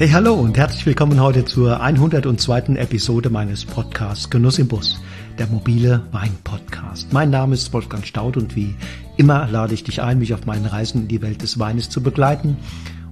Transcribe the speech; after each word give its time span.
Hey, 0.00 0.08
hallo 0.08 0.32
und 0.32 0.56
herzlich 0.56 0.86
willkommen 0.86 1.20
heute 1.20 1.44
zur 1.44 1.82
102. 1.82 2.74
Episode 2.76 3.28
meines 3.28 3.66
Podcasts 3.66 4.30
Genuss 4.30 4.58
im 4.58 4.66
Bus, 4.66 4.98
der 5.38 5.46
mobile 5.46 6.02
Wein-Podcast. 6.10 7.12
Mein 7.12 7.28
Name 7.28 7.52
ist 7.52 7.70
Wolfgang 7.74 8.06
Staud 8.06 8.38
und 8.38 8.56
wie 8.56 8.74
immer 9.18 9.46
lade 9.48 9.74
ich 9.74 9.84
dich 9.84 10.00
ein, 10.00 10.18
mich 10.18 10.32
auf 10.32 10.46
meinen 10.46 10.64
Reisen 10.64 11.02
in 11.02 11.08
die 11.08 11.20
Welt 11.20 11.42
des 11.42 11.58
Weines 11.58 11.90
zu 11.90 12.02
begleiten 12.02 12.56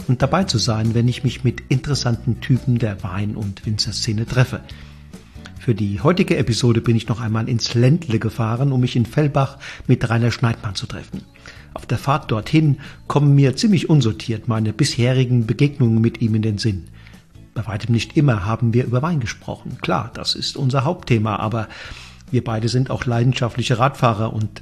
und 0.07 0.23
dabei 0.23 0.45
zu 0.45 0.57
sein, 0.57 0.95
wenn 0.95 1.09
ich 1.09 1.25
mich 1.25 1.45
mit 1.45 1.61
interessanten 1.69 2.41
Typen 2.41 2.79
der 2.79 3.03
Wein- 3.03 3.37
und 3.37 3.67
Winzerszene 3.67 4.25
treffe. 4.25 4.61
Für 5.59 5.75
die 5.75 6.01
heutige 6.01 6.39
Episode 6.39 6.81
bin 6.81 6.97
ich 6.97 7.07
noch 7.07 7.21
einmal 7.21 7.51
ins 7.51 7.75
Ländle 7.75 8.19
gefahren, 8.19 8.73
um 8.73 8.81
mich 8.81 8.97
in 8.97 9.05
Fellbach 9.05 9.59
mit 9.87 10.09
Rainer 10.09 10.31
Schneidmann 10.31 10.75
zu 10.75 10.87
treffen. 10.87 11.21
Auf 11.79 11.87
der 11.87 11.99
Fahrt 11.99 12.33
dorthin 12.33 12.79
kommen 13.07 13.37
mir 13.37 13.55
ziemlich 13.55 13.89
unsortiert 13.89 14.49
meine 14.49 14.73
bisherigen 14.73 15.47
Begegnungen 15.47 16.01
mit 16.01 16.21
ihm 16.21 16.35
in 16.35 16.43
den 16.43 16.59
Sinn. 16.59 16.89
Bei 17.55 17.65
weitem 17.69 17.95
nicht 17.95 18.17
immer 18.17 18.45
haben 18.45 18.75
wir 18.75 18.85
über 18.85 19.01
Wein 19.01 19.21
gesprochen. 19.21 19.79
Klar, 19.81 20.11
das 20.13 20.35
ist 20.35 20.57
unser 20.57 20.83
Hauptthema, 20.83 21.37
aber 21.37 21.69
wir 22.33 22.43
beide 22.43 22.69
sind 22.69 22.91
auch 22.91 23.05
leidenschaftliche 23.05 23.79
Radfahrer 23.79 24.33
und 24.33 24.61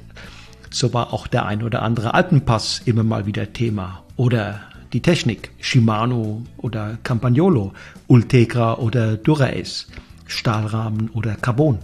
so 0.69 0.93
war 0.93 1.11
auch 1.11 1.25
der 1.25 1.47
ein 1.47 1.63
oder 1.63 1.81
andere 1.81 2.13
Alpenpass 2.13 2.83
immer 2.85 3.03
mal 3.03 3.25
wieder 3.25 3.51
Thema. 3.51 4.03
Oder 4.15 4.61
die 4.93 5.01
Technik, 5.01 5.49
Shimano 5.59 6.43
oder 6.57 6.99
Campagnolo, 7.01 7.73
Ultegra 8.05 8.75
oder 8.75 9.17
Dura-Ace, 9.17 9.87
Stahlrahmen 10.27 11.09
oder 11.09 11.33
Carbon. 11.33 11.79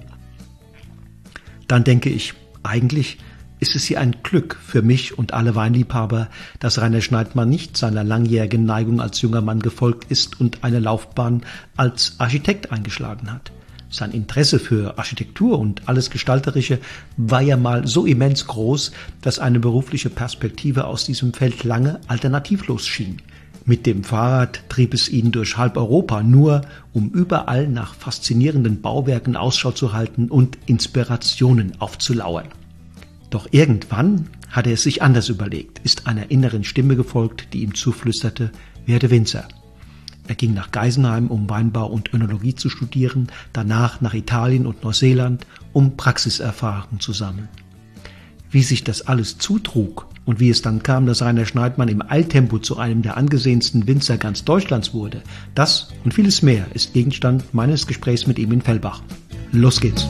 Dann 1.68 1.84
denke 1.84 2.12
ich, 2.12 2.36
eigentlich 2.62 3.18
ist 3.64 3.78
es 3.78 3.86
hier 3.86 4.02
ein 4.02 4.18
Glück 4.24 4.60
für 4.62 4.82
mich 4.82 5.18
und 5.18 5.34
alle 5.34 5.56
Weinliebhaber, 5.56 6.28
dass 6.60 6.82
Rainer 6.82 7.00
Schneidmann 7.00 7.48
nicht 7.48 7.78
seiner 7.78 8.04
langjährigen 8.04 8.66
Neigung 8.66 9.00
als 9.00 9.22
junger 9.22 9.40
Mann 9.40 9.62
gefolgt 9.62 10.12
ist 10.12 10.38
und 10.42 10.66
eine 10.66 10.80
Laufbahn 10.80 11.44
als 11.78 12.16
Architekt 12.18 12.74
eingeschlagen 12.74 13.32
hat. 13.32 13.54
Sein 13.90 14.12
Interesse 14.12 14.60
für 14.60 14.98
Architektur 14.98 15.60
und 15.60 15.88
alles 15.88 16.10
Gestalterische 16.10 16.80
war 17.16 17.42
ja 17.42 17.56
mal 17.56 17.88
so 17.88 18.06
immens 18.06 18.48
groß, 18.48 18.92
dass 19.22 19.40
eine 19.40 19.62
berufliche 19.62 20.10
Perspektive 20.10 20.84
aus 20.84 21.06
diesem 21.06 21.32
Feld 21.32 21.64
lange 21.64 22.02
alternativlos 22.08 22.86
schien. 22.86 23.22
Mit 23.64 23.86
dem 23.86 24.04
Fahrrad 24.04 24.62
trieb 24.68 24.94
es 24.94 25.08
ihn 25.08 25.32
durch 25.32 25.56
halb 25.56 25.78
Europa 25.78 26.22
nur, 26.22 26.64
um 26.92 27.12
überall 27.12 27.70
nach 27.70 27.96
faszinierenden 27.96 28.82
Bauwerken 28.82 29.38
Ausschau 29.38 29.72
zu 29.72 29.94
halten 29.94 30.28
und 30.28 30.58
Inspirationen 30.66 31.80
aufzulauern. 31.80 32.50
Doch 33.34 33.48
irgendwann 33.50 34.30
hat 34.52 34.68
er 34.68 34.74
es 34.74 34.84
sich 34.84 35.02
anders 35.02 35.28
überlegt, 35.28 35.80
ist 35.84 36.06
einer 36.06 36.30
inneren 36.30 36.64
Stimme 36.64 36.96
gefolgt, 36.96 37.48
die 37.52 37.64
ihm 37.64 37.74
zuflüsterte, 37.74 38.52
werde 38.86 39.10
Winzer. 39.10 39.48
Er 40.28 40.36
ging 40.36 40.54
nach 40.54 40.70
Geisenheim, 40.70 41.30
um 41.30 41.50
Weinbau 41.50 41.88
und 41.88 42.14
Önologie 42.14 42.54
zu 42.54 42.70
studieren, 42.70 43.30
danach 43.52 44.02
nach 44.02 44.14
Italien 44.14 44.68
und 44.68 44.84
Neuseeland, 44.84 45.48
um 45.74 45.98
Praxiserfahrung 45.98 47.00
zu 47.00 47.12
sammeln. 47.12 47.50
Wie 48.52 48.62
sich 48.62 48.84
das 48.84 49.08
alles 49.08 49.40
zutrug 49.40 50.06
und 50.26 50.40
wie 50.40 50.52
es 50.52 50.62
dann 50.62 50.84
kam, 50.84 51.08
dass 51.08 51.24
Rainer 51.24 51.48
Schneidmann 51.48 51.88
im 51.88 52.04
Eiltempo 52.08 52.60
zu 52.60 52.78
einem 52.78 53.02
der 53.02 53.18
angesehensten 53.18 53.88
Winzer 53.88 54.20
ganz 54.20 54.46
Deutschlands 54.46 54.94
wurde, 54.94 55.24
das 55.56 55.88
und 56.04 56.14
vieles 56.14 56.44
mehr 56.44 56.68
ist 56.76 56.94
Gegenstand 56.94 57.52
meines 57.52 57.88
Gesprächs 57.88 58.28
mit 58.28 58.38
ihm 58.38 58.52
in 58.52 58.62
Fellbach. 58.62 59.02
Los 59.52 59.82
geht's! 59.82 60.08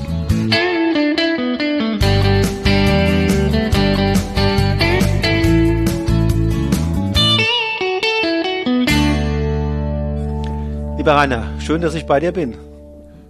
Lieber 11.03 11.16
Rainer, 11.16 11.59
schön, 11.59 11.81
dass 11.81 11.96
ich 11.96 12.06
bei 12.06 12.22
dir 12.22 12.31
bin. 12.31 12.58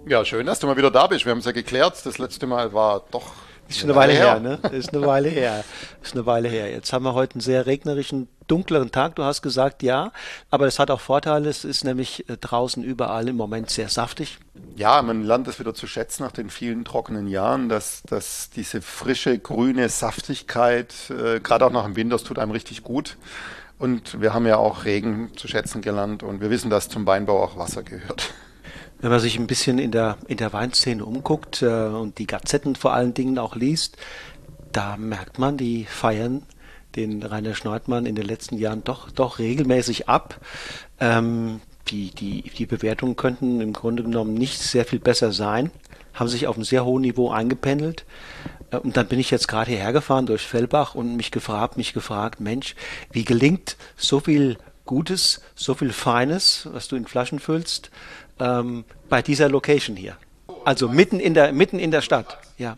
Ja, 0.06 0.24
schön, 0.24 0.46
dass 0.46 0.60
du 0.60 0.68
mal 0.68 0.76
wieder 0.76 0.92
da 0.92 1.08
bist. 1.08 1.24
Wir 1.24 1.32
haben 1.32 1.40
es 1.40 1.44
ja 1.44 1.50
geklärt. 1.50 2.00
Das 2.06 2.18
letzte 2.18 2.46
Mal 2.46 2.72
war 2.72 3.02
doch. 3.10 3.32
Ist 3.68 3.80
schon 3.80 3.90
eine 3.90 3.98
Weile 3.98 4.12
her, 4.12 4.34
her 4.34 4.38
ne? 4.38 4.60
Ist 4.70 4.94
eine 4.94 5.04
Weile 5.04 5.28
her. 5.28 5.64
Ist 6.00 6.14
eine 6.14 6.24
Weile 6.24 6.48
her. 6.48 6.70
Jetzt 6.70 6.92
haben 6.92 7.04
wir 7.04 7.14
heute 7.14 7.34
einen 7.34 7.40
sehr 7.40 7.66
regnerischen, 7.66 8.28
dunkleren 8.46 8.92
Tag. 8.92 9.16
Du 9.16 9.24
hast 9.24 9.42
gesagt, 9.42 9.82
ja. 9.82 10.12
Aber 10.50 10.68
es 10.68 10.78
hat 10.78 10.92
auch 10.92 11.00
Vorteile. 11.00 11.48
Es 11.48 11.64
ist 11.64 11.82
nämlich 11.82 12.28
äh, 12.28 12.36
draußen 12.36 12.84
überall 12.84 13.26
im 13.28 13.34
Moment 13.34 13.70
sehr 13.70 13.88
saftig. 13.88 14.38
Ja, 14.76 15.02
man 15.02 15.24
lernt 15.24 15.48
es 15.48 15.58
wieder 15.58 15.74
zu 15.74 15.88
schätzen 15.88 16.22
nach 16.22 16.30
den 16.30 16.50
vielen 16.50 16.84
trockenen 16.84 17.26
Jahren, 17.26 17.68
dass, 17.68 18.04
dass 18.04 18.50
diese 18.50 18.82
frische, 18.82 19.36
grüne 19.36 19.88
Saftigkeit, 19.88 20.94
äh, 21.10 21.40
gerade 21.40 21.66
auch 21.66 21.72
nach 21.72 21.86
dem 21.86 21.96
Winter, 21.96 22.14
das 22.14 22.22
tut 22.22 22.38
einem 22.38 22.52
richtig 22.52 22.84
gut. 22.84 23.16
Und 23.78 24.20
wir 24.20 24.32
haben 24.32 24.46
ja 24.46 24.56
auch 24.56 24.84
Regen 24.84 25.30
zu 25.36 25.48
schätzen 25.48 25.82
gelernt 25.82 26.22
und 26.22 26.40
wir 26.40 26.50
wissen, 26.50 26.70
dass 26.70 26.88
zum 26.88 27.06
Weinbau 27.06 27.42
auch 27.42 27.56
Wasser 27.56 27.82
gehört. 27.82 28.32
Wenn 29.00 29.10
man 29.10 29.20
sich 29.20 29.38
ein 29.38 29.46
bisschen 29.46 29.78
in 29.78 29.90
der, 29.90 30.16
in 30.28 30.36
der 30.36 30.52
Weinszene 30.52 31.04
umguckt 31.04 31.62
äh, 31.62 31.66
und 31.66 32.18
die 32.18 32.26
Gazetten 32.26 32.76
vor 32.76 32.94
allen 32.94 33.12
Dingen 33.12 33.38
auch 33.38 33.56
liest, 33.56 33.96
da 34.72 34.96
merkt 34.96 35.38
man, 35.38 35.56
die 35.56 35.84
feiern 35.84 36.42
den 36.96 37.22
Rainer 37.22 37.54
Schneidmann 37.54 38.06
in 38.06 38.14
den 38.14 38.24
letzten 38.24 38.56
Jahren 38.56 38.84
doch, 38.84 39.10
doch 39.10 39.38
regelmäßig 39.38 40.08
ab. 40.08 40.40
Ähm, 41.00 41.60
die, 41.88 42.10
die, 42.10 42.42
die 42.42 42.66
Bewertungen 42.66 43.16
könnten 43.16 43.60
im 43.60 43.72
Grunde 43.72 44.02
genommen 44.02 44.34
nicht 44.34 44.60
sehr 44.60 44.84
viel 44.84 45.00
besser 45.00 45.32
sein, 45.32 45.70
haben 46.14 46.28
sich 46.28 46.46
auf 46.46 46.56
einem 46.56 46.64
sehr 46.64 46.84
hohen 46.84 47.02
Niveau 47.02 47.30
eingependelt. 47.30 48.04
Äh, 48.70 48.78
und 48.78 48.96
dann 48.96 49.06
bin 49.06 49.18
ich 49.18 49.30
jetzt 49.30 49.48
gerade 49.48 49.70
hierher 49.70 49.92
gefahren 49.92 50.26
durch 50.26 50.46
Fellbach 50.46 50.94
und 50.94 51.16
mich 51.16 51.30
gefragt, 51.30 51.76
mich 51.76 51.92
gefragt, 51.92 52.40
Mensch, 52.40 52.74
wie 53.12 53.24
gelingt 53.24 53.76
so 53.96 54.20
viel 54.20 54.58
Gutes, 54.84 55.40
so 55.54 55.74
viel 55.74 55.92
Feines, 55.92 56.68
was 56.72 56.88
du 56.88 56.96
in 56.96 57.06
Flaschen 57.06 57.38
füllst, 57.38 57.90
ähm, 58.38 58.84
bei 59.08 59.22
dieser 59.22 59.48
Location 59.48 59.96
hier? 59.96 60.16
Also 60.64 60.88
mitten 60.88 61.20
in 61.20 61.34
der, 61.34 61.52
mitten 61.52 61.78
in 61.78 61.90
der 61.90 62.00
Stadt, 62.00 62.38
ja. 62.58 62.76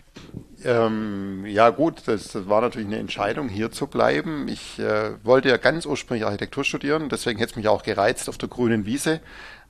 Ähm, 0.65 1.45
ja 1.47 1.71
gut, 1.71 2.03
das, 2.07 2.33
das, 2.33 2.49
war 2.49 2.61
natürlich 2.61 2.89
eine 2.89 2.99
Entscheidung, 2.99 3.49
hier 3.49 3.71
zu 3.71 3.87
bleiben. 3.87 4.49
Ich 4.49 4.79
äh, 4.79 5.13
wollte 5.23 5.49
ja 5.49 5.59
ganz 5.59 5.87
ursprünglich 5.87 6.25
Architektur 6.25 6.65
studieren, 6.65 7.09
deswegen 7.09 7.39
hätte 7.39 7.51
es 7.51 7.57
mich 7.57 7.69
auch 7.69 7.83
gereizt, 7.83 8.29
auf 8.29 8.39
der 8.39 8.49
grünen 8.49 8.87
Wiese 8.87 9.21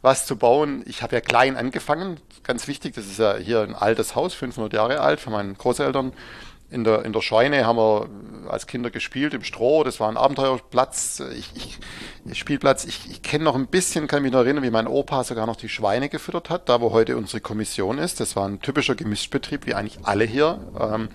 was 0.06 0.24
zu 0.24 0.36
bauen. 0.36 0.84
Ich 0.86 1.02
habe 1.02 1.16
ja 1.16 1.20
klein 1.20 1.56
angefangen, 1.56 2.20
ganz 2.44 2.68
wichtig, 2.68 2.94
das 2.94 3.06
ist 3.06 3.18
ja 3.18 3.36
hier 3.36 3.62
ein 3.62 3.74
altes 3.74 4.14
Haus, 4.14 4.34
500 4.34 4.72
Jahre 4.72 5.00
alt, 5.00 5.18
von 5.18 5.32
meinen 5.32 5.58
Großeltern. 5.58 6.12
In 6.70 6.84
der, 6.84 7.04
in 7.04 7.12
der 7.12 7.22
Scheune 7.22 7.66
haben 7.66 7.76
wir 7.76 8.08
als 8.48 8.68
Kinder 8.68 8.90
gespielt, 8.90 9.34
im 9.34 9.42
Stroh, 9.42 9.82
das 9.82 9.98
war 9.98 10.08
ein 10.08 10.16
Abenteuerplatz, 10.16 11.22
ich, 11.36 11.50
ich, 12.24 12.38
Spielplatz. 12.38 12.84
Ich, 12.84 13.10
ich 13.10 13.22
kenne 13.22 13.44
noch 13.44 13.56
ein 13.56 13.66
bisschen, 13.66 14.06
kann 14.06 14.22
mich 14.22 14.32
noch 14.32 14.40
erinnern, 14.40 14.62
wie 14.62 14.70
mein 14.70 14.86
Opa 14.86 15.24
sogar 15.24 15.46
noch 15.46 15.56
die 15.56 15.68
Schweine 15.68 16.08
gefüttert 16.08 16.50
hat, 16.50 16.68
da 16.68 16.80
wo 16.80 16.92
heute 16.92 17.16
unsere 17.16 17.40
Kommission 17.40 17.98
ist. 17.98 18.20
Das 18.20 18.36
war 18.36 18.48
ein 18.48 18.60
typischer 18.60 18.94
Gemischtbetrieb, 18.94 19.66
wie 19.66 19.74
eigentlich 19.74 19.98
alle 20.04 20.24
hier. 20.24 20.60
Ähm, 20.80 21.08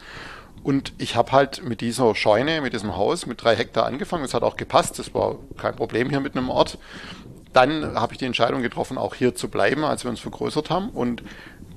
und 0.64 0.94
ich 1.00 1.16
habe 1.16 1.32
halt 1.32 1.64
mit 1.64 1.82
dieser 1.82 2.14
Scheune, 2.14 2.62
mit 2.62 2.74
diesem 2.74 2.96
Haus, 2.96 3.26
mit 3.26 3.44
drei 3.44 3.56
Hektar 3.56 3.86
angefangen. 3.86 4.24
Das 4.24 4.34
hat 4.34 4.44
auch 4.44 4.58
gepasst. 4.58 5.00
Das 5.00 5.14
war 5.14 5.38
kein 5.58 5.76
Problem 5.76 6.10
hier 6.10 6.20
mit 6.20 6.36
einem 6.36 6.50
Ort 6.50 6.78
dann 7.54 7.96
habe 7.96 8.14
ich 8.14 8.20
die 8.20 8.26
Entscheidung 8.26 8.62
getroffen, 8.62 8.98
auch 8.98 9.16
hier 9.16 9.36
zu 9.36 9.50
bleiben, 9.50 9.84
als 9.84 10.04
wir 10.04 10.12
uns 10.12 10.20
vergrößert 10.20 10.70
haben. 10.70 10.90
Und 10.90 11.24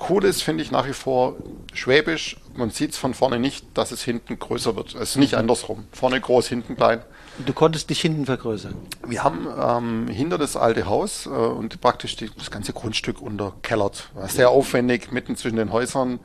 cool 0.08 0.24
ist, 0.24 0.42
finde 0.42 0.62
ich 0.62 0.70
nach 0.70 0.86
wie 0.86 0.92
vor 0.92 1.36
Schwäbisch. 1.72 2.36
Man 2.54 2.70
sieht 2.70 2.92
es 2.92 2.98
von 2.98 3.14
vorne 3.14 3.38
nicht, 3.38 3.66
dass 3.74 3.90
es 3.90 4.02
hinten 4.02 4.38
größer 4.38 4.76
wird. 4.76 4.94
Es 4.94 5.10
ist 5.10 5.16
nicht 5.16 5.34
andersrum. 5.34 5.84
Vorne 5.92 6.20
groß, 6.20 6.46
hinten 6.48 6.76
klein. 6.76 7.02
Du 7.44 7.52
konntest 7.52 7.90
dich 7.90 8.00
hinten 8.00 8.26
vergrößern? 8.26 8.74
Wir 9.06 9.24
haben 9.24 9.48
ähm, 9.60 10.08
hinter 10.08 10.38
das 10.38 10.56
alte 10.56 10.86
Haus 10.86 11.26
äh, 11.26 11.30
und 11.30 11.80
praktisch 11.80 12.14
die, 12.14 12.30
das 12.38 12.52
ganze 12.52 12.72
Grundstück 12.72 13.20
unterkellert. 13.20 14.08
War 14.14 14.28
sehr 14.28 14.50
aufwendig, 14.50 15.10
mitten 15.10 15.34
zwischen 15.34 15.56
den 15.56 15.72
Häusern. 15.72 16.20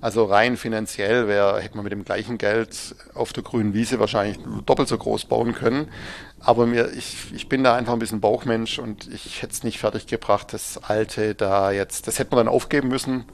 Also 0.00 0.24
rein 0.24 0.56
finanziell 0.56 1.28
wäre, 1.28 1.60
hätte 1.60 1.76
man 1.76 1.84
mit 1.84 1.92
dem 1.92 2.04
gleichen 2.04 2.38
Geld 2.38 2.94
auf 3.14 3.32
der 3.34 3.42
grünen 3.42 3.74
Wiese 3.74 4.00
wahrscheinlich 4.00 4.38
doppelt 4.64 4.88
so 4.88 4.96
groß 4.96 5.26
bauen 5.26 5.54
können. 5.54 5.88
Aber 6.40 6.66
mir, 6.66 6.90
ich, 6.92 7.32
ich 7.34 7.48
bin 7.48 7.62
da 7.62 7.76
einfach 7.76 7.92
ein 7.92 7.98
bisschen 7.98 8.20
Bauchmensch 8.20 8.78
und 8.78 9.12
ich 9.12 9.42
hätte 9.42 9.52
es 9.52 9.62
nicht 9.62 9.78
fertig 9.78 10.06
gebracht, 10.06 10.54
das 10.54 10.78
alte 10.78 11.34
da 11.34 11.70
jetzt, 11.70 12.06
das 12.06 12.18
hätte 12.18 12.34
man 12.34 12.46
dann 12.46 12.54
aufgeben 12.54 12.88
müssen. 12.88 13.24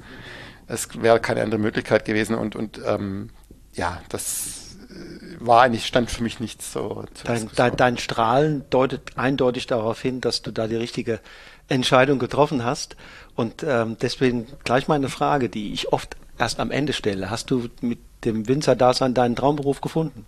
Es 0.67 1.01
wäre 1.01 1.21
keine 1.21 1.43
andere 1.43 1.61
Möglichkeit 1.61 2.05
gewesen 2.05 2.35
und, 2.35 2.57
und 2.57 2.81
ähm, 2.85 3.31
ja, 3.73 4.03
das 4.09 4.77
äh, 4.91 5.37
war 5.39 5.63
eigentlich, 5.63 5.87
stand 5.87 6.11
für 6.11 6.25
mich 6.25 6.41
nicht 6.41 6.63
so. 6.63 7.05
Dein, 7.23 7.49
dein, 7.55 7.77
dein 7.77 7.99
Strahlen 7.99 8.65
deutet 8.71 9.17
eindeutig 9.17 9.69
darauf 9.69 10.01
hin, 10.01 10.21
dass 10.21 10.43
du 10.43 10.51
da 10.51 10.67
die 10.67 10.75
richtige 10.75 11.21
Entscheidung 11.69 12.19
getroffen 12.19 12.65
hast. 12.65 12.97
Und 13.37 13.63
ähm, 13.63 13.97
deswegen 14.01 14.49
gleich 14.65 14.89
mal 14.89 14.95
eine 14.97 15.09
Frage, 15.09 15.49
die 15.49 15.73
ich 15.73 15.93
oft 15.93 16.17
erst 16.39 16.61
am 16.61 16.71
Ende 16.71 16.93
stelle. 16.93 17.31
Hast 17.31 17.51
du 17.51 17.69
mit 17.81 17.99
dem 18.25 18.49
Winzer-Dasein 18.49 19.15
deinen 19.15 19.37
Traumberuf 19.37 19.81
gefunden? 19.81 20.27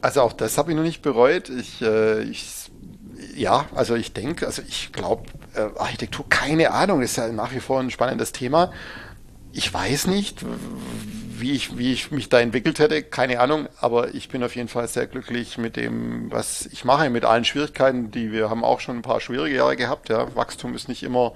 Also 0.00 0.22
auch 0.22 0.32
das 0.32 0.58
habe 0.58 0.70
ich 0.70 0.76
noch 0.76 0.82
nicht 0.82 1.02
bereut. 1.02 1.48
Ich, 1.48 1.80
äh, 1.82 2.22
ich 2.22 2.70
ja, 3.36 3.66
also 3.74 3.94
ich 3.94 4.12
denke, 4.12 4.46
also 4.46 4.62
ich 4.66 4.92
glaube, 4.92 5.24
äh, 5.54 5.68
Architektur, 5.78 6.24
keine 6.28 6.72
Ahnung, 6.72 7.02
ist 7.02 7.16
ja 7.16 7.28
nach 7.28 7.52
wie 7.52 7.60
vor 7.60 7.80
ein 7.80 7.90
spannendes 7.90 8.32
Thema. 8.32 8.72
Ich 9.52 9.72
weiß 9.72 10.06
nicht, 10.06 10.44
wie 11.38 11.52
ich, 11.52 11.76
wie 11.76 11.92
ich 11.92 12.10
mich 12.10 12.28
da 12.28 12.40
entwickelt 12.40 12.78
hätte, 12.78 13.02
keine 13.02 13.40
Ahnung, 13.40 13.68
aber 13.80 14.14
ich 14.14 14.28
bin 14.28 14.42
auf 14.42 14.56
jeden 14.56 14.68
Fall 14.68 14.88
sehr 14.88 15.06
glücklich 15.06 15.58
mit 15.58 15.76
dem, 15.76 16.30
was 16.30 16.66
ich 16.66 16.84
mache, 16.84 17.10
mit 17.10 17.24
allen 17.24 17.44
Schwierigkeiten, 17.44 18.10
die 18.10 18.32
wir 18.32 18.48
haben 18.48 18.64
auch 18.64 18.80
schon 18.80 18.96
ein 18.96 19.02
paar 19.02 19.20
schwierige 19.20 19.56
Jahre 19.56 19.76
gehabt. 19.76 20.08
Ja. 20.08 20.34
Wachstum 20.34 20.74
ist 20.74 20.88
nicht 20.88 21.02
immer 21.02 21.32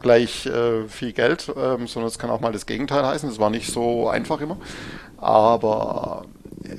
gleich 0.00 0.46
äh, 0.46 0.88
viel 0.88 1.12
Geld, 1.12 1.52
ähm, 1.56 1.86
sondern 1.86 2.08
es 2.08 2.18
kann 2.18 2.30
auch 2.30 2.40
mal 2.40 2.52
das 2.52 2.66
Gegenteil 2.66 3.06
heißen. 3.06 3.28
Es 3.28 3.38
war 3.38 3.50
nicht 3.50 3.70
so 3.70 4.08
einfach 4.08 4.40
immer. 4.40 4.56
Aber 5.18 6.24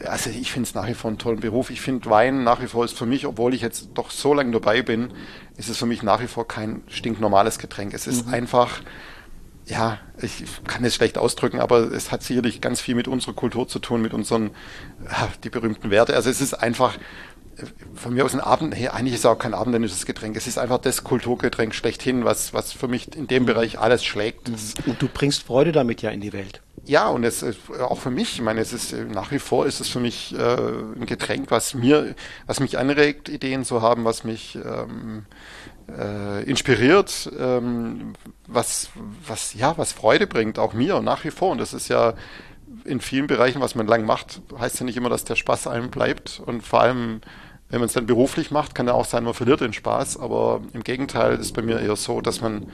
also 0.06 0.30
ich 0.30 0.52
finde 0.52 0.68
es 0.68 0.76
nach 0.76 0.88
wie 0.88 0.94
vor 0.94 1.10
einen 1.10 1.18
tollen 1.18 1.40
Beruf. 1.40 1.70
Ich 1.70 1.82
finde 1.82 2.10
Wein 2.10 2.44
nach 2.44 2.62
wie 2.62 2.68
vor 2.68 2.86
ist 2.86 2.98
für 2.98 3.06
mich, 3.06 3.26
obwohl 3.26 3.54
ich 3.54 3.62
jetzt 3.62 3.90
doch 3.94 4.12
so 4.12 4.34
lange 4.34 4.52
dabei 4.52 4.82
bin, 4.82 5.12
ist 5.58 5.70
es 5.70 5.78
für 5.78 5.86
mich 5.86 6.04
nach 6.04 6.22
wie 6.22 6.28
vor 6.28 6.48
kein 6.48 6.84
stinknormales 6.88 7.58
Getränk. 7.58 7.94
Es 7.94 8.08
ist 8.08 8.28
mhm. 8.28 8.34
einfach, 8.34 8.82
ja, 9.66 9.98
ich 10.22 10.44
kann 10.68 10.84
es 10.84 10.96
schlecht 10.96 11.18
ausdrücken, 11.18 11.60
aber 11.60 11.92
es 11.92 12.12
hat 12.12 12.24
sicherlich 12.24 12.62
ganz 12.62 12.82
viel 12.82 12.96
mit 12.96 13.08
unserer 13.08 13.34
Kultur 13.34 13.68
zu 13.68 13.80
tun, 13.80 14.02
mit 14.02 14.14
unseren, 14.14 14.52
die 15.44 15.50
berühmten 15.50 15.90
Werte. 15.90 16.16
Also 16.16 16.30
es 16.30 16.42
ist 16.42 16.54
einfach, 16.54 16.98
von 17.94 18.14
mir 18.14 18.26
aus 18.26 18.34
ein 18.34 18.40
Abend, 18.40 18.76
hey, 18.76 18.90
eigentlich 18.90 19.14
ist 19.14 19.22
es 19.22 19.26
auch 19.26 19.38
kein 19.38 19.54
abendländisches 19.54 20.06
Getränk. 20.06 20.36
Es 20.36 20.48
ist 20.48 20.58
einfach 20.58 20.80
das 20.80 21.04
Kulturgetränk 21.04 21.74
schlechthin, 21.74 22.26
was, 22.26 22.54
was 22.54 22.72
für 22.72 22.88
mich 22.88 23.16
in 23.16 23.28
dem 23.28 23.46
Bereich 23.46 23.80
alles 23.80 24.04
schlägt. 24.04 24.50
Und 24.50 25.02
du 25.02 25.08
bringst 25.08 25.44
Freude 25.44 25.72
damit 25.72 26.02
ja 26.02 26.10
in 26.10 26.22
die 26.22 26.34
Welt. 26.34 26.62
Ja, 26.86 27.10
und 27.10 27.24
es 27.24 27.44
ist 27.44 27.60
auch 27.80 28.00
für 28.00 28.10
mich, 28.10 28.36
ich 28.36 28.42
meine, 28.42 28.60
es 28.60 28.74
ist 28.74 28.94
nach 28.94 29.32
wie 29.32 29.40
vor 29.40 29.68
ist 29.68 29.82
es 29.82 29.90
für 29.90 30.00
mich 30.00 30.34
äh, 30.36 30.40
ein 30.40 31.06
Getränk, 31.06 31.52
was 31.52 31.76
mir, 31.76 32.16
was 32.48 32.60
mich 32.60 32.78
anregt, 32.80 33.30
Ideen 33.30 33.64
zu 33.64 33.82
haben, 33.84 34.04
was 34.04 34.24
mich 34.24 34.56
ähm, 34.56 35.26
äh, 35.98 36.44
inspiriert, 36.44 37.32
ähm, 37.40 38.14
was, 38.48 38.90
was, 39.28 39.54
ja, 39.54 39.78
was 39.78 39.92
Freude 39.92 40.26
bringt, 40.26 40.58
auch 40.58 40.74
mir 40.74 41.02
nach 41.02 41.24
wie 41.24 41.32
vor. 41.32 41.52
Und 41.52 41.60
das 41.60 41.74
ist 41.74 41.88
ja 41.88 42.16
in 42.86 43.02
vielen 43.02 43.28
Bereichen, 43.28 43.62
was 43.62 43.76
man 43.76 43.88
lang 43.88 44.06
macht, 44.06 44.42
heißt 44.58 44.80
ja 44.80 44.86
nicht 44.86 44.98
immer, 44.98 45.10
dass 45.10 45.24
der 45.24 45.36
Spaß 45.36 45.68
einem 45.68 45.92
bleibt. 45.92 46.42
Und 46.44 46.62
vor 46.62 46.82
allem 46.82 47.22
wenn 47.72 47.80
man 47.80 47.88
es 47.88 47.94
dann 47.94 48.06
beruflich 48.06 48.52
macht, 48.52 48.76
kann 48.76 48.88
ja 48.88 48.94
auch 48.94 49.06
sein, 49.06 49.24
man 49.24 49.34
verliert 49.34 49.62
den 49.62 49.72
Spaß, 49.72 50.20
aber 50.20 50.60
im 50.74 50.84
Gegenteil 50.84 51.40
ist 51.40 51.54
bei 51.54 51.62
mir 51.62 51.80
eher 51.80 51.96
so, 51.96 52.20
dass 52.20 52.42
man, 52.42 52.68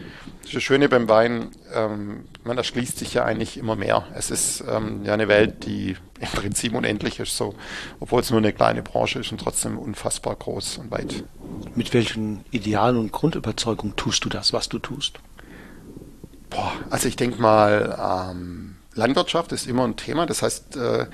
das 0.51 0.63
Schöne 0.63 0.89
beim 0.89 1.07
Wein, 1.07 1.51
ähm, 1.71 2.25
man 2.43 2.57
erschließt 2.57 2.97
sich 2.97 3.13
ja 3.13 3.23
eigentlich 3.23 3.57
immer 3.57 3.75
mehr. 3.75 4.07
Es 4.15 4.31
ist 4.31 4.63
ähm, 4.67 5.05
ja 5.05 5.13
eine 5.13 5.27
Welt, 5.27 5.65
die 5.67 5.95
im 6.19 6.27
Prinzip 6.29 6.73
unendlich 6.73 7.19
ist, 7.19 7.37
so, 7.37 7.53
obwohl 7.99 8.21
es 8.21 8.31
nur 8.31 8.39
eine 8.39 8.51
kleine 8.53 8.81
Branche 8.81 9.19
ist 9.19 9.31
und 9.31 9.39
trotzdem 9.39 9.77
unfassbar 9.77 10.35
groß 10.35 10.79
und 10.79 10.89
weit. 10.89 11.23
Mit 11.75 11.93
welchen 11.93 12.43
Idealen 12.49 12.97
und 12.97 13.11
Grundüberzeugungen 13.11 13.95
tust 13.97 14.25
du 14.25 14.29
das, 14.29 14.51
was 14.51 14.67
du 14.67 14.79
tust? 14.79 15.19
Boah, 16.49 16.71
also 16.89 17.07
ich 17.07 17.17
denke 17.17 17.39
mal, 17.39 18.31
ähm, 18.31 18.77
Landwirtschaft 18.95 19.51
ist 19.51 19.67
immer 19.67 19.83
ein 19.83 19.95
Thema. 19.95 20.25
Das 20.25 20.41
heißt, 20.41 20.75
äh, 20.75 21.05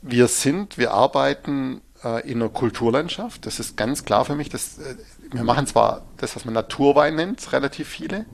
wir 0.00 0.28
sind, 0.28 0.78
wir 0.78 0.92
arbeiten 0.92 1.82
äh, 2.04 2.28
in 2.28 2.42
einer 2.42 2.50
Kulturlandschaft. 2.50 3.46
Das 3.46 3.58
ist 3.58 3.76
ganz 3.76 4.04
klar 4.04 4.24
für 4.24 4.34
mich. 4.34 4.48
Dass, 4.48 4.78
äh, 4.78 4.96
wir 5.30 5.44
machen 5.44 5.66
zwar 5.66 6.02
das, 6.18 6.36
was 6.36 6.44
man 6.44 6.54
Naturwein 6.54 7.16
nennt, 7.16 7.52
relativ 7.52 7.88
viele, 7.88 8.26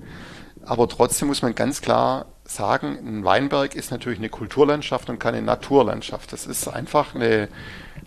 aber 0.64 0.88
trotzdem 0.88 1.28
muss 1.28 1.42
man 1.42 1.54
ganz 1.54 1.80
klar 1.80 2.26
sagen, 2.44 2.98
ein 2.98 3.24
Weinberg 3.24 3.74
ist 3.74 3.90
natürlich 3.90 4.18
eine 4.18 4.30
Kulturlandschaft 4.30 5.10
und 5.10 5.18
keine 5.18 5.42
Naturlandschaft. 5.42 6.32
Das 6.32 6.46
ist 6.46 6.66
einfach 6.66 7.14
eine, 7.14 7.48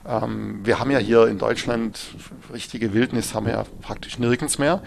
ähm, 0.05 0.59
wir 0.63 0.79
haben 0.79 0.91
ja 0.91 0.97
hier 0.97 1.27
in 1.27 1.37
Deutschland 1.37 1.99
richtige 2.51 2.93
Wildnis, 2.93 3.33
haben 3.33 3.45
wir 3.45 3.53
ja 3.53 3.65
praktisch 3.81 4.19
nirgends 4.19 4.57
mehr. 4.57 4.81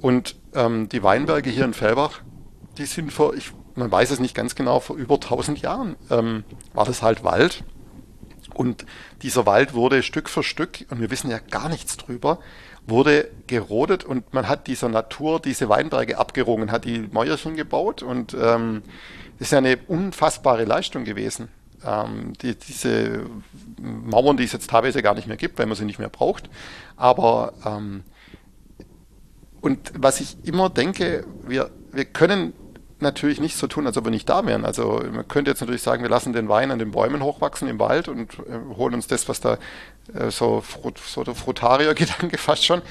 Und 0.00 0.36
ähm, 0.54 0.88
die 0.88 1.02
Weinberge 1.02 1.50
hier 1.50 1.64
in 1.64 1.74
Fellbach, 1.74 2.20
die 2.78 2.86
sind 2.86 3.12
vor, 3.12 3.34
ich, 3.34 3.52
man 3.74 3.90
weiß 3.90 4.10
es 4.10 4.20
nicht 4.20 4.34
ganz 4.34 4.54
genau, 4.54 4.80
vor 4.80 4.96
über 4.96 5.14
1000 5.14 5.60
Jahren 5.60 5.96
ähm, 6.10 6.44
war 6.74 6.86
das 6.86 7.02
halt 7.02 7.22
Wald. 7.22 7.64
Und 8.56 8.86
dieser 9.22 9.44
Wald 9.44 9.74
wurde 9.74 10.02
Stück 10.02 10.30
für 10.30 10.42
Stück, 10.42 10.86
und 10.88 11.00
wir 11.00 11.10
wissen 11.10 11.30
ja 11.30 11.38
gar 11.38 11.68
nichts 11.68 11.98
drüber, 11.98 12.38
wurde 12.86 13.28
gerodet 13.46 14.04
und 14.04 14.32
man 14.32 14.48
hat 14.48 14.66
dieser 14.66 14.88
Natur 14.88 15.40
diese 15.40 15.68
Weinberge 15.68 16.18
abgerungen, 16.18 16.70
hat 16.70 16.84
die 16.84 17.00
Mäuerchen 17.00 17.56
gebaut 17.56 18.02
und 18.02 18.34
ähm, 18.34 18.82
das 19.38 19.48
ist 19.48 19.52
ja 19.52 19.58
eine 19.58 19.76
unfassbare 19.88 20.64
Leistung 20.64 21.04
gewesen. 21.04 21.48
Ähm, 21.84 22.32
die, 22.40 22.54
diese 22.54 23.26
Mauern, 23.78 24.38
die 24.38 24.44
es 24.44 24.52
jetzt 24.52 24.70
teilweise 24.70 25.02
gar 25.02 25.14
nicht 25.14 25.26
mehr 25.26 25.36
gibt, 25.36 25.58
weil 25.58 25.66
man 25.66 25.76
sie 25.76 25.84
nicht 25.84 25.98
mehr 25.98 26.08
braucht. 26.08 26.48
Aber 26.96 27.52
ähm, 27.66 28.04
und 29.60 29.92
was 29.98 30.20
ich 30.20 30.38
immer 30.44 30.70
denke, 30.70 31.26
wir, 31.46 31.70
wir 31.92 32.04
können 32.06 32.54
natürlich 33.00 33.40
nicht 33.40 33.56
so 33.56 33.66
tun, 33.66 33.86
als 33.86 33.96
ob 33.96 34.04
wir 34.04 34.10
nicht 34.10 34.28
da 34.28 34.46
wären. 34.46 34.64
Also 34.64 35.02
man 35.12 35.26
könnte 35.28 35.50
jetzt 35.50 35.60
natürlich 35.60 35.82
sagen, 35.82 36.02
wir 36.02 36.10
lassen 36.10 36.32
den 36.32 36.48
Wein 36.48 36.70
an 36.70 36.78
den 36.78 36.90
Bäumen 36.90 37.22
hochwachsen 37.22 37.68
im 37.68 37.78
Wald 37.78 38.08
und 38.08 38.38
äh, 38.40 38.74
holen 38.76 38.94
uns 38.94 39.06
das, 39.06 39.28
was 39.28 39.40
da 39.40 39.58
äh, 40.14 40.30
so, 40.30 40.62
so 41.04 41.24
der 41.24 41.34
Frutarier-Gedanke 41.34 42.38
fast 42.38 42.64
schon. 42.64 42.82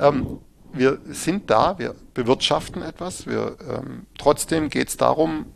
Ähm, 0.00 0.38
wir 0.72 0.98
sind 1.06 1.50
da, 1.50 1.78
wir 1.78 1.94
bewirtschaften 2.14 2.82
etwas. 2.82 3.26
Wir, 3.26 3.56
ähm, 3.68 4.06
trotzdem 4.18 4.70
geht 4.70 4.88
es 4.88 4.96
darum, 4.96 5.46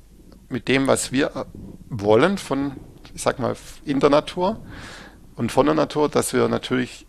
mit 0.48 0.68
dem, 0.68 0.86
was 0.86 1.12
wir 1.12 1.34
äh, 1.34 1.44
wollen 1.88 2.38
von, 2.38 2.72
ich 3.14 3.22
sag 3.22 3.38
mal, 3.38 3.56
in 3.84 4.00
der 4.00 4.10
Natur 4.10 4.60
und 5.36 5.50
von 5.50 5.66
der 5.66 5.74
Natur, 5.74 6.08
dass 6.08 6.32
wir 6.32 6.48
natürlich 6.48 7.06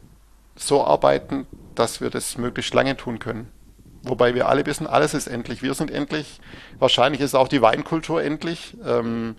so 0.56 0.83
arbeiten, 0.83 1.45
dass 1.75 2.01
wir 2.01 2.09
das 2.09 2.38
möglichst 2.38 2.74
lange 2.74 2.97
tun 2.97 3.19
können. 3.19 3.51
Wobei 4.04 4.34
wir 4.34 4.48
alle 4.48 4.66
wissen, 4.66 4.88
alles 4.88 5.13
ist 5.13 5.28
endlich. 5.28 5.62
Wir 5.62 5.74
sind 5.74 5.92
endlich. 5.92 6.40
Wahrscheinlich 6.80 7.22
ist 7.22 7.36
auch 7.36 7.48
die 7.48 7.62
Weinkultur 7.62 8.24
endlich. 8.24 8.78
Ähm, 8.86 9.36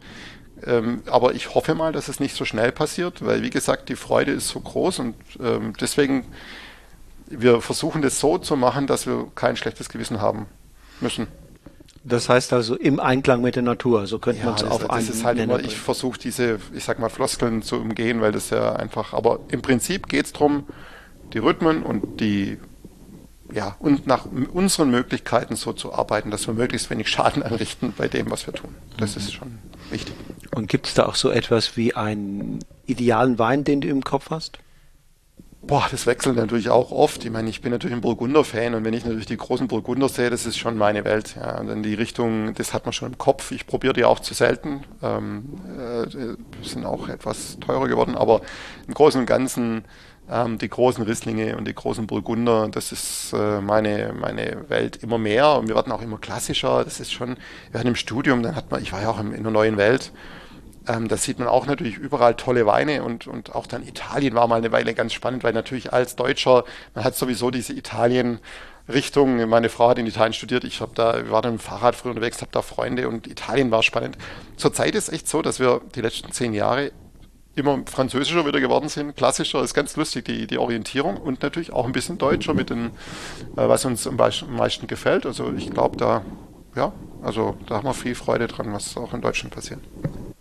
ähm, 0.67 1.03
aber 1.07 1.35
ich 1.35 1.55
hoffe 1.55 1.75
mal, 1.75 1.93
dass 1.93 2.09
es 2.09 2.21
nicht 2.21 2.37
so 2.37 2.45
schnell 2.45 2.73
passiert, 2.73 3.25
weil, 3.25 3.43
wie 3.43 3.51
gesagt, 3.51 3.89
die 3.89 3.97
Freude 3.97 4.33
ist 4.33 4.49
so 4.49 4.61
groß 4.61 4.99
und 4.99 5.15
ähm, 5.43 5.73
deswegen, 5.81 6.27
wir 7.29 7.63
versuchen 7.63 8.03
das 8.03 8.21
so 8.21 8.37
zu 8.37 8.57
machen, 8.57 8.87
dass 8.87 9.07
wir 9.07 9.29
kein 9.35 9.57
schlechtes 9.57 9.89
Gewissen 9.89 10.21
haben 10.21 10.47
müssen. 11.01 11.29
Das 12.03 12.29
heißt 12.29 12.53
also 12.53 12.77
im 12.77 12.99
Einklang 12.99 13.43
mit 13.43 13.57
der 13.57 13.63
Natur, 13.63 14.07
so 14.07 14.19
könnte 14.19 14.41
ja, 14.41 14.47
man 14.47 14.55
es 14.55 14.65
auf 14.65 14.89
einen 14.91 15.07
das 15.07 15.15
ist 15.15 15.25
halt 15.25 15.39
immer, 15.39 15.61
Ich 15.61 15.77
versuche 15.77 16.19
diese, 16.19 16.59
ich 16.73 16.85
sag 16.85 16.99
mal, 16.99 17.11
Floskeln 17.11 17.63
zu 17.63 17.77
umgehen, 17.77 18.23
weil 18.23 18.33
das 18.33 18.51
ja 18.51 18.75
einfach, 18.75 19.13
aber 19.13 19.41
im 19.49 19.61
Prinzip 19.61 20.09
geht 20.09 20.27
es 20.27 20.33
darum, 20.33 20.65
die 21.35 21.39
Rhythmen 21.39 21.83
und 21.83 22.21
die 22.21 22.59
ja, 23.53 23.77
und 23.79 24.07
nach 24.07 24.27
unseren 24.53 24.91
Möglichkeiten 24.91 25.57
so 25.57 25.73
zu 25.73 25.93
arbeiten, 25.93 26.31
dass 26.31 26.47
wir 26.47 26.55
möglichst 26.55 26.91
wenig 26.91 27.09
Schaden 27.09 27.43
anrichten 27.45 27.93
bei 27.97 28.09
dem, 28.09 28.31
was 28.31 28.47
wir 28.47 28.55
tun. 28.55 28.75
Das 28.97 29.17
mhm. 29.17 29.23
ist 29.23 29.33
schon 29.33 29.59
wichtig. 29.91 30.15
Und 30.55 30.69
gibt 30.69 30.87
es 30.87 30.95
da 30.95 31.07
auch 31.07 31.15
so 31.15 31.31
etwas 31.31 31.77
wie 31.77 31.95
einen 31.95 32.61
idealen 32.87 33.39
Wein, 33.39 33.65
den 33.65 33.81
du 33.81 33.89
im 33.89 34.03
Kopf 34.03 34.31
hast? 34.31 34.59
Boah, 35.63 35.87
das 35.91 36.07
wechselt 36.07 36.37
natürlich 36.37 36.71
auch 36.71 36.91
oft. 36.91 37.23
Ich 37.25 37.31
meine, 37.31 37.51
ich 37.51 37.61
bin 37.61 37.71
natürlich 37.71 37.95
ein 37.95 38.01
Burgunder-Fan 38.01 38.75
und 38.75 38.85
wenn 38.85 38.95
ich 38.95 39.05
natürlich 39.05 39.27
die 39.27 39.37
großen 39.37 39.69
Burgunder 39.69 40.09
sehe, 40.09 40.31
das 40.31 40.47
ist 40.47 40.57
schon 40.57 40.79
meine 40.79 41.05
Welt. 41.05 41.37
Ja. 41.37 41.61
Und 41.61 41.69
in 41.69 41.83
die 41.83 41.93
Richtung, 41.93 42.55
das 42.55 42.73
hat 42.73 42.87
man 42.87 42.95
schon 42.95 43.13
im 43.13 43.19
Kopf. 43.19 43.53
Ich 43.53 43.67
probiere 43.67 43.93
die 43.93 44.05
auch 44.05 44.21
zu 44.21 44.33
selten. 44.33 44.85
Ähm, 45.03 45.61
äh, 45.79 46.67
sind 46.67 46.87
auch 46.87 47.09
etwas 47.09 47.59
teurer 47.61 47.89
geworden, 47.89 48.15
aber 48.17 48.41
im 48.89 48.95
Großen 48.95 49.21
und 49.21 49.27
Ganzen 49.27 49.85
ähm, 50.31 50.59
die 50.59 50.69
großen 50.69 51.05
Risslinge 51.05 51.57
und 51.57 51.67
die 51.67 51.75
großen 51.75 52.07
Burgunder, 52.07 52.69
das 52.69 52.93
ist 52.93 53.33
äh, 53.33 53.61
meine, 53.61 54.15
meine 54.19 54.69
Welt 54.69 54.97
immer 55.03 55.19
mehr 55.19 55.57
und 55.57 55.69
wir 55.69 55.75
werden 55.75 55.93
auch 55.93 56.03
immer 56.03 56.19
klassischer. 56.19 56.85
Das 56.85 57.01
ist 57.01 57.13
schon, 57.13 57.37
wir 57.71 57.81
hatten 57.81 57.89
im 57.89 57.97
Studium, 57.97 58.43
dann 58.43 58.57
hat 58.57 58.71
man, 58.71 58.83
ich 58.83 58.93
war 58.93 59.03
ja 59.03 59.11
auch 59.11 59.21
in 59.21 59.43
der 59.43 59.53
neuen 59.53 59.77
Welt, 59.77 60.13
ähm, 60.87 61.09
da 61.09 61.17
sieht 61.17 61.39
man 61.39 61.49
auch 61.49 61.67
natürlich 61.67 61.97
überall 61.97 62.35
tolle 62.35 62.67
Weine 62.67 63.03
und, 63.03 63.27
und 63.27 63.55
auch 63.55 63.67
dann 63.67 63.87
Italien 63.87 64.35
war 64.35 64.47
mal 64.47 64.57
eine 64.57 64.73
Weile 64.73 64.95
ganz 64.95 65.13
spannend, 65.13 65.45
weil 65.45 65.53
natürlich 65.53 65.93
als 65.93 66.17
Deutscher, 66.17 66.65
man 66.95 67.05
hat 67.05 67.17
sowieso 67.17 67.51
diese 67.51 67.73
Italien- 67.73 68.39
Richtung. 68.89 69.49
Meine 69.49 69.69
Frau 69.69 69.89
hat 69.91 69.99
in 69.99 70.07
Italien 70.07 70.33
studiert. 70.33 70.65
Ich 70.65 70.81
habe 70.81 70.93
da, 70.95 71.17
wir 71.25 71.31
waren 71.31 71.53
mit 71.53 71.63
Fahrrad 71.63 71.95
früher 71.95 72.11
unterwegs, 72.11 72.41
habe 72.41 72.51
da 72.53 72.63
Freunde 72.63 73.09
und 73.09 73.27
Italien 73.27 73.71
war 73.71 73.83
spannend. 73.83 74.19
Zurzeit 74.57 74.95
ist 74.95 75.09
es 75.09 75.15
echt 75.15 75.29
so, 75.29 75.43
dass 75.43 75.61
wir 75.61 75.81
die 75.95 76.01
letzten 76.01 76.33
zehn 76.33 76.55
Jahre 76.55 76.91
immer 77.57 77.81
französischer 77.87 78.47
wieder 78.47 78.61
geworden 78.61 78.89
sind, 78.89 79.17
klassischer, 79.17 79.63
ist 79.63 79.75
ganz 79.75 79.97
lustig, 79.97 80.25
die, 80.25 80.47
die 80.47 80.59
Orientierung 80.59 81.17
und 81.17 81.43
natürlich 81.43 81.73
auch 81.73 81.85
ein 81.85 81.93
bisschen 81.93 82.19
deutscher 82.19 82.55
mit 82.55 82.71
den, 82.71 82.87
äh, 83.57 83.69
was 83.69 83.85
uns 83.85 84.07
am 84.07 84.17
meisten 84.17 84.87
gefällt. 84.87 85.27
Also 85.27 85.53
ich 85.53 85.71
glaube, 85.71 85.97
da, 85.97 86.23
ja, 86.77 86.93
also 87.23 87.57
da 87.67 87.77
haben 87.77 87.85
wir 87.85 87.95
viel 87.95 88.15
Freude 88.15 88.47
dran, 88.47 88.73
was 88.73 88.97
auch 88.97 89.13
in 89.15 89.21
Deutschland 89.21 89.55
passiert. 89.55 89.81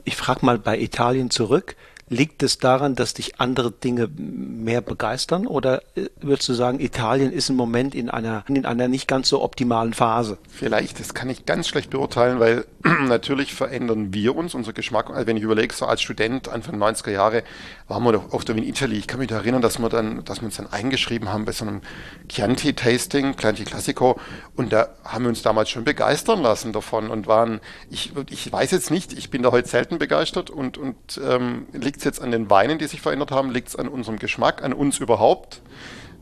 Ich 0.03 0.15
frage 0.15 0.45
mal 0.45 0.57
bei 0.57 0.79
Italien 0.79 1.29
zurück. 1.29 1.75
Liegt 2.11 2.41
es 2.41 2.57
daran, 2.57 2.95
dass 2.95 3.13
dich 3.13 3.39
andere 3.39 3.71
Dinge 3.71 4.09
mehr 4.17 4.81
begeistern? 4.81 5.45
Oder 5.45 5.83
äh, 5.95 6.09
würdest 6.19 6.49
du 6.49 6.53
sagen, 6.53 6.79
Italien 6.79 7.31
ist 7.31 7.51
im 7.51 7.55
Moment 7.55 7.93
in 7.93 8.09
einer, 8.09 8.43
in 8.47 8.65
einer 8.65 8.87
nicht 8.87 9.07
ganz 9.07 9.29
so 9.29 9.43
optimalen 9.43 9.93
Phase? 9.93 10.39
Vielleicht, 10.49 10.99
das 10.99 11.13
kann 11.13 11.29
ich 11.29 11.45
ganz 11.45 11.67
schlecht 11.67 11.91
beurteilen, 11.91 12.39
weil 12.39 12.65
natürlich 13.07 13.53
verändern 13.53 14.11
wir 14.11 14.35
uns, 14.35 14.55
unser 14.55 14.73
Geschmack. 14.73 15.11
Also 15.11 15.27
wenn 15.27 15.37
ich 15.37 15.43
überlege, 15.43 15.71
so 15.73 15.85
als 15.85 16.01
Student 16.01 16.49
Anfang 16.49 16.81
90er 16.81 17.11
Jahre 17.11 17.43
waren 17.87 18.03
wir 18.03 18.33
auf 18.33 18.43
der 18.43 18.55
Wien 18.55 18.63
Italy. 18.63 18.97
Ich 18.97 19.07
kann 19.07 19.19
mich 19.19 19.27
da 19.27 19.37
erinnern, 19.37 19.61
dass 19.61 19.77
wir 19.77 19.89
dann, 19.89 20.25
dass 20.25 20.41
wir 20.41 20.45
uns 20.45 20.57
dann 20.57 20.71
eingeschrieben 20.71 21.31
haben 21.31 21.45
bei 21.45 21.51
so 21.51 21.65
einem 21.65 21.81
Chianti-Tasting, 22.27 23.37
Chianti 23.37 23.65
Classico. 23.65 24.19
Und 24.55 24.73
da 24.73 24.89
haben 25.03 25.25
wir 25.25 25.29
uns 25.29 25.43
damals 25.43 25.69
schon 25.69 25.83
begeistern 25.83 26.41
lassen 26.41 26.73
davon 26.73 27.11
und 27.11 27.27
waren, 27.27 27.59
ich, 27.91 28.13
ich 28.31 28.51
weiß 28.51 28.71
jetzt 28.71 28.89
nicht, 28.89 29.13
ich 29.13 29.29
bin 29.29 29.43
da 29.43 29.51
heute 29.51 29.67
selten 29.67 29.99
begeistert 29.99 30.49
und, 30.49 30.79
und 30.79 31.21
ähm, 31.23 31.67
liegt 31.73 31.98
es 31.99 32.05
jetzt 32.05 32.21
an 32.21 32.31
den 32.31 32.49
Weinen, 32.49 32.79
die 32.79 32.87
sich 32.87 33.01
verändert 33.01 33.31
haben? 33.31 33.51
Liegt 33.51 33.69
es 33.69 33.75
an 33.75 33.87
unserem 33.87 34.19
Geschmack, 34.19 34.63
an 34.63 34.73
uns 34.73 34.99
überhaupt? 34.99 35.61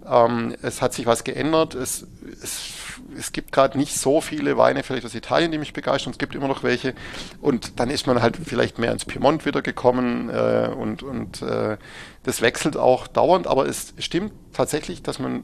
Ähm, 0.09 0.55
es 0.61 0.81
hat 0.81 0.93
sich 0.93 1.05
was 1.05 1.23
geändert. 1.23 1.75
Es, 1.75 2.07
es, 2.41 2.69
es 3.17 3.31
gibt 3.31 3.51
gerade 3.51 3.77
nicht 3.77 3.97
so 3.97 4.21
viele 4.21 4.57
Weine, 4.57 4.83
vielleicht 4.83 5.05
aus 5.05 5.15
Italien, 5.15 5.51
die 5.51 5.57
mich 5.57 5.73
begeistern. 5.73 6.11
Es 6.11 6.17
gibt 6.17 6.35
immer 6.35 6.47
noch 6.47 6.63
welche. 6.63 6.93
Und 7.41 7.79
dann 7.79 7.89
ist 7.89 8.07
man 8.07 8.21
halt 8.21 8.37
vielleicht 8.37 8.79
mehr 8.79 8.91
ins 8.91 9.05
Piemont 9.05 9.45
wieder 9.45 9.61
gekommen 9.61 10.29
äh, 10.29 10.69
und, 10.75 11.03
und 11.03 11.41
äh, 11.41 11.77
das 12.23 12.41
wechselt 12.41 12.77
auch 12.77 13.07
dauernd. 13.07 13.47
Aber 13.47 13.65
es 13.65 13.93
stimmt 13.97 14.33
tatsächlich, 14.53 15.03
dass 15.03 15.19
man 15.19 15.43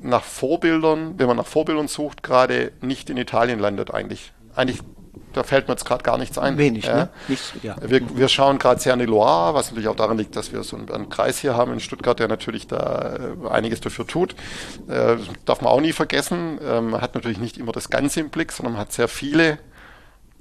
nach 0.00 0.24
Vorbildern, 0.24 1.18
wenn 1.18 1.26
man 1.26 1.36
nach 1.36 1.46
Vorbildern 1.46 1.88
sucht, 1.88 2.22
gerade 2.22 2.72
nicht 2.80 3.10
in 3.10 3.16
Italien 3.16 3.58
landet 3.58 3.92
eigentlich. 3.92 4.32
Eigentlich 4.54 4.80
da 5.32 5.42
fällt 5.42 5.68
mir 5.68 5.74
jetzt 5.74 5.84
gerade 5.84 6.02
gar 6.02 6.18
nichts 6.18 6.38
ein. 6.38 6.58
Wenig, 6.58 6.86
ja. 6.86 6.94
ne? 6.94 7.08
Nichts, 7.28 7.52
ja. 7.62 7.76
Wir, 7.80 8.16
wir 8.16 8.28
schauen 8.28 8.58
gerade 8.58 8.80
sehr 8.80 8.92
an 8.92 8.98
die 8.98 9.06
Loire, 9.06 9.54
was 9.54 9.68
natürlich 9.68 9.88
auch 9.88 9.96
daran 9.96 10.18
liegt, 10.18 10.36
dass 10.36 10.52
wir 10.52 10.62
so 10.62 10.76
einen, 10.76 10.90
einen, 10.90 11.08
Kreis 11.08 11.38
hier 11.38 11.56
haben 11.56 11.72
in 11.72 11.80
Stuttgart, 11.80 12.18
der 12.18 12.28
natürlich 12.28 12.66
da 12.66 13.16
äh, 13.44 13.48
einiges 13.48 13.80
dafür 13.80 14.06
tut. 14.06 14.34
Äh, 14.88 15.16
darf 15.44 15.60
man 15.60 15.72
auch 15.72 15.80
nie 15.80 15.92
vergessen. 15.92 16.58
Ähm, 16.62 16.90
man 16.90 17.00
hat 17.00 17.14
natürlich 17.14 17.38
nicht 17.38 17.58
immer 17.58 17.72
das 17.72 17.90
Ganze 17.90 18.20
im 18.20 18.30
Blick, 18.30 18.52
sondern 18.52 18.74
man 18.74 18.82
hat 18.82 18.92
sehr 18.92 19.08
viele 19.08 19.58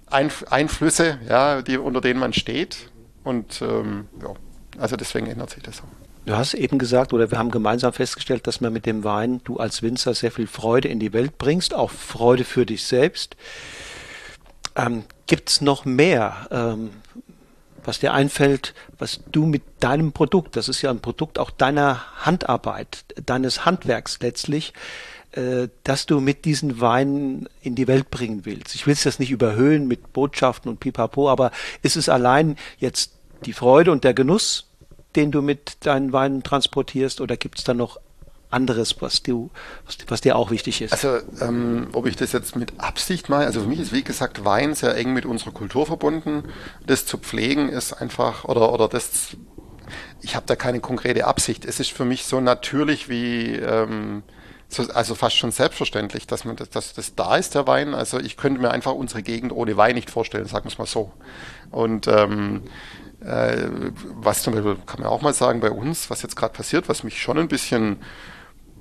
Einf 0.07 0.45
Einflüsse, 0.49 1.19
ja, 1.27 1.61
die, 1.61 1.77
unter 1.77 2.01
denen 2.01 2.19
man 2.19 2.33
steht. 2.33 2.89
Und 3.23 3.61
ähm, 3.61 4.07
ja, 4.21 4.33
also 4.79 4.95
deswegen 4.95 5.27
ändert 5.27 5.51
sich 5.51 5.63
das 5.63 5.81
auch. 5.81 6.09
Du 6.25 6.35
hast 6.35 6.53
eben 6.53 6.77
gesagt, 6.77 7.13
oder 7.13 7.31
wir 7.31 7.39
haben 7.39 7.49
gemeinsam 7.49 7.93
festgestellt, 7.93 8.45
dass 8.45 8.61
man 8.61 8.71
mit 8.71 8.85
dem 8.85 9.03
Wein, 9.03 9.41
du 9.45 9.57
als 9.57 9.81
Winzer, 9.81 10.13
sehr 10.13 10.31
viel 10.31 10.47
Freude 10.47 10.87
in 10.87 10.99
die 10.99 11.13
Welt 11.13 11.37
bringst, 11.37 11.73
auch 11.73 11.89
Freude 11.89 12.43
für 12.43 12.65
dich 12.65 12.83
selbst. 12.83 13.35
Ähm, 14.79 15.03
Gibt 15.27 15.49
es 15.49 15.61
noch 15.61 15.85
mehr, 15.85 16.47
ähm, 16.49 16.89
was 17.83 17.99
dir 17.99 18.13
einfällt, 18.13 18.73
was 18.97 19.21
du 19.31 19.45
mit 19.45 19.61
deinem 19.79 20.11
Produkt, 20.11 20.55
das 20.55 20.69
ist 20.69 20.81
ja 20.81 20.89
ein 20.89 21.01
Produkt 21.01 21.37
auch 21.37 21.51
deiner 21.51 22.01
Handarbeit, 22.25 23.05
deines 23.25 23.65
Handwerks 23.65 24.19
letztlich, 24.21 24.73
äh, 25.31 25.67
dass 25.83 26.05
du 26.05 26.19
mit 26.19 26.45
diesen 26.45 26.81
Weinen 26.81 27.47
in 27.61 27.75
die 27.75 27.87
Welt 27.87 28.09
bringen 28.09 28.45
willst? 28.45 28.73
Ich 28.73 28.87
will 28.87 28.93
es 28.93 29.03
jetzt 29.03 29.19
nicht 29.19 29.31
überhöhen 29.31 29.87
mit 29.87 30.13
Botschaften 30.13 30.69
und 30.71 30.79
Pipapo, 30.79 31.29
aber 31.29 31.51
ist 31.83 31.95
es 31.95 32.09
allein 32.09 32.57
jetzt 32.79 33.13
die 33.45 33.53
Freude 33.53 33.91
und 33.91 34.03
der 34.03 34.13
Genuss, 34.13 34.67
den 35.15 35.31
du 35.31 35.41
mit 35.41 35.85
deinen 35.85 36.11
Weinen 36.11 36.43
transportierst, 36.43 37.21
oder 37.21 37.37
gibt 37.37 37.59
es 37.59 37.63
da 37.63 37.73
noch 37.73 37.99
anderes, 38.49 39.01
was, 39.01 39.21
du, 39.21 39.49
was, 39.85 39.97
was 40.07 40.21
dir 40.21 40.35
auch 40.35 40.51
wichtig 40.51 40.81
ist? 40.81 40.91
Also, 40.91 41.19
ähm, 41.41 41.87
ob 41.93 42.05
ich 42.07 42.15
das 42.15 42.31
jetzt 42.31 42.55
mit 42.55 42.79
Absicht 42.79 43.29
mache, 43.29 43.45
also 43.45 43.61
für 43.61 43.67
mich 43.67 43.79
ist 43.79 43.93
wie 43.93 44.03
gesagt 44.03 44.43
Wein 44.45 44.73
sehr 44.73 44.95
eng 44.95 45.13
mit 45.13 45.25
unserer 45.25 45.51
Kultur 45.51 45.85
verbunden. 45.85 46.43
Das 46.85 47.05
zu 47.05 47.17
pflegen 47.17 47.69
ist 47.69 47.93
einfach, 47.93 48.45
oder, 48.45 48.73
oder 48.73 48.87
das, 48.87 49.37
ich 50.21 50.35
habe 50.35 50.45
da 50.47 50.55
keine 50.55 50.79
konkrete 50.79 51.25
Absicht. 51.25 51.65
Es 51.65 51.79
ist 51.79 51.91
für 51.91 52.05
mich 52.05 52.25
so 52.25 52.41
natürlich 52.41 53.09
wie, 53.09 53.55
ähm, 53.55 54.23
so, 54.67 54.83
also 54.93 55.15
fast 55.15 55.35
schon 55.35 55.51
selbstverständlich, 55.51 56.27
dass 56.27 56.45
man 56.45 56.55
das, 56.55 56.69
dass 56.69 56.93
das 56.93 57.15
da 57.15 57.35
ist, 57.37 57.55
der 57.55 57.67
Wein. 57.67 57.93
Also 57.93 58.19
ich 58.19 58.37
könnte 58.37 58.61
mir 58.61 58.71
einfach 58.71 58.93
unsere 58.93 59.23
Gegend 59.23 59.51
ohne 59.51 59.77
Wein 59.77 59.95
nicht 59.95 60.09
vorstellen, 60.09 60.45
sagen 60.45 60.65
wir 60.65 60.71
es 60.71 60.77
mal 60.77 60.85
so. 60.85 61.11
Und 61.71 62.07
ähm, 62.07 62.61
äh, 63.21 63.67
was 64.21 64.43
zum 64.43 64.53
Beispiel, 64.53 64.77
kann 64.85 65.01
man 65.01 65.09
auch 65.09 65.21
mal 65.21 65.33
sagen, 65.33 65.59
bei 65.59 65.71
uns, 65.71 66.09
was 66.09 66.21
jetzt 66.21 66.35
gerade 66.35 66.53
passiert, 66.53 66.87
was 66.87 67.03
mich 67.03 67.21
schon 67.21 67.37
ein 67.37 67.47
bisschen 67.47 67.97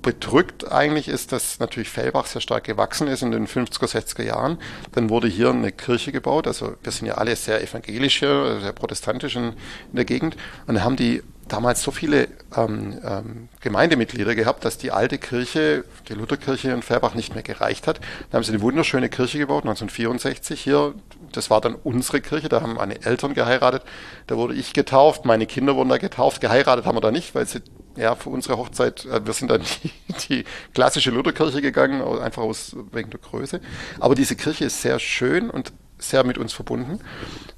bedrückt 0.01 0.71
eigentlich 0.71 1.07
ist, 1.07 1.31
dass 1.31 1.59
natürlich 1.59 1.89
Fellbach 1.89 2.25
sehr 2.25 2.41
stark 2.41 2.63
gewachsen 2.63 3.07
ist 3.07 3.21
in 3.21 3.31
den 3.31 3.47
50er, 3.47 3.87
60er 3.87 4.23
Jahren. 4.23 4.57
Dann 4.93 5.09
wurde 5.09 5.27
hier 5.27 5.49
eine 5.49 5.71
Kirche 5.71 6.11
gebaut. 6.11 6.47
Also 6.47 6.75
wir 6.81 6.91
sind 6.91 7.07
ja 7.07 7.15
alle 7.15 7.35
sehr 7.35 7.61
evangelisch 7.61 8.19
hier, 8.19 8.59
sehr 8.61 8.71
protestantisch 8.71 9.35
in, 9.35 9.53
in 9.91 9.95
der 9.95 10.05
Gegend. 10.05 10.35
Und 10.67 10.75
dann 10.75 10.83
haben 10.83 10.95
die 10.95 11.21
damals 11.49 11.81
so 11.81 11.91
viele 11.91 12.27
ähm, 12.55 12.99
ähm, 13.03 13.49
Gemeindemitglieder 13.59 14.35
gehabt, 14.35 14.63
dass 14.63 14.77
die 14.77 14.91
alte 14.91 15.17
Kirche, 15.17 15.83
die 16.07 16.13
Lutherkirche 16.13 16.71
in 16.71 16.81
Fellbach 16.81 17.15
nicht 17.15 17.33
mehr 17.33 17.43
gereicht 17.43 17.87
hat. 17.87 17.99
Da 18.29 18.37
haben 18.37 18.43
sie 18.43 18.53
eine 18.53 18.61
wunderschöne 18.61 19.09
Kirche 19.09 19.39
gebaut, 19.39 19.63
1964 19.63 20.61
hier. 20.61 20.93
Das 21.31 21.49
war 21.49 21.61
dann 21.61 21.75
unsere 21.75 22.21
Kirche, 22.21 22.49
da 22.49 22.61
haben 22.61 22.75
meine 22.75 23.03
Eltern 23.03 23.33
geheiratet, 23.33 23.83
da 24.27 24.37
wurde 24.37 24.55
ich 24.55 24.73
getauft, 24.73 25.25
meine 25.25 25.45
Kinder 25.45 25.75
wurden 25.75 25.89
da 25.89 25.97
getauft, 25.97 26.41
geheiratet 26.41 26.85
haben 26.85 26.95
wir 26.95 27.01
da 27.01 27.11
nicht, 27.11 27.35
weil 27.35 27.45
sie 27.45 27.61
ja, 27.99 28.15
für 28.15 28.29
unsere 28.29 28.57
Hochzeit, 28.57 29.05
äh, 29.05 29.25
wir 29.25 29.33
sind 29.33 29.51
dann 29.51 29.61
die, 29.83 29.91
die 30.29 30.45
klassische 30.73 31.11
Lutherkirche 31.11 31.61
gegangen, 31.61 32.01
einfach 32.19 32.43
aus 32.43 32.75
wegen 32.91 33.09
der 33.09 33.19
Größe. 33.19 33.61
Aber 33.99 34.15
diese 34.15 34.35
Kirche 34.35 34.65
ist 34.65 34.81
sehr 34.81 34.99
schön 34.99 35.49
und 35.49 35.73
sehr 35.97 36.23
mit 36.23 36.37
uns 36.37 36.53
verbunden. 36.53 36.99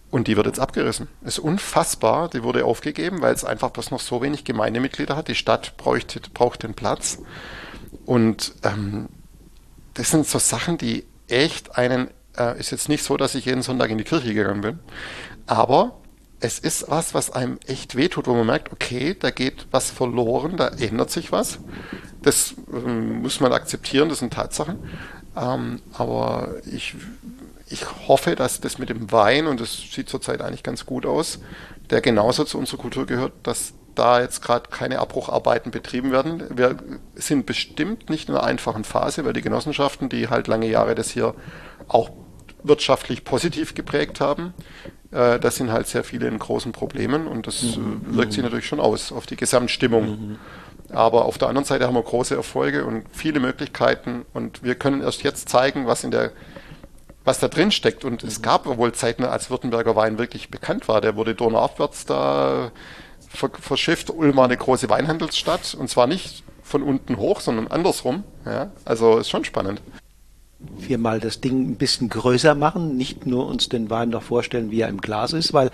Und 0.09 0.27
die 0.27 0.35
wird 0.35 0.47
jetzt 0.47 0.59
abgerissen. 0.59 1.07
Ist 1.23 1.39
unfassbar. 1.39 2.27
Die 2.27 2.43
wurde 2.43 2.65
aufgegeben, 2.65 3.21
weil 3.21 3.33
es 3.33 3.45
einfach 3.45 3.69
bloß 3.69 3.91
noch 3.91 4.01
so 4.01 4.21
wenig 4.21 4.43
Gemeindemitglieder 4.43 5.15
hat. 5.15 5.29
Die 5.29 5.35
Stadt 5.35 5.77
bräuchte, 5.77 6.19
braucht 6.33 6.63
den 6.63 6.73
Platz. 6.73 7.19
Und 8.05 8.53
ähm, 8.63 9.07
das 9.93 10.09
sind 10.09 10.27
so 10.27 10.39
Sachen, 10.39 10.77
die 10.77 11.05
echt 11.27 11.77
einen, 11.77 12.09
äh, 12.37 12.59
ist 12.59 12.71
jetzt 12.71 12.89
nicht 12.89 13.03
so, 13.03 13.15
dass 13.15 13.35
ich 13.35 13.45
jeden 13.45 13.61
Sonntag 13.61 13.89
in 13.89 13.97
die 13.97 14.03
Kirche 14.03 14.33
gegangen 14.33 14.61
bin, 14.61 14.79
aber 15.47 16.00
es 16.41 16.57
ist 16.59 16.89
was, 16.89 17.13
was 17.13 17.31
einem 17.31 17.59
echt 17.67 17.95
wehtut, 17.95 18.27
wo 18.27 18.33
man 18.33 18.47
merkt, 18.47 18.71
okay, 18.71 19.15
da 19.17 19.29
geht 19.29 19.67
was 19.71 19.91
verloren, 19.91 20.57
da 20.57 20.69
ändert 20.69 21.11
sich 21.11 21.31
was. 21.31 21.59
Das 22.23 22.55
ähm, 22.73 23.21
muss 23.21 23.39
man 23.39 23.53
akzeptieren, 23.53 24.09
das 24.09 24.19
sind 24.19 24.33
Tatsachen. 24.33 24.79
Ähm, 25.37 25.81
aber 25.93 26.55
ich, 26.65 26.95
ich 27.67 27.85
hoffe, 28.07 28.35
dass 28.35 28.59
das 28.59 28.79
mit 28.79 28.89
dem 28.89 29.11
Wein, 29.11 29.45
und 29.47 29.61
das 29.61 29.71
sieht 29.91 30.09
zurzeit 30.09 30.41
eigentlich 30.41 30.63
ganz 30.63 30.85
gut 30.85 31.05
aus, 31.05 31.39
der 31.91 32.01
genauso 32.01 32.43
zu 32.43 32.57
unserer 32.57 32.81
Kultur 32.81 33.05
gehört, 33.05 33.33
dass 33.43 33.73
da 33.93 34.21
jetzt 34.21 34.41
gerade 34.41 34.69
keine 34.69 34.99
Abbrucharbeiten 34.99 35.71
betrieben 35.71 36.11
werden. 36.11 36.43
Wir 36.57 36.77
sind 37.15 37.45
bestimmt 37.45 38.09
nicht 38.09 38.29
in 38.29 38.35
einer 38.35 38.43
einfachen 38.43 38.83
Phase, 38.83 39.25
weil 39.25 39.33
die 39.33 39.41
Genossenschaften, 39.41 40.09
die 40.09 40.29
halt 40.29 40.47
lange 40.47 40.67
Jahre 40.67 40.95
das 40.95 41.11
hier 41.11 41.35
auch 41.87 42.09
wirtschaftlich 42.63 43.25
positiv 43.25 43.75
geprägt 43.75 44.21
haben, 44.21 44.53
äh, 45.11 45.39
das 45.39 45.57
sind 45.57 45.71
halt 45.71 45.87
sehr 45.87 46.03
viele 46.03 46.27
in 46.27 46.39
großen 46.39 46.71
Problemen 46.71 47.27
und 47.27 47.47
das 47.47 47.63
mhm. 47.63 48.01
Wirkt 48.15 48.33
sich 48.33 48.43
natürlich 48.43 48.65
schon 48.65 48.79
aus 48.79 49.11
auf 49.11 49.25
die 49.25 49.35
Gesamtstimmung. 49.35 50.09
Mhm. 50.09 50.39
Aber 50.89 51.25
auf 51.25 51.37
der 51.37 51.47
anderen 51.47 51.65
Seite 51.65 51.87
haben 51.87 51.95
wir 51.95 52.03
große 52.03 52.35
Erfolge 52.35 52.85
und 52.85 53.05
viele 53.11 53.39
Möglichkeiten 53.39 54.25
und 54.33 54.63
wir 54.63 54.75
können 54.75 55.01
erst 55.01 55.23
jetzt 55.23 55.47
zeigen, 55.49 55.87
was 55.87 56.03
in 56.03 56.11
der 56.11 56.31
was 57.23 57.39
da 57.39 57.47
drin 57.47 57.71
steckt. 57.71 58.03
Und 58.03 58.23
mhm. 58.23 58.29
es 58.29 58.41
gab 58.41 58.65
wohl 58.65 58.93
Zeiten, 58.93 59.23
als 59.23 59.49
Württemberger 59.49 59.95
Wein 59.95 60.17
wirklich 60.17 60.49
bekannt 60.49 60.87
war. 60.87 61.01
Der 61.01 61.15
wurde 61.15 61.35
donauabwärts 61.35 62.05
da 62.05 62.71
verschifft. 63.29 64.09
Ulm 64.09 64.35
war 64.35 64.45
eine 64.45 64.57
große 64.57 64.89
Weinhandelsstadt 64.89 65.75
und 65.75 65.87
zwar 65.89 66.07
nicht 66.07 66.43
von 66.63 66.83
unten 66.83 67.17
hoch, 67.17 67.39
sondern 67.39 67.67
andersrum. 67.67 68.23
Ja, 68.45 68.71
also 68.85 69.19
ist 69.19 69.29
schon 69.29 69.45
spannend 69.45 69.81
wir 70.77 70.97
mal 70.97 71.19
das 71.19 71.41
Ding 71.41 71.71
ein 71.71 71.75
bisschen 71.75 72.09
größer 72.09 72.55
machen, 72.55 72.97
nicht 72.97 73.25
nur 73.25 73.47
uns 73.47 73.69
den 73.69 73.89
Wein 73.89 74.09
noch 74.09 74.23
vorstellen, 74.23 74.71
wie 74.71 74.81
er 74.81 74.89
im 74.89 75.01
Glas 75.01 75.33
ist, 75.33 75.53
weil 75.53 75.69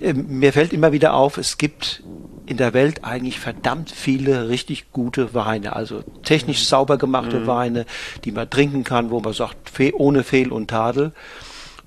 äh, 0.00 0.12
mir 0.12 0.52
fällt 0.52 0.72
immer 0.72 0.92
wieder 0.92 1.14
auf, 1.14 1.38
es 1.38 1.58
gibt 1.58 2.02
in 2.46 2.56
der 2.56 2.74
Welt 2.74 3.04
eigentlich 3.04 3.38
verdammt 3.38 3.90
viele 3.90 4.48
richtig 4.48 4.92
gute 4.92 5.34
Weine, 5.34 5.76
also 5.76 6.02
technisch 6.22 6.66
sauber 6.66 6.98
gemachte 6.98 7.40
mhm. 7.40 7.46
Weine, 7.46 7.86
die 8.24 8.32
man 8.32 8.50
trinken 8.50 8.84
kann, 8.84 9.10
wo 9.10 9.20
man 9.20 9.32
sagt, 9.32 9.70
fe 9.70 9.92
ohne 9.96 10.24
Fehl 10.24 10.50
und 10.50 10.68
Tadel. 10.68 11.12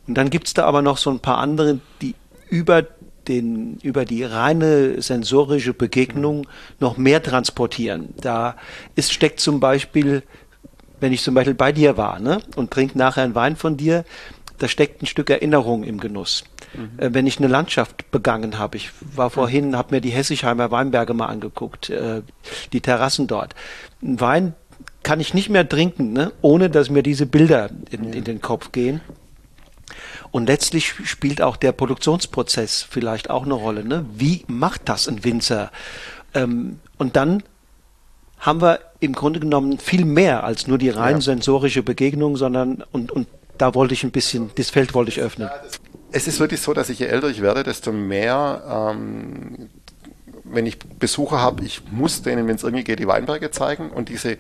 Und 0.08 0.16
dann 0.18 0.30
gibt's 0.30 0.54
da 0.54 0.66
aber 0.66 0.82
noch 0.82 0.98
so 0.98 1.10
ein 1.10 1.20
paar 1.20 1.38
andere, 1.38 1.80
die 2.02 2.16
über 2.50 2.84
den, 3.28 3.78
über 3.84 4.06
die 4.06 4.24
reine 4.24 5.02
sensorische 5.02 5.74
Begegnung 5.74 6.48
noch 6.80 6.98
mehr 6.98 7.24
transportieren. 7.24 8.14
Da 8.22 8.56
ist, 8.96 9.14
steckt 9.14 9.40
zum 9.40 9.60
Beispiel 9.60 10.24
wenn 11.04 11.12
ich 11.12 11.22
zum 11.22 11.36
Beispiel 11.36 11.54
bei 11.54 11.74
dir 11.74 11.98
war 11.98 12.20
ne, 12.20 12.40
und 12.56 12.72
trinke 12.72 12.98
nachher 12.98 13.24
einen 13.24 13.36
Wein 13.36 13.58
von 13.58 13.76
dir, 13.76 14.06
da 14.60 14.70
steckt 14.70 15.04
ein 15.04 15.06
Stück 15.06 15.30
Erinnerung 15.30 15.84
im 15.84 16.00
Genuss. 16.00 16.46
Mhm. 16.74 16.92
Äh, 16.98 17.14
wenn 17.14 17.28
ich 17.28 17.40
eine 17.40 17.48
Landschaft 17.48 18.10
begangen 18.10 18.58
habe, 18.58 18.78
ich 18.78 18.92
war 19.02 19.30
vorhin, 19.30 19.76
habe 19.76 19.96
mir 19.96 20.00
die 20.00 20.12
Hessigheimer 20.12 20.72
Weinberge 20.72 21.14
mal 21.14 21.26
angeguckt, 21.26 21.90
äh, 21.90 22.22
die 22.72 22.80
Terrassen 22.80 23.28
dort. 23.28 23.54
Ein 24.02 24.22
Wein 24.22 24.54
kann 25.04 25.20
ich 25.20 25.34
nicht 25.34 25.50
mehr 25.50 25.68
trinken, 25.68 26.14
ne, 26.14 26.32
ohne 26.42 26.70
dass 26.70 26.90
mir 26.90 27.04
diese 27.04 27.26
Bilder 27.26 27.70
in, 27.92 28.06
ja. 28.06 28.14
in 28.14 28.24
den 28.24 28.40
Kopf 28.42 28.72
gehen. 28.72 29.02
Und 30.32 30.48
letztlich 30.48 30.94
spielt 31.04 31.42
auch 31.42 31.58
der 31.58 31.74
Produktionsprozess 31.74 32.88
vielleicht 32.90 33.30
auch 33.30 33.44
eine 33.44 33.56
Rolle. 33.56 33.84
Ne? 33.84 34.06
Wie 34.16 34.46
macht 34.48 34.84
das 34.86 35.10
ein 35.10 35.26
Winzer? 35.26 35.70
Ähm, 36.34 36.80
und 36.98 37.18
dann 37.18 37.44
haben 38.44 38.62
wir 38.62 38.80
im 39.00 39.14
Grunde 39.14 39.40
genommen 39.40 39.80
viel 39.80 40.04
mehr 40.04 40.44
als 40.44 40.68
nur 40.68 40.78
die 40.78 40.90
rein 40.90 41.16
ja. 41.16 41.22
sensorische 41.22 41.82
Begegnung, 41.82 42.36
sondern 42.36 42.84
und, 42.92 43.10
und 43.10 43.28
da 43.58 43.74
wollte 43.74 43.94
ich 43.94 44.04
ein 44.04 44.12
bisschen, 44.12 44.52
das 44.56 44.70
Feld 44.70 44.94
wollte 44.94 45.12
ich 45.12 45.22
öffnen. 45.22 45.50
Es 46.12 46.28
ist 46.28 46.42
wirklich 46.42 46.62
so, 46.62 46.74
dass 46.74 46.90
ich 46.90 47.00
je 47.00 47.06
älter 47.06 47.30
ich 47.30 47.42
werde, 47.42 47.64
desto 47.64 47.94
mehr, 47.94 48.92
ähm, 48.96 49.70
wenn 50.44 50.66
ich 50.66 50.78
Besucher 50.78 51.40
habe, 51.40 51.64
ich 51.64 51.82
muss 51.90 52.22
denen, 52.22 52.48
wenn 52.48 52.56
es 52.56 52.64
irgendwie 52.64 52.84
geht, 52.84 53.00
die 53.00 53.08
Weinberge 53.08 53.50
zeigen 53.50 53.90
und 53.90 54.10
diese, 54.10 54.38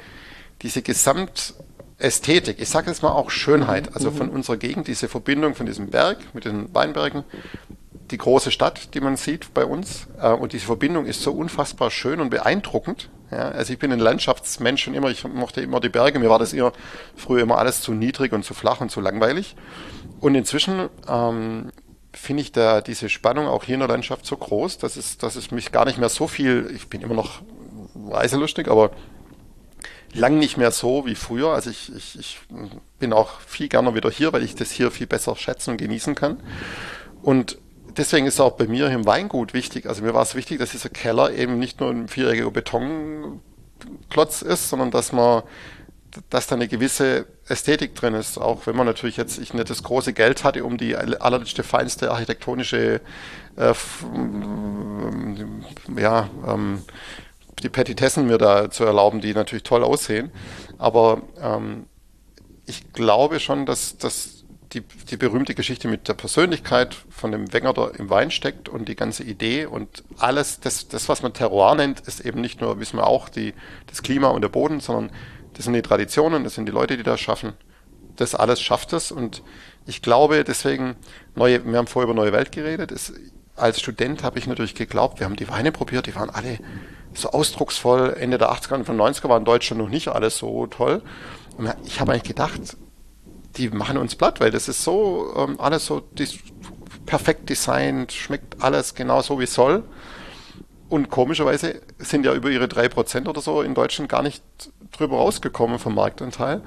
diese 0.61 0.81
Gesamtästhetik, 0.81 2.59
ich 2.59 2.69
sage 2.69 2.89
jetzt 2.89 3.03
mal 3.03 3.11
auch 3.11 3.31
Schönheit, 3.31 3.95
also 3.95 4.11
von 4.11 4.27
mhm. 4.27 4.33
unserer 4.33 4.57
Gegend, 4.57 4.89
diese 4.89 5.07
Verbindung 5.07 5.55
von 5.55 5.65
diesem 5.65 5.87
Berg 5.87 6.17
mit 6.33 6.43
den 6.43 6.75
Weinbergen, 6.75 7.23
die 8.11 8.17
große 8.17 8.51
Stadt, 8.51 8.93
die 8.93 8.99
man 8.99 9.15
sieht 9.15 9.53
bei 9.53 9.63
uns. 9.63 10.07
Äh, 10.21 10.33
und 10.33 10.51
diese 10.51 10.65
Verbindung 10.65 11.05
ist 11.05 11.21
so 11.21 11.31
unfassbar 11.31 11.89
schön 11.89 12.19
und 12.19 12.29
beeindruckend. 12.29 13.09
Ja, 13.33 13.49
also 13.49 13.73
ich 13.73 13.79
bin 13.79 13.91
ein 13.91 13.99
Landschaftsmensch 13.99 14.87
und 14.87 14.93
immer, 14.93 15.09
ich 15.09 15.23
mochte 15.23 15.61
immer 15.61 15.79
die 15.79 15.89
Berge. 15.89 16.19
Mir 16.19 16.29
war 16.29 16.37
das 16.37 16.53
eher 16.53 16.71
früher 17.15 17.41
immer 17.41 17.57
alles 17.57 17.81
zu 17.81 17.93
niedrig 17.93 18.31
und 18.31 18.45
zu 18.45 18.53
flach 18.53 18.79
und 18.79 18.91
zu 18.91 19.01
langweilig. 19.01 19.55
Und 20.19 20.35
inzwischen 20.35 20.89
ähm, 21.07 21.71
finde 22.11 22.43
ich 22.43 22.51
da 22.51 22.81
diese 22.81 23.09
Spannung 23.09 23.47
auch 23.47 23.63
hier 23.63 23.73
in 23.73 23.79
der 23.79 23.89
Landschaft 23.89 24.25
so 24.25 24.37
groß, 24.37 24.77
dass 24.77 24.97
es, 24.97 25.17
dass 25.17 25.35
es 25.35 25.49
mich 25.49 25.71
gar 25.71 25.85
nicht 25.85 25.97
mehr 25.97 26.09
so 26.09 26.27
viel, 26.27 26.71
ich 26.75 26.89
bin 26.89 27.01
immer 27.01 27.15
noch 27.15 27.41
reiselustig, 28.09 28.67
aber 28.67 28.91
lang 30.13 30.37
nicht 30.37 30.57
mehr 30.57 30.71
so 30.71 31.07
wie 31.07 31.15
früher. 31.15 31.49
Also 31.49 31.71
ich, 31.71 31.91
ich, 31.95 32.19
ich 32.19 32.39
bin 32.99 33.13
auch 33.13 33.39
viel 33.41 33.67
gerne 33.67 33.95
wieder 33.95 34.11
hier, 34.11 34.31
weil 34.31 34.43
ich 34.43 34.53
das 34.53 34.69
hier 34.69 34.91
viel 34.91 35.07
besser 35.07 35.35
schätzen 35.35 35.71
und 35.71 35.77
genießen 35.77 36.13
kann. 36.13 36.37
Und 37.23 37.57
deswegen 37.97 38.25
ist 38.25 38.39
auch 38.39 38.53
bei 38.53 38.67
mir 38.67 38.89
im 38.89 39.05
Weingut 39.05 39.53
wichtig, 39.53 39.85
also 39.87 40.03
mir 40.03 40.13
war 40.13 40.23
es 40.23 40.35
wichtig, 40.35 40.59
dass 40.59 40.71
dieser 40.71 40.89
Keller 40.89 41.31
eben 41.31 41.59
nicht 41.59 41.79
nur 41.79 41.89
ein 41.89 42.07
viereckiger 42.07 42.51
Betonklotz 42.51 44.41
ist, 44.41 44.69
sondern 44.69 44.91
dass 44.91 45.11
man, 45.11 45.43
dass 46.29 46.47
da 46.47 46.55
eine 46.55 46.67
gewisse 46.67 47.25
Ästhetik 47.47 47.95
drin 47.95 48.13
ist, 48.13 48.37
auch 48.37 48.67
wenn 48.67 48.75
man 48.75 48.85
natürlich 48.85 49.17
jetzt 49.17 49.37
ich 49.39 49.53
nicht 49.53 49.69
das 49.69 49.83
große 49.83 50.13
Geld 50.13 50.43
hatte, 50.43 50.63
um 50.63 50.77
die 50.77 50.95
allerletzte 50.95 51.63
feinste 51.63 52.11
architektonische 52.11 53.01
äh, 53.57 53.73
ja, 55.97 56.29
ähm, 56.47 56.83
die 57.61 57.69
Petitessen 57.69 58.27
mir 58.27 58.37
da 58.37 58.69
zu 58.69 58.83
erlauben, 58.83 59.21
die 59.21 59.33
natürlich 59.33 59.63
toll 59.63 59.83
aussehen. 59.83 60.31
Aber 60.77 61.21
ähm, 61.39 61.85
ich 62.65 62.93
glaube 62.93 63.39
schon, 63.39 63.65
dass, 63.65 63.97
dass 63.97 64.42
die, 64.73 64.81
die 64.81 65.17
berühmte 65.17 65.55
Geschichte 65.55 65.87
mit 65.87 66.07
der 66.07 66.13
Persönlichkeit 66.13 66.95
von 67.09 67.31
dem 67.31 67.53
Wenger 67.53 67.73
da 67.73 67.87
im 67.87 68.09
Wein 68.09 68.31
steckt 68.31 68.69
und 68.69 68.87
die 68.87 68.95
ganze 68.95 69.23
Idee 69.23 69.65
und 69.65 70.03
alles, 70.17 70.59
das, 70.59 70.87
das 70.87 71.09
was 71.09 71.21
man 71.21 71.33
Terroir 71.33 71.75
nennt, 71.75 72.01
ist 72.01 72.21
eben 72.21 72.41
nicht 72.41 72.61
nur, 72.61 72.79
wissen 72.79 72.97
wir 72.97 73.07
auch, 73.07 73.29
die, 73.29 73.53
das 73.87 74.01
Klima 74.03 74.29
und 74.29 74.41
der 74.41 74.49
Boden, 74.49 74.79
sondern 74.79 75.11
das 75.53 75.65
sind 75.65 75.73
die 75.73 75.81
Traditionen, 75.81 76.43
das 76.43 76.55
sind 76.55 76.65
die 76.65 76.71
Leute, 76.71 76.97
die 76.97 77.03
das 77.03 77.19
schaffen. 77.19 77.53
Das 78.15 78.35
alles 78.35 78.61
schafft 78.61 78.93
es 78.93 79.11
und 79.11 79.43
ich 79.85 80.01
glaube 80.01 80.43
deswegen, 80.43 80.95
neue, 81.35 81.65
wir 81.65 81.77
haben 81.77 81.87
vorher 81.87 82.09
über 82.09 82.19
Neue 82.19 82.31
Welt 82.33 82.51
geredet, 82.51 82.91
es, 82.91 83.13
als 83.55 83.79
Student 83.79 84.23
habe 84.23 84.39
ich 84.39 84.47
natürlich 84.47 84.75
geglaubt, 84.75 85.19
wir 85.19 85.25
haben 85.25 85.35
die 85.35 85.49
Weine 85.49 85.71
probiert, 85.71 86.07
die 86.07 86.15
waren 86.15 86.29
alle 86.29 86.57
so 87.13 87.29
ausdrucksvoll. 87.29 88.15
Ende 88.19 88.37
der 88.37 88.51
80er 88.51 88.73
und 88.73 88.87
90er 88.89 89.29
war 89.29 89.37
in 89.37 89.45
Deutschland 89.45 89.81
noch 89.81 89.89
nicht 89.89 90.07
alles 90.07 90.37
so 90.37 90.67
toll. 90.67 91.01
Und 91.57 91.71
ich 91.85 91.99
habe 91.99 92.11
eigentlich 92.11 92.23
gedacht, 92.23 92.77
die 93.57 93.69
machen 93.69 93.97
uns 93.97 94.15
platt, 94.15 94.39
weil 94.39 94.51
das 94.51 94.67
ist 94.67 94.83
so, 94.83 95.33
ähm, 95.37 95.59
alles 95.59 95.85
so 95.85 96.01
perfekt 97.05 97.49
designt, 97.49 98.11
schmeckt 98.11 98.61
alles 98.63 98.95
genau 98.95 99.21
so 99.21 99.39
wie 99.39 99.45
soll. 99.45 99.83
Und 100.89 101.09
komischerweise 101.09 101.81
sind 101.97 102.25
ja 102.25 102.33
über 102.33 102.49
ihre 102.49 102.65
3% 102.65 103.27
oder 103.27 103.41
so 103.41 103.61
in 103.61 103.73
Deutschland 103.73 104.09
gar 104.09 104.21
nicht 104.21 104.43
drüber 104.91 105.17
rausgekommen 105.17 105.79
vom 105.79 105.95
Marktanteil. 105.95 106.61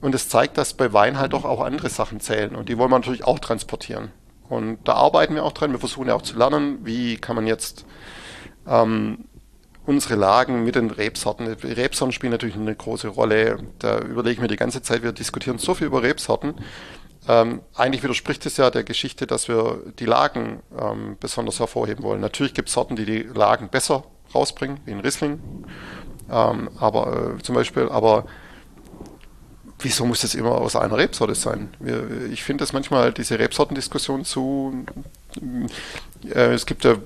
Und 0.00 0.14
es 0.14 0.24
das 0.24 0.30
zeigt, 0.30 0.58
dass 0.58 0.74
bei 0.74 0.92
Wein 0.92 1.18
halt 1.18 1.32
doch 1.32 1.44
auch 1.44 1.60
andere 1.60 1.88
Sachen 1.88 2.20
zählen. 2.20 2.54
Und 2.54 2.68
die 2.68 2.78
wollen 2.78 2.90
wir 2.90 2.98
natürlich 2.98 3.24
auch 3.24 3.38
transportieren. 3.38 4.10
Und 4.48 4.78
da 4.86 4.94
arbeiten 4.94 5.34
wir 5.34 5.44
auch 5.44 5.52
dran. 5.52 5.72
Wir 5.72 5.78
versuchen 5.78 6.08
ja 6.08 6.14
auch 6.14 6.22
zu 6.22 6.36
lernen, 6.36 6.78
wie 6.84 7.16
kann 7.16 7.36
man 7.36 7.46
jetzt 7.46 7.84
ähm, 8.66 9.24
unsere 9.88 10.16
Lagen 10.16 10.64
mit 10.64 10.74
den 10.74 10.90
Rebsorten. 10.90 11.46
Rebsorten 11.46 12.12
spielen 12.12 12.32
natürlich 12.32 12.56
eine 12.56 12.74
große 12.74 13.08
Rolle. 13.08 13.58
Da 13.78 14.00
überlege 14.00 14.34
ich 14.34 14.40
mir 14.40 14.46
die 14.46 14.56
ganze 14.56 14.82
Zeit, 14.82 15.02
wir 15.02 15.12
diskutieren 15.12 15.56
so 15.56 15.72
viel 15.72 15.86
über 15.86 16.02
Rebsorten. 16.02 16.56
Ähm, 17.26 17.62
eigentlich 17.74 18.02
widerspricht 18.02 18.44
es 18.44 18.58
ja 18.58 18.68
der 18.70 18.84
Geschichte, 18.84 19.26
dass 19.26 19.48
wir 19.48 19.80
die 19.98 20.04
Lagen 20.04 20.60
ähm, 20.78 21.16
besonders 21.18 21.58
hervorheben 21.58 22.04
wollen. 22.04 22.20
Natürlich 22.20 22.52
gibt 22.52 22.68
es 22.68 22.74
Sorten, 22.74 22.96
die 22.96 23.06
die 23.06 23.22
Lagen 23.22 23.70
besser 23.70 24.04
rausbringen, 24.34 24.80
wie 24.84 24.92
ein 24.92 25.00
Riesling. 25.00 25.40
Ähm, 26.30 26.68
aber 26.78 27.36
äh, 27.38 27.42
zum 27.42 27.54
Beispiel, 27.54 27.88
aber 27.88 28.26
wieso 29.78 30.04
muss 30.04 30.20
das 30.20 30.34
immer 30.34 30.52
aus 30.52 30.76
einer 30.76 30.98
Rebsorte 30.98 31.34
sein? 31.34 31.70
Wir, 31.80 32.26
ich 32.30 32.42
finde 32.42 32.62
das 32.62 32.74
manchmal 32.74 33.14
diese 33.14 33.38
Rebsortendiskussion 33.38 34.26
zu. 34.26 34.84
Äh, 36.26 36.52
es 36.52 36.66
gibt 36.66 36.84
ja 36.84 36.96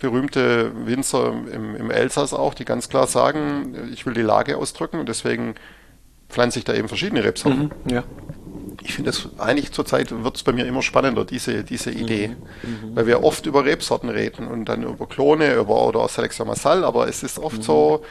berühmte 0.00 0.72
Winzer 0.86 1.28
im, 1.52 1.76
im 1.76 1.90
Elsass 1.90 2.34
auch, 2.34 2.54
die 2.54 2.64
ganz 2.64 2.88
klar 2.88 3.06
sagen, 3.06 3.90
ich 3.92 4.04
will 4.06 4.14
die 4.14 4.22
Lage 4.22 4.56
ausdrücken 4.56 4.98
und 4.98 5.08
deswegen 5.08 5.54
pflanze 6.28 6.58
ich 6.58 6.64
da 6.64 6.74
eben 6.74 6.88
verschiedene 6.88 7.22
Rebsorten. 7.22 7.70
Mhm, 7.84 7.90
ja. 7.90 8.04
Ich 8.82 8.94
finde 8.94 9.10
es 9.10 9.28
eigentlich 9.38 9.72
zurzeit 9.72 10.10
wird 10.24 10.36
es 10.36 10.42
bei 10.42 10.52
mir 10.52 10.64
immer 10.64 10.82
spannender, 10.82 11.24
diese, 11.24 11.64
diese 11.64 11.90
Idee. 11.90 12.28
Mhm, 12.28 12.90
mhm, 12.90 12.96
Weil 12.96 13.06
wir 13.06 13.22
oft 13.22 13.46
über 13.46 13.64
Rebsorten 13.64 14.08
reden 14.08 14.48
und 14.48 14.64
dann 14.64 14.82
über 14.82 15.06
Klone 15.06 15.54
über, 15.54 15.86
oder 15.86 16.08
Selection 16.08 16.46
Massal, 16.46 16.84
aber 16.84 17.06
es 17.06 17.22
ist 17.22 17.38
oft 17.38 17.58
mhm. 17.58 17.62
so, 17.62 18.04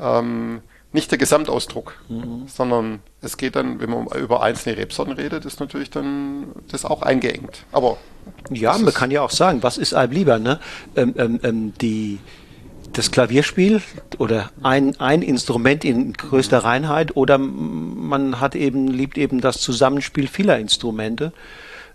ähm, 0.00 0.62
nicht 0.92 1.10
der 1.10 1.18
Gesamtausdruck, 1.18 1.94
mhm. 2.08 2.44
sondern 2.46 3.00
es 3.20 3.36
geht 3.36 3.56
dann, 3.56 3.80
wenn 3.80 3.90
man 3.90 4.06
über 4.18 4.42
einzelne 4.42 4.76
Rebsorten 4.76 5.14
redet, 5.14 5.44
ist 5.44 5.60
natürlich 5.60 5.90
dann 5.90 6.46
das 6.68 6.84
auch 6.84 7.02
eingeengt. 7.02 7.64
Aber 7.70 7.96
ja, 8.50 8.76
man 8.76 8.92
kann 8.92 9.10
ja 9.10 9.22
auch 9.22 9.30
sagen, 9.30 9.62
was 9.62 9.78
ist 9.78 9.94
einem 9.94 10.12
lieber, 10.12 10.38
ne? 10.38 10.58
Ähm, 10.96 11.14
ähm, 11.16 11.40
ähm, 11.42 11.72
die 11.80 12.18
das 12.92 13.12
Klavierspiel 13.12 13.80
oder 14.18 14.50
ein, 14.62 14.98
ein 14.98 15.22
Instrument 15.22 15.84
in 15.84 16.12
größter 16.12 16.58
Reinheit 16.58 17.16
oder 17.16 17.38
man 17.38 18.40
hat 18.40 18.56
eben, 18.56 18.88
liebt 18.88 19.16
eben 19.16 19.40
das 19.40 19.60
Zusammenspiel 19.60 20.26
vieler 20.26 20.58
Instrumente. 20.58 21.32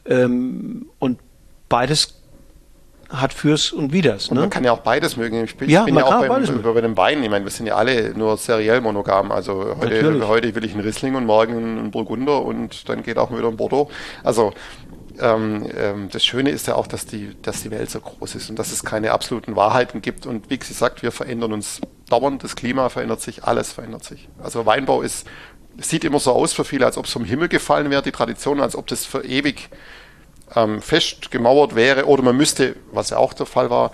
Ähm, 0.06 0.88
und 1.00 1.20
beides 1.68 2.22
hat 3.10 3.34
fürs 3.34 3.72
und 3.72 3.94
widers. 3.94 4.32
Ne? 4.32 4.40
man 4.40 4.50
kann 4.50 4.64
ja 4.64 4.72
auch 4.72 4.80
beides 4.80 5.18
mögen. 5.18 5.44
Ich 5.44 5.56
bin 5.56 5.70
ja, 5.70 5.82
ich 5.82 5.86
bin 5.86 5.96
ja 5.96 6.06
auch 6.06 6.28
beim, 6.28 6.62
bei 6.62 6.82
den 6.82 6.98
Weinen. 6.98 7.24
Ich 7.24 7.30
meine, 7.30 7.46
wir 7.46 7.52
sind 7.52 7.68
ja 7.68 7.76
alle 7.76 8.14
nur 8.16 8.38
seriell 8.38 8.82
monogam. 8.82 9.32
Also 9.32 9.76
heute, 9.80 10.28
heute 10.28 10.56
will 10.56 10.66
ich 10.66 10.74
einen 10.74 10.82
Riesling 10.82 11.16
und 11.16 11.26
morgen 11.26 11.78
einen 11.78 11.92
Burgunder 11.92 12.42
und 12.42 12.90
dann 12.90 13.04
geht 13.04 13.18
auch 13.18 13.32
wieder 13.32 13.48
ein 13.48 13.58
Bordeaux. 13.58 13.90
Also 14.24 14.54
ähm, 15.20 15.70
ähm, 15.78 16.10
das 16.12 16.26
Schöne 16.26 16.50
ist 16.50 16.68
ja 16.68 16.76
auch, 16.76 16.88
dass 16.88 17.06
die, 17.06 17.36
dass 17.42 17.64
die 17.64 17.72
Welt 17.72 17.90
so 17.90 18.00
groß 18.00 18.36
ist 18.36 18.50
und 18.50 18.60
dass 18.60 18.72
es 18.72 18.84
keine 18.84 19.12
absoluten 19.12 19.56
Wahrheiten 19.56 20.02
gibt. 20.02 20.26
Und 20.26 20.50
wie 20.50 20.60
sie 20.62 20.74
sagt, 20.74 21.04
wir 21.04 21.12
verändern 21.12 21.54
uns 21.54 21.82
dauernd. 22.10 22.44
Das 22.44 22.56
Klima 22.56 22.90
verändert 22.90 23.22
sich, 23.22 23.44
alles 23.44 23.72
verändert 23.72 24.04
sich. 24.04 24.28
Also 24.42 24.66
Weinbau 24.66 25.02
ist, 25.02 25.28
sieht 25.78 26.04
immer 26.04 26.20
so 26.20 26.32
aus 26.32 26.54
für 26.54 26.66
viele, 26.66 26.86
als 26.86 26.98
ob 26.98 27.06
es 27.06 27.12
vom 27.12 27.26
Himmel 27.26 27.48
gefallen 27.48 27.90
wäre, 27.90 28.02
die 28.02 28.12
Tradition, 28.12 28.60
als 28.60 28.76
ob 28.76 28.88
das 28.88 29.06
für 29.06 29.24
ewig 29.24 29.70
ähm, 30.56 30.82
festgemauert 30.82 31.76
wäre 31.76 32.06
oder 32.06 32.24
man 32.24 32.38
müsste, 32.38 32.76
was 32.92 33.10
ja 33.10 33.18
auch 33.18 33.34
der 33.34 33.46
Fall 33.46 33.70
war, 33.70 33.92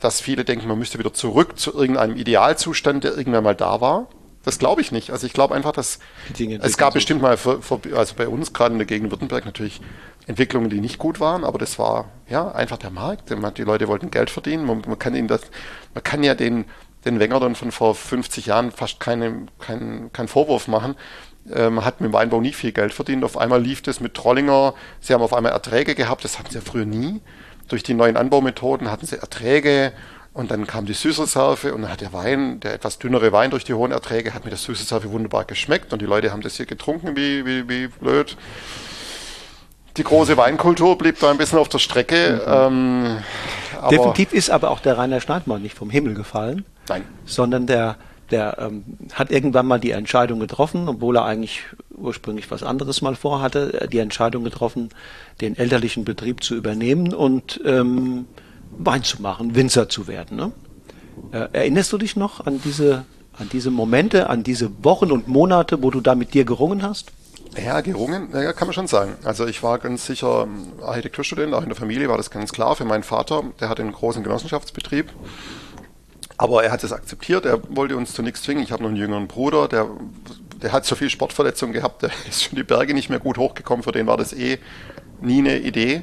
dass 0.00 0.20
viele 0.20 0.44
denken, 0.44 0.68
man 0.68 0.78
müsste 0.78 0.98
wieder 0.98 1.14
zurück 1.14 1.58
zu 1.58 1.72
irgendeinem 1.72 2.16
Idealzustand, 2.16 3.04
der 3.04 3.16
irgendwann 3.16 3.44
mal 3.44 3.54
da 3.54 3.80
war. 3.80 4.08
Das 4.44 4.58
glaube 4.58 4.80
ich 4.80 4.92
nicht. 4.92 5.10
Also 5.10 5.26
ich 5.26 5.32
glaube 5.32 5.54
einfach, 5.54 5.72
dass 5.72 5.98
es 6.38 6.76
gab 6.76 6.94
bestimmt 6.94 7.20
mal, 7.20 7.36
für, 7.36 7.62
für, 7.62 7.80
also 7.96 8.14
bei 8.14 8.28
uns 8.28 8.52
gerade 8.52 8.72
in 8.72 8.78
der 8.78 8.86
Gegend 8.86 9.10
Württemberg 9.10 9.44
natürlich 9.44 9.80
Entwicklungen, 10.26 10.70
die 10.70 10.80
nicht 10.80 10.98
gut 10.98 11.18
waren, 11.18 11.44
aber 11.44 11.58
das 11.58 11.78
war 11.78 12.10
ja 12.28 12.52
einfach 12.52 12.76
der 12.76 12.90
Markt. 12.90 13.30
Die 13.30 13.62
Leute 13.62 13.88
wollten 13.88 14.10
Geld 14.10 14.30
verdienen. 14.30 14.64
Man, 14.64 14.82
man 14.86 14.98
kann 14.98 15.16
ihnen 15.16 15.28
das, 15.28 15.40
man 15.94 16.04
kann 16.04 16.22
ja 16.22 16.34
den 16.34 16.66
den 17.06 17.20
Wenger 17.20 17.40
dann 17.40 17.54
von 17.54 17.70
vor 17.70 17.94
50 17.94 18.46
Jahren 18.46 18.72
fast 18.72 19.00
keine, 19.00 19.46
keinen 19.60 20.12
kein 20.12 20.28
Vorwurf 20.28 20.68
machen 20.68 20.96
ähm, 21.54 21.84
hat 21.84 22.00
mit 22.00 22.10
dem 22.10 22.12
Weinbau 22.12 22.40
nie 22.40 22.52
viel 22.52 22.72
Geld 22.72 22.92
verdient. 22.92 23.24
Auf 23.24 23.36
einmal 23.36 23.62
lief 23.62 23.82
das 23.82 24.00
mit 24.00 24.14
Trollinger. 24.14 24.74
Sie 25.00 25.14
haben 25.14 25.22
auf 25.22 25.32
einmal 25.32 25.52
Erträge 25.52 25.94
gehabt, 25.94 26.24
das 26.24 26.38
hatten 26.38 26.50
sie 26.50 26.58
ja 26.58 26.64
früher 26.64 26.84
nie. 26.84 27.20
Durch 27.68 27.82
die 27.82 27.94
neuen 27.94 28.16
Anbaumethoden 28.16 28.90
hatten 28.90 29.06
sie 29.06 29.18
Erträge 29.18 29.92
und 30.32 30.50
dann 30.50 30.66
kam 30.66 30.86
die 30.86 30.92
Süßreserve 30.92 31.74
und 31.74 31.82
dann 31.82 31.90
hat 31.90 32.02
der 32.02 32.12
Wein, 32.12 32.60
der 32.60 32.74
etwas 32.74 32.98
dünnere 32.98 33.32
Wein 33.32 33.50
durch 33.50 33.64
die 33.64 33.74
hohen 33.74 33.90
Erträge, 33.90 34.34
hat 34.34 34.44
mit 34.44 34.52
der 34.52 34.58
Süßreserve 34.58 35.10
wunderbar 35.10 35.44
geschmeckt 35.44 35.92
und 35.92 36.02
die 36.02 36.06
Leute 36.06 36.30
haben 36.30 36.42
das 36.42 36.56
hier 36.56 36.66
getrunken 36.66 37.16
wie, 37.16 37.44
wie, 37.46 37.68
wie 37.68 37.88
blöd. 37.88 38.36
Die 39.96 40.04
große 40.04 40.36
Weinkultur 40.36 40.98
blieb 40.98 41.18
da 41.20 41.30
ein 41.30 41.38
bisschen 41.38 41.58
auf 41.58 41.70
der 41.70 41.78
Strecke. 41.78 42.42
Mhm. 42.46 43.16
Ähm, 43.82 43.90
Definitiv 43.90 44.32
ist 44.32 44.50
aber 44.50 44.70
auch 44.70 44.80
der 44.80 44.98
Rainer 44.98 45.20
Schneidmann 45.20 45.62
nicht 45.62 45.76
vom 45.76 45.90
Himmel 45.90 46.14
gefallen, 46.14 46.64
Nein. 46.88 47.04
sondern 47.24 47.66
der 47.66 47.96
der 48.30 48.58
ähm, 48.58 48.84
hat 49.12 49.30
irgendwann 49.30 49.66
mal 49.66 49.78
die 49.78 49.92
Entscheidung 49.92 50.40
getroffen, 50.40 50.88
obwohl 50.88 51.16
er 51.16 51.24
eigentlich 51.24 51.62
ursprünglich 51.90 52.50
was 52.50 52.62
anderes 52.62 53.02
mal 53.02 53.14
vorhatte, 53.14 53.88
die 53.90 53.98
Entscheidung 53.98 54.44
getroffen, 54.44 54.90
den 55.40 55.56
elterlichen 55.56 56.04
Betrieb 56.04 56.42
zu 56.42 56.54
übernehmen 56.54 57.14
und 57.14 57.60
ähm, 57.64 58.26
Wein 58.78 59.02
zu 59.02 59.22
machen, 59.22 59.54
Winzer 59.54 59.88
zu 59.88 60.06
werden. 60.06 60.36
Ne? 60.36 60.52
Äh, 61.32 61.48
erinnerst 61.52 61.92
du 61.92 61.98
dich 61.98 62.16
noch 62.16 62.46
an 62.46 62.60
diese, 62.64 63.04
an 63.38 63.48
diese 63.52 63.70
Momente, 63.70 64.28
an 64.28 64.42
diese 64.42 64.70
Wochen 64.84 65.10
und 65.10 65.28
Monate, 65.28 65.82
wo 65.82 65.90
du 65.90 66.00
da 66.00 66.14
mit 66.14 66.34
dir 66.34 66.44
gerungen 66.44 66.82
hast? 66.82 67.12
Ja, 67.64 67.80
gerungen, 67.80 68.28
ja, 68.34 68.52
kann 68.52 68.68
man 68.68 68.74
schon 68.74 68.86
sagen. 68.86 69.14
Also 69.24 69.46
ich 69.46 69.62
war 69.62 69.78
ganz 69.78 70.04
sicher 70.04 70.42
ähm, 70.42 70.72
Architekturstudent, 70.82 71.54
auch 71.54 71.62
in 71.62 71.68
der 71.68 71.76
Familie 71.76 72.08
war 72.08 72.18
das 72.18 72.30
ganz 72.30 72.52
klar. 72.52 72.76
Für 72.76 72.84
meinen 72.84 73.02
Vater, 73.02 73.44
der 73.60 73.68
hat 73.68 73.80
einen 73.80 73.92
großen 73.92 74.22
Genossenschaftsbetrieb. 74.22 75.10
Aber 76.38 76.64
er 76.64 76.70
hat 76.70 76.84
es 76.84 76.92
akzeptiert, 76.92 77.46
er 77.46 77.60
wollte 77.74 77.96
uns 77.96 78.12
zu 78.12 78.22
nichts 78.22 78.42
zwingen. 78.42 78.62
Ich 78.62 78.72
habe 78.72 78.82
noch 78.82 78.90
einen 78.90 78.98
jüngeren 78.98 79.26
Bruder, 79.26 79.68
der, 79.68 79.88
der 80.62 80.72
hat 80.72 80.84
so 80.84 80.94
viel 80.94 81.08
Sportverletzungen 81.08 81.72
gehabt, 81.72 82.02
der 82.02 82.10
ist 82.28 82.44
schon 82.44 82.56
die 82.56 82.64
Berge 82.64 82.94
nicht 82.94 83.08
mehr 83.08 83.20
gut 83.20 83.38
hochgekommen, 83.38 83.82
für 83.82 83.92
den 83.92 84.06
war 84.06 84.16
das 84.16 84.32
eh 84.32 84.58
nie 85.20 85.38
eine 85.38 85.58
Idee. 85.58 86.02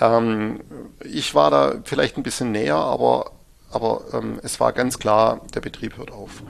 Ähm, 0.00 0.60
ich 1.04 1.34
war 1.34 1.50
da 1.50 1.74
vielleicht 1.84 2.16
ein 2.16 2.22
bisschen 2.22 2.52
näher, 2.52 2.76
aber, 2.76 3.32
aber 3.70 4.02
ähm, 4.12 4.38
es 4.42 4.60
war 4.60 4.72
ganz 4.72 4.98
klar, 4.98 5.40
der 5.54 5.60
Betrieb 5.60 5.98
hört 5.98 6.12
auf. 6.12 6.42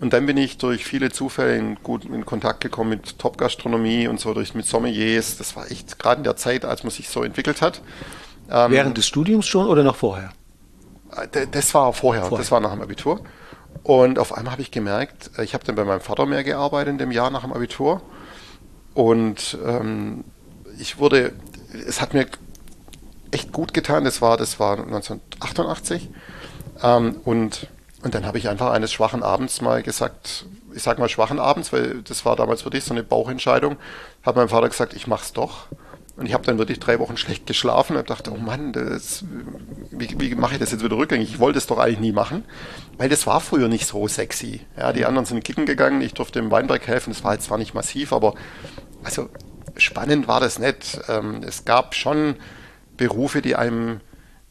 Und 0.00 0.12
dann 0.12 0.26
bin 0.26 0.36
ich 0.36 0.58
durch 0.58 0.84
viele 0.84 1.10
Zufälle 1.10 1.56
in, 1.56 1.76
gut 1.82 2.04
in 2.04 2.26
Kontakt 2.26 2.60
gekommen 2.60 2.90
mit 2.90 3.18
Top-Gastronomie 3.18 4.08
und 4.08 4.20
so, 4.20 4.34
durch, 4.34 4.54
mit 4.54 4.66
Sommeliers. 4.66 5.38
Das 5.38 5.56
war 5.56 5.70
echt 5.70 5.98
gerade 5.98 6.18
in 6.18 6.24
der 6.24 6.36
Zeit, 6.36 6.64
als 6.64 6.84
man 6.84 6.90
sich 6.90 7.08
so 7.08 7.22
entwickelt 7.22 7.62
hat. 7.62 7.80
Ähm, 8.50 8.72
Während 8.72 8.96
des 8.98 9.06
Studiums 9.06 9.46
schon 9.46 9.66
oder 9.66 9.82
noch 9.82 9.96
vorher? 9.96 10.32
Das 11.52 11.74
war 11.74 11.92
vorher, 11.92 12.22
vorher. 12.22 12.38
das 12.38 12.50
war 12.50 12.60
nach 12.60 12.72
dem 12.72 12.82
Abitur. 12.82 13.20
Und 13.82 14.18
auf 14.18 14.32
einmal 14.32 14.52
habe 14.52 14.62
ich 14.62 14.70
gemerkt, 14.70 15.30
äh, 15.38 15.44
ich 15.44 15.54
habe 15.54 15.64
dann 15.64 15.74
bei 15.74 15.84
meinem 15.84 16.00
Vater 16.00 16.26
mehr 16.26 16.44
gearbeitet 16.44 16.92
in 16.92 16.98
dem 16.98 17.10
Jahr 17.10 17.30
nach 17.30 17.42
dem 17.42 17.52
Abitur. 17.52 18.02
Und 18.94 19.58
ähm, 19.64 20.24
ich 20.78 20.98
wurde, 20.98 21.32
es 21.86 22.00
hat 22.00 22.14
mir 22.14 22.26
echt 23.30 23.52
gut 23.52 23.74
getan. 23.74 24.04
Das 24.04 24.22
war, 24.22 24.36
das 24.36 24.58
war 24.58 24.78
1988. 24.78 26.08
Ähm, 26.82 27.20
und 27.24 27.68
und 28.06 28.14
dann 28.14 28.24
habe 28.24 28.38
ich 28.38 28.48
einfach 28.48 28.70
eines 28.70 28.92
schwachen 28.92 29.24
Abends 29.24 29.60
mal 29.60 29.82
gesagt, 29.82 30.46
ich 30.72 30.82
sage 30.84 31.00
mal 31.00 31.08
schwachen 31.08 31.40
Abends, 31.40 31.72
weil 31.72 32.02
das 32.02 32.24
war 32.24 32.36
damals 32.36 32.64
wirklich 32.64 32.84
so 32.84 32.94
eine 32.94 33.02
Bauchentscheidung, 33.02 33.78
hat 34.22 34.36
mein 34.36 34.48
Vater 34.48 34.68
gesagt, 34.68 34.94
ich 34.94 35.08
mach's 35.08 35.32
doch. 35.32 35.66
Und 36.16 36.26
ich 36.26 36.32
habe 36.32 36.44
dann 36.44 36.56
wirklich 36.56 36.80
drei 36.80 36.98
Wochen 36.98 37.16
schlecht 37.16 37.46
geschlafen 37.46 37.96
und 37.96 38.08
dachte, 38.08 38.32
oh 38.32 38.38
Mann, 38.38 38.72
das, 38.72 39.24
wie, 39.90 40.18
wie 40.18 40.34
mache 40.34 40.54
ich 40.54 40.60
das 40.60 40.72
jetzt 40.72 40.82
wieder 40.82 40.96
rückgängig? 40.96 41.28
Ich 41.30 41.38
wollte 41.38 41.58
es 41.58 41.66
doch 41.66 41.78
eigentlich 41.78 42.00
nie 42.00 42.12
machen, 42.12 42.44
weil 42.96 43.10
das 43.10 43.26
war 43.26 43.40
früher 43.40 43.68
nicht 43.68 43.86
so 43.86 44.08
sexy. 44.08 44.62
Ja, 44.78 44.92
die 44.92 45.04
anderen 45.04 45.26
sind 45.26 45.44
kicken 45.44 45.66
gegangen, 45.66 46.00
ich 46.00 46.14
durfte 46.14 46.38
im 46.38 46.50
Weinberg 46.50 46.86
helfen, 46.86 47.12
das 47.12 47.22
war 47.22 47.34
jetzt 47.34 47.46
zwar 47.46 47.58
nicht 47.58 47.74
massiv, 47.74 48.14
aber 48.14 48.34
also 49.04 49.28
spannend 49.76 50.26
war 50.26 50.40
das 50.40 50.58
nicht. 50.58 50.98
Ähm, 51.08 51.42
es 51.46 51.66
gab 51.66 51.94
schon 51.94 52.36
Berufe, 52.96 53.42
die 53.42 53.56
einem 53.56 54.00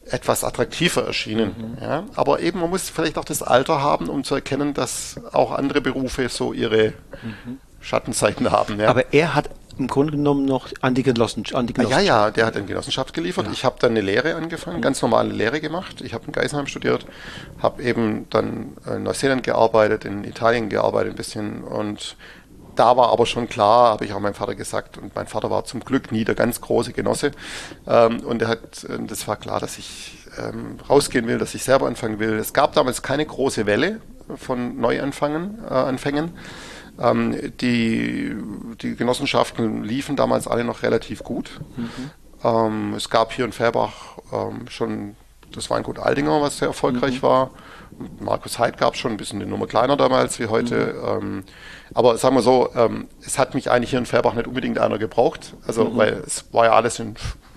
etwas 0.08 0.44
attraktiver 0.44 1.04
erschienen. 1.04 1.76
Mhm. 1.76 1.82
Ja? 1.82 2.04
Aber 2.14 2.40
eben, 2.40 2.60
man 2.60 2.70
muss 2.70 2.88
vielleicht 2.88 3.18
auch 3.18 3.24
das 3.24 3.42
Alter 3.42 3.82
haben, 3.82 4.08
um 4.08 4.24
zu 4.24 4.34
erkennen, 4.34 4.72
dass 4.72 5.20
auch 5.32 5.52
andere 5.52 5.80
Berufe 5.80 6.28
so 6.28 6.52
ihre 6.52 6.92
mhm. 7.22 7.58
Schattenseiten 7.80 8.50
haben. 8.50 8.78
Ja? 8.78 8.88
Aber 8.88 9.12
er 9.12 9.34
hat 9.34 9.50
im 9.78 9.86
Grunde 9.86 10.12
genommen 10.12 10.44
noch 10.44 10.68
an 10.80 10.94
die, 10.94 11.02
Genossen, 11.02 11.44
an 11.52 11.66
die 11.66 11.72
Genossenschaft. 11.72 12.06
Ja, 12.06 12.24
ja, 12.24 12.30
der 12.30 12.46
hat 12.46 12.56
in 12.56 12.66
Genossenschaft 12.66 13.12
geliefert. 13.12 13.46
Ja. 13.46 13.52
Ich 13.52 13.64
habe 13.64 13.76
dann 13.78 13.90
eine 13.92 14.00
Lehre 14.00 14.34
angefangen, 14.34 14.80
ganz 14.80 15.02
normale 15.02 15.32
Lehre 15.32 15.60
gemacht. 15.60 16.00
Ich 16.00 16.14
habe 16.14 16.24
in 16.26 16.32
Geisenheim 16.32 16.66
studiert, 16.66 17.06
habe 17.62 17.82
eben 17.82 18.26
dann 18.30 18.76
in 18.86 19.02
Neuseeland 19.02 19.42
gearbeitet, 19.42 20.04
in 20.04 20.24
Italien 20.24 20.68
gearbeitet 20.68 21.12
ein 21.12 21.16
bisschen 21.16 21.62
und 21.62 22.16
da 22.76 22.96
war 22.96 23.10
aber 23.10 23.26
schon 23.26 23.48
klar, 23.48 23.90
habe 23.90 24.04
ich 24.04 24.12
auch 24.12 24.20
meinem 24.20 24.34
Vater 24.34 24.54
gesagt, 24.54 24.98
und 24.98 25.14
mein 25.14 25.26
Vater 25.26 25.50
war 25.50 25.64
zum 25.64 25.80
Glück 25.80 26.12
nie 26.12 26.24
der 26.24 26.34
ganz 26.34 26.60
große 26.60 26.92
Genosse. 26.92 27.32
Ähm, 27.86 28.20
und 28.20 28.42
er 28.42 28.48
hat, 28.48 28.84
äh, 28.84 28.98
das 29.06 29.26
war 29.26 29.36
klar, 29.36 29.60
dass 29.60 29.78
ich 29.78 30.18
ähm, 30.38 30.78
rausgehen 30.88 31.26
will, 31.26 31.38
dass 31.38 31.54
ich 31.54 31.64
selber 31.64 31.86
anfangen 31.86 32.18
will. 32.18 32.34
Es 32.34 32.52
gab 32.52 32.74
damals 32.74 33.02
keine 33.02 33.24
große 33.24 33.66
Welle 33.66 34.00
von 34.36 34.78
Neuanfangen, 34.78 35.58
äh, 35.68 35.72
Anfängen. 35.72 36.32
Ähm, 37.00 37.52
die, 37.60 38.34
die 38.80 38.96
Genossenschaften 38.96 39.84
liefen 39.84 40.16
damals 40.16 40.48
alle 40.48 40.64
noch 40.64 40.82
relativ 40.82 41.22
gut. 41.24 41.60
Mhm. 41.76 42.10
Ähm, 42.42 42.94
es 42.94 43.10
gab 43.10 43.32
hier 43.32 43.44
in 43.44 43.52
Färbach 43.52 44.18
ähm, 44.32 44.68
schon 44.68 45.16
das 45.52 45.70
Weingut 45.70 45.98
Aldinger, 45.98 46.40
was 46.40 46.58
sehr 46.58 46.68
erfolgreich 46.68 47.18
mhm. 47.18 47.22
war. 47.22 47.50
Markus 48.20 48.58
Heid 48.58 48.78
gab 48.78 48.94
es 48.94 49.00
schon 49.00 49.12
ein 49.12 49.16
bisschen 49.16 49.40
eine 49.40 49.50
Nummer 49.50 49.66
kleiner 49.66 49.96
damals 49.96 50.38
wie 50.38 50.46
heute. 50.46 50.94
Mhm. 50.94 51.24
Ähm, 51.24 51.44
aber 51.94 52.18
sagen 52.18 52.34
wir 52.34 52.42
so, 52.42 52.70
ähm, 52.74 53.08
es 53.24 53.38
hat 53.38 53.54
mich 53.54 53.70
eigentlich 53.70 53.90
hier 53.90 53.98
in 53.98 54.06
Färbach 54.06 54.34
nicht 54.34 54.46
unbedingt 54.46 54.78
einer 54.78 54.98
gebraucht. 54.98 55.54
Also, 55.66 55.84
mhm. 55.84 55.96
weil 55.96 56.22
es 56.26 56.44
war 56.52 56.66
ja 56.66 56.72
alles 56.72 56.98
in, 56.98 57.14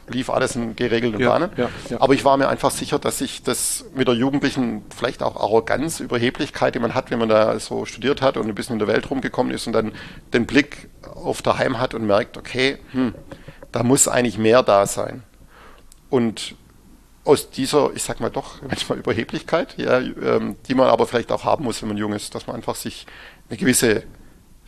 lief 0.09 0.29
alles 0.29 0.55
in 0.55 0.75
geregelten 0.75 1.19
ja, 1.19 1.29
Bahnen. 1.29 1.51
Ja, 1.57 1.69
ja. 1.89 2.01
Aber 2.01 2.13
ich 2.13 2.25
war 2.25 2.37
mir 2.37 2.47
einfach 2.49 2.71
sicher, 2.71 2.99
dass 2.99 3.21
ich 3.21 3.43
das 3.43 3.85
mit 3.95 4.07
der 4.07 4.15
jugendlichen, 4.15 4.83
vielleicht 4.95 5.23
auch 5.23 5.35
Arroganz, 5.35 5.99
Überheblichkeit, 5.99 6.75
die 6.75 6.79
man 6.79 6.95
hat, 6.95 7.11
wenn 7.11 7.19
man 7.19 7.29
da 7.29 7.59
so 7.59 7.85
studiert 7.85 8.21
hat 8.21 8.37
und 8.37 8.47
ein 8.47 8.55
bisschen 8.55 8.73
in 8.73 8.79
der 8.79 8.87
Welt 8.87 9.09
rumgekommen 9.09 9.53
ist 9.53 9.67
und 9.67 9.73
dann 9.73 9.93
den 10.33 10.45
Blick 10.45 10.89
auf 11.03 11.41
daheim 11.41 11.79
hat 11.79 11.93
und 11.93 12.05
merkt, 12.05 12.37
okay, 12.37 12.77
hm, 12.91 13.13
da 13.71 13.83
muss 13.83 14.07
eigentlich 14.07 14.37
mehr 14.37 14.63
da 14.63 14.85
sein. 14.85 15.23
Und 16.09 16.55
aus 17.23 17.51
dieser, 17.51 17.91
ich 17.93 18.03
sag 18.03 18.19
mal 18.19 18.29
doch, 18.29 18.61
manchmal 18.67 18.97
Überheblichkeit, 18.97 19.77
ja, 19.77 19.99
ähm, 19.99 20.55
die 20.67 20.75
man 20.75 20.87
aber 20.87 21.05
vielleicht 21.07 21.31
auch 21.31 21.43
haben 21.43 21.63
muss, 21.63 21.81
wenn 21.81 21.89
man 21.89 21.97
jung 21.97 22.13
ist, 22.13 22.35
dass 22.35 22.47
man 22.47 22.55
einfach 22.55 22.75
sich 22.75 23.05
eine 23.49 23.57
gewisse 23.57 24.03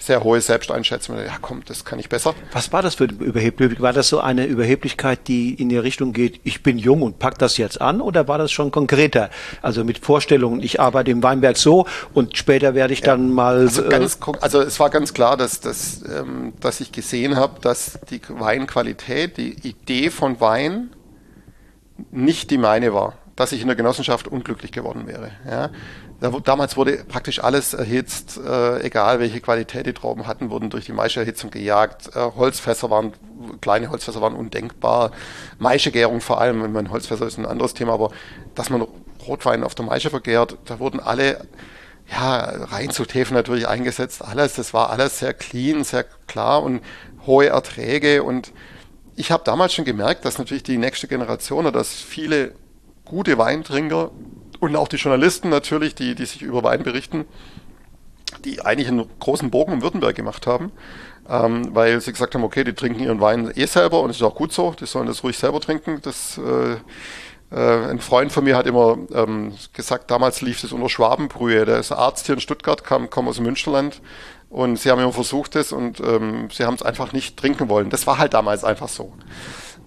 sehr 0.02 0.24
hohe 0.24 0.42
Selbsteinschätzung. 0.42 1.18
Ja, 1.18 1.38
komm, 1.42 1.64
das 1.66 1.86
kann 1.86 2.00
ich 2.00 2.10
besser. 2.10 2.34
Was 2.54 2.74
war 2.74 2.82
das 2.82 2.96
für 2.96 3.06
eine 3.06 3.14
Überheblichkeit? 3.14 3.82
War 3.82 3.94
das 3.94 4.10
so 4.10 4.20
eine 4.20 4.46
Überheblichkeit, 4.46 5.28
die 5.28 5.54
in 5.54 5.70
die 5.70 5.78
Richtung 5.78 6.12
geht, 6.12 6.42
ich 6.44 6.64
bin 6.64 6.78
jung 6.78 7.02
und 7.04 7.20
pack 7.20 7.38
das 7.38 7.58
jetzt 7.58 7.80
an? 7.80 8.02
Oder 8.02 8.28
war 8.28 8.38
das 8.38 8.52
schon 8.52 8.72
konkreter? 8.72 9.30
Also 9.62 9.84
mit 9.84 10.00
Vorstellungen, 10.00 10.62
ich 10.62 10.80
arbeite 10.80 11.12
im 11.12 11.22
Weinberg 11.22 11.58
so 11.58 11.86
und 12.14 12.36
später 12.36 12.74
werde 12.74 12.94
ich 12.94 13.02
ja, 13.02 13.08
dann 13.08 13.32
mal. 13.32 13.60
Also, 13.60 13.88
ganz, 13.88 14.18
also 14.42 14.62
es 14.62 14.80
war 14.80 14.90
ganz 14.90 15.14
klar, 15.14 15.38
dass, 15.38 15.60
dass, 15.60 16.04
ähm, 16.04 16.54
dass 16.60 16.82
ich 16.82 16.92
gesehen 16.92 17.36
habe, 17.36 17.60
dass 17.62 18.00
die 18.10 18.22
Weinqualität, 18.28 19.38
die 19.38 19.68
Idee 19.68 20.10
von 20.10 20.40
Wein 20.42 20.90
nicht 22.10 22.50
die 22.50 22.58
meine 22.58 22.94
war, 22.94 23.14
dass 23.36 23.52
ich 23.52 23.62
in 23.62 23.68
der 23.68 23.76
Genossenschaft 23.76 24.28
unglücklich 24.28 24.72
geworden 24.72 25.06
wäre. 25.06 25.32
Ja. 25.48 25.70
Damals 26.22 26.78
wurde 26.78 27.04
praktisch 27.04 27.44
alles 27.44 27.74
erhitzt, 27.74 28.38
äh, 28.38 28.82
egal 28.84 29.20
welche 29.20 29.42
Qualität 29.42 29.88
die 29.88 29.94
Trauben 29.94 30.28
hatten, 30.28 30.52
wurden 30.52 30.70
durch 30.70 30.86
die 30.86 30.94
Maischeerhitzung 30.94 31.50
gejagt. 31.50 32.16
Äh, 32.16 32.20
Holzfässer 32.36 32.92
waren, 32.92 33.14
kleine 33.60 33.90
Holzfässer 33.90 34.22
waren 34.22 34.36
undenkbar. 34.36 35.12
Maischegärung 35.58 36.22
vor 36.22 36.40
allem, 36.40 36.62
wenn 36.62 36.74
man 36.74 36.92
Holzfässer 36.92 37.26
ist 37.26 37.40
ein 37.40 37.48
anderes 37.48 37.74
Thema, 37.74 37.94
aber 37.94 38.12
dass 38.54 38.70
man 38.70 38.86
Rotwein 39.28 39.64
auf 39.64 39.74
der 39.74 39.86
Maische 39.86 40.12
vergärt, 40.12 40.58
da 40.66 40.78
wurden 40.78 41.00
alle, 41.00 41.48
ja, 42.12 42.40
rein 42.66 42.92
zu 42.92 43.06
Tefen 43.06 43.34
natürlich 43.34 43.68
eingesetzt, 43.68 44.24
alles, 44.24 44.54
das 44.54 44.76
war 44.76 44.92
alles 44.92 45.18
sehr 45.18 45.34
clean, 45.34 45.84
sehr 45.84 46.06
klar 46.28 46.62
und 46.62 46.82
hohe 47.26 47.48
Erträge 47.48 48.22
und 48.22 48.52
ich 49.16 49.32
habe 49.32 49.44
damals 49.44 49.74
schon 49.74 49.86
gemerkt, 49.86 50.26
dass 50.26 50.38
natürlich 50.38 50.64
die 50.64 50.78
nächste 50.78 51.08
Generation 51.08 51.66
oder 51.66 51.80
dass 51.80 51.94
viele 51.94 52.54
gute 53.06 53.38
Weintrinker 53.38 54.12
und 54.62 54.76
auch 54.76 54.88
die 54.88 54.98
Journalisten 54.98 55.50
natürlich, 55.50 55.96
die, 55.96 56.16
die 56.16 56.26
sich 56.26 56.44
über 56.44 56.64
Wein 56.64 56.84
berichten, 56.84 57.26
die 58.46 58.62
eigentlich 58.62 58.88
einen 58.88 59.06
großen 59.20 59.50
Bogen 59.50 59.74
um 59.74 59.82
Württemberg 59.82 60.16
gemacht 60.16 60.48
haben, 60.48 60.72
ähm, 61.28 61.76
weil 61.76 62.00
sie 62.00 62.12
gesagt 62.12 62.36
haben, 62.36 62.44
okay, 62.44 62.64
die 62.64 62.74
trinken 62.74 63.04
ihren 63.04 63.20
Wein 63.20 63.52
eh 63.56 63.66
selber 63.66 64.02
und 64.02 64.12
es 64.12 64.18
ist 64.18 64.24
auch 64.24 64.36
gut 64.36 64.54
so, 64.54 64.74
die 64.80 64.86
sollen 64.86 65.08
das 65.08 65.24
ruhig 65.24 65.38
selber 65.38 65.60
trinken. 65.60 66.00
Das, 66.04 66.38
äh, 66.38 66.76
äh, 67.54 67.90
ein 67.90 68.00
Freund 68.00 68.32
von 68.32 68.44
mir 68.44 68.56
hat 68.56 68.68
immer 68.68 69.00
ähm, 69.14 69.54
gesagt, 69.74 70.12
damals 70.12 70.42
lief 70.42 70.62
das 70.62 70.72
unter 70.72 70.90
Schwabenbrühe. 70.90 71.66
Der 71.66 71.80
ist 71.80 71.92
Arzt 71.92 72.28
hier 72.28 72.36
in 72.36 72.42
Stuttgart, 72.42 72.84
kam, 72.84 73.10
kam 73.10 73.28
aus 73.28 73.40
Münsterland 73.40 74.00
und 74.52 74.78
sie 74.78 74.92
haben 74.92 75.02
immer 75.02 75.12
versucht 75.12 75.56
es 75.56 75.72
und 75.72 76.00
ähm, 76.02 76.50
sie 76.52 76.66
haben 76.66 76.76
es 76.76 76.84
einfach 76.84 77.14
nicht 77.14 77.36
trinken 77.36 77.68
wollen. 77.68 77.90
Das 77.90 78.06
war 78.06 78.20
halt 78.20 78.36
damals 78.36 78.64
einfach 78.64 78.90
so. 78.90 79.12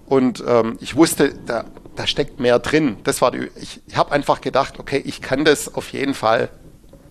Und 0.06 0.42
ähm, 0.46 0.78
ich 0.80 0.96
wusste, 0.96 1.32
da, 1.46 1.64
da 1.96 2.06
steckt 2.06 2.40
mehr 2.40 2.58
drin. 2.58 2.96
Das 3.04 3.22
war 3.22 3.30
die, 3.30 3.50
ich, 3.60 3.80
ich 3.86 3.96
habe 3.96 4.12
einfach 4.12 4.40
gedacht, 4.40 4.78
okay, 4.78 5.02
ich 5.04 5.20
kann 5.20 5.44
das 5.44 5.74
auf 5.74 5.92
jeden 5.92 6.14
Fall 6.14 6.48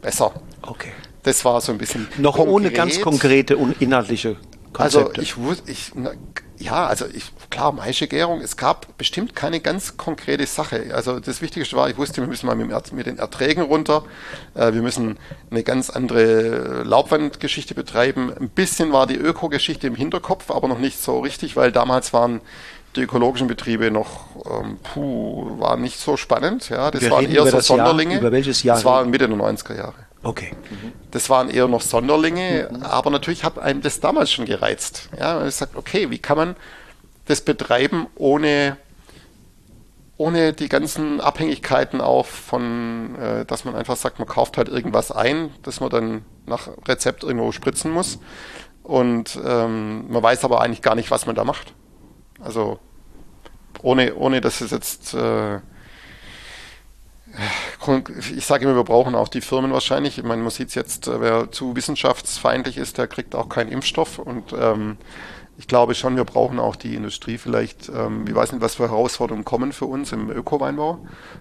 besser. 0.01 0.33
Okay. 0.61 0.91
Das 1.23 1.45
war 1.45 1.61
so 1.61 1.71
ein 1.71 1.77
bisschen. 1.77 2.07
Noch 2.17 2.35
konkret. 2.35 2.53
ohne 2.53 2.71
ganz 2.71 3.01
konkrete 3.01 3.57
und 3.57 3.81
inhaltliche 3.81 4.35
Konzepte. 4.73 5.09
Also 5.09 5.21
ich 5.21 5.37
wusste, 5.37 5.71
ich, 5.71 5.91
ja, 6.57 6.85
also 6.85 7.05
ich, 7.13 7.31
klar, 7.49 7.71
Maischegärung, 7.71 8.41
es 8.41 8.57
gab 8.57 8.97
bestimmt 8.97 9.35
keine 9.35 9.59
ganz 9.59 9.97
konkrete 9.97 10.45
Sache. 10.45 10.91
Also 10.93 11.19
das 11.19 11.41
Wichtigste 11.41 11.75
war, 11.75 11.89
ich 11.89 11.97
wusste, 11.97 12.21
wir 12.21 12.27
müssen 12.27 12.47
mal 12.47 12.55
mit, 12.55 12.93
mit 12.93 13.05
den 13.05 13.19
Erträgen 13.19 13.63
runter, 13.63 14.03
äh, 14.55 14.73
wir 14.73 14.81
müssen 14.81 15.17
eine 15.49 15.63
ganz 15.63 15.89
andere 15.89 16.83
Laubwandgeschichte 16.83 17.73
betreiben. 17.73 18.33
Ein 18.37 18.49
bisschen 18.49 18.91
war 18.91 19.07
die 19.07 19.17
Öko-Geschichte 19.17 19.87
im 19.87 19.95
Hinterkopf, 19.95 20.51
aber 20.51 20.67
noch 20.67 20.79
nicht 20.79 21.01
so 21.01 21.19
richtig, 21.19 21.55
weil 21.55 21.71
damals 21.71 22.11
waren 22.13 22.41
die 22.95 23.01
ökologischen 23.01 23.47
Betriebe 23.47 23.91
noch, 23.91 24.27
ähm, 24.49 24.77
puh, 24.81 25.59
waren 25.59 25.81
nicht 25.81 25.99
so 25.99 26.17
spannend. 26.17 26.69
Ja, 26.69 26.91
das 26.91 27.01
wir 27.01 27.11
waren 27.11 27.29
eher 27.29 27.45
so 27.47 27.59
Sonderlinge. 27.59 28.13
Jahr, 28.13 28.21
über 28.21 28.31
welches 28.31 28.63
Jahr? 28.63 28.75
Das 28.75 28.85
war 28.85 29.03
Mitte 29.05 29.27
der 29.27 29.37
90er 29.37 29.75
Jahre. 29.75 29.95
Okay. 30.21 30.51
Das 31.11 31.29
waren 31.29 31.49
eher 31.49 31.67
noch 31.67 31.81
Sonderlinge, 31.81 32.69
mhm. 32.71 32.83
aber 32.83 33.09
natürlich 33.09 33.43
hat 33.43 33.59
einem 33.59 33.81
das 33.81 33.99
damals 33.99 34.31
schon 34.31 34.45
gereizt. 34.45 35.09
Ja, 35.19 35.35
man 35.35 35.51
sagt, 35.51 35.75
okay, 35.75 36.09
wie 36.09 36.19
kann 36.19 36.37
man 36.37 36.55
das 37.25 37.41
betreiben 37.41 38.07
ohne 38.15 38.77
ohne 40.15 40.53
die 40.53 40.69
ganzen 40.69 41.19
Abhängigkeiten 41.19 41.99
auch 41.99 42.27
von, 42.27 43.15
äh, 43.15 43.45
dass 43.45 43.65
man 43.65 43.75
einfach 43.75 43.97
sagt, 43.97 44.19
man 44.19 44.27
kauft 44.27 44.57
halt 44.57 44.69
irgendwas 44.69 45.11
ein, 45.11 45.49
das 45.63 45.79
man 45.79 45.89
dann 45.89 46.25
nach 46.45 46.69
Rezept 46.87 47.23
irgendwo 47.23 47.51
spritzen 47.51 47.91
muss. 47.91 48.19
Und 48.83 49.39
ähm, 49.43 50.11
man 50.11 50.21
weiß 50.21 50.45
aber 50.45 50.61
eigentlich 50.61 50.81
gar 50.81 50.95
nicht, 50.95 51.09
was 51.09 51.25
man 51.25 51.35
da 51.35 51.43
macht. 51.43 51.73
Also 52.43 52.79
ohne, 53.81 54.15
ohne 54.15 54.41
dass 54.41 54.61
es 54.61 54.71
jetzt 54.71 55.13
äh, 55.13 55.59
ich 58.35 58.45
sage 58.45 58.65
immer, 58.65 58.75
wir 58.75 58.83
brauchen 58.83 59.15
auch 59.15 59.27
die 59.27 59.41
Firmen 59.41 59.71
wahrscheinlich. 59.71 60.17
Ich 60.17 60.23
meine, 60.23 60.41
man 60.41 60.51
sieht 60.51 60.69
es 60.69 60.75
jetzt, 60.75 61.07
äh, 61.07 61.19
wer 61.19 61.51
zu 61.51 61.75
wissenschaftsfeindlich 61.75 62.77
ist, 62.77 62.97
der 62.97 63.07
kriegt 63.07 63.35
auch 63.35 63.49
keinen 63.49 63.71
Impfstoff. 63.71 64.19
Und 64.19 64.53
ähm, 64.53 64.97
ich 65.57 65.67
glaube 65.67 65.95
schon, 65.95 66.15
wir 66.15 66.25
brauchen 66.25 66.59
auch 66.59 66.75
die 66.75 66.95
Industrie 66.95 67.37
vielleicht. 67.37 67.89
Ähm, 67.89 68.25
ich 68.27 68.35
weiß 68.35 68.51
nicht, 68.51 68.61
was 68.61 68.75
für 68.75 68.89
Herausforderungen 68.89 69.45
kommen 69.45 69.73
für 69.73 69.85
uns 69.85 70.11
im 70.11 70.29
Öko-Weinbau. 70.29 70.99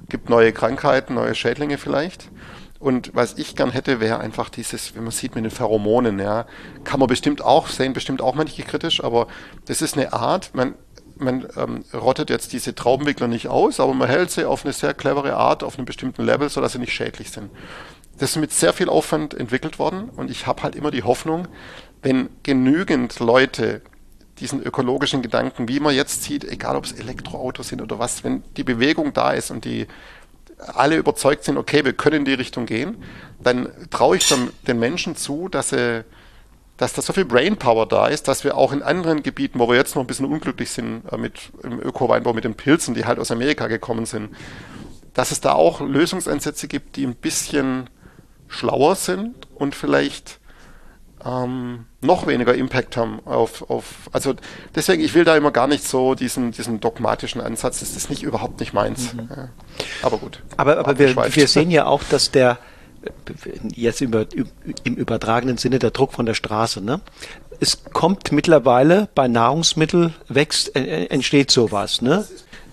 Gibt 0.08 0.30
neue 0.30 0.52
Krankheiten, 0.52 1.14
neue 1.14 1.34
Schädlinge 1.34 1.78
vielleicht. 1.78 2.30
Und 2.78 3.14
was 3.14 3.38
ich 3.38 3.54
gern 3.54 3.70
hätte, 3.70 4.00
wäre 4.00 4.18
einfach 4.18 4.48
dieses, 4.48 4.96
wenn 4.96 5.04
man 5.04 5.12
sieht 5.12 5.36
mit 5.36 5.44
den 5.44 5.52
Pheromonen, 5.52 6.18
ja, 6.18 6.46
kann 6.82 6.98
man 6.98 7.08
bestimmt 7.08 7.40
auch 7.40 7.68
sehen, 7.68 7.92
bestimmt 7.92 8.20
auch 8.20 8.34
manche 8.34 8.62
kritisch, 8.64 9.04
aber 9.04 9.28
das 9.66 9.82
ist 9.82 9.96
eine 9.96 10.12
Art, 10.12 10.52
man, 10.54 10.74
man 11.22 11.46
ähm, 11.56 11.84
rottet 11.94 12.30
jetzt 12.30 12.52
diese 12.52 12.74
Traubenwickler 12.74 13.28
nicht 13.28 13.48
aus, 13.48 13.80
aber 13.80 13.94
man 13.94 14.08
hält 14.08 14.30
sie 14.30 14.44
auf 14.44 14.64
eine 14.64 14.72
sehr 14.72 14.94
clevere 14.94 15.36
Art, 15.36 15.62
auf 15.62 15.76
einem 15.76 15.86
bestimmten 15.86 16.24
Level, 16.24 16.48
sodass 16.48 16.72
sie 16.72 16.78
nicht 16.78 16.92
schädlich 16.92 17.30
sind. 17.30 17.50
Das 18.18 18.30
ist 18.30 18.36
mit 18.36 18.52
sehr 18.52 18.72
viel 18.72 18.88
Aufwand 18.88 19.34
entwickelt 19.34 19.78
worden 19.78 20.10
und 20.10 20.30
ich 20.30 20.46
habe 20.46 20.62
halt 20.62 20.76
immer 20.76 20.90
die 20.90 21.02
Hoffnung, 21.02 21.48
wenn 22.02 22.28
genügend 22.42 23.18
Leute 23.20 23.80
diesen 24.38 24.62
ökologischen 24.62 25.22
Gedanken, 25.22 25.68
wie 25.68 25.80
man 25.80 25.94
jetzt 25.94 26.24
sieht, 26.24 26.44
egal 26.44 26.76
ob 26.76 26.84
es 26.84 26.92
Elektroautos 26.92 27.68
sind 27.68 27.80
oder 27.80 27.98
was, 27.98 28.24
wenn 28.24 28.42
die 28.56 28.64
Bewegung 28.64 29.12
da 29.12 29.32
ist 29.32 29.50
und 29.50 29.64
die 29.64 29.86
alle 30.58 30.96
überzeugt 30.96 31.44
sind, 31.44 31.56
okay, 31.56 31.84
wir 31.84 31.92
können 31.92 32.18
in 32.18 32.24
die 32.24 32.34
Richtung 32.34 32.66
gehen, 32.66 33.02
dann 33.40 33.68
traue 33.90 34.16
ich 34.16 34.32
den 34.66 34.78
Menschen 34.78 35.16
zu, 35.16 35.48
dass 35.48 35.70
sie 35.70 36.04
dass 36.76 36.92
da 36.92 37.02
so 37.02 37.12
viel 37.12 37.24
Brainpower 37.24 37.86
da 37.86 38.06
ist, 38.08 38.28
dass 38.28 38.44
wir 38.44 38.56
auch 38.56 38.72
in 38.72 38.82
anderen 38.82 39.22
Gebieten, 39.22 39.58
wo 39.58 39.68
wir 39.68 39.76
jetzt 39.76 39.94
noch 39.94 40.02
ein 40.02 40.06
bisschen 40.06 40.26
unglücklich 40.26 40.70
sind 40.70 41.02
äh, 41.10 41.16
mit 41.16 41.52
im 41.62 41.80
Öko-Weinbau 41.80 42.32
mit 42.32 42.44
den 42.44 42.54
Pilzen, 42.54 42.94
die 42.94 43.04
halt 43.04 43.18
aus 43.18 43.30
Amerika 43.30 43.66
gekommen 43.66 44.06
sind, 44.06 44.30
dass 45.14 45.30
es 45.30 45.40
da 45.40 45.52
auch 45.52 45.80
Lösungsansätze 45.80 46.68
gibt, 46.68 46.96
die 46.96 47.06
ein 47.06 47.14
bisschen 47.14 47.90
schlauer 48.48 48.96
sind 48.96 49.34
und 49.54 49.74
vielleicht 49.74 50.40
ähm, 51.24 51.86
noch 52.00 52.26
weniger 52.26 52.54
Impact 52.54 52.96
haben 52.96 53.20
auf, 53.24 53.70
auf, 53.70 53.84
also 54.12 54.34
deswegen, 54.74 55.02
ich 55.02 55.14
will 55.14 55.24
da 55.24 55.36
immer 55.36 55.50
gar 55.52 55.68
nicht 55.68 55.84
so 55.86 56.14
diesen, 56.14 56.50
diesen 56.50 56.80
dogmatischen 56.80 57.40
Ansatz, 57.40 57.80
das 57.80 57.96
ist 57.96 58.10
nicht 58.10 58.22
überhaupt 58.22 58.60
nicht 58.60 58.72
meins. 58.72 59.14
Mhm. 59.14 59.28
Ja. 59.30 59.48
Aber 60.02 60.18
gut. 60.18 60.42
Aber, 60.56 60.78
aber 60.78 60.98
wir, 60.98 61.14
wir 61.14 61.48
sehen 61.48 61.70
ja 61.70 61.86
auch, 61.86 62.02
dass 62.04 62.30
der, 62.30 62.58
jetzt 63.74 64.00
über, 64.00 64.26
im 64.84 64.94
übertragenen 64.94 65.56
Sinne 65.56 65.78
der 65.78 65.90
Druck 65.90 66.12
von 66.12 66.26
der 66.26 66.34
Straße. 66.34 66.80
Ne? 66.80 67.00
Es 67.60 67.84
kommt 67.84 68.32
mittlerweile 68.32 69.08
bei 69.14 69.28
Nahrungsmittel 69.28 70.12
wächst, 70.28 70.74
entsteht 70.76 71.50
sowas. 71.50 72.02
Ne? 72.02 72.26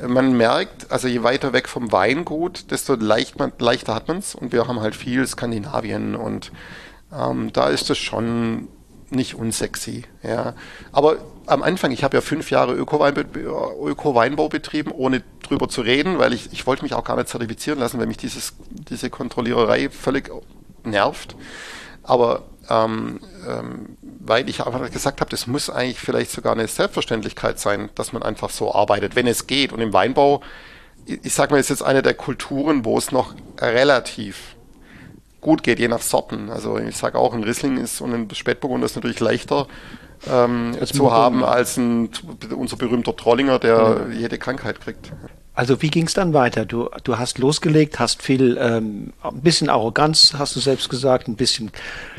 Man 0.08 0.38
merkt, 0.38 0.92
also 0.92 1.08
je 1.08 1.24
weiter 1.24 1.54
weg 1.54 1.68
vom 1.68 1.92
Weingut, 1.92 2.72
desto 2.72 2.96
leicht 2.96 3.38
man, 3.38 3.52
leichter 3.60 3.96
hat 3.96 4.08
man 4.08 4.18
es. 4.18 4.36
Und 4.36 4.52
wir 4.54 4.68
haben 4.68 4.80
halt 4.80 4.96
viel 4.96 5.28
Skandinavien 5.28 6.16
und 6.16 6.52
ähm, 7.14 7.52
da 7.54 7.70
ist 7.70 7.90
es 7.90 7.98
schon 7.98 8.68
nicht 9.12 9.36
unsexy. 9.36 10.04
Ja. 10.24 10.54
Aber 10.92 11.18
am 11.46 11.64
Anfang, 11.64 11.92
ich 11.92 12.04
habe 12.04 12.18
ja 12.18 12.22
fünf 12.22 12.52
Jahre 12.52 12.76
Öko-Weinbau 12.76 14.50
betrieben, 14.50 14.92
ohne 14.92 15.24
drüber 15.50 15.70
zu 15.70 15.82
reden, 15.82 16.20
weil 16.20 16.34
ich, 16.34 16.52
ich 16.52 16.66
wollte 16.68 16.84
mich 16.84 16.94
auch 16.94 17.04
gar 17.04 17.16
nicht 17.16 17.30
zertifizieren 17.30 17.80
lassen, 17.80 18.00
weil 18.00 18.08
mich 18.08 18.18
dieses, 18.18 18.54
diese 18.70 19.10
Kontrolliererei 19.10 19.90
völlig 19.90 20.32
nervt. 20.84 21.36
Aber 22.04 22.44
ähm, 22.70 23.20
ähm, 23.48 23.98
weil 24.20 24.48
ich 24.48 24.66
einfach 24.66 24.92
gesagt 24.92 25.22
habe, 25.22 25.32
das 25.32 25.48
muss 25.48 25.70
eigentlich 25.70 26.00
vielleicht 26.00 26.32
sogar 26.32 26.54
eine 26.54 26.68
Selbstverständlichkeit 26.68 27.60
sein, 27.60 27.90
dass 27.96 28.14
man 28.14 28.22
einfach 28.22 28.50
so 28.50 28.74
arbeitet, 28.74 29.16
wenn 29.16 29.28
es 29.28 29.48
geht. 29.48 29.74
Und 29.74 29.80
im 29.80 29.92
Weinbau, 29.92 30.42
ich, 31.06 31.20
ich 31.24 31.34
sage 31.34 31.54
mal, 31.54 31.60
ist 31.60 31.70
jetzt 31.70 31.84
eine 31.84 32.02
der 32.02 32.14
Kulturen, 32.14 32.86
wo 32.86 32.98
es 32.98 33.12
noch 33.12 33.34
relativ 33.60 34.56
gut 35.42 35.64
geht, 35.64 35.80
je 35.80 35.88
nach 35.88 36.02
Sorten. 36.02 36.50
Also 36.50 36.78
ich 36.78 36.98
sage 36.98 37.18
auch, 37.18 37.34
ein 37.34 37.44
Riesling 37.44 37.78
ist 37.78 38.02
und 38.02 38.14
ein 38.14 38.30
Spätburgunder 38.34 38.86
ist 38.86 38.96
natürlich 38.96 39.20
leichter 39.20 39.68
ähm, 40.30 40.76
zu 40.86 41.12
haben 41.12 41.44
als 41.44 41.78
ein, 41.78 42.10
unser 42.56 42.76
berühmter 42.76 43.16
Trollinger, 43.16 43.58
der 43.58 44.06
mhm. 44.08 44.12
jede 44.12 44.38
Krankheit 44.38 44.82
kriegt. 44.82 45.12
Also 45.54 45.82
wie 45.82 45.90
ging 45.90 46.06
es 46.06 46.14
dann 46.14 46.34
weiter? 46.34 46.66
Du, 46.66 46.90
du 47.04 47.18
hast 47.18 47.38
losgelegt, 47.38 48.00
hast 48.00 48.22
viel, 48.22 48.58
ähm, 48.62 49.12
ein 49.22 49.42
bisschen 49.42 49.70
Arroganz, 49.70 50.36
hast 50.38 50.56
du 50.56 50.60
selbst 50.62 50.90
gesagt, 50.90 51.28
ein 51.28 51.36
bisschen 51.36 51.72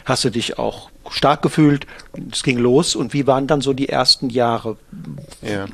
hast 0.04 0.24
du 0.24 0.30
dich 0.30 0.58
auch 0.58 0.90
stark 1.08 1.40
gefühlt. 1.40 1.86
Es 2.30 2.42
ging 2.42 2.58
los 2.58 2.94
und 2.94 3.14
wie 3.14 3.26
waren 3.26 3.46
dann 3.46 3.62
so 3.62 3.72
die 3.72 3.88
ersten 3.88 4.28
Jahre? 4.28 4.76
Ja, 5.40 5.66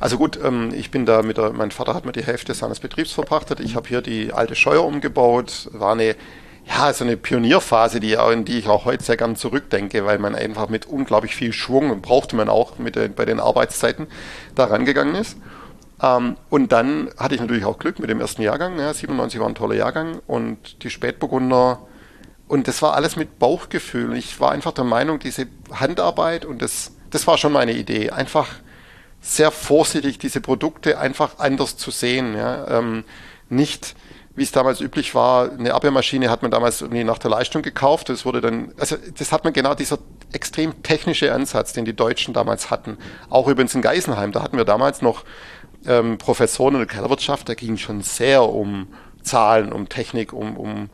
also 0.00 0.18
gut, 0.18 0.38
ähm, 0.42 0.72
ich 0.74 0.90
bin 0.90 1.06
da 1.06 1.22
mit 1.22 1.36
der, 1.36 1.52
mein 1.52 1.70
Vater 1.70 1.94
hat 1.94 2.04
mir 2.04 2.12
die 2.12 2.24
Hälfte 2.24 2.54
seines 2.54 2.80
Betriebs 2.80 3.12
verpachtet. 3.12 3.60
Ich 3.60 3.76
habe 3.76 3.88
hier 3.88 4.02
die 4.02 4.32
alte 4.32 4.56
Scheuer 4.56 4.84
umgebaut, 4.84 5.68
war 5.72 5.92
eine 5.92 6.16
ja, 6.64 6.92
so 6.92 7.04
eine 7.04 7.16
Pionierphase, 7.16 7.98
die, 8.00 8.16
in 8.32 8.44
die 8.44 8.58
ich 8.58 8.68
auch 8.68 8.84
heute 8.84 9.02
sehr 9.02 9.16
gern 9.16 9.36
zurückdenke, 9.36 10.04
weil 10.06 10.18
man 10.18 10.34
einfach 10.34 10.68
mit 10.68 10.86
unglaublich 10.86 11.34
viel 11.34 11.52
Schwung 11.52 12.00
brauchte 12.00 12.36
man 12.36 12.48
auch 12.48 12.78
mit 12.78 12.96
den, 12.96 13.14
bei 13.14 13.24
den 13.24 13.40
Arbeitszeiten 13.40 14.06
da 14.54 14.64
rangegangen 14.66 15.14
ist. 15.14 15.36
Ähm, 16.02 16.36
und 16.50 16.72
dann 16.72 17.10
hatte 17.16 17.34
ich 17.34 17.40
natürlich 17.40 17.64
auch 17.64 17.78
Glück 17.78 17.98
mit 17.98 18.10
dem 18.10 18.20
ersten 18.20 18.42
Jahrgang. 18.42 18.78
Ja, 18.78 18.92
97 18.92 19.40
war 19.40 19.48
ein 19.48 19.54
toller 19.54 19.74
Jahrgang 19.74 20.20
und 20.26 20.82
die 20.82 20.90
Spätburgunder. 20.90 21.80
Und 22.48 22.68
das 22.68 22.82
war 22.82 22.94
alles 22.94 23.16
mit 23.16 23.38
Bauchgefühl. 23.38 24.14
Ich 24.16 24.40
war 24.40 24.50
einfach 24.52 24.72
der 24.72 24.84
Meinung, 24.84 25.18
diese 25.18 25.46
Handarbeit 25.72 26.44
und 26.44 26.60
das, 26.60 26.92
das 27.10 27.26
war 27.26 27.38
schon 27.38 27.52
meine 27.52 27.72
Idee. 27.72 28.10
Einfach 28.10 28.48
sehr 29.20 29.52
vorsichtig 29.52 30.18
diese 30.18 30.40
Produkte 30.40 30.98
einfach 30.98 31.38
anders 31.38 31.76
zu 31.76 31.90
sehen. 31.90 32.34
Ja. 32.36 32.78
Ähm, 32.78 33.04
nicht 33.48 33.94
wie 34.34 34.42
es 34.42 34.52
damals 34.52 34.80
üblich 34.80 35.14
war, 35.14 35.50
eine 35.52 35.74
Abwehrmaschine 35.74 36.30
hat 36.30 36.40
man 36.40 36.50
damals 36.50 36.80
irgendwie 36.80 37.04
nach 37.04 37.18
der 37.18 37.30
Leistung 37.30 37.60
gekauft. 37.60 38.08
Das 38.08 38.24
wurde 38.24 38.40
dann, 38.40 38.72
also 38.78 38.96
das 39.18 39.30
hat 39.30 39.44
man 39.44 39.52
genau 39.52 39.74
dieser 39.74 39.98
extrem 40.32 40.82
technische 40.82 41.34
Ansatz, 41.34 41.74
den 41.74 41.84
die 41.84 41.94
Deutschen 41.94 42.32
damals 42.32 42.70
hatten. 42.70 42.96
Auch 43.28 43.46
übrigens 43.48 43.74
in 43.74 43.82
Geisenheim, 43.82 44.32
da 44.32 44.42
hatten 44.42 44.56
wir 44.56 44.64
damals 44.64 45.02
noch 45.02 45.24
ähm, 45.86 46.18
Professoren 46.18 46.74
in 46.74 46.80
der 46.80 46.88
Kellerwirtschaft, 46.88 47.48
da 47.48 47.54
ging 47.54 47.76
schon 47.76 48.02
sehr 48.02 48.42
um 48.44 48.88
Zahlen, 49.22 49.72
um 49.72 49.88
Technik, 49.88 50.32
um, 50.32 50.56
um 50.56 50.90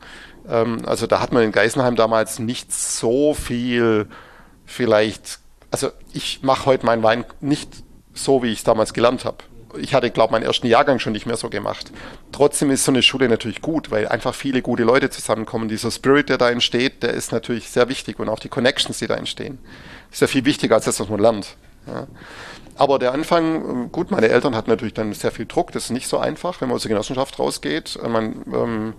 ähm, 0.47 0.79
also 0.85 1.07
da 1.07 1.19
hat 1.19 1.31
man 1.31 1.43
in 1.43 1.51
Geisenheim 1.51 1.95
damals 1.95 2.39
nicht 2.39 2.71
so 2.73 3.33
viel 3.33 4.07
vielleicht, 4.65 5.39
also 5.71 5.89
ich 6.13 6.43
mache 6.43 6.65
heute 6.65 6.85
meinen 6.85 7.03
Wein 7.03 7.25
nicht 7.41 7.83
so, 8.13 8.43
wie 8.43 8.51
ich 8.51 8.59
es 8.59 8.63
damals 8.63 8.93
gelernt 8.93 9.25
habe 9.25 9.43
ich 9.77 9.93
hatte, 9.93 10.09
glaube 10.09 10.31
meinen 10.31 10.43
ersten 10.43 10.67
Jahrgang 10.67 10.99
schon 10.99 11.13
nicht 11.13 11.25
mehr 11.25 11.37
so 11.37 11.49
gemacht. 11.49 11.91
Trotzdem 12.31 12.71
ist 12.71 12.85
so 12.85 12.91
eine 12.91 13.01
Schule 13.01 13.29
natürlich 13.29 13.61
gut, 13.61 13.91
weil 13.91 14.07
einfach 14.07 14.33
viele 14.33 14.61
gute 14.61 14.83
Leute 14.83 15.09
zusammenkommen. 15.09 15.69
Dieser 15.69 15.91
Spirit, 15.91 16.29
der 16.29 16.37
da 16.37 16.49
entsteht, 16.49 17.03
der 17.03 17.13
ist 17.13 17.31
natürlich 17.31 17.69
sehr 17.69 17.89
wichtig 17.89 18.19
und 18.19 18.29
auch 18.29 18.39
die 18.39 18.49
Connections, 18.49 18.99
die 18.99 19.07
da 19.07 19.15
entstehen. 19.15 19.59
Ist 20.11 20.21
ja 20.21 20.27
viel 20.27 20.45
wichtiger 20.45 20.75
als 20.75 20.85
das, 20.85 20.99
was 20.99 21.09
man 21.09 21.19
lernt. 21.19 21.55
Ja. 21.87 22.07
Aber 22.79 22.97
der 22.97 23.11
Anfang, 23.11 23.91
gut, 23.91 24.09
meine 24.09 24.29
Eltern 24.29 24.55
hatten 24.55 24.69
natürlich 24.69 24.93
dann 24.93 25.11
sehr 25.11 25.33
viel 25.33 25.45
Druck. 25.45 25.73
Das 25.73 25.85
ist 25.85 25.89
nicht 25.89 26.07
so 26.07 26.17
einfach, 26.17 26.61
wenn 26.61 26.69
man 26.69 26.77
aus 26.77 26.83
der 26.83 26.89
Genossenschaft 26.89 27.37
rausgeht. 27.37 27.99
Man, 28.07 28.45
ähm, 28.53 28.93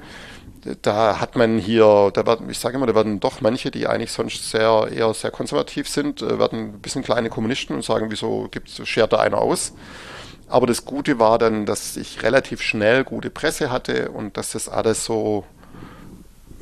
da 0.83 1.19
hat 1.19 1.35
man 1.35 1.57
hier, 1.57 2.11
da 2.13 2.27
werden, 2.27 2.51
ich 2.51 2.59
sage 2.59 2.77
immer, 2.77 2.87
da 2.87 2.95
werden 2.95 3.21
doch 3.21 3.41
manche, 3.41 3.71
die 3.71 3.87
eigentlich 3.87 4.13
sonst 4.13 4.51
sehr, 4.51 4.91
eher 4.95 5.15
sehr 5.15 5.31
konservativ 5.31 5.89
sind, 5.89 6.21
äh, 6.21 6.39
werden 6.39 6.75
ein 6.75 6.81
bisschen 6.81 7.03
kleine 7.03 7.31
Kommunisten 7.31 7.75
und 7.75 7.83
sagen, 7.83 8.11
wieso 8.11 8.49
gibt, 8.51 8.69
schert 8.69 9.15
da 9.15 9.21
einer 9.21 9.39
aus? 9.39 9.73
Aber 10.47 10.67
das 10.67 10.85
Gute 10.85 11.19
war 11.19 11.39
dann, 11.39 11.65
dass 11.65 11.97
ich 11.97 12.23
relativ 12.23 12.61
schnell 12.61 13.05
gute 13.05 13.31
Presse 13.31 13.71
hatte 13.71 14.11
und 14.11 14.37
dass 14.37 14.53
das 14.53 14.69
alles 14.69 15.07
so, 15.07 15.47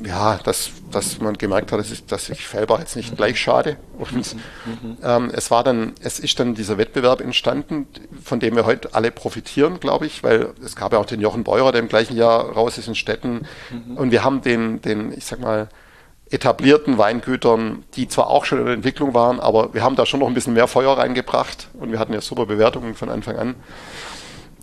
ja, 0.05 0.37
dass, 0.43 0.71
dass 0.91 1.19
man 1.19 1.37
gemerkt 1.37 1.71
hat, 1.71 1.79
dass 1.79 1.91
ich, 1.91 2.05
dass 2.05 2.29
ich 2.29 2.47
selber 2.47 2.79
jetzt 2.79 2.95
nicht 2.95 3.15
gleich 3.17 3.39
schade. 3.39 3.77
Und 3.97 4.35
ähm, 5.03 5.29
es 5.33 5.51
war 5.51 5.63
dann, 5.63 5.93
es 6.01 6.19
ist 6.19 6.39
dann 6.39 6.55
dieser 6.55 6.77
Wettbewerb 6.77 7.21
entstanden, 7.21 7.87
von 8.23 8.39
dem 8.39 8.55
wir 8.55 8.65
heute 8.65 8.93
alle 8.93 9.11
profitieren, 9.11 9.79
glaube 9.79 10.05
ich, 10.05 10.23
weil 10.23 10.53
es 10.63 10.75
gab 10.75 10.93
ja 10.93 10.99
auch 10.99 11.05
den 11.05 11.19
Jochen 11.19 11.43
Beurer, 11.43 11.71
der 11.71 11.81
im 11.81 11.89
gleichen 11.89 12.15
Jahr 12.15 12.51
raus 12.51 12.77
ist 12.77 12.87
in 12.87 12.95
Städten. 12.95 13.45
Mhm. 13.71 13.97
Und 13.97 14.11
wir 14.11 14.23
haben 14.23 14.41
den, 14.41 14.81
den, 14.81 15.11
ich 15.11 15.25
sag 15.25 15.41
mal, 15.41 15.67
etablierten 16.29 16.97
Weingütern, 16.97 17.83
die 17.95 18.07
zwar 18.07 18.27
auch 18.27 18.45
schon 18.45 18.59
in 18.59 18.65
der 18.65 18.75
Entwicklung 18.75 19.13
waren, 19.13 19.39
aber 19.39 19.73
wir 19.73 19.83
haben 19.83 19.95
da 19.95 20.05
schon 20.05 20.19
noch 20.19 20.27
ein 20.27 20.33
bisschen 20.33 20.53
mehr 20.53 20.67
Feuer 20.67 20.97
reingebracht 20.97 21.69
und 21.79 21.91
wir 21.91 21.99
hatten 21.99 22.13
ja 22.13 22.21
super 22.21 22.45
Bewertungen 22.45 22.93
von 22.93 23.09
Anfang 23.09 23.37
an. 23.37 23.55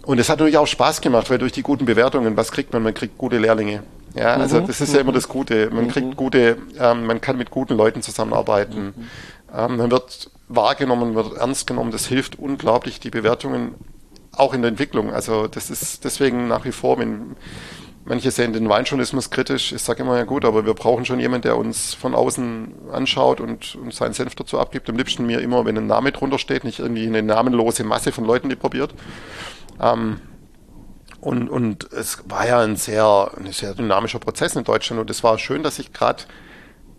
Und 0.02 0.20
es 0.20 0.28
hat 0.28 0.38
natürlich 0.38 0.58
auch 0.58 0.68
Spaß 0.68 1.00
gemacht, 1.00 1.28
weil 1.30 1.38
durch 1.38 1.50
die 1.50 1.62
guten 1.62 1.84
Bewertungen, 1.84 2.36
was 2.36 2.52
kriegt 2.52 2.72
man? 2.72 2.84
Man 2.84 2.94
kriegt 2.94 3.18
gute 3.18 3.38
Lehrlinge. 3.38 3.82
Ja, 4.16 4.34
also 4.34 4.60
mhm. 4.60 4.66
das 4.66 4.80
ist 4.80 4.94
ja 4.94 5.00
immer 5.00 5.12
das 5.12 5.28
Gute. 5.28 5.70
Man 5.70 5.84
mhm. 5.84 5.88
kriegt 5.88 6.16
gute, 6.16 6.56
ähm, 6.78 7.06
man 7.06 7.20
kann 7.20 7.36
mit 7.36 7.50
guten 7.50 7.74
Leuten 7.74 8.02
zusammenarbeiten. 8.02 8.94
Mhm. 8.96 9.08
Ähm, 9.54 9.76
man 9.76 9.90
wird 9.90 10.30
wahrgenommen, 10.48 11.14
wird 11.14 11.36
ernst 11.36 11.66
genommen. 11.66 11.90
Das 11.90 12.06
hilft 12.06 12.38
unglaublich, 12.38 12.98
die 13.00 13.10
Bewertungen 13.10 13.74
auch 14.32 14.54
in 14.54 14.62
der 14.62 14.70
Entwicklung. 14.70 15.12
Also 15.12 15.46
das 15.46 15.70
ist 15.70 16.04
deswegen 16.04 16.48
nach 16.48 16.64
wie 16.64 16.72
vor, 16.72 16.98
wenn 16.98 17.36
manche 18.06 18.30
sehen 18.30 18.52
den 18.52 18.68
Weinjournalismus 18.68 19.30
kritisch, 19.30 19.72
ich 19.72 19.82
sage 19.82 20.02
immer, 20.02 20.16
ja 20.16 20.24
gut, 20.24 20.44
aber 20.44 20.64
wir 20.64 20.74
brauchen 20.74 21.04
schon 21.04 21.18
jemanden, 21.18 21.42
der 21.42 21.56
uns 21.56 21.92
von 21.94 22.14
außen 22.14 22.72
anschaut 22.92 23.40
und, 23.40 23.74
und 23.74 23.92
seinen 23.92 24.14
Senf 24.14 24.34
dazu 24.34 24.58
abgibt. 24.58 24.88
Am 24.88 24.96
liebsten 24.96 25.26
mir 25.26 25.40
immer, 25.40 25.64
wenn 25.64 25.76
ein 25.76 25.86
Name 25.86 26.12
drunter 26.12 26.38
steht, 26.38 26.64
nicht 26.64 26.78
irgendwie 26.78 27.06
eine 27.06 27.22
namenlose 27.22 27.84
Masse 27.84 28.12
von 28.12 28.24
Leuten, 28.24 28.48
die 28.48 28.56
probiert. 28.56 28.94
Ähm, 29.80 30.20
und, 31.26 31.48
und 31.48 31.92
es 31.92 32.22
war 32.28 32.46
ja 32.46 32.60
ein 32.60 32.76
sehr, 32.76 33.32
ein 33.36 33.50
sehr 33.50 33.74
dynamischer 33.74 34.20
Prozess 34.20 34.54
in 34.54 34.62
Deutschland 34.62 35.00
und 35.00 35.10
es 35.10 35.24
war 35.24 35.38
schön, 35.38 35.64
dass 35.64 35.80
ich 35.80 35.92
gerade 35.92 36.22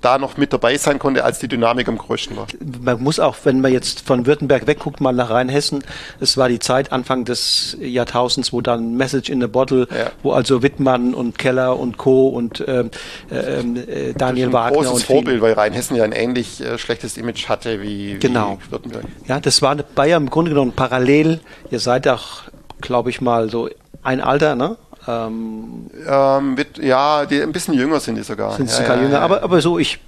da 0.02 0.18
noch 0.18 0.36
mit 0.36 0.52
dabei 0.52 0.78
sein 0.78 1.00
konnte, 1.00 1.24
als 1.24 1.40
die 1.40 1.48
Dynamik 1.48 1.88
am 1.88 1.98
größten 1.98 2.36
war. 2.36 2.46
Man 2.82 3.02
muss 3.02 3.20
auch, 3.20 3.38
wenn 3.46 3.62
man 3.62 3.72
jetzt 3.72 4.06
von 4.06 4.26
Württemberg 4.26 4.68
wegguckt, 4.68 5.00
mal 5.00 5.14
nach 5.14 5.30
Rheinhessen, 5.30 5.82
es 6.20 6.36
war 6.36 6.50
die 6.50 6.60
Zeit 6.60 6.92
Anfang 6.92 7.24
des 7.24 7.78
Jahrtausends, 7.80 8.52
wo 8.52 8.60
dann 8.60 8.96
Message 8.96 9.30
in 9.30 9.40
the 9.40 9.48
Bottle, 9.48 9.88
ja. 9.90 10.12
wo 10.24 10.34
also 10.34 10.62
Wittmann 10.62 11.14
und 11.14 11.40
Keller 11.40 11.80
und 11.80 11.98
Co. 11.98 12.28
und 12.28 12.64
ähm, 12.68 12.92
ähm, 13.32 13.78
äh, 13.78 14.14
Daniel 14.14 14.52
Wagner. 14.52 14.78
Ein 14.78 14.86
großes 14.86 15.04
Vorbild, 15.04 15.42
weil 15.42 15.54
Rheinhessen 15.54 15.96
ja 15.96 16.04
ein 16.04 16.12
ähnlich 16.12 16.60
äh, 16.60 16.78
schlechtes 16.78 17.16
Image 17.16 17.48
hatte 17.48 17.82
wie, 17.82 18.18
genau. 18.20 18.60
wie 18.62 18.72
Württemberg. 18.72 19.06
Ja, 19.26 19.40
das 19.40 19.62
war 19.62 19.76
Bayern 19.78 20.24
im 20.24 20.30
Grunde 20.30 20.52
genommen 20.52 20.74
parallel. 20.74 21.40
Ihr 21.72 21.80
seid 21.80 22.10
auch, 22.10 22.44
glaube 22.82 23.10
ich 23.10 23.22
mal, 23.22 23.50
so 23.50 23.70
ein 24.08 24.22
Alter, 24.22 24.56
ne? 24.56 24.78
Ähm, 25.06 25.90
ähm, 26.08 26.56
mit, 26.56 26.78
ja, 26.78 27.26
die 27.26 27.42
ein 27.42 27.52
bisschen 27.52 27.74
jünger 27.74 28.00
sind 28.00 28.16
die 28.16 28.24
sogar. 28.24 28.54
Sind 28.54 28.70
sogar 28.70 28.96
ja, 28.96 29.04
jünger, 29.04 29.16
ja. 29.16 29.22
aber, 29.22 29.44
aber 29.44 29.62
so, 29.62 29.78
ich, 29.78 30.00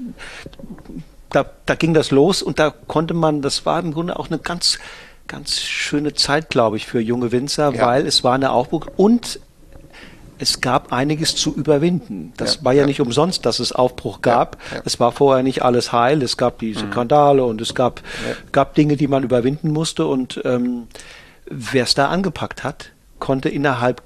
da, 1.29 1.45
da 1.65 1.75
ging 1.75 1.93
das 1.93 2.11
los 2.11 2.41
und 2.41 2.59
da 2.59 2.73
konnte 2.87 3.13
man, 3.13 3.41
das 3.41 3.65
war 3.65 3.79
im 3.79 3.93
Grunde 3.93 4.17
auch 4.17 4.27
eine 4.27 4.39
ganz, 4.39 4.79
ganz 5.27 5.59
schöne 5.59 6.13
Zeit, 6.13 6.49
glaube 6.49 6.77
ich, 6.77 6.87
für 6.87 6.99
junge 6.99 7.31
Winzer, 7.31 7.77
weil 7.77 8.07
es 8.07 8.23
war 8.23 8.35
eine 8.35 8.51
Aufbruch 8.51 8.87
und 8.95 9.39
es 10.41 10.61
gab 10.61 10.93
einiges 10.93 11.35
zu 11.35 11.53
überwinden. 11.53 12.31
Das 12.37 12.55
ja, 12.55 12.63
war 12.63 12.73
ja, 12.73 12.81
ja, 12.81 12.87
nicht 12.87 13.01
umsonst, 13.01 13.45
dass 13.45 13.59
es 13.59 13.73
Aufbruch 13.73 14.21
gab. 14.21 14.57
Ja, 14.73 14.81
es 14.85 14.97
war 14.99 15.11
vorher 15.11 15.43
nicht 15.43 15.63
alles 15.63 15.91
heil. 15.91 16.23
Es 16.23 16.37
gab 16.37 16.59
diese 16.59 16.85
mhm. 16.85 16.91
Skandale 16.93 17.43
und 17.43 17.59
es 17.59 17.75
gab, 17.75 18.01
gab 18.53 18.73
Dinge, 18.75 18.95
die 18.95 19.09
man 19.09 19.23
überwinden 19.23 19.71
musste. 19.73 20.05
Und 20.05 20.39
ähm, 20.45 20.87
wer 21.45 21.83
es 21.83 21.93
da 21.93 22.07
angepackt 22.07 22.63
hat, 22.63 22.91
konnte 23.19 23.49
innerhalb 23.49 24.01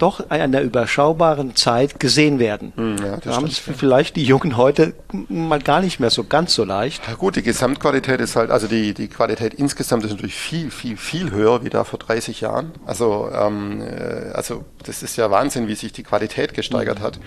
doch 0.00 0.20
in 0.20 0.30
einer 0.30 0.62
überschaubaren 0.62 1.54
Zeit 1.56 2.00
gesehen 2.00 2.38
werden. 2.38 2.72
Hm, 2.74 2.96
ja, 2.98 3.16
da 3.18 3.36
haben 3.36 3.46
es 3.46 3.58
vielleicht 3.58 4.16
die 4.16 4.24
Jungen 4.24 4.56
heute 4.56 4.94
mal 5.28 5.60
gar 5.60 5.82
nicht 5.82 6.00
mehr 6.00 6.10
so 6.10 6.24
ganz 6.24 6.54
so 6.54 6.64
leicht. 6.64 7.06
Ja 7.06 7.14
gut, 7.14 7.36
die 7.36 7.42
Gesamtqualität 7.42 8.20
ist 8.20 8.36
halt, 8.36 8.50
also 8.50 8.66
die, 8.66 8.94
die 8.94 9.08
Qualität 9.08 9.54
insgesamt 9.54 10.04
ist 10.04 10.10
natürlich 10.10 10.34
viel, 10.34 10.70
viel, 10.70 10.96
viel 10.96 11.30
höher 11.30 11.64
wie 11.64 11.70
da 11.70 11.84
vor 11.84 11.98
30 11.98 12.40
Jahren. 12.40 12.72
Also, 12.86 13.30
ähm, 13.32 13.82
äh, 13.82 14.30
also 14.32 14.64
das 14.84 15.02
ist 15.02 15.16
ja 15.16 15.30
Wahnsinn, 15.30 15.68
wie 15.68 15.74
sich 15.74 15.92
die 15.92 16.02
Qualität 16.02 16.54
gesteigert 16.54 17.00
mhm. 17.00 17.04
hat. 17.04 17.20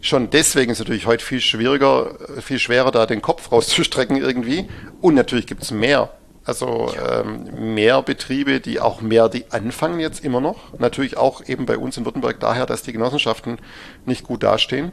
Schon 0.00 0.30
deswegen 0.30 0.70
ist 0.70 0.78
es 0.78 0.86
natürlich 0.86 1.06
heute 1.06 1.24
viel 1.24 1.40
schwieriger, 1.40 2.14
viel 2.40 2.58
schwerer, 2.58 2.92
da 2.92 3.06
den 3.06 3.22
Kopf 3.22 3.50
rauszustrecken 3.50 4.16
irgendwie. 4.16 4.68
Und 5.00 5.14
natürlich 5.14 5.46
gibt 5.46 5.62
es 5.62 5.72
mehr 5.72 6.10
also 6.44 6.92
ähm, 6.94 7.74
mehr 7.74 8.02
Betriebe, 8.02 8.60
die 8.60 8.80
auch 8.80 9.00
mehr, 9.00 9.28
die 9.28 9.44
anfangen 9.50 10.00
jetzt 10.00 10.24
immer 10.24 10.40
noch. 10.40 10.78
Natürlich 10.78 11.16
auch 11.16 11.46
eben 11.46 11.66
bei 11.66 11.76
uns 11.76 11.96
in 11.96 12.04
Württemberg 12.04 12.40
daher, 12.40 12.66
dass 12.66 12.82
die 12.82 12.92
Genossenschaften 12.92 13.58
nicht 14.06 14.24
gut 14.24 14.42
dastehen. 14.42 14.92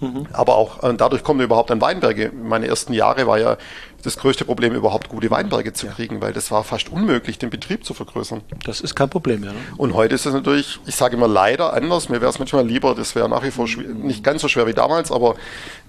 Mhm. 0.00 0.26
Aber 0.32 0.56
auch 0.56 0.82
äh, 0.84 0.94
dadurch 0.94 1.24
kommen 1.24 1.40
wir 1.40 1.44
überhaupt 1.44 1.70
an 1.70 1.80
Weinberge. 1.80 2.30
Meine 2.32 2.68
ersten 2.68 2.92
Jahre 2.92 3.26
war 3.26 3.38
ja 3.38 3.56
das 4.02 4.16
größte 4.16 4.44
Problem, 4.44 4.74
überhaupt 4.74 5.08
gute 5.08 5.30
Weinberge 5.30 5.72
zu 5.72 5.86
kriegen, 5.88 6.20
weil 6.20 6.32
das 6.32 6.50
war 6.50 6.62
fast 6.62 6.90
unmöglich, 6.90 7.38
den 7.38 7.50
Betrieb 7.50 7.84
zu 7.84 7.94
vergrößern. 7.94 8.42
Das 8.64 8.80
ist 8.80 8.94
kein 8.94 9.10
Problem, 9.10 9.42
ja. 9.42 9.52
Ne? 9.52 9.58
Und 9.76 9.94
heute 9.94 10.14
ist 10.14 10.24
es 10.24 10.32
natürlich, 10.32 10.78
ich 10.86 10.94
sage 10.94 11.16
immer 11.16 11.26
leider 11.26 11.72
anders. 11.72 12.08
Mir 12.08 12.20
wäre 12.20 12.30
es 12.30 12.38
manchmal 12.38 12.66
lieber, 12.66 12.94
das 12.94 13.14
wäre 13.14 13.28
nach 13.28 13.42
wie 13.42 13.50
vor 13.50 13.66
nicht 13.66 14.22
ganz 14.22 14.42
so 14.42 14.48
schwer 14.48 14.66
wie 14.66 14.72
damals, 14.72 15.10
aber 15.10 15.34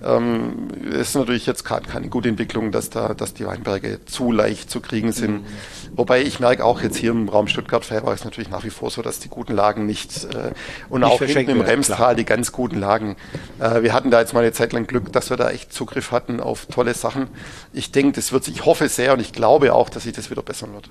ähm, 0.03 0.69
es 0.91 1.09
ist 1.09 1.15
natürlich 1.15 1.45
jetzt 1.45 1.63
gerade 1.63 1.87
keine 1.87 2.09
gute 2.09 2.29
Entwicklung, 2.29 2.71
dass 2.71 2.89
da, 2.89 3.13
dass 3.13 3.35
die 3.35 3.45
Weinberge 3.45 4.03
zu 4.05 4.31
leicht 4.31 4.71
zu 4.71 4.79
kriegen 4.81 5.11
sind. 5.11 5.41
Mhm. 5.41 5.45
Wobei 5.95 6.21
ich 6.21 6.39
merke 6.39 6.65
auch 6.65 6.81
jetzt 6.81 6.97
hier 6.97 7.11
im 7.11 7.29
Raum 7.29 7.47
Stuttgart-Fellbach 7.47 8.13
ist 8.13 8.25
natürlich 8.25 8.49
nach 8.49 8.63
wie 8.63 8.69
vor 8.69 8.89
so, 8.89 9.01
dass 9.01 9.19
die 9.19 9.29
guten 9.29 9.53
Lagen 9.53 9.85
nicht 9.85 10.25
äh, 10.33 10.51
und 10.89 11.01
nicht 11.01 11.11
auch 11.11 11.21
hinten 11.21 11.51
im 11.51 11.61
Remstal 11.61 12.15
die 12.15 12.25
ganz 12.25 12.51
guten 12.51 12.79
Lagen. 12.79 13.17
Äh, 13.59 13.83
wir 13.83 13.93
hatten 13.93 14.09
da 14.09 14.19
jetzt 14.19 14.33
mal 14.33 14.41
eine 14.41 14.51
Zeit 14.51 14.73
lang 14.73 14.87
Glück, 14.87 15.11
dass 15.11 15.29
wir 15.29 15.37
da 15.37 15.51
echt 15.51 15.71
Zugriff 15.73 16.11
hatten 16.11 16.39
auf 16.39 16.65
tolle 16.65 16.93
Sachen. 16.93 17.27
Ich 17.73 17.91
denke, 17.91 17.98
denke, 18.03 18.15
das 18.15 18.31
wird 18.31 18.43
sich, 18.43 18.55
ich 18.55 18.65
hoffe 18.65 18.87
sehr 18.89 19.13
und 19.13 19.19
ich 19.19 19.33
glaube 19.33 19.73
auch, 19.73 19.89
dass 19.89 20.03
sich 20.03 20.13
das 20.13 20.29
wieder 20.29 20.41
bessern 20.41 20.73
wird. 20.73 20.89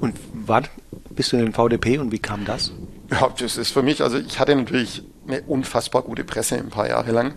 Und 0.00 0.16
wann 0.32 0.68
bist 1.10 1.32
du 1.32 1.36
in 1.36 1.46
den 1.46 1.54
VDP 1.54 1.98
und 1.98 2.12
wie 2.12 2.18
kam 2.18 2.44
das? 2.44 2.72
Ja, 3.10 3.28
das 3.38 3.56
ist 3.56 3.72
für 3.72 3.82
mich, 3.82 4.02
also 4.02 4.18
ich 4.18 4.38
hatte 4.38 4.54
natürlich 4.54 5.02
eine 5.26 5.42
unfassbar 5.42 6.02
gute 6.02 6.24
Presse 6.24 6.56
ein 6.56 6.70
paar 6.70 6.88
Jahre 6.88 7.12
lang. 7.12 7.34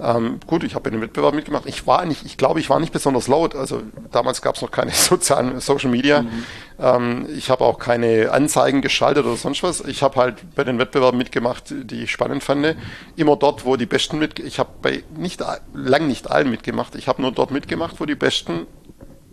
Ähm, 0.00 0.40
gut, 0.46 0.64
ich 0.64 0.74
habe 0.74 0.88
in 0.88 0.94
den 0.94 1.02
Wettbewerb 1.02 1.34
mitgemacht. 1.34 1.66
Ich 1.66 1.86
war 1.86 2.04
nicht, 2.04 2.24
ich 2.24 2.36
glaube, 2.36 2.60
ich 2.60 2.70
war 2.70 2.80
nicht 2.80 2.92
besonders 2.92 3.28
laut. 3.28 3.54
Also 3.54 3.82
damals 4.10 4.42
gab 4.42 4.56
es 4.56 4.62
noch 4.62 4.70
keine 4.70 4.90
sozialen 4.92 5.60
Social 5.60 5.90
Media. 5.90 6.22
Mhm. 6.22 6.44
Ähm, 6.78 7.26
ich 7.36 7.50
habe 7.50 7.64
auch 7.64 7.78
keine 7.78 8.30
Anzeigen 8.30 8.82
geschaltet 8.82 9.24
oder 9.24 9.36
sonst 9.36 9.62
was. 9.62 9.80
Ich 9.82 10.02
habe 10.02 10.20
halt 10.20 10.54
bei 10.54 10.64
den 10.64 10.78
Wettbewerben 10.78 11.18
mitgemacht, 11.18 11.64
die 11.70 12.04
ich 12.04 12.10
spannend 12.10 12.42
fand. 12.42 12.76
Immer 13.16 13.36
dort, 13.36 13.64
wo 13.64 13.76
die 13.76 13.86
Besten 13.86 14.18
mit. 14.18 14.38
Ich 14.38 14.58
habe 14.58 14.70
bei 14.80 15.02
nicht 15.16 15.42
lang 15.74 16.08
nicht 16.08 16.30
allen 16.30 16.50
mitgemacht. 16.50 16.94
Ich 16.94 17.08
habe 17.08 17.22
nur 17.22 17.32
dort 17.32 17.50
mitgemacht, 17.50 18.00
wo 18.00 18.06
die 18.06 18.14
Besten 18.14 18.66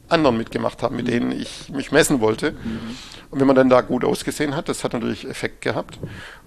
anderen 0.10 0.38
mitgemacht 0.38 0.82
haben, 0.84 0.96
mit 0.96 1.06
mhm. 1.06 1.12
denen 1.12 1.32
ich 1.32 1.70
mich 1.70 1.92
messen 1.92 2.20
wollte. 2.20 2.52
Mhm. 2.52 2.96
Und 3.32 3.40
wenn 3.40 3.48
man 3.48 3.56
dann 3.56 3.70
da 3.70 3.82
gut 3.82 4.04
ausgesehen 4.04 4.56
hat, 4.56 4.70
das 4.70 4.84
hat 4.84 4.94
natürlich 4.94 5.28
Effekt 5.28 5.62
gehabt. 5.62 6.00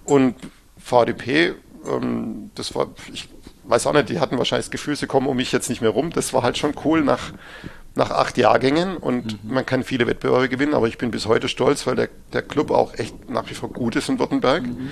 Und 0.05 0.35
VDP, 0.79 1.55
ähm, 1.87 2.51
das 2.55 2.75
war, 2.75 2.89
ich 3.13 3.29
weiß 3.65 3.87
auch 3.87 3.93
nicht, 3.93 4.09
die 4.09 4.21
hatten 4.21 4.39
wahrscheinlich 4.39 4.67
das 4.67 4.71
Gefühl, 4.71 4.97
sie 4.97 5.07
kommen 5.07 5.27
um 5.27 5.37
mich 5.37 5.53
jetzt 5.53 5.69
nicht 5.69 5.81
mehr 5.81 5.91
rum. 5.91 6.11
Das 6.11 6.33
war 6.33 6.43
halt 6.43 6.59
schon 6.59 6.75
cool 6.85 7.03
nach, 7.03 7.33
nach 7.95 8.11
acht 8.11 8.39
Jahrgängen 8.39 8.97
und 8.97 9.45
mhm. 9.45 9.55
man 9.55 9.67
kann 9.67 9.85
viele 9.85 10.07
Wettbewerbe 10.07 10.49
gewinnen, 10.49 10.75
aber 10.75 10.89
ich 10.89 10.99
bin 10.99 11.11
bis 11.11 11.27
heute 11.27 11.49
stolz, 11.49 11.87
weil 11.87 11.97
der, 11.97 12.09
der 12.33 12.43
Club 12.43 12.71
auch 12.71 12.95
echt 12.95 13.31
nach 13.31 13.49
wie 13.51 13.55
vor 13.55 13.71
gut 13.71 13.97
ist 13.97 14.09
in 14.09 14.19
Württemberg, 14.19 14.65
mhm. 14.65 14.91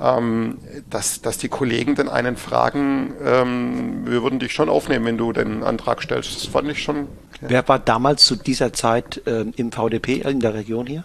ähm, 0.00 0.58
dass, 0.90 1.22
dass 1.22 1.38
die 1.38 1.48
Kollegen 1.48 1.94
dann 1.94 2.08
einen 2.08 2.36
fragen, 2.36 3.14
ähm, 3.24 4.06
wir 4.06 4.22
würden 4.22 4.38
dich 4.38 4.52
schon 4.52 4.68
aufnehmen, 4.68 5.04
wenn 5.04 5.18
du 5.18 5.32
den 5.32 5.62
Antrag 5.62 6.02
stellst. 6.02 6.34
Das 6.34 6.46
fand 6.46 6.70
ich 6.70 6.82
schon. 6.82 7.08
Okay. 7.36 7.46
Wer 7.48 7.68
war 7.68 7.78
damals 7.78 8.24
zu 8.24 8.36
dieser 8.36 8.72
Zeit 8.72 9.22
äh, 9.26 9.44
im 9.56 9.72
VDP 9.72 10.16
in 10.18 10.40
der 10.40 10.54
Region 10.54 10.86
hier? 10.86 11.04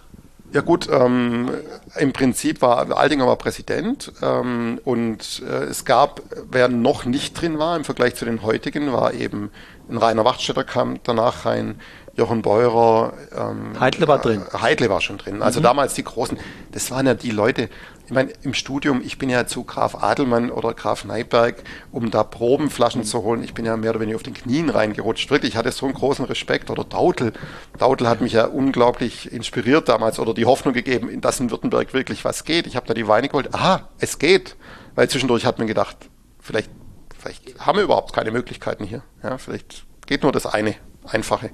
Ja 0.52 0.62
gut, 0.62 0.88
ähm, 0.90 1.50
im 1.96 2.12
Prinzip 2.12 2.62
war 2.62 2.96
Aldinger 2.96 3.26
war 3.26 3.36
Präsident 3.36 4.12
ähm, 4.22 4.80
und 4.84 5.42
äh, 5.46 5.64
es 5.64 5.84
gab, 5.84 6.22
wer 6.50 6.68
noch 6.68 7.04
nicht 7.04 7.38
drin 7.38 7.58
war 7.58 7.76
im 7.76 7.84
Vergleich 7.84 8.14
zu 8.14 8.24
den 8.24 8.42
heutigen, 8.42 8.92
war 8.92 9.12
eben 9.12 9.50
ein 9.90 9.98
Rainer 9.98 10.24
Wachtstätter 10.24 10.64
kam 10.64 11.00
danach 11.04 11.44
rein, 11.44 11.80
Jochen 12.14 12.42
Beurer. 12.42 13.12
Ähm, 13.36 13.78
Heidle 13.78 14.08
war 14.08 14.18
drin. 14.18 14.42
Heidle 14.52 14.90
war 14.90 15.00
schon 15.00 15.18
drin. 15.18 15.40
Also 15.42 15.60
mhm. 15.60 15.64
damals 15.64 15.94
die 15.94 16.04
großen, 16.04 16.38
das 16.72 16.90
waren 16.90 17.06
ja 17.06 17.14
die 17.14 17.30
Leute, 17.30 17.68
ich 18.08 18.14
meine, 18.14 18.32
im 18.40 18.54
Studium, 18.54 19.02
ich 19.04 19.18
bin 19.18 19.28
ja 19.28 19.46
zu 19.46 19.64
Graf 19.64 20.02
Adelmann 20.02 20.50
oder 20.50 20.72
Graf 20.72 21.04
Neidberg, 21.04 21.56
um 21.92 22.10
da 22.10 22.24
Probenflaschen 22.24 23.04
zu 23.04 23.22
holen. 23.22 23.44
Ich 23.44 23.52
bin 23.52 23.66
ja 23.66 23.76
mehr 23.76 23.90
oder 23.90 24.00
weniger 24.00 24.16
auf 24.16 24.22
den 24.22 24.32
Knien 24.32 24.70
reingerutscht. 24.70 25.30
Wirklich, 25.30 25.50
ich 25.50 25.56
hatte 25.58 25.70
so 25.72 25.84
einen 25.84 25.94
großen 25.94 26.24
Respekt. 26.24 26.70
Oder 26.70 26.84
Dautel. 26.84 27.34
Dautel 27.78 28.08
hat 28.08 28.22
mich 28.22 28.32
ja 28.32 28.46
unglaublich 28.46 29.30
inspiriert 29.30 29.90
damals 29.90 30.18
oder 30.18 30.32
die 30.32 30.46
Hoffnung 30.46 30.72
gegeben, 30.72 31.20
dass 31.20 31.38
in 31.38 31.50
Württemberg 31.50 31.92
wirklich 31.92 32.24
was 32.24 32.44
geht. 32.44 32.66
Ich 32.66 32.76
habe 32.76 32.86
da 32.86 32.94
die 32.94 33.06
Weine 33.08 33.28
geholt. 33.28 33.54
Aha, 33.54 33.90
es 33.98 34.18
geht. 34.18 34.56
Weil 34.94 35.10
zwischendurch 35.10 35.44
hat 35.44 35.58
man 35.58 35.66
gedacht, 35.66 35.98
vielleicht, 36.40 36.70
vielleicht 37.18 37.60
haben 37.60 37.76
wir 37.76 37.84
überhaupt 37.84 38.14
keine 38.14 38.30
Möglichkeiten 38.30 38.84
hier. 38.84 39.02
Ja, 39.22 39.36
vielleicht 39.36 39.84
geht 40.06 40.22
nur 40.22 40.32
das 40.32 40.46
eine, 40.46 40.76
einfache. 41.04 41.50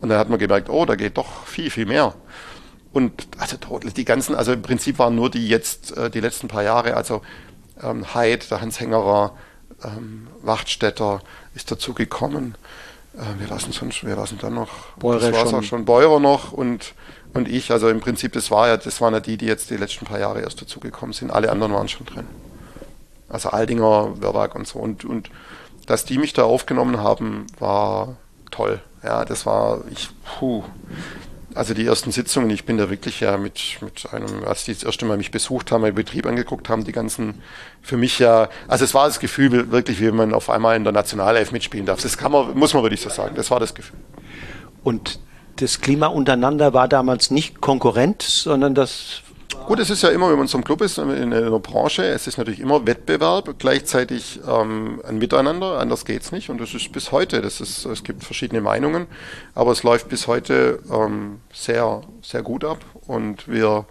Und 0.00 0.08
dann 0.08 0.18
hat 0.18 0.30
man 0.30 0.38
gemerkt, 0.38 0.68
oh, 0.70 0.84
da 0.84 0.94
geht 0.94 1.16
doch 1.16 1.46
viel, 1.46 1.68
viel 1.68 1.86
mehr. 1.86 2.14
Und 2.92 3.28
also 3.38 3.56
die 3.96 4.04
ganzen, 4.04 4.34
also 4.34 4.52
im 4.52 4.62
Prinzip 4.62 4.98
waren 4.98 5.14
nur 5.14 5.30
die 5.30 5.48
jetzt, 5.48 5.96
äh, 5.96 6.10
die 6.10 6.20
letzten 6.20 6.48
paar 6.48 6.62
Jahre, 6.62 6.96
also 6.96 7.22
ähm, 7.82 8.14
Heid, 8.14 8.50
der 8.50 8.60
Hans 8.60 8.80
Hängerer, 8.80 9.34
ähm, 9.84 10.26
Wachtstätter 10.42 11.20
ist 11.54 11.70
dazugekommen. 11.70 12.56
Äh, 13.14 13.40
wir 13.40 13.48
lassen 13.48 13.72
sonst, 13.72 14.04
wir 14.04 14.16
lassen 14.16 14.38
dann 14.40 14.54
noch, 14.54 14.70
Beurer 14.98 15.30
das 15.30 15.50
schon. 15.50 15.54
auch 15.54 15.62
schon, 15.62 15.84
Beurer 15.84 16.20
noch 16.20 16.52
und, 16.52 16.94
und 17.32 17.48
ich. 17.48 17.70
Also 17.70 17.88
im 17.88 18.00
Prinzip, 18.00 18.32
das 18.32 18.50
war 18.50 18.68
ja, 18.68 18.76
das 18.76 19.00
waren 19.00 19.14
ja 19.14 19.20
die, 19.20 19.36
die 19.36 19.46
jetzt 19.46 19.70
die 19.70 19.76
letzten 19.76 20.04
paar 20.04 20.18
Jahre 20.18 20.40
erst 20.40 20.60
dazugekommen 20.60 21.12
sind. 21.12 21.30
Alle 21.30 21.50
anderen 21.50 21.72
waren 21.72 21.88
schon 21.88 22.06
drin. 22.06 22.26
Also 23.28 23.50
Aldinger, 23.50 24.20
Werwag 24.20 24.56
und 24.56 24.66
so. 24.66 24.80
Und, 24.80 25.04
und 25.04 25.30
dass 25.86 26.04
die 26.04 26.18
mich 26.18 26.32
da 26.32 26.42
aufgenommen 26.42 26.98
haben, 26.98 27.46
war 27.58 28.16
toll. 28.50 28.80
Ja, 29.04 29.24
das 29.24 29.46
war, 29.46 29.82
ich, 29.90 30.10
puh, 30.24 30.64
Also 31.54 31.74
die 31.74 31.84
ersten 31.84 32.12
Sitzungen, 32.12 32.48
ich 32.50 32.64
bin 32.64 32.78
da 32.78 32.90
wirklich 32.90 33.20
ja 33.20 33.36
mit, 33.36 33.78
mit 33.80 34.12
einem, 34.12 34.44
als 34.44 34.64
die 34.64 34.72
das 34.72 34.84
erste 34.84 35.04
Mal 35.04 35.16
mich 35.16 35.32
besucht 35.32 35.72
haben, 35.72 35.82
meinen 35.82 35.96
Betrieb 35.96 36.26
angeguckt 36.26 36.68
haben, 36.68 36.84
die 36.84 36.92
ganzen, 36.92 37.42
für 37.82 37.96
mich 37.96 38.20
ja, 38.20 38.48
also 38.68 38.84
es 38.84 38.94
war 38.94 39.06
das 39.06 39.18
Gefühl 39.18 39.72
wirklich, 39.72 40.00
wie 40.00 40.12
man 40.12 40.32
auf 40.32 40.48
einmal 40.48 40.76
in 40.76 40.84
der 40.84 40.92
Nationalelf 40.92 41.50
mitspielen 41.50 41.86
darf. 41.86 42.00
Das 42.02 42.16
kann 42.16 42.30
man, 42.30 42.56
muss 42.56 42.72
man 42.72 42.84
wirklich 42.84 43.00
so 43.00 43.10
sagen, 43.10 43.34
das 43.34 43.50
war 43.50 43.58
das 43.58 43.74
Gefühl. 43.74 43.98
Und 44.84 45.18
das 45.56 45.80
Klima 45.80 46.06
untereinander 46.06 46.72
war 46.72 46.86
damals 46.86 47.30
nicht 47.30 47.60
Konkurrent, 47.60 48.22
sondern 48.22 48.74
das 48.74 49.22
Gut, 49.66 49.78
es 49.78 49.90
ist 49.90 50.02
ja 50.02 50.10
immer, 50.10 50.30
wenn 50.30 50.38
man 50.38 50.48
einem 50.48 50.64
Club 50.64 50.80
ist, 50.80 50.98
in 50.98 51.10
einer 51.32 51.58
Branche, 51.58 52.04
es 52.04 52.26
ist 52.26 52.38
natürlich 52.38 52.60
immer 52.60 52.86
Wettbewerb, 52.86 53.58
gleichzeitig 53.58 54.40
ähm, 54.48 55.00
ein 55.06 55.18
Miteinander, 55.18 55.78
anders 55.78 56.04
geht's 56.04 56.32
nicht. 56.32 56.50
Und 56.50 56.60
das 56.60 56.74
ist 56.74 56.92
bis 56.92 57.12
heute, 57.12 57.40
das 57.40 57.60
ist, 57.60 57.84
es 57.84 58.04
gibt 58.04 58.24
verschiedene 58.24 58.60
Meinungen, 58.60 59.06
aber 59.54 59.72
es 59.72 59.82
läuft 59.82 60.08
bis 60.08 60.26
heute 60.26 60.80
ähm, 60.90 61.40
sehr, 61.52 62.02
sehr 62.22 62.42
gut 62.42 62.64
ab. 62.64 62.78
Und 63.06 63.48
wir 63.48 63.86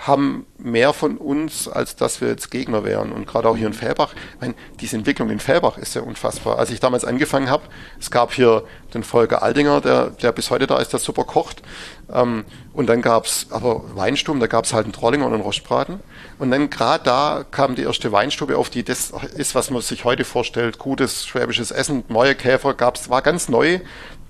haben 0.00 0.46
mehr 0.56 0.94
von 0.94 1.18
uns, 1.18 1.68
als 1.68 1.94
dass 1.94 2.22
wir 2.22 2.28
jetzt 2.28 2.50
Gegner 2.50 2.84
wären. 2.84 3.12
Und 3.12 3.26
gerade 3.26 3.48
auch 3.48 3.56
hier 3.56 3.66
in 3.66 3.74
Fellbach, 3.74 4.14
ich 4.14 4.40
meine, 4.40 4.54
diese 4.80 4.96
Entwicklung 4.96 5.28
in 5.28 5.40
Fellbach 5.40 5.76
ist 5.76 5.94
ja 5.94 6.00
unfassbar. 6.00 6.58
Als 6.58 6.70
ich 6.70 6.80
damals 6.80 7.04
angefangen 7.04 7.50
habe, 7.50 7.64
es 7.98 8.10
gab 8.10 8.32
hier 8.32 8.64
den 8.94 9.02
Volker 9.02 9.42
Aldinger, 9.42 9.82
der, 9.82 10.06
der 10.06 10.32
bis 10.32 10.50
heute 10.50 10.66
da 10.66 10.78
ist, 10.78 10.94
der 10.94 11.00
super 11.00 11.24
kocht. 11.24 11.62
Ähm, 12.10 12.44
und 12.72 12.86
dann 12.86 13.02
gab 13.02 13.26
es 13.26 13.48
aber 13.50 13.94
Weinsturm, 13.94 14.40
da 14.40 14.46
gab 14.46 14.64
es 14.64 14.72
halt 14.72 14.84
einen 14.84 14.94
Trollinger 14.94 15.26
und 15.26 15.34
einen 15.34 15.42
Rostbraten. 15.42 16.00
Und 16.38 16.50
dann 16.50 16.70
gerade 16.70 17.04
da 17.04 17.44
kam 17.50 17.74
die 17.74 17.82
erste 17.82 18.10
Weinstube 18.10 18.56
auf, 18.56 18.70
die 18.70 18.82
das 18.82 19.12
ist, 19.36 19.54
was 19.54 19.70
man 19.70 19.82
sich 19.82 20.06
heute 20.06 20.24
vorstellt, 20.24 20.78
gutes 20.78 21.26
schwäbisches 21.26 21.72
Essen, 21.72 22.04
neue 22.08 22.34
Käfer 22.34 22.72
gab's, 22.72 23.10
war 23.10 23.20
ganz 23.20 23.50
neu, 23.50 23.80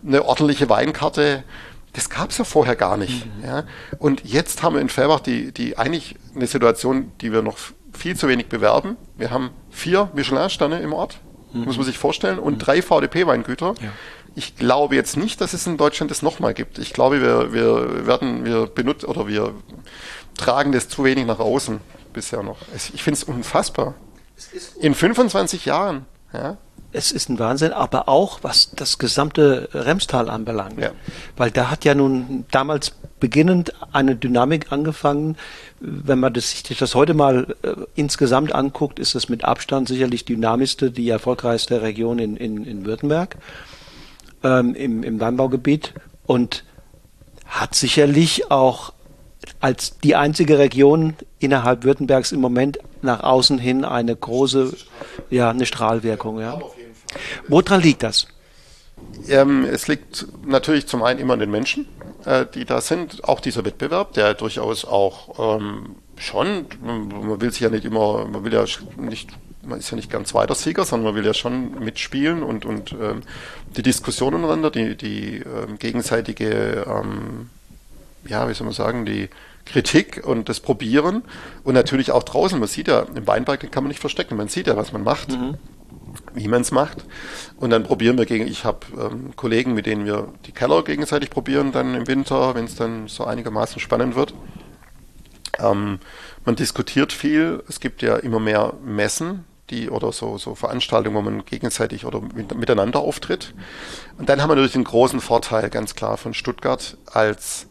eine 0.05 0.25
ordentliche 0.25 0.68
Weinkarte, 0.68 1.45
das 1.93 2.09
gab 2.09 2.30
es 2.30 2.38
ja 2.38 2.45
vorher 2.45 2.76
gar 2.76 2.97
nicht. 2.97 3.26
Mhm. 3.26 3.45
Ja. 3.45 3.64
Und 3.99 4.22
jetzt 4.24 4.62
haben 4.62 4.74
wir 4.74 4.80
in 4.80 4.88
Fellbach 4.88 5.20
die, 5.20 5.53
die 5.53 5.76
eigentlich 5.78 6.16
eine 6.34 6.47
Situation, 6.47 7.12
die 7.20 7.32
wir 7.32 7.43
noch 7.43 7.59
viel 7.93 8.16
zu 8.16 8.28
wenig 8.28 8.47
bewerben. 8.47 8.97
Wir 9.16 9.30
haben 9.30 9.51
vier 9.70 10.11
Michelin-Sterne 10.14 10.80
im 10.80 10.93
Ort, 10.93 11.18
mhm. 11.53 11.64
muss 11.64 11.76
man 11.76 11.86
sich 11.86 11.99
vorstellen, 11.99 12.38
und 12.38 12.55
mhm. 12.55 12.59
drei 12.59 12.82
VDP-Weingüter. 12.82 13.74
Ja. 13.80 13.91
Ich 14.36 14.57
glaube 14.57 14.95
jetzt 14.95 15.16
nicht, 15.16 15.41
dass 15.41 15.55
es 15.55 15.66
in 15.66 15.76
Deutschland 15.76 16.11
das 16.11 16.22
nochmal 16.22 16.55
gibt. 16.55 16.78
Ich 16.78 16.93
glaube, 16.93 17.20
wir, 17.20 17.53
wir 17.53 18.07
werden, 18.07 18.45
wir 18.45 18.66
benutzen 18.66 19.07
oder 19.07 19.26
wir 19.26 19.55
tragen 20.36 20.70
das 20.70 20.88
zu 20.88 21.03
wenig 21.03 21.26
nach 21.26 21.41
außen 21.41 21.80
bisher 22.12 22.43
noch. 22.43 22.59
Ich 22.95 23.03
finde 23.03 23.18
es 23.18 23.24
unfassbar. 23.24 23.95
In 24.78 24.95
25 24.95 25.64
Jahren. 25.66 26.07
Ja, 26.32 26.59
es 26.93 27.12
ist 27.12 27.28
ein 27.28 27.38
Wahnsinn, 27.38 27.72
aber 27.72 28.09
auch 28.09 28.41
was 28.43 28.70
das 28.72 28.99
gesamte 28.99 29.68
Remstal 29.72 30.28
anbelangt. 30.28 30.80
Ja. 30.80 30.91
Weil 31.36 31.51
da 31.51 31.70
hat 31.70 31.84
ja 31.84 31.95
nun 31.95 32.45
damals 32.51 32.93
beginnend 33.20 33.72
eine 33.93 34.16
Dynamik 34.16 34.72
angefangen. 34.72 35.36
Wenn 35.78 36.18
man 36.18 36.32
das, 36.32 36.51
sich 36.51 36.78
das 36.78 36.95
heute 36.95 37.14
mal 37.14 37.55
äh, 37.62 37.74
insgesamt 37.95 38.55
anguckt, 38.55 38.99
ist 38.99 39.14
es 39.14 39.28
mit 39.28 39.45
Abstand 39.45 39.88
sicherlich 39.88 40.24
dynamischste, 40.24 40.91
die 40.91 41.09
erfolgreichste 41.09 41.82
Region 41.82 42.18
in, 42.18 42.36
in, 42.36 42.64
in 42.64 42.84
Württemberg 42.84 43.36
ähm, 44.43 44.74
im, 44.74 45.03
im 45.03 45.20
Weinbaugebiet 45.20 45.95
und 46.26 46.64
hat 47.47 47.74
sicherlich 47.74 48.51
auch 48.51 48.93
als 49.61 49.99
die 49.99 50.16
einzige 50.16 50.59
Region 50.59 51.14
innerhalb 51.38 51.84
Württembergs 51.84 52.32
im 52.32 52.41
Moment 52.41 52.78
nach 53.03 53.22
außen 53.22 53.59
hin 53.59 53.84
eine 53.84 54.14
große, 54.14 54.74
ja, 55.30 55.51
eine 55.51 55.66
Strahlwirkung, 55.66 56.41
ja. 56.41 56.59
Woran 57.49 57.81
liegt 57.81 58.03
das? 58.03 58.27
Ähm, 59.29 59.65
es 59.65 59.89
liegt 59.89 60.27
natürlich 60.47 60.87
zum 60.87 61.03
einen 61.03 61.21
immer 61.21 61.35
an 61.35 61.41
den 61.41 61.51
Menschen, 61.51 61.87
äh, 62.25 62.47
die 62.55 62.65
da 62.65 62.81
sind. 62.81 63.25
Auch 63.25 63.41
dieser 63.41 63.65
Wettbewerb, 63.65 64.13
der 64.13 64.35
durchaus 64.35 64.85
auch 64.85 65.59
ähm, 65.59 65.97
schon, 66.17 66.67
man 66.83 67.41
will 67.41 67.51
sich 67.51 67.61
ja 67.61 67.71
nicht 67.71 67.85
immer, 67.85 68.27
man 68.27 68.45
will 68.45 68.53
ja 68.53 68.65
nicht, 68.99 69.31
man 69.63 69.79
ist 69.79 69.91
ja 69.91 69.97
nicht 69.97 70.11
ganz 70.11 70.35
weiter 70.35 70.55
Sieger, 70.55 70.85
sondern 70.85 71.13
man 71.13 71.15
will 71.15 71.27
ja 71.27 71.35
schon 71.35 71.79
mitspielen 71.81 72.43
und, 72.43 72.65
und 72.65 72.93
ähm, 72.93 73.23
die 73.77 73.83
Diskussion 73.83 74.35
untereinander, 74.35 74.71
die, 74.71 74.97
die 74.97 75.39
ähm, 75.39 75.79
gegenseitige, 75.79 76.87
ähm, 76.87 77.51
ja, 78.27 78.49
wie 78.49 78.55
soll 78.55 78.67
man 78.67 78.75
sagen, 78.75 79.07
die 79.07 79.29
Kritik 79.67 80.23
und 80.27 80.49
das 80.49 80.61
Probieren 80.61 81.23
und 81.65 81.75
natürlich 81.75 82.11
auch 82.11 82.23
draußen. 82.23 82.59
Man 82.59 82.69
sieht 82.69 82.89
ja, 82.89 83.07
im 83.15 83.27
Weinberg 83.27 83.61
den 83.61 83.71
kann 83.71 83.85
man 83.85 83.89
nicht 83.89 84.01
verstecken, 84.01 84.37
man 84.37 84.49
sieht 84.49 84.67
ja, 84.67 84.77
was 84.77 84.93
man 84.93 85.03
macht. 85.03 85.31
Mhm 85.31 85.59
wie 86.35 86.49
man 86.49 86.62
es 86.62 86.70
macht. 86.70 87.05
Und 87.57 87.70
dann 87.70 87.83
probieren 87.83 88.18
wir 88.18 88.26
gegen, 88.26 88.47
ich 88.47 88.64
habe 88.64 88.81
ähm, 88.99 89.37
Kollegen, 89.37 89.74
mit 89.74 89.87
denen 89.87 90.05
wir 90.05 90.33
die 90.47 90.53
Keller 90.53 90.83
gegenseitig 90.83 91.31
probieren, 91.31 91.72
dann 91.72 91.95
im 91.95 92.07
Winter, 92.07 92.55
wenn 92.55 92.64
es 92.64 92.74
dann 92.74 93.09
so 93.09 93.24
einigermaßen 93.24 93.81
spannend 93.81 94.14
wird. 94.14 94.35
Ähm, 95.59 95.99
man 96.45 96.57
diskutiert 96.57 97.12
viel, 97.12 97.62
es 97.68 97.81
gibt 97.81 98.03
ja 98.03 98.16
immer 98.16 98.41
mehr 98.41 98.74
Messen, 98.85 99.45
die 99.70 99.89
oder 99.89 100.12
so, 100.12 100.37
so 100.39 100.55
Veranstaltungen, 100.55 101.16
wo 101.16 101.22
man 101.22 101.45
gegenseitig 101.45 102.05
oder 102.05 102.20
mit, 102.20 102.55
miteinander 102.55 103.01
auftritt. 103.01 103.55
Und 104.18 104.28
dann 104.28 104.41
haben 104.41 104.51
wir 104.51 104.57
natürlich 104.57 104.72
den 104.72 104.85
großen 104.85 105.20
Vorteil, 105.20 105.70
ganz 105.70 105.95
klar, 105.95 106.16
von 106.16 106.35
Stuttgart 106.35 106.97
als 107.07 107.70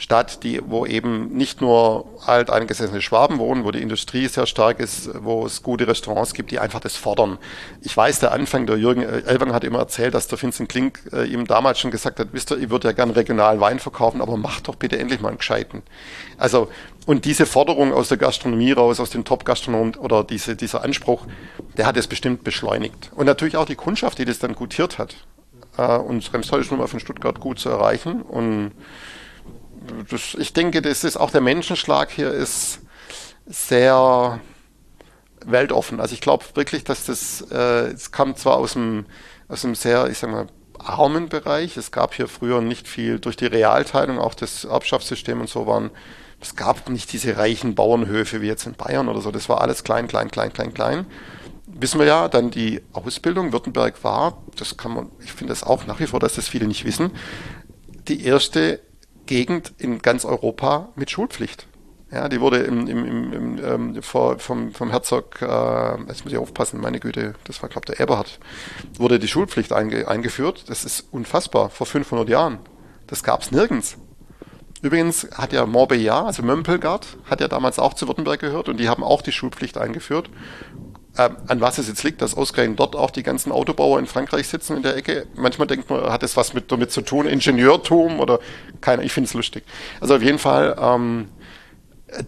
Stadt, 0.00 0.44
die, 0.44 0.62
wo 0.64 0.86
eben 0.86 1.28
nicht 1.36 1.60
nur 1.60 2.06
alteingesessene 2.24 3.02
Schwaben 3.02 3.38
wohnen, 3.38 3.64
wo 3.64 3.70
die 3.70 3.82
Industrie 3.82 4.26
sehr 4.28 4.46
stark 4.46 4.80
ist, 4.80 5.10
wo 5.22 5.44
es 5.44 5.62
gute 5.62 5.86
Restaurants 5.86 6.32
gibt, 6.32 6.50
die 6.50 6.58
einfach 6.58 6.80
das 6.80 6.96
fordern. 6.96 7.36
Ich 7.82 7.94
weiß, 7.94 8.18
der 8.18 8.32
Anfang, 8.32 8.64
der 8.64 8.78
Jürgen 8.78 9.02
äh, 9.02 9.20
Elwang 9.26 9.52
hat 9.52 9.62
immer 9.62 9.78
erzählt, 9.78 10.14
dass 10.14 10.26
der 10.26 10.40
Vincent 10.40 10.70
Klink 10.70 11.02
äh, 11.12 11.24
ihm 11.24 11.46
damals 11.46 11.80
schon 11.80 11.90
gesagt 11.90 12.18
hat, 12.18 12.28
wisst 12.32 12.50
ihr, 12.50 12.56
ich 12.56 12.70
würde 12.70 12.88
ja 12.88 12.92
gerne 12.92 13.14
regionalen 13.14 13.60
Wein 13.60 13.78
verkaufen, 13.78 14.22
aber 14.22 14.38
macht 14.38 14.68
doch 14.68 14.76
bitte 14.76 14.98
endlich 14.98 15.20
mal 15.20 15.28
einen 15.28 15.36
gescheiten. 15.36 15.82
Also, 16.38 16.70
und 17.04 17.26
diese 17.26 17.44
Forderung 17.44 17.92
aus 17.92 18.08
der 18.08 18.16
Gastronomie 18.16 18.72
raus, 18.72 19.00
aus 19.00 19.10
den 19.10 19.26
Top-Gastronomen 19.26 19.96
oder 19.96 20.24
diese, 20.24 20.56
dieser 20.56 20.82
Anspruch, 20.82 21.26
der 21.76 21.84
hat 21.84 21.98
es 21.98 22.06
bestimmt 22.06 22.42
beschleunigt. 22.42 23.10
Und 23.14 23.26
natürlich 23.26 23.58
auch 23.58 23.66
die 23.66 23.76
Kundschaft, 23.76 24.18
die 24.18 24.24
das 24.24 24.38
dann 24.38 24.54
gutiert 24.54 24.96
hat. 24.96 25.14
Äh, 25.76 25.98
und 25.98 26.32
Remstal 26.32 26.60
ist 26.60 26.70
nun 26.70 26.80
mal 26.80 26.86
von 26.86 27.00
Stuttgart 27.00 27.38
gut 27.38 27.58
zu 27.58 27.68
erreichen 27.68 28.22
und 28.22 28.72
das, 30.10 30.34
ich 30.38 30.52
denke, 30.52 30.82
das 30.82 31.04
ist 31.04 31.16
auch 31.16 31.30
der 31.30 31.40
Menschenschlag 31.40 32.10
hier 32.10 32.30
ist 32.30 32.80
sehr 33.46 34.40
weltoffen. 35.44 36.00
Also 36.00 36.14
ich 36.14 36.20
glaube 36.20 36.44
wirklich, 36.54 36.84
dass 36.84 37.06
das, 37.06 37.46
äh, 37.50 37.88
es 37.92 38.12
kam 38.12 38.36
zwar 38.36 38.56
aus 38.56 38.74
dem, 38.74 39.06
aus 39.48 39.64
einem 39.64 39.74
sehr, 39.74 40.08
ich 40.08 40.18
sag 40.18 40.30
mal, 40.30 40.46
armen 40.78 41.28
Bereich. 41.28 41.76
Es 41.76 41.90
gab 41.90 42.14
hier 42.14 42.28
früher 42.28 42.60
nicht 42.60 42.88
viel 42.88 43.18
durch 43.18 43.36
die 43.36 43.46
Realteilung, 43.46 44.18
auch 44.18 44.34
das 44.34 44.64
Erbschaftssystem 44.64 45.40
und 45.40 45.48
so 45.48 45.66
waren, 45.66 45.90
es 46.40 46.56
gab 46.56 46.88
nicht 46.88 47.12
diese 47.12 47.36
reichen 47.36 47.74
Bauernhöfe 47.74 48.40
wie 48.40 48.46
jetzt 48.46 48.66
in 48.66 48.72
Bayern 48.72 49.08
oder 49.08 49.20
so. 49.20 49.30
Das 49.30 49.48
war 49.48 49.60
alles 49.60 49.84
klein, 49.84 50.08
klein, 50.08 50.30
klein, 50.30 50.52
klein, 50.52 50.72
klein. 50.72 51.06
Wissen 51.66 52.00
wir 52.00 52.06
ja, 52.06 52.28
dann 52.28 52.50
die 52.50 52.80
Ausbildung. 52.92 53.52
Württemberg 53.52 54.02
war, 54.02 54.42
das 54.56 54.76
kann 54.76 54.92
man, 54.92 55.10
ich 55.22 55.32
finde 55.32 55.52
das 55.52 55.62
auch 55.62 55.86
nach 55.86 56.00
wie 56.00 56.06
vor, 56.06 56.18
dass 56.18 56.34
das 56.34 56.48
viele 56.48 56.66
nicht 56.66 56.84
wissen, 56.84 57.10
die 58.08 58.24
erste 58.24 58.80
Gegend 59.30 59.74
in 59.78 60.02
ganz 60.02 60.24
Europa 60.24 60.88
mit 60.96 61.08
Schulpflicht. 61.08 61.68
Ja, 62.10 62.28
die 62.28 62.40
wurde 62.40 62.58
im, 62.64 62.88
im, 62.88 63.32
im, 63.32 63.64
ähm, 63.64 64.02
vor, 64.02 64.40
vom, 64.40 64.72
vom 64.72 64.90
Herzog, 64.90 65.40
äh, 65.40 66.00
jetzt 66.08 66.24
muss 66.24 66.32
ich 66.32 66.36
aufpassen, 66.36 66.80
meine 66.80 66.98
Güte, 66.98 67.34
das 67.44 67.62
war, 67.62 67.68
glaube 67.68 67.86
der 67.86 68.00
Eberhard, 68.00 68.40
wurde 68.94 69.20
die 69.20 69.28
Schulpflicht 69.28 69.72
einge, 69.72 70.08
eingeführt. 70.08 70.64
Das 70.66 70.84
ist 70.84 71.06
unfassbar, 71.12 71.70
vor 71.70 71.86
500 71.86 72.28
Jahren. 72.28 72.58
Das 73.06 73.22
gab 73.22 73.42
es 73.42 73.52
nirgends. 73.52 73.98
Übrigens 74.82 75.28
hat 75.32 75.52
ja 75.52 75.62
Montbéliard, 75.62 76.26
also 76.26 76.42
Mömpelgard, 76.42 77.06
hat 77.30 77.40
ja 77.40 77.46
damals 77.46 77.78
auch 77.78 77.94
zu 77.94 78.08
Württemberg 78.08 78.40
gehört 78.40 78.68
und 78.68 78.78
die 78.78 78.88
haben 78.88 79.04
auch 79.04 79.22
die 79.22 79.30
Schulpflicht 79.30 79.78
eingeführt 79.78 80.28
äh, 81.16 81.30
an 81.48 81.60
was 81.60 81.78
es 81.78 81.88
jetzt 81.88 82.02
liegt, 82.04 82.22
dass 82.22 82.36
ausgerechnet 82.36 82.78
dort 82.78 82.96
auch 82.96 83.10
die 83.10 83.22
ganzen 83.22 83.52
Autobauer 83.52 83.98
in 83.98 84.06
Frankreich 84.06 84.48
sitzen 84.48 84.76
in 84.76 84.82
der 84.82 84.96
Ecke. 84.96 85.26
Manchmal 85.34 85.66
denkt 85.66 85.90
man, 85.90 86.02
hat 86.04 86.22
es 86.22 86.36
was 86.36 86.54
mit, 86.54 86.70
damit 86.70 86.92
zu 86.92 87.02
tun, 87.02 87.26
Ingenieurtum 87.26 88.20
oder 88.20 88.38
keiner, 88.80 89.02
ich 89.02 89.12
finde 89.12 89.28
es 89.28 89.34
lustig. 89.34 89.64
Also 90.00 90.16
auf 90.16 90.22
jeden 90.22 90.38
Fall 90.38 90.76
ähm, 90.80 91.28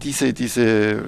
diese, 0.01 0.33
diese 0.33 1.03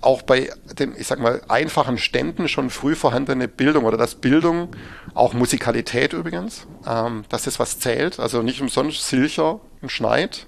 auch 0.00 0.22
bei 0.22 0.50
den, 0.78 0.94
ich 0.96 1.06
sag 1.06 1.18
mal, 1.18 1.42
einfachen 1.48 1.98
Ständen 1.98 2.48
schon 2.48 2.70
früh 2.70 2.94
vorhandene 2.94 3.48
Bildung 3.48 3.84
oder 3.84 3.96
dass 3.96 4.14
Bildung, 4.14 4.70
auch 5.14 5.34
Musikalität 5.34 6.12
übrigens, 6.12 6.66
ähm, 6.86 7.24
dass 7.28 7.42
das 7.42 7.58
was 7.58 7.80
zählt, 7.80 8.20
also 8.20 8.42
nicht 8.42 8.60
umsonst 8.60 9.06
Silcher 9.08 9.60
und 9.82 9.90
Schneid, 9.90 10.46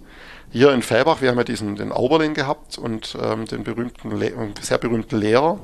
hier 0.50 0.72
in 0.72 0.82
Fellbach, 0.82 1.20
wir 1.20 1.30
haben 1.30 1.38
ja 1.38 1.44
diesen 1.44 1.76
den 1.76 1.92
Auberlin 1.92 2.34
gehabt 2.34 2.78
und 2.78 3.16
ähm, 3.22 3.46
den 3.46 3.64
berühmten, 3.64 4.10
sehr 4.60 4.78
berühmten 4.78 5.16
Lehrer. 5.16 5.60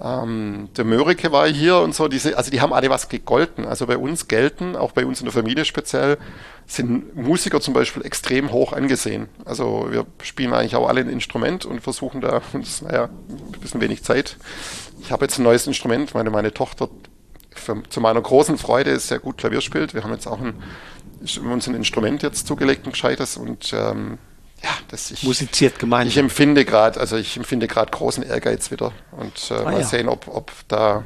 Ähm, 0.00 0.68
der 0.76 0.84
Mörike 0.84 1.32
war 1.32 1.48
hier 1.48 1.78
und 1.78 1.94
so, 1.94 2.06
diese, 2.06 2.36
also 2.36 2.50
die 2.50 2.60
haben 2.60 2.72
alle 2.72 2.88
was 2.88 3.08
gegolten. 3.08 3.64
Also 3.64 3.86
bei 3.86 3.96
uns 3.96 4.28
gelten, 4.28 4.76
auch 4.76 4.92
bei 4.92 5.04
uns 5.04 5.20
in 5.20 5.24
der 5.24 5.32
Familie 5.32 5.64
speziell, 5.64 6.18
sind 6.66 7.16
Musiker 7.16 7.60
zum 7.60 7.74
Beispiel 7.74 8.04
extrem 8.04 8.52
hoch 8.52 8.72
angesehen. 8.72 9.28
Also 9.44 9.88
wir 9.90 10.06
spielen 10.22 10.52
eigentlich 10.52 10.76
auch 10.76 10.88
alle 10.88 11.00
ein 11.00 11.08
Instrument 11.08 11.64
und 11.64 11.80
versuchen 11.80 12.20
da 12.20 12.42
uns, 12.52 12.82
naja, 12.82 13.08
ein 13.28 13.60
bisschen 13.60 13.80
wenig 13.80 14.04
Zeit. 14.04 14.36
Ich 15.00 15.10
habe 15.10 15.24
jetzt 15.24 15.38
ein 15.38 15.44
neues 15.44 15.66
Instrument, 15.66 16.14
meine, 16.14 16.30
meine 16.30 16.52
Tochter 16.52 16.88
für, 17.50 17.82
zu 17.88 18.00
meiner 18.00 18.20
großen 18.20 18.56
Freude 18.56 18.98
sehr 19.00 19.18
gut 19.18 19.38
Klavier 19.38 19.60
spielt. 19.60 19.94
Wir 19.94 20.04
haben 20.04 20.12
jetzt 20.12 20.28
auch 20.28 20.40
ein 20.40 20.62
uns 21.20 21.68
ein 21.68 21.74
Instrument 21.74 22.22
jetzt 22.22 22.46
zugelegt, 22.46 22.86
ein 22.86 22.92
gescheites 22.92 23.36
und 23.36 23.72
ähm, 23.72 24.18
ja, 24.62 24.70
das 24.88 25.10
ich 25.10 25.22
musiziert 25.22 25.78
gemeinsam. 25.78 26.08
Ich 26.08 26.16
empfinde 26.18 26.64
gerade, 26.64 26.98
also 26.98 27.16
ich 27.16 27.36
empfinde 27.36 27.68
gerade 27.68 27.90
großen 27.90 28.22
Ehrgeiz 28.22 28.70
wieder 28.70 28.92
und 29.12 29.50
äh, 29.50 29.54
ah, 29.54 29.64
mal 29.64 29.80
ja. 29.80 29.84
sehen, 29.84 30.08
ob, 30.08 30.28
ob 30.28 30.52
da 30.68 31.04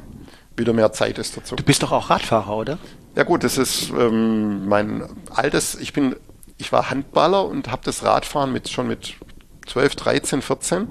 wieder 0.56 0.72
mehr 0.72 0.92
Zeit 0.92 1.18
ist 1.18 1.36
dazu. 1.36 1.56
Du 1.56 1.62
bist 1.62 1.82
doch 1.82 1.92
auch 1.92 2.10
Radfahrer, 2.10 2.56
oder? 2.56 2.78
Ja 3.14 3.24
gut, 3.24 3.44
das 3.44 3.58
ist 3.58 3.90
ähm, 3.90 4.68
mein 4.68 5.04
altes, 5.30 5.74
ich 5.74 5.92
bin, 5.92 6.16
ich 6.56 6.72
war 6.72 6.90
Handballer 6.90 7.44
und 7.44 7.70
habe 7.70 7.82
das 7.84 8.02
Radfahren 8.04 8.52
mit 8.52 8.68
schon 8.68 8.88
mit 8.88 9.14
12, 9.66 9.96
13, 9.96 10.42
14 10.42 10.88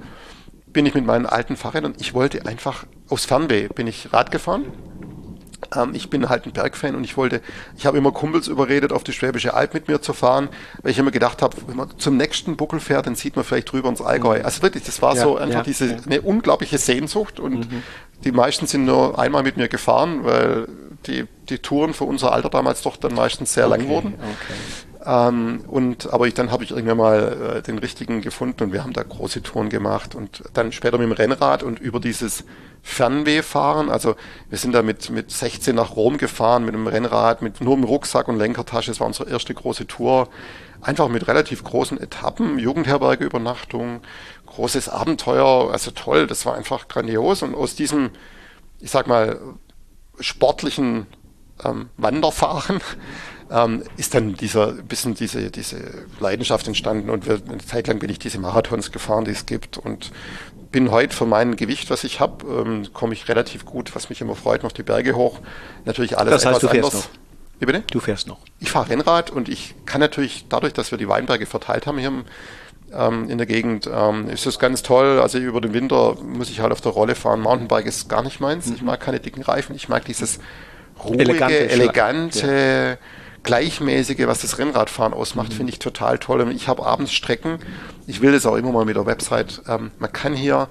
bin 0.67 0.86
ich 0.86 0.93
mit 0.93 1.05
meinen 1.05 1.26
alten 1.26 1.57
Fahrrädern, 1.57 1.95
ich 1.99 2.13
wollte 2.13 2.45
einfach 2.45 2.86
aus 3.09 3.26
Fernweh 3.26 3.67
bin 3.67 3.88
ich 3.88 4.13
Rad 4.13 4.32
gefahren 4.32 4.65
ähm, 5.76 5.91
ich 5.93 6.09
bin 6.09 6.30
halt 6.30 6.45
ein 6.45 6.51
Bergfan 6.51 6.95
und 6.95 7.03
ich 7.03 7.18
wollte, 7.18 7.41
ich 7.78 7.86
habe 7.86 7.97
immer 7.97 8.12
Kumpels 8.12 8.47
überredet, 8.47 8.91
auf 8.91 9.03
die 9.03 9.14
Schwäbische 9.14 9.53
Alb 9.53 9.74
mit 9.74 9.88
mir 9.88 10.01
zu 10.01 10.14
fahren, 10.14 10.49
weil 10.82 10.91
ich 10.91 10.99
immer 10.99 11.12
gedacht 11.12 11.41
habe, 11.41 11.55
wenn 11.68 11.78
man 11.78 11.89
zum 11.97 12.18
nächsten 12.18 12.57
Buckel 12.57 12.80
fährt, 12.80 13.07
dann 13.07 13.16
sieht 13.16 13.36
man 13.36 13.45
vielleicht 13.45 13.72
drüber 13.72 13.89
ins 13.89 14.01
Allgäu. 14.01 14.39
Mhm. 14.39 14.45
Also 14.45 14.62
wirklich, 14.62 14.84
das 14.84 15.01
war 15.01 15.16
ja, 15.16 15.24
so 15.24 15.38
einfach 15.38 15.59
ja, 15.59 15.64
diese, 15.64 15.88
ja. 15.88 15.97
eine 16.05 16.22
unglaubliche 16.22 16.78
Sehnsucht 16.78 17.39
und 17.39 17.72
mhm. 17.72 17.84
die 18.24 18.32
meisten 18.32 18.68
sind 18.68 18.86
nur 18.86 19.20
einmal 19.20 19.43
mit 19.43 19.57
mir 19.57 19.68
gefahren, 19.68 20.24
weil 20.24 20.68
die, 21.07 21.26
die 21.49 21.59
Touren 21.59 21.93
für 21.93 22.03
unser 22.03 22.32
Alter 22.32 22.49
damals 22.49 22.82
doch 22.82 22.97
dann 22.97 23.14
meistens 23.14 23.53
sehr 23.53 23.68
okay, 23.68 23.78
lang 23.78 23.88
wurden. 23.88 24.14
Okay. 24.14 24.91
Ähm, 25.04 25.64
und 25.68 26.14
aber 26.14 26.28
ich, 26.28 26.34
dann 26.34 26.52
habe 26.52 26.64
ich 26.64 26.72
irgendwann 26.72 26.97
mal 26.97 27.56
äh, 27.58 27.62
den 27.62 27.80
richtigen 27.80 28.22
gefunden 28.22 28.64
und 28.64 28.74
wir 28.74 28.84
haben 28.84 28.93
da 28.93 29.02
große 29.02 29.41
Touren 29.41 29.70
gemacht 29.70 30.14
und 30.14 30.43
dann 30.54 30.72
später 30.72 30.97
mit 30.97 31.08
dem 31.08 31.14
Rennrad 31.14 31.64
und 31.64 31.80
über 31.80 31.99
dieses 31.99 32.43
Fernwehfahren. 32.84 33.89
Also 33.89 34.16
wir 34.49 34.58
sind 34.58 34.74
da 34.74 34.84
mit, 34.84 35.10
mit 35.10 35.32
16 35.32 35.76
nach 35.76 35.95
Rom 35.95 36.18
gefahren, 36.18 36.66
mit 36.66 36.76
einem 36.76 36.88
Rennrad, 36.88 37.41
mit 37.41 37.62
nur 37.62 37.76
einem 37.76 37.84
Rucksack 37.84 38.28
und 38.28 38.38
Lenkertasche. 38.38 38.91
Das 38.91 38.99
war 38.99 39.08
unsere 39.08 39.30
erste 39.30 39.54
große 39.54 39.88
Tour. 39.88 40.30
Einfach 40.82 41.08
mit 41.10 41.28
relativ 41.28 41.64
großen 41.64 41.99
Etappen, 41.99 42.58
Jugendherberge, 42.58 43.26
Übernachtung, 43.26 44.02
großes 44.47 44.89
Abenteuer. 44.89 45.72
Also 45.72 45.91
toll, 45.91 46.28
das 46.28 46.45
war 46.45 46.56
einfach 46.56 46.88
grandios. 46.88 47.43
Und 47.43 47.56
aus 47.56 47.76
diesem, 47.76 48.12
ich 48.80 48.91
sag 48.91 49.08
mal, 49.08 49.39
sportlichen 50.20 51.08
ähm, 51.64 51.89
Wanderfahren 51.97 52.82
ähm, 53.52 53.84
ist 53.97 54.14
dann 54.16 54.36
dieser 54.36 54.72
bisschen 54.72 55.14
diese, 55.14 55.52
diese 55.52 55.78
Leidenschaft 56.20 56.68
entstanden 56.68 57.10
und 57.10 57.28
wir, 57.28 57.41
eine 57.47 57.60
Zeit 57.60 57.88
lang 57.88 57.99
bin 57.99 58.10
ich 58.10 58.20
diese 58.20 58.39
Marathons 58.39 58.91
gefahren, 58.91 59.26
die 59.26 59.32
es 59.32 59.45
gibt 59.45 59.78
und 59.78 60.12
bin 60.72 60.89
heute 60.89 61.14
für 61.14 61.26
mein 61.26 61.58
Gewicht, 61.58 61.89
was 61.89 62.06
ich 62.06 62.22
habe, 62.22 62.45
ähm, 62.45 62.93
komme 62.93 63.14
ich 63.14 63.28
relativ 63.28 63.66
gut, 63.66 63.93
was 63.93 64.10
mich 64.10 64.22
immer 64.22 64.36
freut, 64.36 64.64
noch 64.64 64.72
die 64.72 64.84
Berge 64.84 65.16
hoch. 65.16 65.39
Natürlich 65.84 66.18
alles 66.18 66.32
das 66.32 66.45
heißt, 66.45 66.58
etwas 66.58 66.62
du 66.62 66.68
fährst 66.70 66.93
anders. 66.93 67.10
Noch. 67.10 67.20
Wie 67.60 67.66
bitte? 67.66 67.84
Du 67.91 67.99
fährst 67.99 68.28
noch. 68.28 68.39
Ich 68.60 68.72
fahre 68.72 68.89
Rennrad 68.89 69.30
und 69.32 69.49
ich 69.49 69.76
kann 69.86 69.99
natürlich, 69.99 70.45
dadurch, 70.47 70.72
dass 70.72 70.91
wir 70.91 70.97
die 70.97 71.10
Weinberge 71.10 71.45
verteilt 71.45 71.88
haben 71.88 71.97
hier 71.97 72.08
im, 72.08 72.24
ähm, 72.93 73.30
in 73.30 73.38
der 73.38 73.47
Gegend, 73.47 73.88
ähm, 73.93 74.30
ist 74.30 74.45
das 74.45 74.60
ganz 74.60 74.82
toll. 74.82 75.20
Also 75.20 75.38
über 75.39 75.60
den 75.60 75.74
Winter 75.74 76.16
muss 76.24 76.49
ich 76.49 76.62
halt 76.62 76.72
auf 76.72 76.82
der 76.82 76.93
Rolle 76.93 77.16
fahren. 77.16 77.41
Mountainbike 77.41 77.86
ist 77.86 78.08
gar 78.08 78.24
nicht 78.24 78.39
meins. 78.39 78.68
Mhm. 78.68 78.76
Ich 78.76 78.82
mag 78.82 79.02
keine 79.02 79.20
dicken 79.20 79.41
Reifen. 79.41 79.76
Ich 79.76 79.89
mag 79.89 80.06
dieses 80.06 80.39
ruhige, 81.04 81.24
elegante, 81.24 81.70
elegante 81.70 82.97
ja 83.02 83.20
Gleichmäßige, 83.44 84.28
was 84.28 84.42
das 84.42 84.60
Rennradfahren 84.60 85.14
ausmacht, 85.14 85.50
mhm. 85.52 85.56
finde 85.56 85.74
ich 85.74 85.80
total 85.80 86.20
toll. 86.20 86.42
Und 86.42 86.52
ich 86.52 86.68
habe 86.68 86.86
abends 86.86 87.12
Strecken, 87.12 87.60
ich 88.08 88.22
will 88.22 88.32
das 88.32 88.46
auch 88.46 88.56
immer 88.56 88.72
mal 88.72 88.86
mit 88.86 88.96
der 88.96 89.06
Website, 89.06 89.62
ähm, 89.68 89.92
man 90.00 90.12
kann 90.12 90.34
hier 90.34 90.68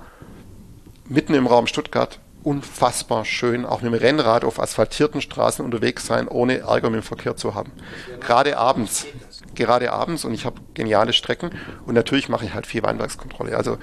mitten 1.09 1.35
im 1.35 1.47
Raum 1.47 1.67
Stuttgart 1.67 2.21
unfassbar 2.43 3.25
schön 3.25 3.67
auch 3.67 3.83
mit 3.83 3.93
dem 3.93 3.99
Rennrad 3.99 4.45
auf 4.45 4.61
asphaltierten 4.61 5.21
Straßen 5.21 5.65
unterwegs 5.65 6.07
sein, 6.07 6.29
ohne 6.29 6.59
Ärger 6.61 6.91
mit 6.91 7.03
dem 7.03 7.05
Verkehr 7.05 7.37
zu 7.37 7.55
haben. 7.55 7.73
Gerade 8.21 8.57
abends. 8.57 9.07
Gerade 9.55 9.93
abends 9.93 10.25
und 10.25 10.33
ich 10.33 10.47
habe 10.47 10.61
geniale 10.75 11.13
Strecken 11.13 11.51
und 11.85 11.95
natürlich 11.95 12.29
mache 12.29 12.45
ich 12.45 12.55
halt 12.55 12.67
viel 12.67 12.83
Weinbergskontrolle. 12.83 13.57
Also 13.57 13.79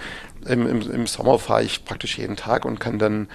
im, 0.46 0.66
im, 0.68 0.82
im 0.90 1.08
Sommer 1.08 1.38
fahre 1.40 1.64
ich 1.64 1.86
praktisch 1.86 2.18
jeden 2.18 2.36
Tag 2.36 2.66
und 2.66 2.80
kann 2.80 2.98
dann 2.98 3.28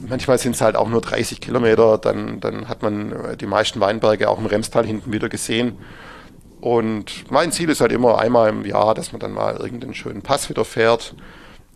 manchmal 0.00 0.38
sind 0.38 0.54
es 0.54 0.60
halt 0.60 0.76
auch 0.76 0.88
nur 0.88 1.00
30 1.00 1.40
Kilometer, 1.40 1.98
dann, 1.98 2.40
dann 2.40 2.68
hat 2.68 2.82
man 2.82 3.12
äh, 3.12 3.36
die 3.36 3.46
meisten 3.46 3.80
Weinberge 3.80 4.28
auch 4.28 4.38
im 4.38 4.46
Remstal 4.46 4.86
hinten 4.86 5.12
wieder 5.12 5.28
gesehen. 5.28 5.78
Und 6.60 7.30
mein 7.30 7.52
Ziel 7.52 7.70
ist 7.70 7.80
halt 7.80 7.92
immer 7.92 8.18
einmal 8.18 8.50
im 8.50 8.64
Jahr, 8.66 8.94
dass 8.94 9.12
man 9.12 9.20
dann 9.20 9.32
mal 9.32 9.56
irgendeinen 9.56 9.94
schönen 9.94 10.22
Pass 10.22 10.48
wieder 10.50 10.64
fährt. 10.64 11.14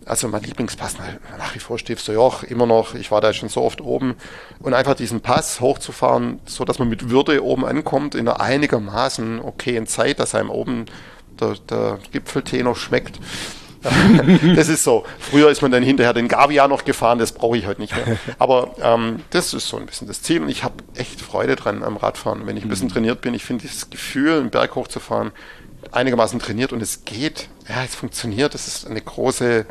Also 0.05 0.29
mein 0.29 0.43
Lieblingspass 0.43 0.97
nach 1.39 1.55
wie 1.55 1.59
vor 1.59 1.79
Stiefster 1.79 2.13
Joch, 2.13 2.43
immer 2.43 2.67
noch, 2.67 2.95
ich 2.95 3.11
war 3.11 3.23
da 3.23 3.33
schon 3.33 3.49
so 3.49 3.63
oft 3.63 3.81
oben. 3.81 4.17
Und 4.61 4.75
einfach 4.75 4.95
diesen 4.95 5.23
Pass 5.23 5.61
hochzufahren, 5.61 6.41
so 6.45 6.67
dass 6.67 6.79
man 6.79 6.91
mit 6.91 7.09
Würde 7.09 7.43
oben 7.43 7.65
ankommt, 7.65 8.15
in 8.15 8.29
einer 8.29 8.41
einigermaßen 8.41 9.41
okayen 9.41 9.87
Zeit, 9.87 10.19
dass 10.19 10.35
einem 10.35 10.51
oben 10.51 10.85
der, 11.41 11.55
der 11.71 11.99
Gipfeltee 12.13 12.63
noch 12.63 12.77
schmeckt. 12.77 13.19
das 14.57 14.69
ist 14.69 14.85
so. 14.85 15.05
Früher 15.19 15.51
ist 15.51 15.63
man 15.63 15.71
dann 15.71 15.83
hinterher 15.83 16.13
den 16.13 16.29
Gavia 16.29 16.69
noch 16.69 16.85
gefahren, 16.85 17.19
das 17.19 17.33
brauche 17.33 17.57
ich 17.57 17.67
heute 17.67 17.81
nicht 17.81 17.95
mehr. 17.95 18.19
Aber 18.39 18.75
ähm, 18.81 19.21
das 19.31 19.55
ist 19.55 19.69
so 19.69 19.77
ein 19.77 19.87
bisschen 19.87 20.09
das 20.09 20.23
Ziel 20.23 20.43
und 20.43 20.49
ich 20.49 20.65
habe 20.65 20.77
echt 20.95 21.21
Freude 21.21 21.57
dran 21.57 21.83
am 21.83 21.97
Radfahren. 21.97 22.47
Wenn 22.47 22.57
ich 22.57 22.65
ein 22.65 22.69
bisschen 22.69 22.89
mhm. 22.89 22.93
trainiert 22.93 23.21
bin, 23.21 23.35
ich 23.35 23.45
finde 23.45 23.63
dieses 23.63 23.91
Gefühl, 23.91 24.39
einen 24.41 24.51
Berg 24.51 24.75
hochzufahren, 24.75 25.33
einigermaßen 25.93 26.39
trainiert 26.39 26.73
und 26.73 26.83
es 26.83 27.05
geht. 27.05 27.49
Ja, 27.69 27.85
es 27.85 27.95
funktioniert. 27.95 28.55
Das 28.55 28.67
ist 28.67 28.87
eine 28.87 29.01
große, 29.01 29.67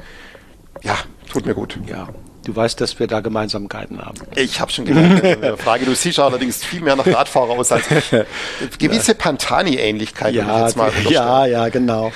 ja, 0.82 0.98
tut 1.32 1.46
mir 1.46 1.54
gut. 1.54 1.78
Ja, 1.88 2.10
Du 2.44 2.54
weißt, 2.56 2.82
dass 2.82 3.00
wir 3.00 3.08
da 3.08 3.22
Gemeinsamkeiten 3.22 4.02
haben. 4.02 4.20
Ich 4.36 4.60
habe 4.60 4.72
schon 4.72 4.86
gemerkt, 4.86 5.62
Frage. 5.62 5.86
Du 5.86 5.96
siehst 5.96 6.20
allerdings 6.20 6.64
viel 6.64 6.82
mehr 6.82 6.96
nach 6.96 7.08
Radfahrer 7.08 7.52
aus 7.52 7.72
als 7.72 7.90
ich. 7.90 8.10
Gewisse 8.80 9.16
Pantani-Ähnlichkeit. 9.16 10.34
Ja, 10.34 10.70
ja, 11.10 11.46
ja, 11.46 11.70
genau. 11.70 12.12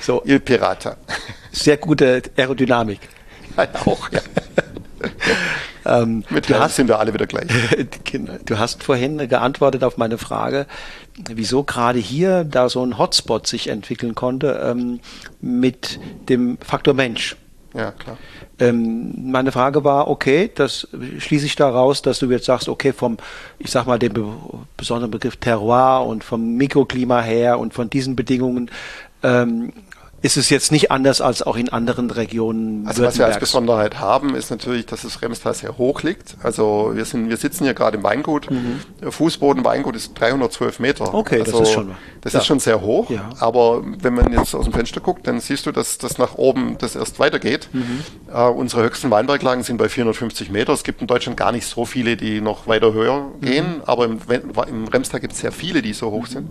So. 0.00 0.22
Il 0.24 0.40
Pirata. 0.40 0.96
Sehr 1.52 1.76
gute 1.76 2.22
Aerodynamik. 2.36 3.00
Ja, 3.56 3.68
auch, 3.84 4.10
ja. 4.10 4.20
ähm, 6.02 6.24
Mit 6.28 6.48
Helm 6.48 6.68
sind 6.68 6.88
wir 6.88 6.98
alle 6.98 7.14
wieder 7.14 7.26
gleich. 7.26 7.48
Du 8.44 8.58
hast 8.58 8.82
vorhin 8.82 9.28
geantwortet 9.28 9.84
auf 9.84 9.96
meine 9.96 10.18
Frage, 10.18 10.66
wieso 11.28 11.62
gerade 11.62 11.98
hier 11.98 12.44
da 12.44 12.68
so 12.68 12.84
ein 12.84 12.98
Hotspot 12.98 13.46
sich 13.46 13.68
entwickeln 13.68 14.14
konnte 14.14 14.60
ähm, 14.64 15.00
mit 15.40 16.00
dem 16.28 16.58
Faktor 16.58 16.94
Mensch. 16.94 17.36
Ja, 17.74 17.92
klar. 17.92 18.16
Ähm, 18.58 19.30
meine 19.30 19.52
Frage 19.52 19.84
war, 19.84 20.08
okay, 20.08 20.50
das 20.54 20.88
schließe 21.18 21.46
ich 21.46 21.54
daraus, 21.54 22.00
dass 22.00 22.18
du 22.18 22.30
jetzt 22.30 22.46
sagst, 22.46 22.68
okay, 22.68 22.92
vom, 22.92 23.18
ich 23.58 23.70
sag 23.70 23.86
mal, 23.86 23.98
dem 23.98 24.14
be 24.14 24.26
besonderen 24.76 25.10
Begriff 25.10 25.36
Terroir 25.36 26.06
und 26.06 26.24
vom 26.24 26.54
Mikroklima 26.56 27.20
her 27.20 27.58
und 27.58 27.74
von 27.74 27.90
diesen 27.90 28.16
Bedingungen 28.16 28.70
ähm, 29.22 29.72
ist 30.20 30.36
es 30.36 30.50
jetzt 30.50 30.72
nicht 30.72 30.90
anders 30.90 31.20
als 31.20 31.42
auch 31.42 31.56
in 31.56 31.68
anderen 31.68 32.10
Regionen. 32.10 32.86
Also 32.86 33.04
was 33.04 33.18
wir 33.18 33.26
als 33.26 33.38
Besonderheit 33.38 34.00
haben, 34.00 34.34
ist 34.34 34.50
natürlich, 34.50 34.86
dass 34.86 35.02
das 35.02 35.22
Remstal 35.22 35.54
sehr 35.54 35.78
hoch 35.78 36.02
liegt. 36.02 36.36
Also 36.42 36.90
wir 36.94 37.04
sind, 37.04 37.28
wir 37.28 37.36
sitzen 37.36 37.64
hier 37.64 37.74
gerade 37.74 37.98
im 37.98 38.02
Weingut. 38.02 38.50
Mhm. 38.50 38.80
Fußboden 39.10 39.64
Weingut 39.64 39.94
ist 39.94 40.18
312 40.18 40.80
Meter. 40.80 41.14
Okay, 41.14 41.40
also, 41.40 41.60
das 41.60 41.68
ist 41.68 41.74
schon. 41.74 41.94
Das 42.20 42.32
ja. 42.32 42.40
ist 42.40 42.46
schon 42.46 42.58
sehr 42.58 42.80
hoch. 42.80 43.10
Ja. 43.10 43.30
Aber 43.38 43.84
wenn 43.84 44.14
man 44.14 44.32
jetzt 44.32 44.54
aus 44.56 44.64
dem 44.64 44.72
Fenster 44.72 45.00
guckt, 45.00 45.26
dann 45.28 45.38
siehst 45.38 45.66
du, 45.66 45.72
dass 45.72 45.98
das 45.98 46.18
nach 46.18 46.34
oben 46.34 46.76
das 46.78 46.96
erst 46.96 47.20
weitergeht. 47.20 47.68
Mhm. 47.72 48.02
Uh, 48.32 48.48
unsere 48.50 48.82
höchsten 48.82 49.10
Weinberglagen 49.10 49.62
sind 49.62 49.76
bei 49.76 49.88
450 49.88 50.50
Meter. 50.50 50.72
Es 50.72 50.82
gibt 50.82 51.00
in 51.00 51.06
Deutschland 51.06 51.36
gar 51.36 51.52
nicht 51.52 51.66
so 51.66 51.84
viele, 51.84 52.16
die 52.16 52.40
noch 52.40 52.66
weiter 52.66 52.92
höher 52.92 53.30
gehen. 53.40 53.76
Mhm. 53.76 53.82
Aber 53.86 54.04
im, 54.06 54.18
im 54.68 54.88
Remstal 54.88 55.20
gibt 55.20 55.34
es 55.34 55.38
sehr 55.38 55.52
viele, 55.52 55.80
die 55.80 55.92
so 55.92 56.10
hoch 56.10 56.26
sind. 56.26 56.48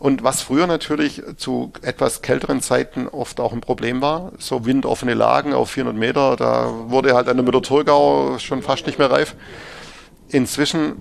Und 0.00 0.24
was 0.24 0.42
früher 0.42 0.66
natürlich 0.66 1.22
zu 1.36 1.72
etwas 1.82 2.20
kälteren 2.20 2.60
Zeiten 2.60 3.08
oft 3.08 3.40
auch 3.40 3.52
ein 3.52 3.60
Problem 3.60 4.02
war, 4.02 4.32
so 4.38 4.66
windoffene 4.66 5.14
Lagen 5.14 5.54
auf 5.54 5.70
400 5.70 5.98
Meter, 5.98 6.36
da 6.36 6.70
wurde 6.88 7.14
halt 7.14 7.28
an 7.28 7.36
der 7.36 7.44
Müller-Thurgau 7.44 8.38
schon 8.38 8.62
fast 8.62 8.86
nicht 8.86 8.98
mehr 8.98 9.10
reif. 9.10 9.36
Inzwischen, 10.28 10.96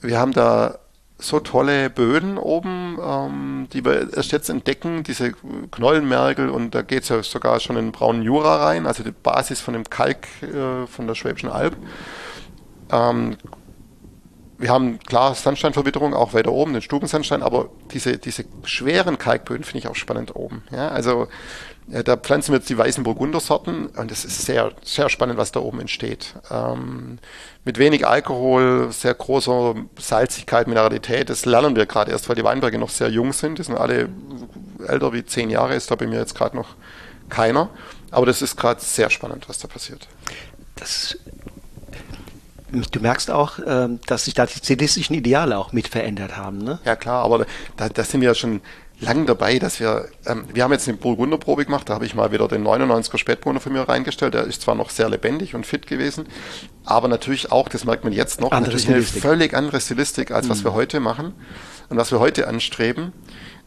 wir 0.00 0.18
haben 0.18 0.32
da 0.32 0.78
so 1.18 1.40
tolle 1.40 1.88
Böden 1.88 2.36
oben, 2.36 2.98
ähm, 3.00 3.68
die 3.72 3.84
wir 3.84 4.12
erst 4.14 4.32
jetzt 4.32 4.48
entdecken, 4.48 5.04
diese 5.04 5.32
Knollenmergel 5.70 6.48
und 6.48 6.74
da 6.74 6.82
geht 6.82 7.04
es 7.04 7.10
ja 7.10 7.22
sogar 7.22 7.60
schon 7.60 7.76
in 7.76 7.86
den 7.86 7.92
braunen 7.92 8.22
Jura 8.22 8.64
rein, 8.64 8.86
also 8.86 9.04
die 9.04 9.12
Basis 9.12 9.60
von 9.60 9.74
dem 9.74 9.88
Kalk 9.88 10.26
äh, 10.42 10.86
von 10.86 11.06
der 11.06 11.14
Schwäbischen 11.14 11.48
Alb. 11.48 11.76
Ähm, 12.90 13.36
wir 14.62 14.70
haben 14.70 15.00
klar 15.00 15.34
Sandsteinverwitterung 15.34 16.14
auch 16.14 16.34
weiter 16.34 16.52
oben, 16.52 16.72
den 16.72 16.82
Stubensandstein, 16.82 17.42
aber 17.42 17.68
diese, 17.92 18.16
diese 18.16 18.44
schweren 18.64 19.18
Kalkböden 19.18 19.64
finde 19.64 19.80
ich 19.80 19.88
auch 19.88 19.96
spannend 19.96 20.36
oben. 20.36 20.62
Ja, 20.70 20.88
also 20.88 21.26
ja, 21.88 22.04
da 22.04 22.16
pflanzen 22.16 22.52
wir 22.52 22.58
jetzt 22.58 22.70
die 22.70 22.78
weißen 22.78 23.02
Burgundersorten 23.02 23.86
und 23.86 24.12
es 24.12 24.24
ist 24.24 24.46
sehr, 24.46 24.70
sehr 24.84 25.08
spannend, 25.08 25.36
was 25.36 25.50
da 25.50 25.58
oben 25.58 25.80
entsteht. 25.80 26.34
Ähm, 26.48 27.18
mit 27.64 27.78
wenig 27.78 28.06
Alkohol, 28.06 28.92
sehr 28.92 29.14
großer 29.14 29.74
Salzigkeit, 29.98 30.68
Mineralität, 30.68 31.28
das 31.28 31.44
lernen 31.44 31.74
wir 31.74 31.86
gerade 31.86 32.12
erst, 32.12 32.28
weil 32.28 32.36
die 32.36 32.44
Weinberge 32.44 32.78
noch 32.78 32.90
sehr 32.90 33.08
jung 33.08 33.32
sind. 33.32 33.58
Die 33.58 33.64
sind 33.64 33.76
alle 33.76 34.08
älter 34.86 35.12
wie 35.12 35.24
zehn 35.24 35.50
Jahre, 35.50 35.74
ist 35.74 35.90
da 35.90 35.96
bei 35.96 36.06
mir 36.06 36.20
jetzt 36.20 36.36
gerade 36.36 36.54
noch 36.54 36.76
keiner. 37.28 37.68
Aber 38.12 38.26
das 38.26 38.42
ist 38.42 38.56
gerade 38.56 38.80
sehr 38.80 39.10
spannend, 39.10 39.48
was 39.48 39.58
da 39.58 39.66
passiert. 39.66 40.06
Das 40.76 41.18
Du 42.72 43.00
merkst 43.00 43.30
auch, 43.30 43.58
ähm, 43.66 44.00
dass 44.06 44.24
sich 44.24 44.34
da 44.34 44.46
die 44.46 44.58
stilistischen 44.58 45.14
Ideale 45.14 45.58
auch 45.58 45.72
mit 45.72 45.88
verändert 45.88 46.36
haben, 46.36 46.58
ne? 46.58 46.78
Ja 46.84 46.96
klar, 46.96 47.24
aber 47.24 47.46
da, 47.76 47.88
da 47.88 48.04
sind 48.04 48.22
wir 48.22 48.28
ja 48.28 48.34
schon 48.34 48.60
lang 49.02 49.26
dabei, 49.26 49.58
dass 49.58 49.80
wir, 49.80 50.08
ähm, 50.26 50.44
wir 50.52 50.64
haben 50.64 50.72
jetzt 50.72 50.88
eine 50.88 50.96
Burgunderprobe 50.96 51.64
gemacht, 51.64 51.88
da 51.88 51.94
habe 51.94 52.06
ich 52.06 52.14
mal 52.14 52.32
wieder 52.32 52.48
den 52.48 52.64
99er 52.64 53.18
Spätburgunder 53.18 53.60
von 53.60 53.72
mir 53.72 53.82
reingestellt, 53.82 54.34
der 54.34 54.44
ist 54.44 54.62
zwar 54.62 54.74
noch 54.74 54.90
sehr 54.90 55.08
lebendig 55.08 55.54
und 55.54 55.66
fit 55.66 55.86
gewesen, 55.86 56.26
aber 56.84 57.08
natürlich 57.08 57.52
auch, 57.52 57.68
das 57.68 57.84
merkt 57.84 58.04
man 58.04 58.12
jetzt 58.12 58.40
noch, 58.40 58.52
andere 58.52 58.70
natürlich 58.74 58.84
Stilistik. 58.84 59.24
eine 59.24 59.32
völlig 59.34 59.54
andere 59.54 59.80
Stilistik, 59.80 60.30
als 60.30 60.48
was 60.48 60.64
wir 60.64 60.72
heute 60.72 61.00
machen 61.00 61.34
und 61.88 61.96
was 61.96 62.10
wir 62.12 62.20
heute 62.20 62.48
anstreben. 62.48 63.12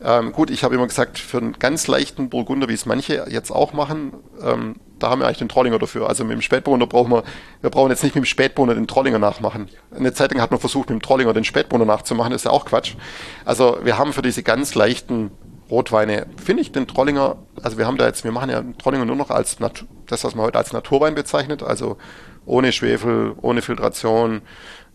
Ähm, 0.01 0.32
gut, 0.32 0.49
ich 0.49 0.64
habe 0.64 0.76
immer 0.76 0.88
gesagt, 0.88 1.20
für 1.20 1.38
einen 1.38 1.53
ganz 1.53 1.88
leichten 1.88 2.30
Burgunder, 2.30 2.68
wie 2.70 2.74
es 2.74 2.86
manche 2.86 3.26
jetzt 3.30 3.51
auch 3.51 3.74
machen, 3.74 4.14
ähm, 4.41 4.76
da 5.00 5.10
haben 5.10 5.20
wir 5.20 5.26
eigentlich 5.26 5.39
den 5.39 5.50
Trollinger 5.50 5.80
dafür. 5.80 6.08
Also 6.08 6.24
mit 6.24 6.34
dem 6.34 6.41
Spätburgunder 6.41 6.88
brauchen 6.88 7.12
wir, 7.12 7.24
wir 7.62 7.70
brauchen 7.70 7.89
jetzt 7.89 8.04
nicht 8.04 8.16
mit 8.16 8.24
dem 8.24 8.28
Spätburgunder 8.28 8.76
den 8.76 8.88
Trollinger 8.88 9.20
nachmachen. 9.20 9.70
Eine 9.96 10.14
Zeit 10.14 10.32
lang 10.32 10.41
hat 10.41 10.52
man 10.52 10.60
versucht, 10.60 10.89
mit 10.89 11.00
dem 11.00 11.02
Trollinger 11.02 11.34
den 11.34 11.43
Spätburgunder 11.43 11.91
nachzumachen, 11.91 12.32
das 12.32 12.41
ist 12.41 12.46
ja 12.46 12.52
auch 12.52 12.66
Quatsch. 12.66 12.96
Also 13.43 13.80
wir 13.84 13.98
haben 13.98 14.14
für 14.14 14.22
diese 14.22 14.43
ganz 14.43 14.76
leichten 14.76 15.32
Rotweine, 15.70 16.28
finde 16.43 16.62
ich 16.62 16.72
den 16.72 16.88
Trollinger, 16.88 17.38
also 17.62 17.78
wir 17.78 17.88
haben 17.88 17.98
da 17.98 18.06
jetzt, 18.06 18.24
wir 18.24 18.32
machen 18.32 18.50
ja 18.50 18.62
den 18.62 18.78
Trollinger 18.78 19.06
nur 19.06 19.16
noch 19.16 19.32
als 19.32 19.60
Natu 19.60 19.86
das, 20.06 20.24
was 20.24 20.36
man 20.36 20.46
heute 20.46 20.60
als 20.60 20.72
Naturwein 20.72 21.16
bezeichnet, 21.16 21.64
also 21.64 21.98
ohne 22.46 22.72
Schwefel, 22.72 23.34
ohne 23.41 23.64
Filtration, 23.64 24.41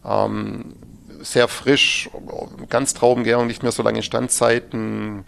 ähm, 0.04 0.76
sehr 1.20 1.48
frisch, 1.48 2.08
ganz 2.68 2.94
Traubengärung, 2.94 3.46
nicht 3.46 3.62
mehr 3.62 3.72
so 3.72 3.82
lange 3.82 4.02
Standzeiten, 4.02 5.24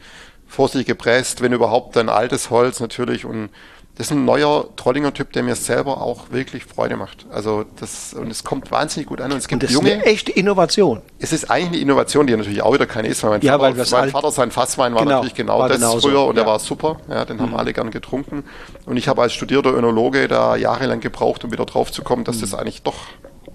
vorsichtig 0.47 0.87
gepresst, 0.87 1.41
wenn 1.41 1.53
überhaupt 1.53 1.97
dann 1.97 2.09
altes 2.09 2.51
Holz 2.51 2.81
natürlich 2.81 3.25
und 3.25 3.51
das 3.97 4.07
ist 4.07 4.13
ein 4.13 4.25
neuer 4.25 4.69
Trollinger 4.77 5.13
Typ, 5.13 5.33
der 5.33 5.43
mir 5.43 5.55
selber 5.55 6.01
auch 6.01 6.31
wirklich 6.31 6.65
Freude 6.65 6.97
macht. 6.97 7.27
Also 7.31 7.65
das 7.79 8.15
und 8.15 8.31
es 8.31 8.43
kommt 8.43 8.71
wahnsinnig 8.71 9.07
gut 9.09 9.21
an 9.21 9.33
und 9.33 9.39
es 9.39 9.49
gibt 9.49 9.63
Und 9.63 9.63
das 9.65 9.71
ist 9.71 9.77
junge. 9.77 9.93
eine 9.93 10.05
echte 10.07 10.33
Innovation. 10.33 11.03
Es 11.19 11.33
ist 11.33 11.51
eigentlich 11.51 11.69
eine 11.69 11.79
Innovation, 11.79 12.27
die 12.27 12.35
natürlich 12.37 12.63
auch 12.63 12.73
wieder 12.73 12.87
keine 12.87 13.09
ist, 13.09 13.23
weil 13.23 13.31
mein, 13.31 13.41
Ja, 13.43 13.59
Vater, 13.59 13.77
weil 13.77 13.87
mein 14.03 14.11
Vater 14.11 14.31
sein 14.31 14.51
Fasswein 14.51 14.95
war 14.95 15.03
Genau, 15.03 15.17
natürlich 15.17 15.35
genau 15.35 15.59
war 15.59 15.69
das 15.69 15.77
genauso, 15.79 16.09
früher 16.09 16.25
und 16.25 16.37
der 16.37 16.45
ja. 16.45 16.49
Mhm. 16.49 16.53
war 16.53 16.59
super. 16.59 16.97
Ja, 17.11 17.25
den 17.27 17.41
haben 17.41 17.55
alle 17.55 17.73
gern 17.75 17.91
getrunken. 17.91 18.45
Und 18.87 18.97
ich 18.97 19.09
habe 19.09 19.21
als 19.21 19.35
studierter 19.35 19.75
Önologe 19.75 20.27
da 20.27 20.57
jahrelang 20.57 21.01
gebraucht, 21.01 21.45
um 21.45 21.53
wieder 21.53 21.67
drauf 21.67 21.93
zu 21.93 22.03
kommen, 22.03 22.25
dass 22.25 22.37
Mhm. 22.37 22.41
das 22.41 22.55
eigentlich 22.55 22.83
doch 22.83 22.97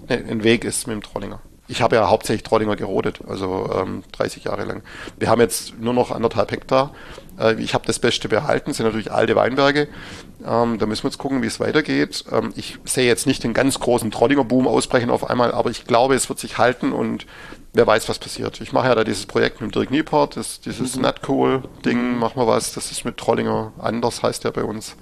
ein 0.08 0.44
Weg 0.44 0.64
ist 0.64 0.86
mit 0.86 0.94
dem 0.94 1.02
Trollinger. 1.02 1.40
Ich 1.70 1.82
habe 1.82 1.96
ja 1.96 2.08
hauptsächlich 2.08 2.42
Trollinger 2.44 2.76
gerodet, 2.76 3.20
also 3.28 3.70
ähm, 3.74 4.02
30 4.12 4.44
Jahre 4.44 4.64
lang. 4.64 4.82
Wir 5.18 5.28
haben 5.28 5.40
jetzt 5.40 5.78
nur 5.78 5.92
noch 5.92 6.10
anderthalb 6.10 6.50
Hektar. 6.50 6.94
Äh, 7.38 7.60
ich 7.62 7.74
habe 7.74 7.86
das 7.86 7.98
Beste 7.98 8.28
behalten, 8.28 8.72
sind 8.72 8.86
natürlich 8.86 9.12
alte 9.12 9.36
Weinberge. 9.36 9.88
Ähm, 10.46 10.78
da 10.78 10.86
müssen 10.86 11.02
wir 11.04 11.10
jetzt 11.10 11.18
gucken, 11.18 11.42
wie 11.42 11.46
es 11.46 11.60
weitergeht. 11.60 12.24
Ähm, 12.32 12.52
ich 12.56 12.78
sehe 12.84 13.06
jetzt 13.06 13.26
nicht 13.26 13.44
den 13.44 13.52
ganz 13.52 13.78
großen 13.80 14.10
Trollinger-Boom 14.10 14.66
ausbrechen 14.66 15.10
auf 15.10 15.28
einmal, 15.28 15.52
aber 15.52 15.70
ich 15.70 15.84
glaube, 15.84 16.14
es 16.14 16.28
wird 16.30 16.38
sich 16.38 16.56
halten 16.56 16.92
und 16.92 17.26
wer 17.74 17.86
weiß, 17.86 18.08
was 18.08 18.18
passiert. 18.18 18.60
Ich 18.62 18.72
mache 18.72 18.88
ja 18.88 18.94
da 18.94 19.04
dieses 19.04 19.26
Projekt 19.26 19.60
mit 19.60 19.74
Dirk 19.74 19.90
Nieport, 19.90 20.36
das, 20.36 20.60
dieses 20.60 20.96
Mhm. 20.96 21.02
Nutcool-Ding, 21.02 22.18
machen 22.18 22.40
wir 22.40 22.46
was. 22.46 22.72
Das 22.72 22.90
ist 22.90 23.04
mit 23.04 23.18
Trollinger 23.18 23.72
anders, 23.78 24.22
heißt 24.22 24.44
der 24.44 24.52
bei 24.52 24.64
uns. 24.64 24.96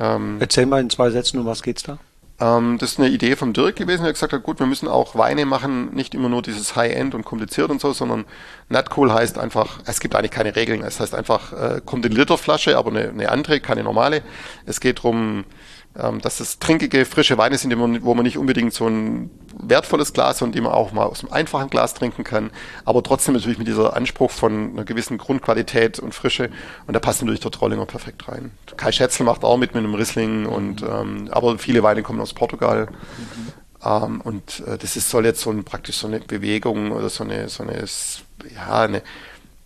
Ähm, 0.00 0.38
Erzähl 0.40 0.64
mal 0.66 0.80
in 0.80 0.88
zwei 0.88 1.10
Sätzen, 1.10 1.38
um 1.38 1.46
was 1.46 1.62
geht's 1.62 1.82
da? 1.82 1.98
Ähm, 2.40 2.78
das 2.78 2.92
ist 2.92 2.98
eine 2.98 3.08
Idee 3.08 3.36
vom 3.36 3.52
Dirk 3.52 3.76
gewesen, 3.76 4.02
der 4.02 4.12
gesagt 4.12 4.32
hat, 4.32 4.42
gut, 4.42 4.58
wir 4.58 4.66
müssen 4.66 4.88
auch 4.88 5.14
Weine 5.14 5.46
machen, 5.46 5.94
nicht 5.94 6.14
immer 6.14 6.28
nur 6.28 6.42
dieses 6.42 6.74
High-End 6.74 7.14
und 7.14 7.24
kompliziert 7.24 7.70
und 7.70 7.80
so, 7.80 7.92
sondern 7.92 8.24
not 8.68 8.86
cool 8.96 9.12
heißt 9.12 9.38
einfach, 9.38 9.78
es 9.84 10.00
gibt 10.00 10.16
eigentlich 10.16 10.32
keine 10.32 10.56
Regeln. 10.56 10.82
Es 10.82 10.98
heißt 10.98 11.14
einfach, 11.14 11.52
äh, 11.52 11.80
kommt 11.84 12.04
in 12.06 12.12
Literflasche, 12.12 12.76
aber 12.76 12.90
eine, 12.90 13.08
eine 13.08 13.30
andere, 13.30 13.60
keine 13.60 13.84
normale. 13.84 14.22
Es 14.66 14.80
geht 14.80 14.98
darum, 14.98 15.44
ähm, 15.96 16.20
dass 16.20 16.40
es 16.40 16.58
trinkige, 16.58 17.04
frische 17.04 17.38
Weine 17.38 17.56
sind, 17.58 17.76
wo 17.78 18.14
man 18.14 18.24
nicht 18.24 18.38
unbedingt 18.38 18.72
so 18.72 18.86
ein 18.86 19.30
wertvolles 19.58 20.12
Glas 20.12 20.42
und 20.42 20.54
die 20.54 20.60
man 20.60 20.72
auch 20.72 20.92
mal 20.92 21.04
aus 21.04 21.22
einem 21.22 21.32
einfachen 21.32 21.70
Glas 21.70 21.94
trinken 21.94 22.24
kann, 22.24 22.50
aber 22.84 23.02
trotzdem 23.02 23.34
natürlich 23.34 23.58
mit 23.58 23.68
dieser 23.68 23.96
Anspruch 23.96 24.30
von 24.30 24.72
einer 24.72 24.84
gewissen 24.84 25.18
Grundqualität 25.18 25.98
und 25.98 26.14
Frische. 26.14 26.50
Und 26.86 26.94
da 26.94 27.00
passt 27.00 27.22
natürlich 27.22 27.40
der 27.40 27.50
Trollinger 27.50 27.86
perfekt 27.86 28.28
rein. 28.28 28.50
Kai 28.76 28.92
Schätzel 28.92 29.24
macht 29.24 29.44
auch 29.44 29.56
mit 29.56 29.74
mit 29.74 29.84
einem 29.84 29.94
Riesling 29.94 30.46
und 30.46 30.82
ähm, 30.82 31.28
aber 31.30 31.58
viele 31.58 31.82
Weine 31.82 32.02
kommen 32.02 32.20
aus 32.20 32.34
Portugal. 32.34 32.88
Ähm, 33.84 34.20
und 34.22 34.62
äh, 34.66 34.78
das 34.78 34.96
ist, 34.96 35.10
soll 35.10 35.24
jetzt 35.26 35.40
so 35.40 35.50
ein, 35.50 35.64
praktisch 35.64 35.98
so 35.98 36.06
eine 36.06 36.20
Bewegung 36.20 36.92
oder 36.92 37.08
so 37.08 37.24
eine, 37.24 37.48
so 37.48 37.62
eine, 37.62 37.84
ja, 38.54 38.82
eine, 38.82 39.02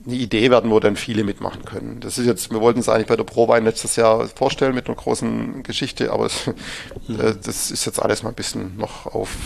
eine 0.08 0.16
Idee 0.16 0.50
werden, 0.50 0.70
wo 0.70 0.80
dann 0.80 0.96
viele 0.96 1.22
mitmachen 1.22 1.64
können. 1.64 2.00
Das 2.00 2.18
ist 2.18 2.26
jetzt, 2.26 2.50
wir 2.50 2.60
wollten 2.60 2.80
es 2.80 2.88
eigentlich 2.88 3.08
bei 3.08 3.16
der 3.16 3.24
ProWein 3.24 3.64
letztes 3.64 3.96
Jahr 3.96 4.26
vorstellen 4.28 4.74
mit 4.74 4.86
einer 4.86 4.96
großen 4.96 5.62
Geschichte, 5.62 6.12
aber 6.12 6.26
es, 6.26 6.46
äh, 6.46 7.34
das 7.42 7.70
ist 7.70 7.84
jetzt 7.84 8.00
alles 8.02 8.22
mal 8.22 8.30
ein 8.30 8.34
bisschen 8.34 8.76
noch 8.78 9.06
auf 9.06 9.36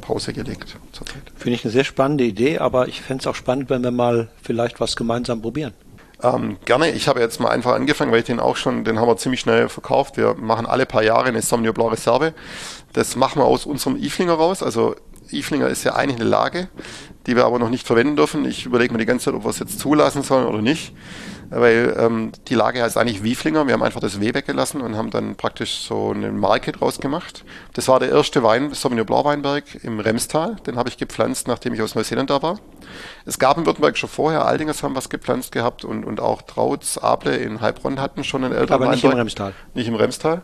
Pause 0.00 0.32
gelegt 0.32 0.76
zurzeit. 0.92 1.22
Finde 1.36 1.56
ich 1.56 1.64
eine 1.64 1.72
sehr 1.72 1.84
spannende 1.84 2.24
Idee, 2.24 2.58
aber 2.58 2.88
ich 2.88 3.02
fände 3.02 3.22
es 3.22 3.26
auch 3.26 3.34
spannend, 3.34 3.70
wenn 3.70 3.82
wir 3.82 3.90
mal 3.90 4.28
vielleicht 4.42 4.80
was 4.80 4.96
gemeinsam 4.96 5.42
probieren. 5.42 5.74
Ähm, 6.22 6.56
gerne. 6.64 6.90
Ich 6.90 7.08
habe 7.08 7.20
jetzt 7.20 7.40
mal 7.40 7.50
einfach 7.50 7.74
angefangen, 7.74 8.10
weil 8.10 8.20
ich 8.20 8.24
den 8.24 8.40
auch 8.40 8.56
schon, 8.56 8.84
den 8.84 8.98
haben 8.98 9.08
wir 9.08 9.16
ziemlich 9.18 9.40
schnell 9.40 9.68
verkauft. 9.68 10.16
Wir 10.16 10.34
machen 10.34 10.64
alle 10.64 10.86
paar 10.86 11.02
Jahre 11.02 11.26
eine 11.26 11.42
Sauvignon 11.42 11.74
Blanc 11.74 11.92
Reserve. 11.92 12.32
Das 12.94 13.16
machen 13.16 13.40
wir 13.40 13.44
aus 13.44 13.66
unserem 13.66 13.96
Iflinger 13.96 14.32
raus. 14.32 14.62
Also 14.62 14.96
Iflinger 15.30 15.68
ist 15.68 15.84
ja 15.84 15.94
eigentlich 15.94 16.20
eine 16.20 16.28
Lage, 16.28 16.68
die 17.26 17.36
wir 17.36 17.44
aber 17.44 17.58
noch 17.58 17.70
nicht 17.70 17.86
verwenden 17.86 18.16
dürfen. 18.16 18.44
Ich 18.44 18.66
überlege 18.66 18.92
mir 18.92 18.98
die 18.98 19.06
ganze 19.06 19.26
Zeit, 19.26 19.34
ob 19.34 19.44
wir 19.44 19.50
es 19.50 19.58
jetzt 19.58 19.78
zulassen 19.80 20.22
sollen 20.22 20.46
oder 20.46 20.62
nicht. 20.62 20.92
Weil 21.48 21.96
ähm, 21.98 22.32
die 22.48 22.56
Lage 22.56 22.82
heißt 22.82 22.96
eigentlich 22.98 23.22
Wieflinger. 23.22 23.68
Wir 23.68 23.74
haben 23.74 23.82
einfach 23.84 24.00
das 24.00 24.20
W 24.20 24.34
weggelassen 24.34 24.80
und 24.80 24.96
haben 24.96 25.10
dann 25.10 25.36
praktisch 25.36 25.78
so 25.86 26.10
eine 26.10 26.32
Marke 26.32 26.72
draus 26.72 26.98
gemacht. 26.98 27.44
Das 27.74 27.86
war 27.86 28.00
der 28.00 28.10
erste 28.10 28.42
Wein, 28.42 28.74
Sauvignon 28.74 29.06
Blanc 29.06 29.24
Weinberg 29.24 29.64
im 29.84 30.00
Remstal. 30.00 30.56
Den 30.66 30.76
habe 30.76 30.88
ich 30.88 30.96
gepflanzt, 30.96 31.46
nachdem 31.46 31.72
ich 31.72 31.82
aus 31.82 31.94
Neuseeland 31.94 32.30
da 32.30 32.42
war. 32.42 32.58
Es 33.26 33.38
gab 33.38 33.58
in 33.58 33.66
Württemberg 33.66 33.96
schon 33.96 34.08
vorher, 34.10 34.44
Aldingers 34.44 34.82
haben 34.82 34.96
was 34.96 35.08
gepflanzt 35.08 35.52
gehabt 35.52 35.84
und, 35.84 36.04
und 36.04 36.18
auch 36.20 36.42
Trautz, 36.42 36.98
Able 36.98 37.36
in 37.36 37.60
Heilbronn 37.60 38.00
hatten 38.00 38.24
schon 38.24 38.42
einen 38.42 38.52
älteren 38.52 38.82
Aber 38.82 38.90
nicht 38.90 39.04
im 39.04 39.10
Weinberg. 39.10 39.20
Remstal. 39.26 39.52
Nicht 39.74 39.86
im 39.86 39.94
Remstal. 39.94 40.42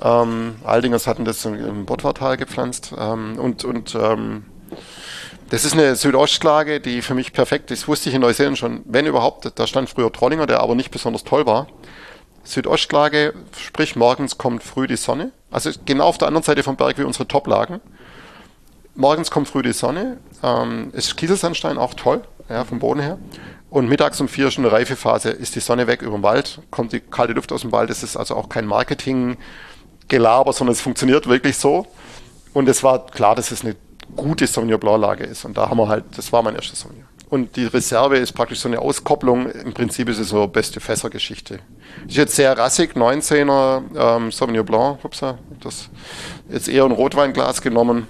Ähm, 0.00 0.54
Aldingers 0.64 1.08
hatten 1.08 1.24
das 1.24 1.44
im- 1.44 1.54
im 1.54 1.84
Bottwartal 1.84 2.36
gepflanzt. 2.36 2.94
Ähm, 2.96 3.38
und 3.40 3.64
und 3.64 3.96
ähm, 3.96 4.44
das 5.50 5.64
ist 5.64 5.74
eine 5.74 5.96
Südostlage, 5.96 6.80
die 6.80 7.02
für 7.02 7.14
mich 7.14 7.32
perfekt 7.32 7.70
ist. 7.70 7.86
Wusste 7.86 8.08
ich 8.08 8.14
in 8.14 8.22
Neuseeland 8.22 8.56
schon, 8.56 8.82
wenn 8.86 9.06
überhaupt, 9.06 9.52
da 9.54 9.66
stand 9.66 9.90
früher 9.90 10.10
Trollinger, 10.10 10.46
der 10.46 10.60
aber 10.60 10.74
nicht 10.74 10.90
besonders 10.90 11.24
toll 11.24 11.44
war. 11.44 11.66
Südostlage, 12.44 13.34
sprich 13.58 13.94
morgens 13.94 14.38
kommt 14.38 14.62
früh 14.62 14.86
die 14.86 14.96
Sonne. 14.96 15.30
Also 15.50 15.70
genau 15.84 16.06
auf 16.06 16.18
der 16.18 16.28
anderen 16.28 16.42
Seite 16.42 16.62
vom 16.62 16.76
Berg 16.76 16.98
wie 16.98 17.04
unsere 17.04 17.28
Toplagen. 17.28 17.80
Morgens 18.94 19.30
kommt 19.30 19.48
früh 19.48 19.62
die 19.62 19.72
Sonne. 19.72 20.18
Ähm, 20.42 20.90
ist 20.92 21.16
Kieselsandstein 21.16 21.78
auch 21.78 21.94
toll, 21.94 22.22
ja, 22.48 22.64
vom 22.64 22.78
Boden 22.78 23.00
her. 23.00 23.18
Und 23.70 23.88
mittags 23.88 24.20
um 24.20 24.28
vier 24.28 24.50
schon 24.50 24.64
eine 24.64 24.72
Reifephase, 24.72 25.30
ist 25.30 25.54
die 25.54 25.60
Sonne 25.60 25.86
weg 25.86 26.02
über 26.02 26.16
den 26.16 26.22
Wald, 26.22 26.60
kommt 26.70 26.92
die 26.92 27.00
kalte 27.00 27.32
Luft 27.32 27.52
aus 27.52 27.62
dem 27.62 27.72
Wald. 27.72 27.88
Das 27.90 28.02
ist 28.02 28.16
also 28.16 28.36
auch 28.36 28.48
kein 28.48 28.66
Marketing-Gelaber, 28.66 30.52
sondern 30.52 30.72
es 30.72 30.80
funktioniert 30.80 31.26
wirklich 31.26 31.56
so. 31.56 31.86
Und 32.52 32.68
es 32.68 32.82
war 32.82 33.06
klar, 33.06 33.34
dass 33.34 33.50
es 33.50 33.62
eine 33.64 33.76
gute 34.16 34.46
Sauvignon 34.46 34.78
Blanc-Lage 34.80 35.24
ist. 35.24 35.44
Und 35.44 35.56
da 35.56 35.68
haben 35.68 35.78
wir 35.78 35.88
halt, 35.88 36.04
das 36.16 36.32
war 36.32 36.42
mein 36.42 36.54
erstes 36.54 36.80
Sauvignon. 36.80 37.06
Und 37.30 37.56
die 37.56 37.64
Reserve 37.64 38.18
ist 38.18 38.32
praktisch 38.32 38.60
so 38.60 38.68
eine 38.68 38.78
Auskopplung. 38.80 39.50
Im 39.50 39.72
Prinzip 39.72 40.08
ist 40.10 40.18
es 40.18 40.28
so 40.28 40.46
beste 40.48 40.80
Fässergeschichte. 40.80 41.60
Ist 42.06 42.16
jetzt 42.18 42.36
sehr 42.36 42.56
rassig, 42.58 42.92
19er 42.94 43.82
ähm, 43.96 44.30
Sauvignon 44.30 44.66
Blanc, 44.66 45.02
upsa, 45.04 45.38
das 45.60 45.88
jetzt 46.50 46.68
eher 46.68 46.84
ein 46.84 46.92
Rotweinglas 46.92 47.62
genommen. 47.62 48.06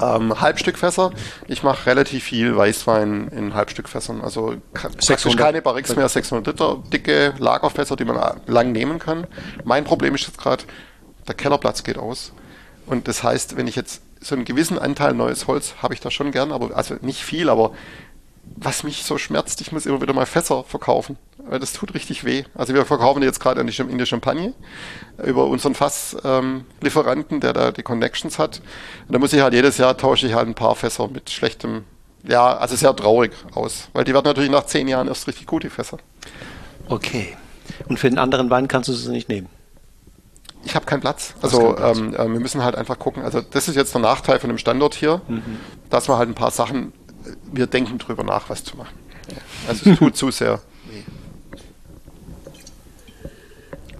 Ähm, 0.00 0.40
Halbstückfässer. 0.40 1.12
Ich 1.46 1.62
mache 1.62 1.86
relativ 1.86 2.24
viel 2.24 2.56
Weißwein 2.56 3.28
in 3.28 3.54
Halbstückfässern. 3.54 4.22
Also 4.22 4.54
praktisch 4.72 5.04
600. 5.04 5.38
keine 5.38 5.62
Barriques 5.62 5.94
mehr, 5.94 6.08
600 6.08 6.46
Liter 6.46 6.82
dicke 6.92 7.34
Lagerfässer, 7.38 7.94
die 7.94 8.04
man 8.06 8.16
a- 8.16 8.36
lang 8.46 8.72
nehmen 8.72 8.98
kann. 8.98 9.26
Mein 9.64 9.84
Problem 9.84 10.14
ist 10.14 10.26
jetzt 10.26 10.38
gerade, 10.38 10.64
der 11.28 11.34
Kellerplatz 11.34 11.84
geht 11.84 11.98
aus. 11.98 12.32
Und 12.86 13.06
das 13.06 13.22
heißt, 13.22 13.56
wenn 13.56 13.66
ich 13.66 13.76
jetzt 13.76 14.02
so 14.24 14.34
einen 14.34 14.44
gewissen 14.44 14.78
Anteil 14.78 15.14
neues 15.14 15.46
Holz 15.46 15.74
habe 15.82 15.94
ich 15.94 16.00
da 16.00 16.10
schon 16.10 16.30
gern, 16.30 16.52
aber 16.52 16.76
also 16.76 16.96
nicht 17.02 17.22
viel, 17.22 17.48
aber 17.48 17.72
was 18.56 18.82
mich 18.84 19.04
so 19.04 19.18
schmerzt, 19.18 19.60
ich 19.60 19.72
muss 19.72 19.86
immer 19.86 20.00
wieder 20.00 20.12
mal 20.12 20.26
Fässer 20.26 20.64
verkaufen. 20.64 21.16
Weil 21.38 21.58
Das 21.58 21.72
tut 21.72 21.94
richtig 21.94 22.24
weh. 22.24 22.44
Also 22.54 22.74
wir 22.74 22.86
verkaufen 22.86 23.22
jetzt 23.22 23.40
gerade 23.40 23.60
in 23.60 23.66
die 23.66 24.06
Champagne 24.06 24.54
über 25.24 25.46
unseren 25.46 25.74
Fasslieferanten, 25.74 27.36
ähm, 27.36 27.40
der 27.40 27.52
da 27.52 27.72
die 27.72 27.82
Connections 27.82 28.38
hat. 28.38 28.60
Und 29.06 29.14
da 29.14 29.18
muss 29.18 29.32
ich 29.32 29.40
halt 29.40 29.54
jedes 29.54 29.76
Jahr 29.78 29.96
tausche 29.96 30.26
ich 30.26 30.34
halt 30.34 30.48
ein 30.48 30.54
paar 30.54 30.74
Fässer 30.74 31.08
mit 31.08 31.30
schlechtem, 31.30 31.84
ja, 32.22 32.56
also 32.56 32.76
sehr 32.76 32.94
traurig 32.96 33.32
aus. 33.54 33.88
Weil 33.92 34.04
die 34.04 34.14
werden 34.14 34.26
natürlich 34.26 34.50
nach 34.50 34.66
zehn 34.66 34.88
Jahren 34.88 35.08
erst 35.08 35.26
richtig 35.26 35.46
gut, 35.46 35.64
die 35.64 35.70
Fässer. 35.70 35.98
Okay. 36.88 37.36
Und 37.88 37.98
für 37.98 38.08
den 38.08 38.18
anderen 38.18 38.50
Wein 38.50 38.68
kannst 38.68 38.88
du 38.88 38.92
es 38.92 39.06
nicht 39.08 39.28
nehmen. 39.28 39.48
Ich 40.64 40.74
habe 40.74 40.86
keinen 40.86 41.00
Platz. 41.00 41.34
Also 41.42 41.72
keinen 41.72 41.76
Platz. 41.76 41.98
ähm, 41.98 42.14
äh, 42.14 42.18
wir 42.32 42.40
müssen 42.40 42.62
halt 42.64 42.74
einfach 42.76 42.98
gucken. 42.98 43.22
Also 43.22 43.40
das 43.40 43.68
ist 43.68 43.76
jetzt 43.76 43.92
der 43.94 44.00
Nachteil 44.00 44.40
von 44.40 44.48
dem 44.48 44.58
Standort 44.58 44.94
hier, 44.94 45.20
Mhm. 45.28 45.42
dass 45.90 46.08
wir 46.08 46.16
halt 46.18 46.28
ein 46.28 46.34
paar 46.34 46.50
Sachen, 46.50 46.92
äh, 47.24 47.30
wir 47.52 47.66
denken 47.66 47.98
drüber 47.98 48.24
nach, 48.24 48.48
was 48.50 48.64
zu 48.64 48.76
machen. 48.76 48.94
Also 49.68 49.90
es 49.90 49.98
tut 49.98 50.16
zu 50.16 50.30
sehr. 50.30 50.60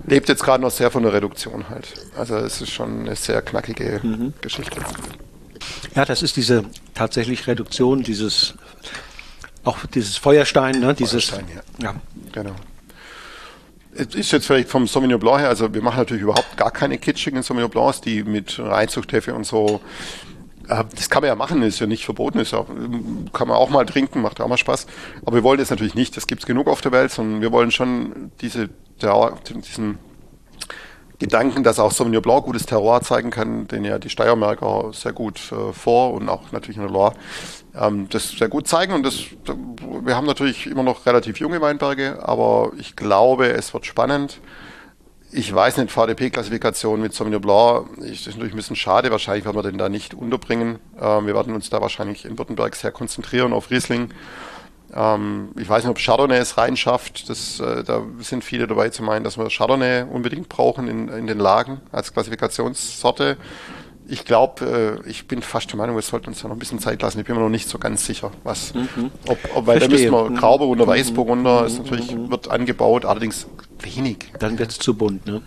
Lebt 0.06 0.28
jetzt 0.28 0.42
gerade 0.44 0.62
noch 0.62 0.70
sehr 0.70 0.90
von 0.90 1.02
der 1.02 1.14
Reduktion 1.14 1.70
halt. 1.70 1.88
Also 2.18 2.36
es 2.36 2.60
ist 2.60 2.70
schon 2.70 3.00
eine 3.00 3.16
sehr 3.16 3.40
knackige 3.40 4.00
Mhm. 4.02 4.34
Geschichte. 4.42 4.80
Ja, 5.94 6.04
das 6.04 6.22
ist 6.22 6.36
diese 6.36 6.64
tatsächlich 6.92 7.46
Reduktion 7.46 8.02
dieses 8.02 8.54
auch 9.64 9.78
dieses 9.86 10.18
Feuerstein, 10.18 10.80
ne? 10.80 10.92
Dieses 10.92 11.24
Feuerstein, 11.30 11.46
ja. 11.78 11.84
ja. 11.84 11.94
Genau. 12.32 12.54
Es 13.96 14.14
ist 14.14 14.32
jetzt 14.32 14.46
vielleicht 14.46 14.68
vom 14.68 14.86
Sauvignon 14.86 15.20
Blanc 15.20 15.40
her, 15.40 15.48
also 15.48 15.72
wir 15.72 15.82
machen 15.82 15.98
natürlich 15.98 16.22
überhaupt 16.22 16.56
gar 16.56 16.70
keine 16.70 16.98
kitschigen 16.98 17.42
Sauvignon 17.42 17.70
Blancs, 17.70 18.00
die 18.00 18.24
mit 18.24 18.58
Reinzuchthäfe 18.58 19.34
und 19.34 19.44
so 19.44 19.80
äh, 20.68 20.84
das 20.94 21.10
kann 21.10 21.22
man 21.22 21.28
ja 21.28 21.34
machen, 21.34 21.62
ist 21.62 21.80
ja 21.80 21.86
nicht 21.86 22.04
verboten, 22.04 22.38
ist 22.38 22.52
ja, 22.52 22.64
kann 23.32 23.48
man 23.48 23.56
auch 23.56 23.70
mal 23.70 23.84
trinken, 23.86 24.22
macht 24.22 24.40
auch 24.40 24.48
mal 24.48 24.56
Spaß. 24.56 24.86
Aber 25.24 25.36
wir 25.36 25.42
wollen 25.42 25.58
das 25.58 25.70
natürlich 25.70 25.94
nicht, 25.94 26.16
das 26.16 26.26
gibt 26.26 26.42
es 26.42 26.46
genug 26.46 26.68
auf 26.68 26.80
der 26.80 26.92
Welt, 26.92 27.10
sondern 27.10 27.40
wir 27.40 27.52
wollen 27.52 27.70
schon 27.70 28.32
diese, 28.40 28.70
der, 29.00 29.34
diesen 29.48 29.98
Gedanken, 31.18 31.62
dass 31.62 31.78
auch 31.78 31.92
Sauvignon 31.92 32.22
Blanc 32.22 32.44
gutes 32.44 32.66
Terroir 32.66 33.02
zeigen 33.02 33.30
kann, 33.30 33.68
den 33.68 33.84
ja 33.84 33.98
die 33.98 34.10
Steiermärker 34.10 34.90
sehr 34.92 35.12
gut 35.12 35.52
äh, 35.52 35.72
vor 35.72 36.12
und 36.14 36.28
auch 36.28 36.52
natürlich 36.52 36.76
in 36.76 36.82
der 36.82 36.92
Loire 36.92 37.14
ähm, 37.78 38.08
das 38.10 38.30
sehr 38.30 38.48
gut 38.48 38.68
zeigen. 38.68 38.92
Und 38.92 39.04
das, 39.04 39.24
wir 39.46 40.16
haben 40.16 40.26
natürlich 40.26 40.66
immer 40.66 40.82
noch 40.82 41.06
relativ 41.06 41.38
junge 41.38 41.60
Weinberge, 41.60 42.18
aber 42.22 42.72
ich 42.78 42.96
glaube, 42.96 43.48
es 43.48 43.72
wird 43.74 43.86
spannend. 43.86 44.40
Ich 45.36 45.52
weiß 45.52 45.78
nicht, 45.78 45.90
VDP-Klassifikation 45.90 47.00
mit 47.00 47.12
Sauvignon 47.12 47.40
Blanc 47.40 47.98
ist 47.98 48.26
natürlich 48.26 48.52
ein 48.52 48.56
bisschen 48.56 48.76
schade. 48.76 49.10
Wahrscheinlich 49.10 49.44
werden 49.44 49.56
wir 49.56 49.64
den 49.64 49.78
da 49.78 49.88
nicht 49.88 50.14
unterbringen. 50.14 50.78
Ähm, 51.00 51.26
wir 51.26 51.34
werden 51.34 51.54
uns 51.54 51.70
da 51.70 51.80
wahrscheinlich 51.80 52.24
in 52.24 52.38
Württemberg 52.38 52.76
sehr 52.76 52.92
konzentrieren 52.92 53.52
auf 53.52 53.70
Riesling. 53.70 54.10
Ähm, 54.94 55.50
ich 55.58 55.68
weiß 55.68 55.82
nicht, 55.82 55.90
ob 55.90 55.98
Chardonnay 55.98 56.38
es 56.38 56.56
reinschafft. 56.56 57.28
Das, 57.28 57.58
äh, 57.58 57.82
da 57.82 58.02
sind 58.20 58.44
viele 58.44 58.68
dabei 58.68 58.90
zu 58.90 59.02
meinen, 59.02 59.24
dass 59.24 59.36
wir 59.36 59.48
Chardonnay 59.48 60.04
unbedingt 60.08 60.48
brauchen 60.48 60.86
in, 60.86 61.08
in 61.08 61.26
den 61.26 61.38
Lagen 61.38 61.80
als 61.90 62.12
Klassifikationssorte. 62.12 63.36
Ich 64.06 64.24
glaube, 64.24 65.00
äh, 65.04 65.08
ich 65.08 65.26
bin 65.26 65.40
fast 65.40 65.70
der 65.70 65.78
Meinung, 65.78 65.96
wir 65.96 66.02
sollten 66.02 66.28
uns 66.28 66.42
da 66.42 66.48
noch 66.48 66.56
ein 66.56 66.58
bisschen 66.58 66.78
Zeit 66.78 67.00
lassen. 67.00 67.20
Ich 67.20 67.26
bin 67.26 67.36
mir 67.36 67.42
noch 67.42 67.48
nicht 67.48 67.68
so 67.68 67.78
ganz 67.78 68.04
sicher, 68.04 68.30
was. 68.42 68.74
Mhm. 68.74 69.10
Ob, 69.26 69.38
ob, 69.54 69.66
weil 69.66 69.78
Verstehe. 69.78 70.10
da 70.10 70.12
müssen 70.18 70.34
wir 70.34 70.40
Grauburgunder, 70.40 70.84
mhm. 70.84 70.90
Weißburgunder, 70.90 71.60
mhm. 71.60 71.66
ist 71.66 71.78
natürlich, 71.78 72.14
mhm. 72.14 72.30
wird 72.30 72.50
angebaut, 72.50 73.04
allerdings 73.06 73.46
wenig. 73.80 74.32
Dann 74.38 74.58
wird 74.58 74.70
es 74.72 74.78
zu 74.78 74.94
bunt, 74.94 75.26
ne? 75.26 75.42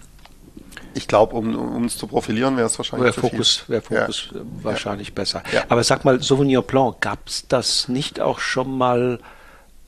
Ich 0.96 1.08
glaube, 1.08 1.36
um, 1.36 1.56
um, 1.56 1.76
uns 1.84 1.96
zu 1.96 2.08
profilieren, 2.08 2.58
wäre 2.58 2.66
es 2.66 2.80
wahrscheinlich 2.80 3.06
wär 3.06 3.14
Fokus, 3.14 3.66
Wäre 3.68 3.82
Fokus 3.82 4.30
ja. 4.34 4.42
wahrscheinlich 4.64 5.10
ja. 5.10 5.14
besser. 5.14 5.44
Ja. 5.54 5.64
Aber 5.70 5.84
sag 5.84 6.04
mal, 6.06 6.22
Sauvignon 6.24 6.64
Blanc, 6.64 7.00
gab 7.02 7.28
es 7.28 7.48
das 7.48 7.88
nicht 7.88 8.20
auch 8.20 8.40
schon 8.40 8.76
mal 8.76 9.20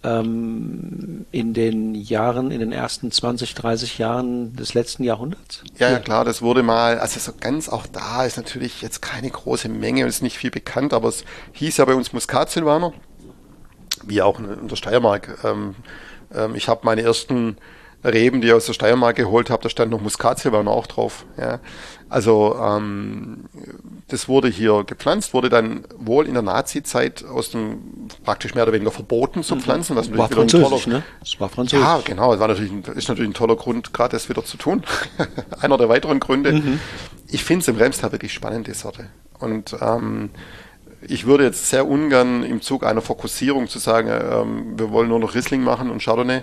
ähm, 0.03 1.25
in 1.31 1.53
den 1.53 1.95
Jahren, 1.95 2.51
in 2.51 2.59
den 2.59 2.71
ersten 2.71 3.11
20, 3.11 3.53
30 3.53 3.97
Jahren 3.97 4.55
des 4.55 4.73
letzten 4.73 5.03
Jahrhunderts? 5.03 5.63
Ja, 5.77 5.89
ja, 5.91 5.99
klar, 5.99 6.25
das 6.25 6.41
wurde 6.41 6.63
mal, 6.63 6.99
also 6.99 7.19
so 7.19 7.33
ganz 7.39 7.69
auch 7.69 7.85
da 7.85 8.25
ist 8.25 8.37
natürlich 8.37 8.81
jetzt 8.81 9.01
keine 9.01 9.29
große 9.29 9.69
Menge 9.69 10.03
und 10.03 10.09
ist 10.09 10.23
nicht 10.23 10.37
viel 10.37 10.51
bekannt, 10.51 10.93
aber 10.93 11.09
es 11.09 11.25
hieß 11.53 11.77
ja 11.77 11.85
bei 11.85 11.95
uns 11.95 12.13
Muscat 12.13 12.49
Silvaner, 12.49 12.93
wie 14.05 14.21
auch 14.21 14.39
in 14.39 14.67
der 14.67 14.75
Steiermark. 14.75 15.39
Ähm, 15.43 15.75
ähm, 16.33 16.55
ich 16.55 16.69
habe 16.69 16.81
meine 16.83 17.01
ersten 17.01 17.57
Reben, 18.03 18.41
die 18.41 18.47
ich 18.47 18.53
aus 18.53 18.65
der 18.65 18.73
Steiermark 18.73 19.15
geholt 19.17 19.49
habe, 19.49 19.63
da 19.63 19.69
stand 19.69 19.91
noch 19.91 20.01
Muskatsilvaner 20.01 20.71
auch 20.71 20.87
drauf. 20.87 21.25
Ja. 21.37 21.59
Also 22.07 22.57
ähm, 22.59 23.45
das 24.07 24.27
wurde 24.27 24.47
hier 24.47 24.83
gepflanzt, 24.83 25.33
wurde 25.33 25.49
dann 25.49 25.83
wohl 25.97 26.25
in 26.25 26.33
der 26.33 26.41
Nazi-Zeit 26.41 27.23
aus 27.25 27.51
dem 27.51 28.07
praktisch 28.23 28.55
mehr 28.55 28.63
oder 28.63 28.73
weniger 28.73 28.91
verboten 28.91 29.43
zu 29.43 29.55
mhm. 29.55 29.61
pflanzen. 29.61 29.95
Was 29.95 30.15
war 30.17 30.27
französisch, 30.29 30.83
toller, 30.83 30.97
ne? 30.97 31.03
Es 31.21 31.39
war 31.39 31.49
französisch. 31.49 31.85
Ja, 31.85 32.01
genau. 32.03 32.33
Es 32.33 32.39
war 32.39 32.47
natürlich, 32.47 32.71
ist 32.95 33.09
natürlich 33.09 33.29
ein 33.29 33.35
toller 33.35 33.55
Grund, 33.55 33.93
gerade 33.93 34.13
das 34.13 34.27
wieder 34.27 34.43
zu 34.43 34.57
tun. 34.57 34.83
Einer 35.59 35.77
der 35.77 35.89
weiteren 35.89 36.19
Gründe. 36.19 36.53
Mhm. 36.53 36.79
Ich 37.27 37.43
finde 37.43 37.61
es 37.61 37.67
im 37.67 37.75
Remstal 37.75 38.11
wirklich 38.11 38.33
spannend, 38.33 38.65
die 38.67 38.73
Sorte. 38.73 39.07
Und 39.37 39.75
ähm, 39.79 40.31
ich 41.01 41.25
würde 41.25 41.45
jetzt 41.45 41.69
sehr 41.69 41.87
ungern 41.87 42.43
im 42.43 42.61
Zug 42.61 42.83
einer 42.83 43.01
Fokussierung 43.01 43.67
zu 43.67 43.79
sagen, 43.79 44.09
ähm, 44.09 44.79
wir 44.79 44.91
wollen 44.91 45.09
nur 45.09 45.19
noch 45.19 45.35
Riesling 45.35 45.61
machen 45.61 45.89
und 45.91 46.03
Chardonnay, 46.03 46.41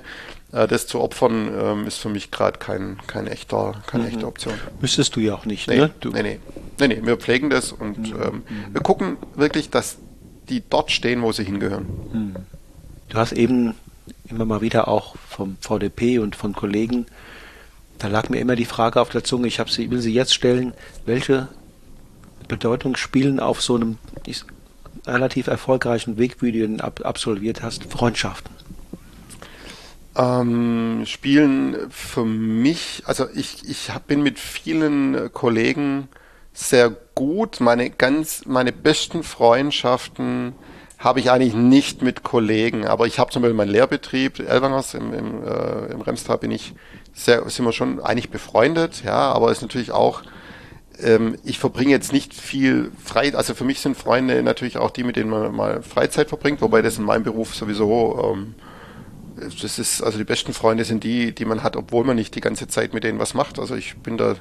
äh, 0.53 0.67
das 0.67 0.87
zu 0.87 1.01
opfern, 1.01 1.51
ähm, 1.59 1.87
ist 1.87 1.99
für 1.99 2.09
mich 2.09 2.31
gerade 2.31 2.59
kein, 2.59 2.99
kein 3.07 3.27
echter, 3.27 3.75
keine 3.87 4.05
mhm. 4.05 4.11
echte 4.11 4.27
Option. 4.27 4.55
Müsstest 4.81 5.17
du 5.17 5.21
ja 5.21 5.35
auch 5.35 5.45
nicht, 5.45 5.69
nee, 5.69 5.79
ne? 5.79 5.91
Du. 6.01 6.11
Nee, 6.11 6.23
nee, 6.23 6.41
nee, 6.79 6.89
nee, 6.89 7.01
wir 7.03 7.17
pflegen 7.17 7.51
das 7.51 7.73
und 7.73 8.15
mhm. 8.15 8.23
ähm, 8.23 8.43
wir 8.73 8.81
gucken 8.81 9.17
wirklich, 9.35 9.71
dass 9.71 9.99
die 10.49 10.63
dort 10.69 10.91
stehen, 10.91 11.23
wo 11.23 11.33
sie 11.33 11.45
hingehören. 11.45 11.87
Mhm. 12.13 12.37
Du 13.09 13.19
hast 13.19 13.33
eben 13.33 13.75
immer 14.29 14.45
mal 14.45 14.61
wieder 14.61 14.89
auch 14.89 15.17
vom 15.29 15.57
VDP 15.61 16.19
und 16.19 16.37
von 16.37 16.55
Kollegen, 16.55 17.07
da 17.99 18.09
lag 18.09 18.29
mir 18.29 18.41
immer 18.41 18.57
die 18.57 18.65
Frage 18.65 19.01
auf 19.01 19.09
der 19.09 19.25
Zunge, 19.25 19.49
ich 19.49 19.61
sie, 19.69 19.91
will 19.91 20.01
sie 20.01 20.13
jetzt 20.13 20.35
stellen, 20.35 20.75
welche 21.07 21.49
Bedeutung 22.47 22.97
spielen 22.97 23.41
auf 23.41 23.63
so 23.63 23.77
einem 23.77 23.99
relativ 25.07 25.47
erfolgreichen 25.47 26.19
Weg, 26.19 26.43
wie 26.43 26.53
du 26.53 26.65
ihn 26.65 26.81
ab 26.81 27.01
absolviert 27.05 27.63
hast, 27.63 27.85
Freundschaften? 27.85 28.53
Ähm, 30.17 31.03
spielen 31.05 31.91
für 31.91 32.25
mich, 32.25 33.03
also 33.07 33.27
ich, 33.35 33.69
ich 33.69 33.91
hab, 33.91 34.07
bin 34.07 34.23
mit 34.23 34.39
vielen 34.39 35.31
Kollegen 35.33 36.09
sehr 36.55 36.91
gut. 37.15 37.61
Meine 37.61 37.91
ganz, 37.91 38.47
meine 38.47 38.73
besten 38.73 39.23
Freundschaften 39.23 40.55
habe 40.99 41.21
ich 41.21 41.31
eigentlich 41.31 41.55
nicht 41.55 42.03
mit 42.03 42.23
Kollegen, 42.23 42.87
aber 42.87 43.07
ich 43.07 43.19
habe 43.19 43.31
zum 43.31 43.43
Beispiel 43.43 43.57
meinen 43.57 43.71
Lehrbetrieb, 43.71 44.41
Elwangers 44.41 44.95
im, 44.95 45.13
im, 45.13 45.45
äh, 45.45 45.93
im 45.93 46.01
Remstal 46.01 46.39
bin 46.39 46.51
ich 46.51 46.75
sehr, 47.13 47.49
sind 47.51 47.67
wir 47.67 47.73
schon 47.73 48.01
eigentlich 48.01 48.31
befreundet, 48.31 49.03
ja, 49.05 49.33
aber 49.33 49.53
ist 49.53 49.61
natürlich 49.61 49.93
auch 49.93 50.23
ähm, 50.99 51.37
ich 51.45 51.59
verbringe 51.59 51.91
jetzt 51.91 52.13
nicht 52.13 52.35
viel 52.35 52.91
frei, 53.03 53.35
also 53.35 53.55
für 53.55 53.65
mich 53.65 53.81
sind 53.81 53.97
Freunde 53.97 54.43
natürlich 54.43 54.79
auch 54.79 54.91
die, 54.91 55.05
mit 55.05 55.17
denen 55.17 55.31
man 55.31 55.55
mal 55.55 55.83
Freizeit 55.83 56.29
verbringt, 56.29 56.63
wobei 56.63 56.83
das 56.83 56.99
in 56.99 57.05
meinem 57.05 57.25
Beruf 57.25 57.55
sowieso, 57.55 58.33
ähm, 58.35 58.55
das 59.37 59.79
ist, 59.79 60.03
also 60.03 60.19
die 60.19 60.25
besten 60.25 60.53
Freunde 60.53 60.85
sind 60.85 61.05
die, 61.05 61.35
die 61.35 61.45
man 61.45 61.63
hat, 61.63 61.77
obwohl 61.77 62.05
man 62.05 62.17
nicht 62.17 62.35
die 62.35 62.41
ganze 62.41 62.69
Zeit 62.69 62.95
mit 62.95 63.05
denen 63.05 63.19
was 63.19 63.35
macht. 63.35 63.59
Also 63.59 63.75
ich 63.75 63.97
bin 63.99 64.17
da, 64.17 64.37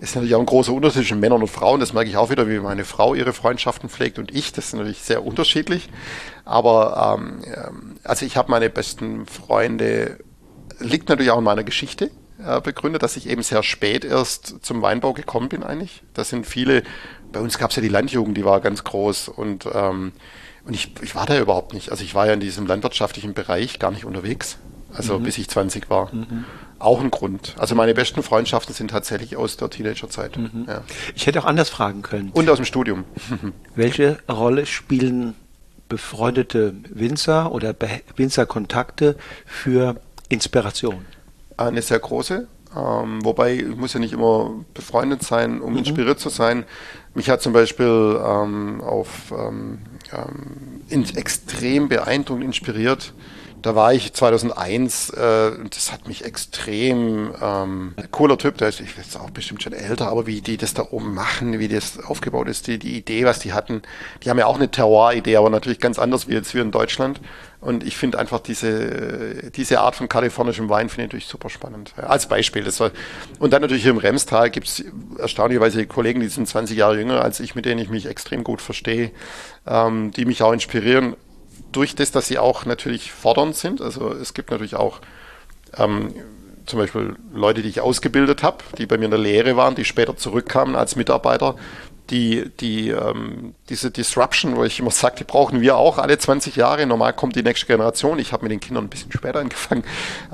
ist 0.00 0.14
natürlich 0.14 0.34
auch 0.34 0.40
ein 0.40 0.46
großer 0.46 0.72
Unterschied 0.72 1.02
zwischen 1.02 1.20
Männern 1.20 1.42
und 1.42 1.48
Frauen, 1.48 1.80
das 1.80 1.92
merke 1.92 2.08
ich 2.08 2.16
auch 2.16 2.30
wieder, 2.30 2.48
wie 2.48 2.60
meine 2.60 2.84
Frau 2.84 3.14
ihre 3.14 3.32
Freundschaften 3.32 3.88
pflegt 3.88 4.18
und 4.18 4.34
ich, 4.34 4.52
das 4.52 4.66
ist 4.66 4.74
natürlich 4.74 5.02
sehr 5.02 5.24
unterschiedlich. 5.24 5.88
Aber 6.44 7.18
ähm, 7.18 7.42
ähm 7.44 7.96
also 8.04 8.24
ich 8.24 8.36
habe 8.36 8.50
meine 8.50 8.70
besten 8.70 9.26
Freunde, 9.26 10.18
liegt 10.78 11.08
natürlich 11.08 11.32
auch 11.32 11.38
in 11.38 11.44
meiner 11.44 11.64
Geschichte 11.64 12.10
äh, 12.44 12.60
begründet, 12.60 13.02
dass 13.02 13.16
ich 13.16 13.28
eben 13.28 13.42
sehr 13.42 13.64
spät 13.64 14.04
erst 14.04 14.64
zum 14.64 14.82
Weinbau 14.82 15.12
gekommen 15.12 15.48
bin 15.48 15.64
eigentlich. 15.64 16.02
Das 16.14 16.28
sind 16.28 16.46
viele, 16.46 16.84
bei 17.32 17.40
uns 17.40 17.58
gab 17.58 17.70
es 17.70 17.76
ja 17.76 17.82
die 17.82 17.88
Landjugend, 17.88 18.36
die 18.36 18.44
war 18.44 18.60
ganz 18.60 18.84
groß 18.84 19.28
und, 19.28 19.68
ähm, 19.72 20.12
und 20.68 20.74
ich, 20.74 20.92
ich 21.02 21.14
war 21.14 21.26
da 21.26 21.38
überhaupt 21.38 21.72
nicht. 21.72 21.90
Also 21.90 22.04
ich 22.04 22.14
war 22.14 22.26
ja 22.26 22.34
in 22.34 22.40
diesem 22.40 22.66
landwirtschaftlichen 22.66 23.34
Bereich 23.34 23.78
gar 23.78 23.90
nicht 23.90 24.04
unterwegs, 24.04 24.58
also 24.92 25.18
mhm. 25.18 25.24
bis 25.24 25.38
ich 25.38 25.48
20 25.48 25.88
war. 25.90 26.14
Mhm. 26.14 26.44
Auch 26.78 27.00
ein 27.00 27.10
Grund. 27.10 27.54
Also 27.58 27.74
meine 27.74 27.94
besten 27.94 28.22
Freundschaften 28.22 28.74
sind 28.74 28.90
tatsächlich 28.90 29.36
aus 29.36 29.56
der 29.56 29.70
Teenagerzeit. 29.70 30.36
Mhm. 30.36 30.66
Ja. 30.68 30.82
Ich 31.16 31.26
hätte 31.26 31.40
auch 31.40 31.46
anders 31.46 31.70
fragen 31.70 32.02
können. 32.02 32.30
Und 32.32 32.48
aus 32.48 32.56
dem 32.56 32.66
Studium. 32.66 33.04
Welche 33.74 34.18
Rolle 34.30 34.66
spielen 34.66 35.34
befreundete 35.88 36.74
Winzer 36.90 37.50
oder 37.50 37.74
Winzerkontakte 38.16 39.16
für 39.46 40.00
Inspiration? 40.28 41.06
eine 41.58 41.82
sehr 41.82 41.98
große. 41.98 42.46
Ähm, 42.76 43.24
wobei, 43.24 43.54
ich 43.54 43.76
muss 43.76 43.94
ja 43.94 44.00
nicht 44.00 44.12
immer 44.12 44.64
befreundet 44.74 45.22
sein, 45.22 45.60
um 45.60 45.72
mhm. 45.72 45.78
inspiriert 45.78 46.20
zu 46.20 46.28
sein. 46.28 46.64
Mich 47.14 47.30
hat 47.30 47.42
zum 47.42 47.52
Beispiel 47.52 48.20
ähm, 48.24 48.80
auf 48.80 49.32
ähm, 49.32 49.80
ähm 50.12 50.68
in, 50.88 51.04
extrem 51.16 51.88
beeindruckend 51.88 52.44
inspiriert 52.44 53.12
da 53.62 53.74
war 53.74 53.92
ich 53.92 54.12
2001 54.12 55.10
äh, 55.10 55.50
das 55.70 55.92
hat 55.92 56.08
mich 56.08 56.24
extrem 56.24 57.32
ähm, 57.40 57.94
cooler 58.10 58.38
Typ, 58.38 58.58
der 58.58 58.68
ist, 58.68 58.80
ich 58.80 58.96
jetzt 58.96 59.16
auch 59.16 59.30
bestimmt 59.30 59.62
schon 59.62 59.72
älter, 59.72 60.08
aber 60.08 60.26
wie 60.26 60.40
die 60.40 60.56
das 60.56 60.74
da 60.74 60.86
oben 60.90 61.14
machen, 61.14 61.58
wie 61.58 61.68
das 61.68 61.98
aufgebaut 61.98 62.48
ist, 62.48 62.66
die, 62.66 62.78
die 62.78 62.96
Idee, 62.96 63.24
was 63.24 63.38
die 63.38 63.52
hatten, 63.52 63.82
die 64.22 64.30
haben 64.30 64.38
ja 64.38 64.46
auch 64.46 64.56
eine 64.56 64.70
Terroir-Idee, 64.70 65.36
aber 65.36 65.50
natürlich 65.50 65.80
ganz 65.80 65.98
anders 65.98 66.28
wie 66.28 66.34
jetzt 66.34 66.54
wir 66.54 66.62
in 66.62 66.70
Deutschland. 66.70 67.20
Und 67.60 67.84
ich 67.84 67.96
finde 67.96 68.20
einfach 68.20 68.38
diese, 68.38 69.50
diese 69.50 69.80
Art 69.80 69.96
von 69.96 70.08
kalifornischem 70.08 70.68
Wein 70.68 70.88
finde 70.88 71.02
ich 71.02 71.08
natürlich 71.08 71.26
super 71.26 71.50
spannend. 71.50 71.92
Ja, 71.96 72.04
als 72.04 72.28
Beispiel. 72.28 72.62
Das 72.62 72.78
war, 72.78 72.92
und 73.40 73.52
dann 73.52 73.62
natürlich 73.62 73.82
hier 73.82 73.90
im 73.90 73.98
Remstal 73.98 74.50
gibt 74.50 74.68
es 74.68 74.84
erstaunlicherweise 75.18 75.84
Kollegen, 75.86 76.20
die 76.20 76.28
sind 76.28 76.46
20 76.46 76.76
Jahre 76.76 76.96
jünger 76.96 77.20
als 77.20 77.40
ich, 77.40 77.56
mit 77.56 77.64
denen 77.64 77.80
ich 77.80 77.88
mich 77.88 78.06
extrem 78.06 78.44
gut 78.44 78.62
verstehe, 78.62 79.10
ähm, 79.66 80.12
die 80.12 80.24
mich 80.24 80.42
auch 80.42 80.52
inspirieren 80.52 81.16
durch 81.72 81.94
das, 81.94 82.10
dass 82.10 82.26
sie 82.26 82.38
auch 82.38 82.64
natürlich 82.64 83.12
fordernd 83.12 83.56
sind. 83.56 83.80
Also 83.80 84.12
es 84.12 84.34
gibt 84.34 84.50
natürlich 84.50 84.76
auch 84.76 85.00
ähm, 85.76 86.14
zum 86.66 86.78
Beispiel 86.78 87.16
Leute, 87.32 87.62
die 87.62 87.68
ich 87.68 87.80
ausgebildet 87.80 88.42
habe, 88.42 88.58
die 88.76 88.86
bei 88.86 88.98
mir 88.98 89.06
in 89.06 89.10
der 89.10 89.20
Lehre 89.20 89.56
waren, 89.56 89.74
die 89.74 89.84
später 89.84 90.16
zurückkamen 90.16 90.76
als 90.76 90.96
Mitarbeiter, 90.96 91.56
die, 92.10 92.50
die, 92.60 92.88
ähm, 92.88 93.54
diese 93.68 93.90
Disruption, 93.90 94.56
wo 94.56 94.64
ich 94.64 94.80
immer 94.80 94.90
sage, 94.90 95.16
die 95.18 95.24
brauchen 95.24 95.60
wir 95.60 95.76
auch 95.76 95.98
alle 95.98 96.16
20 96.16 96.56
Jahre. 96.56 96.86
Normal 96.86 97.12
kommt 97.12 97.36
die 97.36 97.42
nächste 97.42 97.66
Generation. 97.66 98.18
Ich 98.18 98.32
habe 98.32 98.44
mit 98.44 98.52
den 98.52 98.60
Kindern 98.60 98.84
ein 98.84 98.88
bisschen 98.88 99.12
später 99.12 99.40
angefangen. 99.40 99.84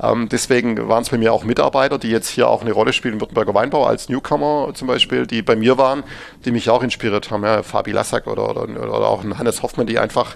Ähm, 0.01 0.29
deswegen 0.29 0.87
waren 0.87 1.03
es 1.03 1.09
bei 1.09 1.17
mir 1.17 1.33
auch 1.33 1.43
Mitarbeiter, 1.43 1.97
die 1.97 2.09
jetzt 2.09 2.29
hier 2.29 2.47
auch 2.47 2.61
eine 2.61 2.71
Rolle 2.71 2.93
spielen 2.93 3.19
Württemberger 3.19 3.53
Weinbau 3.53 3.85
als 3.85 4.07
Newcomer 4.09 4.71
zum 4.73 4.87
Beispiel, 4.87 5.27
die 5.27 5.41
bei 5.41 5.55
mir 5.55 5.77
waren, 5.77 6.03
die 6.45 6.51
mich 6.51 6.69
auch 6.69 6.81
inspiriert 6.81 7.29
haben. 7.29 7.43
Ja, 7.43 7.61
Fabi 7.61 7.91
Lassack 7.91 8.27
oder, 8.27 8.49
oder, 8.49 8.63
oder 8.63 9.07
auch 9.07 9.23
Hannes 9.23 9.61
Hoffmann, 9.61 9.87
die 9.87 9.99
einfach 9.99 10.35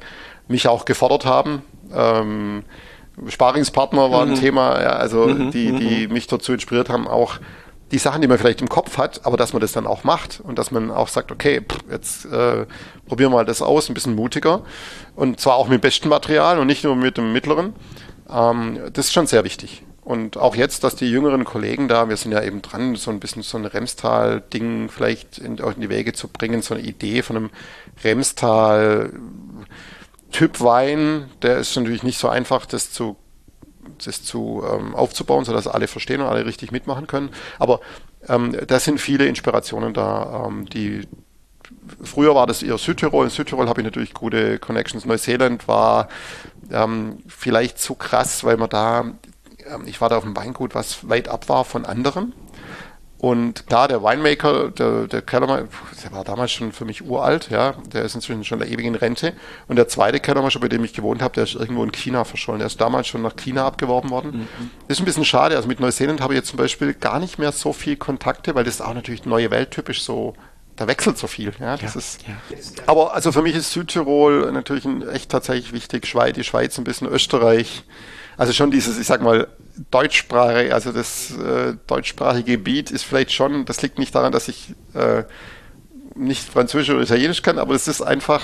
mich 0.50 0.68
auch 0.68 0.84
gefordert 0.84 1.26
haben. 1.26 1.62
Ähm, 1.93 2.64
Sparingspartner 3.28 4.12
war 4.12 4.24
ein 4.24 4.32
mhm. 4.32 4.36
Thema, 4.36 4.82
ja, 4.82 4.89
also 4.91 5.28
mhm. 5.28 5.52
die, 5.52 5.72
die 5.74 6.08
mhm. 6.08 6.14
mich 6.14 6.28
dazu 6.28 6.54
inspiriert 6.54 6.89
haben, 6.89 7.08
auch 7.08 7.39
die 7.91 7.97
Sachen, 7.97 8.22
die 8.22 8.28
man 8.28 8.38
vielleicht 8.38 8.62
im 8.62 8.70
Kopf 8.70 8.97
hat, 8.97 9.26
aber 9.26 9.36
dass 9.36 9.54
man 9.54 9.62
das 9.62 9.72
dann 9.72 9.88
auch 9.88 10.04
macht 10.04 10.41
und 10.43 10.60
dass 10.60 10.72
man 10.72 10.91
auch 10.91 11.08
sagt, 11.08 11.32
okay, 11.32 11.62
pff, 11.62 11.80
jetzt 11.89 12.26
äh, 12.26 12.66
probieren 13.08 13.32
wir 13.32 13.38
mal 13.38 13.45
das 13.45 13.62
aus, 13.62 13.89
ein 13.89 13.93
bisschen 13.93 14.16
mutiger 14.16 14.62
und 15.16 15.39
zwar 15.39 15.56
auch 15.56 15.68
mit 15.68 15.80
dem 15.80 15.82
besten 15.82 16.10
Material 16.10 16.60
und 16.60 16.68
nicht 16.68 16.84
nur 16.84 16.95
mit 16.95 17.18
dem 17.18 17.34
mittleren. 17.34 17.74
Ähm, 18.30 18.80
das 18.93 19.08
ist 19.08 19.14
schon 19.14 19.28
sehr 19.28 19.43
wichtig. 19.43 19.84
Und 20.02 20.38
auch 20.38 20.56
jetzt, 20.56 20.84
dass 20.84 20.95
die 20.95 21.10
jüngeren 21.10 21.43
Kollegen 21.45 21.88
da, 21.88 22.10
wir 22.10 22.18
sind 22.18 22.32
ja 22.32 22.41
eben 22.41 22.64
dran, 22.64 22.95
so 22.95 23.12
ein 23.12 23.20
bisschen 23.20 23.43
so 23.43 23.58
ein 23.58 23.66
Remstal-Ding 23.66 24.89
vielleicht 24.89 25.38
in, 25.38 25.58
in 25.58 25.82
die 25.82 25.89
Wege 25.89 26.14
zu 26.14 26.28
bringen, 26.28 26.64
so 26.64 26.74
eine 26.74 26.84
Idee 26.84 27.22
von 27.22 27.36
einem 27.36 27.50
Remstal 28.04 29.12
Typ 30.32 30.61
Wein, 30.61 31.30
der 31.41 31.57
ist 31.57 31.75
natürlich 31.75 32.03
nicht 32.03 32.19
so 32.19 32.30
einfach, 32.30 32.65
das 32.65 32.91
zu, 32.91 33.17
das 34.03 34.23
zu 34.23 34.63
ähm, 34.69 34.95
aufzubauen, 34.95 35.45
sodass 35.45 35.67
alle 35.67 35.88
verstehen 35.88 36.21
und 36.21 36.27
alle 36.27 36.45
richtig 36.45 36.71
mitmachen 36.71 37.07
können. 37.07 37.30
Aber 37.57 37.80
ähm, 38.27 38.55
da 38.67 38.80
sind 38.80 38.99
viele 38.99 39.25
Inspirationen 39.25 39.93
da, 39.93 40.45
ähm, 40.47 40.65
die 40.65 41.07
früher 42.03 42.36
war 42.36 42.47
das 42.47 42.63
eher 42.63 42.77
Südtirol. 42.77 43.25
In 43.25 43.32
Südtirol 43.32 43.67
habe 43.67 43.82
ich 43.82 43.86
natürlich 43.86 44.13
gute 44.13 44.59
Connections. 44.59 45.05
Neuseeland 45.05 45.67
war 45.67 46.09
ähm, 46.71 47.19
vielleicht 47.27 47.80
zu 47.80 47.95
krass, 47.95 48.43
weil 48.43 48.57
man 48.57 48.69
da, 48.69 48.99
ähm, 49.01 49.84
ich 49.86 50.01
war 50.01 50.09
da 50.09 50.17
auf 50.17 50.23
dem 50.23 50.36
Weingut, 50.36 50.75
was 50.75 51.09
weit 51.09 51.27
ab 51.27 51.49
war 51.49 51.65
von 51.65 51.86
anderen. 51.86 52.34
Und 53.20 53.67
klar, 53.67 53.89
der 53.89 54.01
Winemaker, 54.01 54.72
der, 54.72 55.07
der 55.07 55.22
Kellermann, 55.22 55.67
der 56.03 56.11
war 56.13 56.24
damals 56.24 56.53
schon 56.53 56.72
für 56.72 56.86
mich 56.86 57.03
uralt, 57.03 57.49
ja, 57.49 57.74
der 57.91 58.03
ist 58.03 58.15
inzwischen 58.15 58.45
schon 58.45 58.59
der 58.59 58.70
ewigen 58.70 58.95
Rente. 58.95 59.34
Und 59.67 59.76
der 59.76 59.89
zweite 59.89 60.22
Kellermeister, 60.22 60.61
bei 60.61 60.70
dem 60.70 60.86
ich 60.86 60.93
gewohnt 60.93 61.22
habe, 61.22 61.34
der 61.34 61.43
ist 61.43 61.55
irgendwo 61.55 61.84
in 61.84 61.91
China 61.91 62.24
verschollen. 62.24 62.59
Der 62.59 62.67
ist 62.67 62.80
damals 62.80 63.07
schon 63.07 63.22
nach 63.22 63.36
China 63.36 63.65
abgeworben 63.65 64.09
worden. 64.09 64.32
Mhm. 64.32 64.72
Ist 64.88 64.99
ein 64.99 65.05
bisschen 65.05 65.26
schade. 65.26 65.57
Also 65.57 65.67
mit 65.67 65.82
Neuseeland 65.82 66.22
habe 66.22 66.34
ich 66.34 66.38
jetzt 66.38 66.49
zum 66.49 66.57
Beispiel 66.57 66.93
gar 66.93 67.20
nicht 67.20 67.39
mehr 67.39 67.51
so 67.51 67.74
viel 67.74 67.97
Kontakte, 67.97 68.55
weil 68.55 68.63
das 68.63 68.76
ist 68.76 68.82
auch 68.82 68.93
natürlich 68.93 69.26
neue 69.26 69.51
Welt 69.51 69.72
typisch 69.72 70.01
so 70.01 70.34
da 70.78 70.88
wechselt 70.88 71.17
so 71.17 71.28
viel. 71.28 71.51
Ja, 71.59 71.76
das 71.76 71.95
ja, 71.95 71.99
ist. 71.99 72.22
Ja. 72.26 72.84
Aber 72.86 73.13
also 73.13 73.34
für 73.34 73.41
mich 73.41 73.53
ist 73.53 73.74
Südtirol 73.74 74.49
natürlich 74.53 74.86
ein, 74.86 75.05
echt 75.09 75.30
tatsächlich 75.30 75.74
wichtig. 75.74 76.07
Schweiz, 76.07 76.36
die 76.36 76.45
Schweiz 76.45 76.78
ein 76.78 76.86
bisschen, 76.86 77.05
Österreich. 77.07 77.84
Also 78.38 78.53
schon 78.53 78.72
dieses, 78.72 78.97
ich 78.97 79.05
sag 79.05 79.22
mal, 79.22 79.49
deutschsprachige, 79.91 80.73
also 80.73 80.91
das 80.91 81.32
äh, 81.32 81.75
deutschsprachige 81.88 82.53
Gebiet 82.57 82.91
ist 82.91 83.03
vielleicht 83.03 83.32
schon, 83.32 83.65
das 83.65 83.82
liegt 83.82 83.99
nicht 83.99 84.13
daran, 84.13 84.32
dass 84.32 84.47
ich 84.47 84.73
äh, 84.93 85.23
nicht 86.15 86.49
Französisch 86.49 86.89
oder 86.89 87.01
Italienisch 87.01 87.41
kann, 87.41 87.59
aber 87.59 87.75
es 87.75 87.88
ist 87.88 88.01
einfach, 88.01 88.43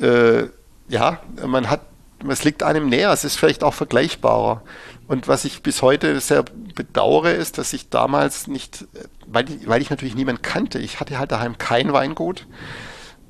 äh, 0.00 0.44
ja, 0.88 1.20
man 1.46 1.68
hat, 1.68 1.82
es 2.28 2.44
liegt 2.44 2.62
einem 2.62 2.88
näher, 2.88 3.12
es 3.12 3.24
ist 3.24 3.36
vielleicht 3.36 3.62
auch 3.62 3.74
vergleichbarer. 3.74 4.62
Und 5.06 5.28
was 5.28 5.44
ich 5.44 5.62
bis 5.62 5.82
heute 5.82 6.20
sehr 6.20 6.44
bedauere, 6.74 7.32
ist, 7.32 7.58
dass 7.58 7.72
ich 7.72 7.88
damals 7.88 8.46
nicht, 8.46 8.86
weil 9.26 9.48
ich, 9.50 9.68
weil 9.68 9.80
ich 9.82 9.90
natürlich 9.90 10.14
niemanden 10.14 10.42
kannte, 10.42 10.78
ich 10.78 11.00
hatte 11.00 11.18
halt 11.18 11.32
daheim 11.32 11.58
kein 11.58 11.92
Weingut. 11.92 12.46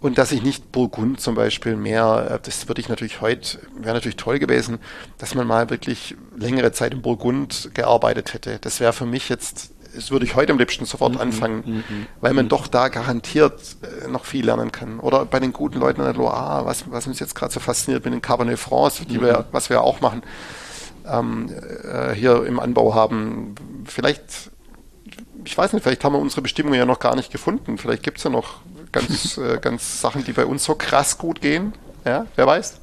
Und 0.01 0.17
dass 0.19 0.31
ich 0.31 0.43
nicht 0.43 0.71
Burgund 0.71 1.21
zum 1.21 1.35
Beispiel 1.35 1.77
mehr, 1.77 2.29
äh, 2.31 2.39
das 2.43 2.69
würde 2.69 2.81
ich 2.81 2.89
natürlich 2.89 3.21
heute, 3.21 3.59
wäre 3.77 3.95
natürlich 3.95 4.17
toll 4.17 4.39
gewesen, 4.39 4.79
dass 5.19 5.35
man 5.35 5.47
mal 5.47 5.71
wirklich 5.71 6.17
längere 6.37 6.73
Zeit 6.73 6.93
in 6.93 7.03
Burgund 7.03 7.71
gearbeitet 7.75 8.33
hätte. 8.33 8.59
Das 8.61 8.79
wäre 8.79 8.93
für 8.93 9.07
mich 9.07 9.29
jetzt, 9.29 9.73
das 9.95 10.11
würde 10.13 10.25
ich 10.25 10.37
heute 10.37 10.53
am 10.53 10.59
liebsten 10.59 10.85
sofort 10.85 11.15
mhm, 11.15 11.21
anfangen, 11.21 11.63
mhm, 11.67 11.75
mhm 11.77 12.07
weil 12.21 12.33
man 12.33 12.45
mhm. 12.45 12.51
doch 12.51 12.69
da 12.69 12.89
garantiert 12.89 13.77
äh, 13.83 14.09
noch 14.09 14.25
viel 14.25 14.47
lernen 14.47 14.71
kann. 14.71 15.01
Oder 15.01 15.25
bei 15.25 15.41
den 15.41 15.53
guten 15.53 15.81
Leuten 15.81 16.01
in 16.01 16.07
der 16.07 16.15
Loire, 16.15 16.65
was, 16.65 16.89
was 16.91 17.07
uns 17.09 17.19
jetzt 17.19 17.35
gerade 17.35 17.53
so 17.53 17.59
fasziniert 17.59 18.05
mit 18.05 18.15
den 18.15 18.23
Cabernet 18.23 18.59
France, 18.59 19.05
die 19.05 19.21
wir, 19.21 19.47
was 19.51 19.69
wir 19.69 19.83
auch 19.83 20.01
machen, 20.01 20.23
ähm, 21.07 21.51
äh, 21.83 22.15
hier 22.15 22.45
im 22.45 22.61
Anbau 22.61 22.95
haben. 22.95 23.57
Vielleicht 23.85 24.53
ich 25.49 25.57
weiß 25.57 25.73
nicht, 25.73 25.83
vielleicht 25.83 26.05
haben 26.05 26.13
wir 26.13 26.19
unsere 26.19 26.43
Bestimmungen 26.43 26.79
ja 26.79 26.85
noch 26.85 26.99
gar 26.99 27.17
nicht 27.17 27.33
gefunden. 27.33 27.79
Vielleicht 27.79 28.03
gibt 28.03 28.19
es 28.19 28.25
ja 28.25 28.31
noch 28.31 28.57
ganz, 28.93 29.39
äh, 29.39 29.59
ganz 29.59 30.03
Sachen, 30.03 30.23
die 30.23 30.33
bei 30.33 30.45
uns 30.45 30.65
so 30.65 30.75
krass 30.75 31.17
gut 31.17 31.41
gehen. 31.41 31.73
Ja, 32.05 32.27
wer 32.37 32.47
weiß. 32.47 32.81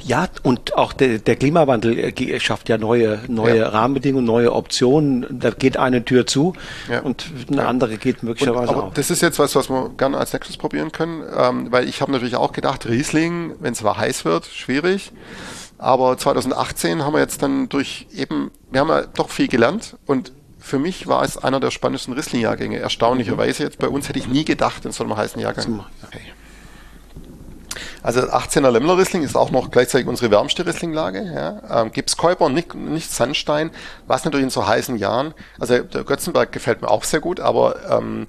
Ja, 0.00 0.26
und 0.42 0.74
auch 0.74 0.94
der, 0.94 1.18
der 1.18 1.36
Klimawandel 1.36 1.98
äh, 1.98 2.40
schafft 2.40 2.70
ja 2.70 2.78
neue, 2.78 3.20
neue 3.28 3.58
ja. 3.58 3.68
Rahmenbedingungen, 3.68 4.24
neue 4.24 4.54
Optionen. 4.54 5.26
Da 5.30 5.50
geht 5.50 5.76
eine 5.76 6.02
Tür 6.04 6.26
zu 6.26 6.54
ja. 6.90 7.00
und 7.00 7.26
eine 7.48 7.58
ja. 7.58 7.68
andere 7.68 7.98
geht 7.98 8.22
möglicherweise 8.22 8.72
und, 8.72 8.78
aber 8.78 8.84
auf. 8.84 8.94
Das 8.94 9.10
ist 9.10 9.20
jetzt 9.20 9.38
was, 9.38 9.54
was 9.54 9.68
wir 9.68 9.90
gerne 9.98 10.16
als 10.16 10.32
nächstes 10.32 10.56
probieren 10.56 10.92
können, 10.92 11.22
ähm, 11.36 11.70
weil 11.70 11.86
ich 11.86 12.00
habe 12.00 12.10
natürlich 12.10 12.36
auch 12.36 12.52
gedacht, 12.52 12.86
Riesling, 12.86 13.54
wenn 13.60 13.74
es 13.74 13.82
mal 13.82 13.98
heiß 13.98 14.24
wird, 14.24 14.46
schwierig. 14.46 15.12
Aber 15.76 16.16
2018 16.16 17.04
haben 17.04 17.12
wir 17.12 17.20
jetzt 17.20 17.42
dann 17.42 17.68
durch 17.68 18.06
eben, 18.14 18.50
wir 18.70 18.80
haben 18.80 18.88
ja 18.88 19.02
doch 19.02 19.28
viel 19.28 19.48
gelernt 19.48 19.96
und 20.06 20.32
für 20.64 20.78
mich 20.78 21.06
war 21.06 21.22
es 21.22 21.36
einer 21.36 21.60
der 21.60 21.70
spannendsten 21.70 22.14
Riesling-Jahrgänge. 22.14 22.78
Erstaunlicherweise 22.78 23.64
jetzt 23.64 23.78
bei 23.78 23.88
uns 23.88 24.08
hätte 24.08 24.18
ich 24.18 24.28
nie 24.28 24.46
gedacht 24.46 24.86
in 24.86 24.92
so 24.92 25.04
einem 25.04 25.14
heißen 25.14 25.38
Jahrgang. 25.40 25.84
Okay. 26.02 26.22
Also 28.02 28.20
18er 28.20 28.70
Lemmler 28.70 28.96
Riesling 28.96 29.22
ist 29.22 29.36
auch 29.36 29.50
noch 29.50 29.70
gleichzeitig 29.70 30.06
unsere 30.06 30.30
wärmste 30.30 30.64
Rieslinglage. 30.64 31.22
Ja. 31.22 31.82
Ähm, 31.82 31.92
Gipskäuper, 31.92 32.48
nicht, 32.48 32.74
nicht 32.74 33.12
Sandstein, 33.12 33.72
was 34.06 34.24
natürlich 34.24 34.44
in 34.44 34.50
so 34.50 34.66
heißen 34.66 34.96
Jahren, 34.96 35.34
also 35.58 35.78
der 35.80 36.04
Götzenberg 36.04 36.50
gefällt 36.50 36.80
mir 36.80 36.88
auch 36.88 37.04
sehr 37.04 37.20
gut, 37.20 37.40
aber 37.40 37.76
ähm, 37.90 38.26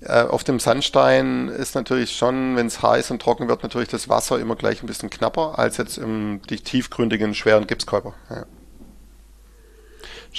äh, 0.00 0.22
auf 0.22 0.42
dem 0.42 0.60
Sandstein 0.60 1.48
ist 1.48 1.74
natürlich 1.74 2.16
schon, 2.16 2.56
wenn 2.56 2.66
es 2.66 2.82
heiß 2.82 3.10
und 3.10 3.20
trocken 3.20 3.48
wird, 3.48 3.62
natürlich 3.62 3.88
das 3.90 4.08
Wasser 4.08 4.38
immer 4.38 4.56
gleich 4.56 4.82
ein 4.82 4.86
bisschen 4.86 5.10
knapper 5.10 5.58
als 5.58 5.76
jetzt 5.76 5.98
im 5.98 6.40
die 6.48 6.56
tiefgründigen, 6.56 7.34
schweren 7.34 7.66
Gipskäuper. 7.66 8.14
Ja. 8.30 8.46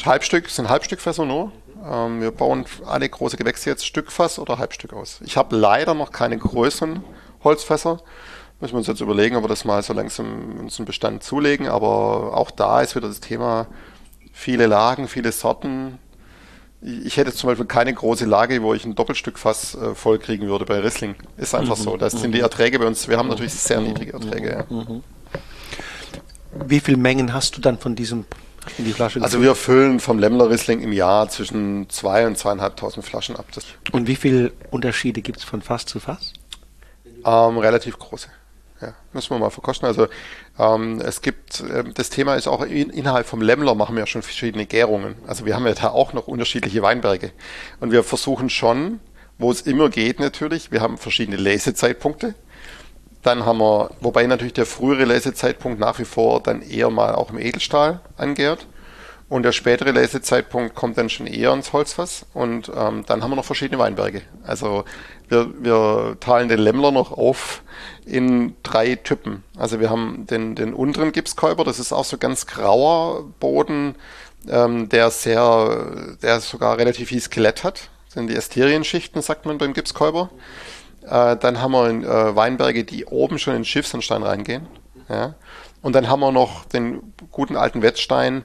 Halbstück 0.04 0.50
sind 0.50 0.70
Halbstückfässer 0.70 1.26
nur. 1.26 1.52
Ähm, 1.90 2.22
wir 2.22 2.32
bauen 2.32 2.66
alle 2.86 3.08
große 3.08 3.38
Gewächse 3.38 3.70
jetzt 3.70 3.86
Stückfass 3.86 4.40
oder 4.40 4.58
Halbstück 4.58 4.94
aus. 4.94 5.20
Ich 5.24 5.38
habe 5.38 5.56
leider 5.56 5.94
noch 5.94 6.12
keine 6.12 6.38
größeren 6.38 7.04
Holzfässer. 7.44 8.02
Müssen 8.60 8.74
wir 8.74 8.80
uns 8.80 8.88
jetzt 8.88 9.02
überlegen, 9.02 9.36
ob 9.36 9.44
wir 9.44 9.48
das 9.48 9.66
mal 9.66 9.84
so 9.84 9.94
langsam 9.94 10.60
uns 10.60 10.80
einen 10.80 10.86
Bestand 10.86 11.24
zulegen. 11.24 11.68
Aber 11.68 12.36
auch 12.36 12.52
da 12.52 12.82
ist 12.82 12.96
wieder 12.96 13.08
das 13.08 13.20
Thema 13.20 13.68
viele 14.34 14.68
Lagen, 14.68 15.08
viele 15.08 15.32
Sorten. 15.32 16.00
Ich 16.82 17.18
hätte 17.18 17.34
zum 17.34 17.50
Beispiel 17.50 17.66
keine 17.66 17.94
große 17.94 18.26
Lage, 18.26 18.62
wo 18.62 18.74
ich 18.74 18.86
ein 18.86 18.96
Doppelstückfass 18.96 19.76
äh, 19.76 19.96
voll 19.96 20.20
kriegen 20.20 20.48
würde 20.48 20.66
bei 20.66 20.80
Rissling. 20.80 21.16
Ist 21.38 21.56
einfach 21.56 21.78
mhm. 21.78 21.84
so. 21.84 21.98
Das 21.98 22.14
sind 22.14 22.34
die 22.34 22.42
Erträge 22.42 22.80
bei 22.80 22.86
uns. 22.86 23.08
Wir 23.08 23.18
haben 23.18 23.30
natürlich 23.30 23.54
sehr 23.54 23.82
niedrige 23.82 24.14
Erträge. 24.14 24.66
Ja. 24.70 24.76
Mhm. 24.76 25.04
Wie 26.66 26.80
viele 26.80 26.98
Mengen 26.98 27.34
hast 27.34 27.58
du 27.58 27.62
dann 27.62 27.78
von 27.78 27.96
diesem 27.96 28.26
in 28.78 28.86
die 28.86 28.94
Flasche 28.94 29.22
Also 29.22 29.42
wir 29.42 29.56
füllen 29.56 30.00
vom 30.00 30.20
Lemmler 30.20 30.50
Riesling 30.50 30.82
im 30.82 30.92
Jahr 30.92 31.30
zwischen 31.30 31.90
zwei 31.90 32.28
und 32.28 32.38
zweieinhalbtausend 32.38 33.06
Flaschen 33.06 33.36
ab. 33.36 33.46
Das 33.54 33.66
und 33.92 34.08
wie 34.08 34.16
viele 34.16 34.52
Unterschiede 34.72 35.22
gibt 35.22 35.40
es 35.40 35.44
von 35.44 35.62
Fass 35.62 35.86
zu 35.86 36.00
Fass? 36.00 36.34
Ähm, 37.26 37.58
relativ 37.58 37.98
große. 37.98 38.30
Ja, 38.82 38.94
müssen 39.14 39.30
wir 39.32 39.40
mal 39.40 39.50
verkosten. 39.50 39.88
Also 39.88 40.08
ähm, 40.60 41.00
es 41.02 41.22
gibt, 41.22 41.62
äh, 41.62 41.86
das 41.94 42.10
Thema 42.10 42.36
ist 42.36 42.48
auch 42.48 42.62
in, 42.62 42.90
innerhalb 42.90 43.26
vom 43.26 43.42
Lemmler 43.42 43.74
machen 43.74 43.96
wir 43.96 44.02
ja 44.02 44.08
schon 44.08 44.22
verschiedene 44.22 44.66
Gärungen. 44.66 45.16
Also 45.28 45.46
wir 45.46 45.56
haben 45.56 45.66
ja 45.66 45.74
da 45.74 45.90
auch 45.90 46.14
noch 46.14 46.28
unterschiedliche 46.28 46.82
Weinberge. 46.82 47.32
Und 47.80 47.92
wir 47.92 48.04
versuchen 48.04 48.50
schon, 48.50 49.00
wo 49.38 49.52
es 49.52 49.62
immer 49.62 49.90
geht 49.90 50.20
natürlich, 50.20 50.72
wir 50.72 50.82
haben 50.82 50.98
verschiedene 50.98 51.38
Lesezeitpunkte. 51.38 52.36
Dann 53.26 53.44
haben 53.44 53.58
wir, 53.58 53.90
wobei 54.02 54.28
natürlich 54.28 54.54
der 54.54 54.68
frühere 54.68 55.06
Lesezeitpunkt 55.06 55.80
nach 55.80 55.98
wie 55.98 56.06
vor 56.06 56.44
dann 56.44 56.62
eher 56.62 56.92
mal 56.92 57.16
auch 57.16 57.32
im 57.32 57.40
Edelstahl 57.40 58.02
angehört. 58.18 58.68
Und 59.28 59.42
der 59.42 59.52
spätere 59.52 59.90
Lesezeitpunkt 59.90 60.76
kommt 60.76 61.00
dann 61.00 61.10
schon 61.10 61.26
eher 61.26 61.52
ins 61.52 61.74
Holzfass. 61.74 62.28
Und 62.36 62.70
ähm, 62.76 63.04
dann 63.08 63.24
haben 63.24 63.32
wir 63.32 63.36
noch 63.36 63.46
verschiedene 63.46 63.80
Weinberge. 63.80 64.22
Also 64.46 64.86
wir, 65.28 65.52
wir 65.60 66.18
teilen 66.20 66.50
den 66.50 66.60
Lemmler 66.60 66.92
noch 66.92 67.12
auf 67.12 67.64
in 68.06 68.56
drei 68.62 68.94
Typen. 68.94 69.44
Also 69.58 69.80
wir 69.80 69.90
haben 69.90 70.28
den, 70.28 70.54
den 70.54 70.76
unteren 70.76 71.12
Gipskäuber, 71.12 71.64
das 71.64 71.80
ist 71.80 71.94
auch 71.94 72.06
so 72.06 72.20
ganz 72.20 72.46
grauer 72.46 73.24
Boden, 73.40 73.96
ähm, 74.48 74.88
der 74.90 75.10
sehr, 75.10 76.16
der 76.22 76.42
sogar 76.42 76.78
relativ 76.78 77.10
viel 77.10 77.22
Skelett 77.22 77.64
hat. 77.64 77.90
Das 78.06 78.14
sind 78.14 78.28
die 78.28 78.38
Asterienschichten, 78.38 79.24
sagt 79.24 79.48
man 79.48 79.58
beim 79.58 79.74
Gipskäuber. 79.74 80.30
Äh, 81.08 81.38
dann 81.38 81.62
haben 81.62 81.72
wir 81.72 81.88
äh, 81.90 82.36
Weinberge, 82.36 82.84
die 82.84 83.06
oben 83.06 83.40
schon 83.40 83.56
in 83.56 83.66
Schiffsandstein 83.66 84.24
reingehen. 84.24 84.68
Ja? 85.10 85.36
Und 85.82 85.94
dann 85.94 86.10
haben 86.10 86.20
wir 86.20 86.32
noch 86.32 86.66
den 86.66 87.14
guten 87.32 87.56
alten 87.56 87.82
Wetzstein, 87.82 88.44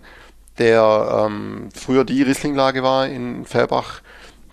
der 0.59 1.27
ähm, 1.27 1.71
früher 1.75 2.05
die 2.05 2.23
Rieslinglage 2.23 2.83
war 2.83 3.07
in 3.07 3.47
Fellbach, 3.47 4.03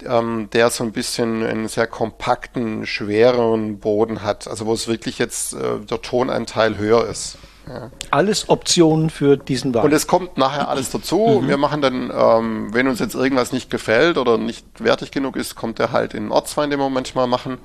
ähm, 0.06 0.50
der 0.54 0.70
so 0.70 0.84
ein 0.84 0.92
bisschen 0.92 1.46
einen 1.46 1.68
sehr 1.68 1.88
kompakten, 1.88 2.86
schwereren 2.86 3.80
Boden 3.80 4.24
hat, 4.24 4.48
also 4.48 4.66
wo 4.66 4.74
es 4.74 4.88
wirklich 4.88 5.20
jetzt 5.20 5.54
äh, 5.54 5.80
der 5.80 6.02
Tonanteil 6.02 6.78
höher 6.78 7.08
ist. 7.08 7.38
Ja. 7.68 7.92
Alles 8.12 8.48
Optionen 8.48 9.10
für 9.10 9.36
diesen 9.36 9.74
Wagen. 9.74 9.88
Und 9.88 9.94
es 9.94 10.08
kommt 10.08 10.38
nachher 10.38 10.70
alles 10.70 10.90
dazu. 10.90 11.42
Mhm. 11.42 11.48
Wir 11.50 11.58
machen 11.58 11.82
dann, 11.82 12.12
ähm, 12.16 12.74
wenn 12.74 12.88
uns 12.88 13.00
jetzt 13.00 13.16
irgendwas 13.16 13.52
nicht 13.52 13.70
gefällt 13.70 14.18
oder 14.18 14.38
nicht 14.38 14.66
wertig 14.82 15.12
genug 15.12 15.36
ist, 15.36 15.56
kommt 15.56 15.80
er 15.80 15.92
halt 15.92 16.14
in 16.14 16.24
den 16.24 16.32
Ortswein, 16.32 16.70
den 16.70 16.80
wir 16.80 16.90
manchmal 16.90 17.28
machen. 17.28 17.58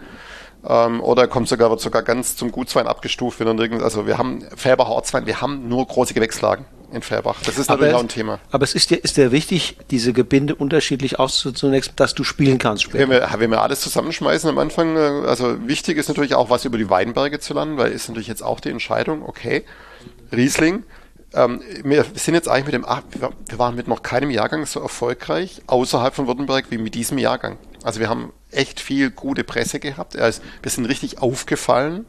Ähm, 0.67 1.01
oder 1.01 1.27
kommt 1.27 1.49
sogar, 1.49 1.71
wird 1.71 1.81
sogar 1.81 2.03
ganz 2.03 2.37
zum 2.37 2.53
Gutswein 2.53 2.87
abgestuft, 2.87 3.41
wenn 3.41 3.57
dann 3.57 3.83
also 3.83 4.07
wir 4.07 4.19
haben 4.19 4.45
Färbacher 4.57 4.91
Ortswein, 4.91 5.27
wir 5.27 5.41
haben 5.41 5.69
nur 5.69 5.87
große 5.87 6.15
Gewächslagen 6.15 6.65
in 6.93 7.03
Färbach. 7.03 7.37
Das 7.45 7.59
ist 7.59 7.69
natürlich 7.69 7.91
aber 7.91 7.99
auch 7.99 8.03
ein 8.03 8.09
Thema. 8.09 8.39
Aber 8.51 8.65
es 8.65 8.75
ist 8.75 8.91
dir, 8.91 9.03
ist 9.03 9.17
dir 9.17 9.33
wichtig, 9.33 9.79
diese 9.91 10.13
Gebinde 10.13 10.55
unterschiedlich 10.55 11.19
auszunehmen, 11.19 11.83
dass 11.97 12.15
du 12.15 12.23
spielen 12.23 12.59
kannst 12.59 12.85
später. 12.85 13.09
Wenn 13.09 13.11
wir, 13.11 13.29
wenn 13.39 13.51
wir 13.51 13.63
alles 13.63 13.81
zusammenschmeißen 13.81 14.49
am 14.49 14.59
Anfang, 14.59 14.97
äh, 14.97 15.27
also 15.27 15.67
wichtig 15.67 15.97
ist 15.97 16.09
natürlich 16.09 16.35
auch 16.35 16.51
was 16.51 16.65
über 16.65 16.79
die 16.79 16.91
Weinberge 16.91 17.41
zu 17.41 17.55
lernen, 17.55 17.77
weil 17.79 17.93
ist 17.93 18.09
natürlich 18.09 18.29
jetzt 18.29 18.43
auch 18.43 18.61
die 18.61 18.71
Entscheidung, 18.71 19.23
okay, 19.27 19.65
Riesling, 20.31 20.85
ähm, 21.35 21.63
wir 21.83 22.05
sind 22.15 22.35
jetzt 22.35 22.49
eigentlich 22.49 22.67
mit 22.67 22.75
dem, 22.75 22.85
wir 22.85 23.59
waren 23.59 23.75
mit 23.75 23.89
noch 23.89 24.03
keinem 24.03 24.31
Jahrgang 24.31 24.67
so 24.67 24.81
erfolgreich 24.81 25.63
außerhalb 25.67 26.15
von 26.15 26.27
Württemberg 26.27 26.67
wie 26.71 26.79
mit 26.79 26.95
diesem 26.95 27.19
Jahrgang. 27.19 27.59
Also 27.83 28.01
wir 28.01 28.09
haben 28.09 28.33
echt 28.51 28.80
viel 28.80 29.11
gute 29.11 29.45
Presse 29.45 29.80
gehabt. 29.80 30.16
Also 30.16 30.43
wir 30.62 30.70
sind 30.70 30.87
richtig 30.87 31.20
aufgefallen, 31.20 32.07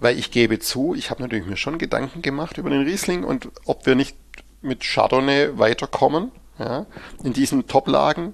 weil 0.00 0.18
ich 0.18 0.30
gebe 0.30 0.58
zu, 0.58 0.94
ich 0.94 1.10
habe 1.10 1.22
natürlich 1.22 1.46
mir 1.46 1.56
schon 1.56 1.78
Gedanken 1.78 2.22
gemacht 2.22 2.58
über 2.58 2.70
den 2.70 2.82
Riesling 2.82 3.24
und 3.24 3.48
ob 3.64 3.86
wir 3.86 3.94
nicht 3.94 4.16
mit 4.62 4.82
Chardonnay 4.82 5.58
weiterkommen. 5.58 6.30
Ja, 6.58 6.86
in 7.22 7.34
diesen 7.34 7.66
Toplagen, 7.66 8.32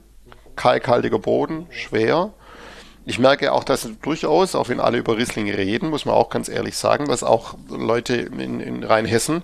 kalkhaltiger 0.55 1.19
Boden, 1.19 1.67
schwer. 1.71 2.33
Ich 3.05 3.19
merke 3.19 3.53
auch, 3.53 3.65
dass 3.65 3.89
durchaus, 4.01 4.55
auch 4.55 4.69
wenn 4.69 4.79
alle 4.79 4.99
über 4.99 5.17
Riesling 5.17 5.51
reden, 5.51 5.91
muss 5.91 6.05
man 6.05 6.15
auch 6.15 6.31
ganz 6.31 6.49
ehrlich 6.49 6.77
sagen, 6.77 7.07
dass 7.07 7.25
auch 7.25 7.57
Leute 7.69 8.15
in, 8.15 8.61
in 8.61 8.85
Rheinhessen 8.85 9.43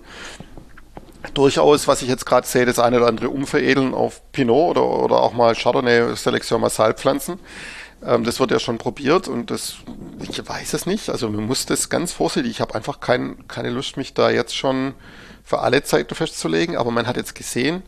durchaus, 1.35 1.89
was 1.89 2.03
ich 2.03 2.09
jetzt 2.09 2.27
gerade 2.27 2.47
sehe, 2.47 2.67
das 2.67 2.79
eine 2.79 2.99
oder 2.99 3.07
andere 3.07 3.31
umveredeln 3.31 3.95
auf 3.95 4.21
Pinot 4.33 4.77
oder, 4.77 5.05
oder 5.05 5.23
auch 5.23 5.33
mal 5.33 5.55
Chardonnay 5.55 6.15
Selection 6.17 6.61
Massal 6.61 6.95
pflanzen. 6.95 7.39
Ähm, 8.05 8.25
das 8.25 8.41
wird 8.41 8.51
ja 8.51 8.59
schon 8.59 8.79
probiert 8.79 9.29
und 9.29 9.51
das, 9.51 9.77
ich 10.29 10.47
weiß 10.47 10.75
es 10.75 10.87
nicht. 10.87 11.11
Also 11.11 11.29
man 11.29 11.45
muss 11.47 11.67
das 11.67 11.89
ganz 11.89 12.13
vorsichtig. 12.13 12.53
Ich 12.53 12.61
habe 12.61 12.75
einfach 12.75 13.01
kein, 13.01 13.49
keine 13.49 13.71
Lust, 13.71 13.97
mich 13.97 14.15
da 14.15 14.31
jetzt 14.31 14.57
schon 14.57 14.95
für 15.45 15.61
alle 15.61 15.83
Zeiten 15.83 16.15
festzulegen. 16.15 16.77
Aber 16.77 16.91
man 16.91 17.07
hat 17.07 17.17
jetzt 17.17 17.35
gesehen, 17.35 17.83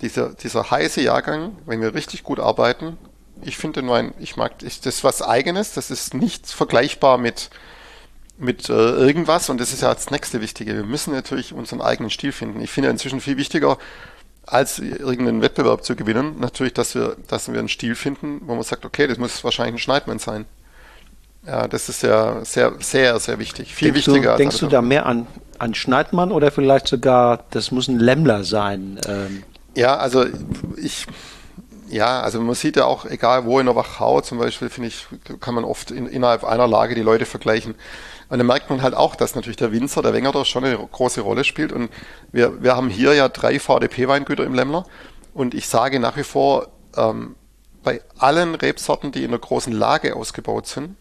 dieser, 0.00 0.30
dieser 0.30 0.70
heiße 0.70 1.02
Jahrgang, 1.02 1.56
wenn 1.66 1.80
wir 1.80 1.94
richtig 1.94 2.22
gut 2.22 2.40
arbeiten, 2.40 2.96
ich 3.42 3.58
finde 3.58 3.82
den 3.82 3.90
Wein, 3.90 4.14
ich 4.18 4.36
mag, 4.36 4.62
ich, 4.62 4.80
das 4.80 4.96
ist 4.96 5.04
was 5.04 5.20
Eigenes. 5.20 5.74
Das 5.74 5.90
ist 5.90 6.14
nicht 6.14 6.46
vergleichbar 6.46 7.18
mit 7.18 7.50
mit 8.38 8.68
äh, 8.68 8.72
irgendwas 8.72 9.48
und 9.48 9.60
das 9.60 9.72
ist 9.72 9.82
ja 9.82 9.92
das 9.92 10.10
nächste 10.10 10.40
Wichtige. 10.40 10.74
Wir 10.74 10.84
müssen 10.84 11.12
natürlich 11.14 11.52
unseren 11.52 11.80
eigenen 11.80 12.10
Stil 12.10 12.32
finden. 12.32 12.60
Ich 12.60 12.70
finde 12.70 12.90
inzwischen 12.90 13.20
viel 13.20 13.36
wichtiger, 13.36 13.78
als 14.44 14.78
irgendeinen 14.78 15.42
Wettbewerb 15.42 15.84
zu 15.84 15.96
gewinnen, 15.96 16.36
natürlich, 16.38 16.72
dass 16.72 16.94
wir, 16.94 17.16
dass 17.26 17.50
wir 17.50 17.58
einen 17.58 17.68
Stil 17.68 17.94
finden, 17.94 18.42
wo 18.46 18.54
man 18.54 18.62
sagt, 18.62 18.84
okay, 18.84 19.06
das 19.06 19.18
muss 19.18 19.42
wahrscheinlich 19.42 19.74
ein 19.74 19.78
Schneidmann 19.78 20.18
sein. 20.18 20.44
Ja, 21.46 21.68
das 21.68 21.88
ist 21.88 22.02
ja 22.02 22.44
sehr, 22.44 22.74
sehr, 22.80 23.18
sehr 23.20 23.38
wichtig. 23.38 23.74
Viel 23.74 23.92
denkst 23.92 24.08
wichtiger. 24.08 24.32
Du, 24.32 24.38
denkst 24.38 24.58
du 24.58 24.66
da 24.66 24.82
mehr 24.82 25.06
an, 25.06 25.26
an 25.58 25.74
Schneidmann 25.74 26.32
oder 26.32 26.50
vielleicht 26.50 26.88
sogar, 26.88 27.44
das 27.50 27.70
muss 27.70 27.88
ein 27.88 27.98
Lämmler 27.98 28.44
sein? 28.44 29.00
Ähm. 29.08 29.42
Ja, 29.74 29.96
also 29.96 30.24
ich, 30.76 31.06
ja, 31.88 32.20
also 32.20 32.40
man 32.40 32.54
sieht 32.54 32.76
ja 32.76 32.84
auch, 32.84 33.04
egal 33.04 33.44
wo 33.44 33.60
in 33.60 33.66
der 33.66 33.76
Wachau 33.76 34.20
zum 34.20 34.38
Beispiel, 34.38 34.68
finde 34.68 34.88
ich, 34.88 35.06
kann 35.40 35.54
man 35.54 35.64
oft 35.64 35.90
in, 35.90 36.06
innerhalb 36.06 36.44
einer 36.44 36.66
Lage 36.66 36.94
die 36.94 37.02
Leute 37.02 37.26
vergleichen. 37.26 37.74
Und 38.28 38.38
dann 38.38 38.46
merkt 38.46 38.70
man 38.70 38.82
halt 38.82 38.94
auch, 38.94 39.14
dass 39.14 39.34
natürlich 39.34 39.56
der 39.56 39.72
Winzer, 39.72 40.02
der 40.02 40.12
Wengerder, 40.12 40.44
schon 40.44 40.64
eine 40.64 40.76
große 40.76 41.20
Rolle 41.20 41.44
spielt. 41.44 41.72
Und 41.72 41.90
wir, 42.32 42.62
wir 42.62 42.74
haben 42.74 42.88
hier 42.88 43.14
ja 43.14 43.28
drei 43.28 43.58
VDP-Weingüter 43.58 44.44
im 44.44 44.54
Lämmler. 44.54 44.84
Und 45.32 45.54
ich 45.54 45.68
sage 45.68 46.00
nach 46.00 46.16
wie 46.16 46.24
vor, 46.24 46.68
ähm, 46.96 47.36
bei 47.82 48.00
allen 48.18 48.56
Rebsorten, 48.56 49.12
die 49.12 49.22
in 49.22 49.30
einer 49.30 49.38
großen 49.38 49.72
Lage 49.72 50.16
ausgebaut 50.16 50.66
sind, 50.66 50.96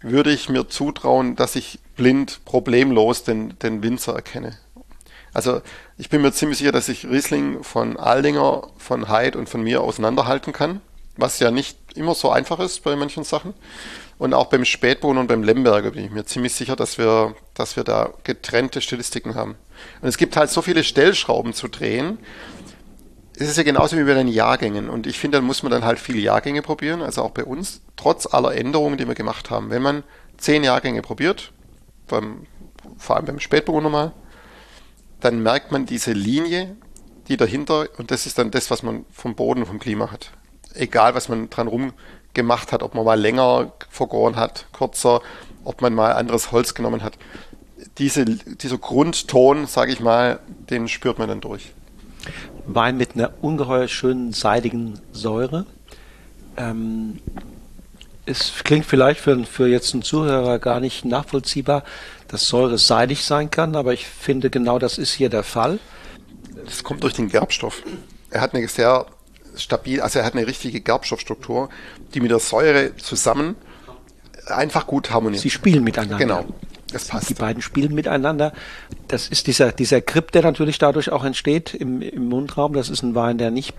würde 0.00 0.32
ich 0.32 0.48
mir 0.48 0.68
zutrauen, 0.68 1.36
dass 1.36 1.54
ich 1.54 1.78
blind 1.96 2.44
problemlos 2.44 3.24
den, 3.24 3.58
den 3.60 3.82
Winzer 3.82 4.14
erkenne. 4.14 4.58
Also 5.32 5.60
ich 5.96 6.08
bin 6.08 6.22
mir 6.22 6.32
ziemlich 6.32 6.58
sicher, 6.58 6.72
dass 6.72 6.88
ich 6.88 7.06
Riesling 7.06 7.62
von 7.62 7.96
Aldinger, 7.96 8.68
von 8.78 9.08
Heid 9.08 9.36
und 9.36 9.48
von 9.48 9.62
mir 9.62 9.82
auseinanderhalten 9.82 10.52
kann, 10.52 10.80
was 11.16 11.38
ja 11.38 11.50
nicht 11.50 11.78
immer 11.94 12.14
so 12.14 12.30
einfach 12.30 12.58
ist 12.60 12.82
bei 12.82 12.96
manchen 12.96 13.24
Sachen. 13.24 13.54
Und 14.18 14.34
auch 14.34 14.46
beim 14.46 14.64
Spätbohnen 14.64 15.20
und 15.20 15.26
beim 15.28 15.44
Lemberger 15.44 15.92
bin 15.92 16.04
ich 16.04 16.10
mir 16.10 16.24
ziemlich 16.24 16.52
sicher, 16.52 16.74
dass 16.74 16.98
wir, 16.98 17.36
dass 17.54 17.76
wir 17.76 17.84
da 17.84 18.12
getrennte 18.24 18.80
Stilistiken 18.80 19.36
haben. 19.36 19.54
Und 20.02 20.08
es 20.08 20.16
gibt 20.16 20.36
halt 20.36 20.50
so 20.50 20.60
viele 20.60 20.82
Stellschrauben 20.82 21.52
zu 21.52 21.68
drehen. 21.68 22.18
Es 23.36 23.48
ist 23.48 23.56
ja 23.56 23.62
genauso 23.62 23.96
wie 23.96 24.02
bei 24.02 24.14
den 24.14 24.26
Jahrgängen. 24.26 24.90
Und 24.90 25.06
ich 25.06 25.18
finde, 25.18 25.38
dann 25.38 25.44
muss 25.44 25.62
man 25.62 25.70
dann 25.70 25.84
halt 25.84 26.00
viele 26.00 26.18
Jahrgänge 26.18 26.62
probieren, 26.62 27.00
also 27.00 27.22
auch 27.22 27.30
bei 27.30 27.44
uns, 27.44 27.80
trotz 27.96 28.26
aller 28.26 28.56
Änderungen, 28.56 28.98
die 28.98 29.06
wir 29.06 29.14
gemacht 29.14 29.50
haben. 29.50 29.70
Wenn 29.70 29.82
man 29.82 30.02
zehn 30.36 30.64
Jahrgänge 30.64 31.00
probiert, 31.02 31.52
beim, 32.08 32.46
vor 32.96 33.16
allem 33.16 33.26
beim 33.26 33.38
Spätbohnen 33.38 33.84
nochmal, 33.84 34.12
dann 35.20 35.42
merkt 35.44 35.70
man 35.70 35.86
diese 35.86 36.12
Linie, 36.12 36.76
die 37.28 37.36
dahinter, 37.36 37.86
und 37.98 38.10
das 38.10 38.26
ist 38.26 38.38
dann 38.38 38.50
das, 38.50 38.68
was 38.70 38.82
man 38.82 39.04
vom 39.12 39.36
Boden, 39.36 39.64
vom 39.64 39.78
Klima 39.78 40.10
hat. 40.10 40.32
Egal, 40.74 41.14
was 41.14 41.28
man 41.28 41.50
dran 41.50 41.68
rum 41.68 41.92
gemacht 42.38 42.70
hat, 42.70 42.84
ob 42.84 42.94
man 42.94 43.04
mal 43.04 43.20
länger 43.20 43.72
vergoren 43.90 44.36
hat, 44.36 44.66
kürzer, 44.72 45.20
ob 45.64 45.82
man 45.82 45.92
mal 45.92 46.12
anderes 46.12 46.52
Holz 46.52 46.72
genommen 46.72 47.02
hat. 47.02 47.18
Diese, 47.98 48.24
dieser 48.24 48.78
Grundton, 48.78 49.66
sage 49.66 49.92
ich 49.92 49.98
mal, 49.98 50.38
den 50.70 50.86
spürt 50.86 51.18
man 51.18 51.28
dann 51.28 51.40
durch. 51.40 51.72
Wein 52.64 52.96
mit 52.96 53.16
einer 53.16 53.32
ungeheuer 53.42 53.88
schönen 53.88 54.32
seidigen 54.32 55.00
Säure. 55.10 55.66
Ähm, 56.56 57.18
es 58.24 58.52
klingt 58.62 58.86
vielleicht 58.86 59.20
für, 59.20 59.44
für 59.44 59.66
jetzt 59.66 59.94
einen 59.94 60.04
Zuhörer 60.04 60.60
gar 60.60 60.78
nicht 60.78 61.04
nachvollziehbar, 61.04 61.82
dass 62.28 62.46
Säure 62.46 62.78
seidig 62.78 63.24
sein 63.24 63.50
kann, 63.50 63.74
aber 63.74 63.92
ich 63.92 64.06
finde 64.06 64.50
genau 64.50 64.78
das 64.78 64.96
ist 64.96 65.12
hier 65.12 65.28
der 65.28 65.42
Fall. 65.42 65.80
Das 66.64 66.84
kommt 66.84 67.02
durch 67.02 67.14
den 67.14 67.30
Gerbstoff. 67.30 67.82
Er 68.30 68.42
hat 68.42 68.54
eine 68.54 68.68
sehr 68.68 69.06
stabil, 69.56 70.00
also 70.00 70.18
er 70.18 70.24
hat 70.24 70.34
eine 70.34 70.46
richtige 70.46 70.80
Gerbstoffstruktur, 70.80 71.68
die 72.14 72.20
mit 72.20 72.30
der 72.30 72.38
Säure 72.38 72.96
zusammen 72.96 73.56
einfach 74.46 74.86
gut 74.86 75.10
harmoniert. 75.10 75.42
Sie 75.42 75.50
spielen 75.50 75.84
miteinander. 75.84 76.18
Genau. 76.18 76.44
Das 76.92 77.06
passt. 77.06 77.28
Die 77.28 77.34
beiden 77.34 77.60
spielen 77.60 77.94
miteinander. 77.94 78.52
Das 79.08 79.28
ist 79.28 79.46
dieser, 79.46 79.72
dieser 79.72 80.00
Grip, 80.00 80.32
der 80.32 80.42
natürlich 80.42 80.78
dadurch 80.78 81.10
auch 81.10 81.24
entsteht 81.24 81.74
im, 81.74 82.00
im 82.00 82.28
Mundraum. 82.28 82.72
Das 82.72 82.88
ist 82.88 83.02
ein 83.02 83.14
Wein, 83.14 83.36
der 83.36 83.50
nicht 83.50 83.74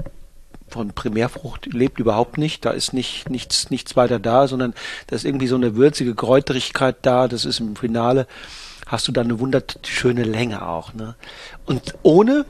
von 0.68 0.92
Primärfrucht 0.92 1.66
lebt 1.74 2.00
überhaupt 2.00 2.38
nicht. 2.38 2.66
Da 2.66 2.72
ist 2.72 2.94
nicht, 2.94 3.30
nichts, 3.30 3.72
nichts 3.72 3.96
weiter 3.96 4.20
da, 4.20 4.48
sondern 4.48 4.76
da 5.08 5.16
ist 5.16 5.26
irgendwie 5.26 5.48
so 5.48 5.56
eine 5.56 5.76
würzige 5.76 6.14
Kräuterigkeit 6.14 6.98
da. 7.02 7.28
Das 7.28 7.46
ist 7.46 7.60
im 7.60 7.76
Finale, 7.76 8.28
hast 8.86 9.08
du 9.08 9.12
dann 9.12 9.26
eine 9.26 9.40
wunderschöne 9.40 10.24
Länge 10.24 10.68
auch. 10.68 10.94
Ne? 10.94 11.16
Und 11.66 11.96
ohne, 12.04 12.46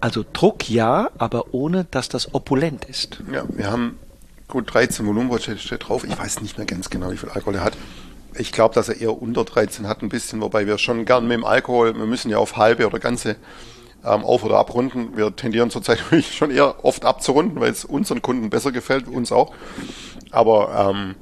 also 0.00 0.24
Druck 0.32 0.70
ja, 0.70 1.10
aber 1.18 1.52
ohne, 1.52 1.84
dass 1.90 2.08
das 2.08 2.34
opulent 2.34 2.86
ist. 2.86 3.22
Ja, 3.30 3.44
wir 3.48 3.70
haben 3.70 3.98
gut 4.48 4.72
13 4.72 5.06
Volumen 5.06 5.38
steht 5.38 5.88
drauf. 5.88 6.04
Ich 6.04 6.18
weiß 6.18 6.40
nicht 6.40 6.58
mehr 6.58 6.66
ganz 6.66 6.90
genau, 6.90 7.10
wie 7.10 7.16
viel 7.16 7.30
Alkohol 7.30 7.56
er 7.56 7.64
hat. 7.64 7.76
Ich 8.36 8.52
glaube, 8.52 8.74
dass 8.74 8.88
er 8.88 9.00
eher 9.00 9.20
unter 9.20 9.44
13 9.44 9.86
hat 9.86 10.02
ein 10.02 10.08
bisschen, 10.08 10.40
wobei 10.40 10.66
wir 10.66 10.78
schon 10.78 11.04
gern 11.04 11.26
mit 11.26 11.36
dem 11.36 11.44
Alkohol, 11.44 11.94
wir 11.96 12.06
müssen 12.06 12.30
ja 12.30 12.38
auf 12.38 12.56
halbe 12.56 12.86
oder 12.86 12.98
ganze 12.98 13.36
ähm, 14.04 14.24
auf- 14.24 14.44
oder 14.44 14.58
abrunden. 14.58 15.16
Wir 15.16 15.34
tendieren 15.34 15.70
zurzeit 15.70 16.00
schon 16.32 16.50
eher 16.50 16.84
oft 16.84 17.04
abzurunden, 17.04 17.60
weil 17.60 17.70
es 17.70 17.84
unseren 17.84 18.22
Kunden 18.22 18.50
besser 18.50 18.72
gefällt, 18.72 19.08
uns 19.08 19.32
auch. 19.32 19.54
Aber 20.30 20.90
ähm, 20.90 21.14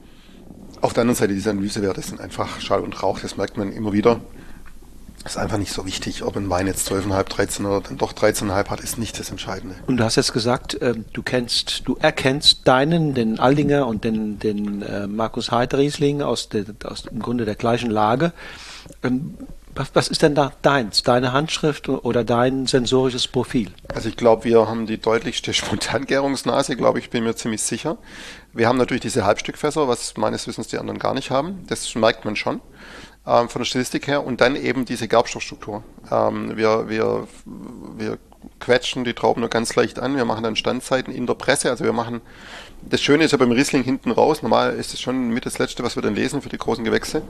auf 0.80 0.94
der 0.94 1.02
anderen 1.02 1.16
Seite, 1.16 1.34
diese 1.34 1.50
Analysewerte 1.50 2.00
sind 2.00 2.20
einfach 2.20 2.60
Schall 2.60 2.80
und 2.80 3.02
Rauch, 3.02 3.20
das 3.20 3.36
merkt 3.36 3.56
man 3.56 3.72
immer 3.72 3.92
wieder 3.92 4.20
ist 5.24 5.36
einfach 5.36 5.58
nicht 5.58 5.72
so 5.72 5.86
wichtig, 5.86 6.22
ob 6.24 6.36
ein 6.36 6.50
Wein 6.50 6.66
jetzt 6.66 6.90
12,5, 6.90 7.22
13 7.24 7.66
oder 7.66 7.80
dann 7.80 7.98
doch 7.98 8.12
13,5 8.12 8.68
hat, 8.68 8.80
ist 8.80 8.98
nicht 8.98 9.18
das 9.18 9.30
Entscheidende. 9.30 9.76
Und 9.86 9.96
du 9.98 10.04
hast 10.04 10.16
jetzt 10.16 10.32
gesagt, 10.32 10.74
äh, 10.82 10.94
du 11.12 11.22
kennst, 11.22 11.82
du 11.86 11.96
erkennst 11.96 12.66
deinen, 12.66 13.14
den 13.14 13.38
Aldinger 13.38 13.86
und 13.86 14.04
den, 14.04 14.38
den 14.38 14.82
äh, 14.82 15.06
Markus 15.06 15.50
Heid 15.50 15.74
Riesling 15.74 16.22
aus, 16.22 16.48
der, 16.48 16.64
aus 16.84 17.06
im 17.06 17.20
Grunde 17.20 17.44
der 17.44 17.54
gleichen 17.54 17.90
Lage. 17.90 18.32
Ähm, 19.02 19.34
was, 19.74 19.90
was 19.94 20.08
ist 20.08 20.22
denn 20.22 20.34
da 20.34 20.52
deins, 20.62 21.02
deine 21.02 21.32
Handschrift 21.32 21.88
oder 21.88 22.24
dein 22.24 22.66
sensorisches 22.66 23.26
Profil? 23.26 23.70
Also 23.88 24.08
ich 24.08 24.16
glaube, 24.16 24.44
wir 24.44 24.68
haben 24.68 24.86
die 24.86 24.98
deutlichste 24.98 25.54
Spontangärungsnase, 25.54 26.76
glaube 26.76 26.98
ich, 26.98 27.10
bin 27.10 27.24
mir 27.24 27.34
ziemlich 27.34 27.62
sicher. 27.62 27.96
Wir 28.52 28.68
haben 28.68 28.76
natürlich 28.76 29.00
diese 29.00 29.24
Halbstückfässer, 29.24 29.88
was 29.88 30.16
meines 30.16 30.46
Wissens 30.46 30.68
die 30.68 30.78
anderen 30.78 30.98
gar 30.98 31.14
nicht 31.14 31.30
haben. 31.30 31.64
Das 31.68 31.94
merkt 31.94 32.24
man 32.24 32.36
schon 32.36 32.60
ähm, 33.26 33.48
von 33.48 33.60
der 33.60 33.66
Statistik 33.66 34.06
her 34.06 34.24
und 34.24 34.40
dann 34.40 34.56
eben 34.56 34.84
diese 34.84 35.08
Gerbstoffstruktur. 35.08 35.82
Ähm, 36.10 36.56
wir, 36.56 36.88
wir, 36.88 37.28
wir 37.96 38.18
quetschen 38.58 39.04
die 39.04 39.14
Trauben 39.14 39.40
nur 39.40 39.50
ganz 39.50 39.74
leicht 39.76 39.98
an. 39.98 40.16
Wir 40.16 40.24
machen 40.24 40.42
dann 40.42 40.56
Standzeiten 40.56 41.14
in 41.14 41.26
der 41.26 41.34
Presse. 41.34 41.70
Also 41.70 41.84
wir 41.84 41.92
machen, 41.92 42.20
das 42.82 43.00
Schöne 43.00 43.24
ist 43.24 43.32
ja 43.32 43.38
beim 43.38 43.52
Riesling 43.52 43.84
hinten 43.84 44.10
raus. 44.10 44.42
Normal 44.42 44.74
ist 44.74 44.92
es 44.94 45.00
schon 45.00 45.30
mit 45.30 45.46
das 45.46 45.58
Letzte, 45.58 45.82
was 45.82 45.96
wir 45.96 46.02
dann 46.02 46.14
lesen 46.14 46.42
für 46.42 46.48
die 46.48 46.58
großen 46.58 46.84
Gewächse. 46.84 47.22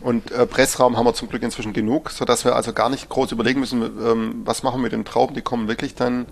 Und 0.00 0.30
äh, 0.32 0.46
Pressraum 0.46 0.96
haben 0.96 1.06
wir 1.06 1.14
zum 1.14 1.28
Glück 1.28 1.42
inzwischen 1.42 1.72
genug, 1.72 2.10
sodass 2.10 2.44
wir 2.44 2.54
also 2.54 2.74
gar 2.74 2.90
nicht 2.90 3.08
groß 3.08 3.32
überlegen 3.32 3.60
müssen, 3.60 3.82
ähm, 3.82 4.42
was 4.44 4.62
machen 4.62 4.78
wir 4.80 4.84
mit 4.84 4.92
den 4.92 5.04
Trauben. 5.04 5.34
Die 5.34 5.42
kommen 5.42 5.68
wirklich 5.68 5.94
dann 5.94 6.26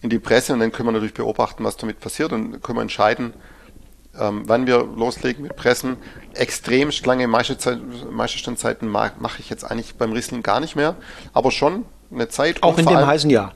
in 0.00 0.10
die 0.10 0.18
Presse 0.18 0.54
und 0.54 0.60
dann 0.60 0.72
können 0.72 0.88
wir 0.88 0.92
natürlich 0.92 1.14
beobachten, 1.14 1.64
was 1.64 1.76
damit 1.76 2.00
passiert 2.00 2.32
und 2.32 2.62
können 2.62 2.78
wir 2.78 2.82
entscheiden, 2.82 3.34
ähm, 4.18 4.42
wann 4.46 4.66
wir 4.66 4.78
loslegen 4.78 5.42
mit 5.42 5.56
Pressen. 5.56 5.96
Extrem 6.34 6.90
lange 7.04 7.26
Meisterstandzeiten 7.26 8.88
mache 8.88 9.40
ich 9.40 9.50
jetzt 9.50 9.64
eigentlich 9.64 9.96
beim 9.96 10.12
Riesling 10.12 10.42
gar 10.42 10.60
nicht 10.60 10.76
mehr, 10.76 10.96
aber 11.32 11.50
schon 11.50 11.84
eine 12.12 12.28
Zeit. 12.28 12.62
Auch 12.62 12.78
in 12.78 12.86
dem 12.86 13.06
heißen 13.06 13.30
Jahr. 13.30 13.54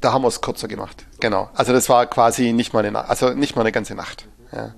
Da 0.00 0.12
haben 0.12 0.22
wir 0.22 0.28
es 0.28 0.40
kürzer 0.40 0.68
gemacht, 0.68 1.06
genau. 1.18 1.50
Also 1.54 1.72
das 1.72 1.88
war 1.88 2.06
quasi 2.06 2.52
nicht 2.52 2.72
mal 2.72 2.84
eine, 2.84 3.08
also 3.08 3.30
nicht 3.30 3.56
mal 3.56 3.62
eine 3.62 3.72
ganze 3.72 3.94
Nacht. 3.94 4.28
Ja. 4.52 4.74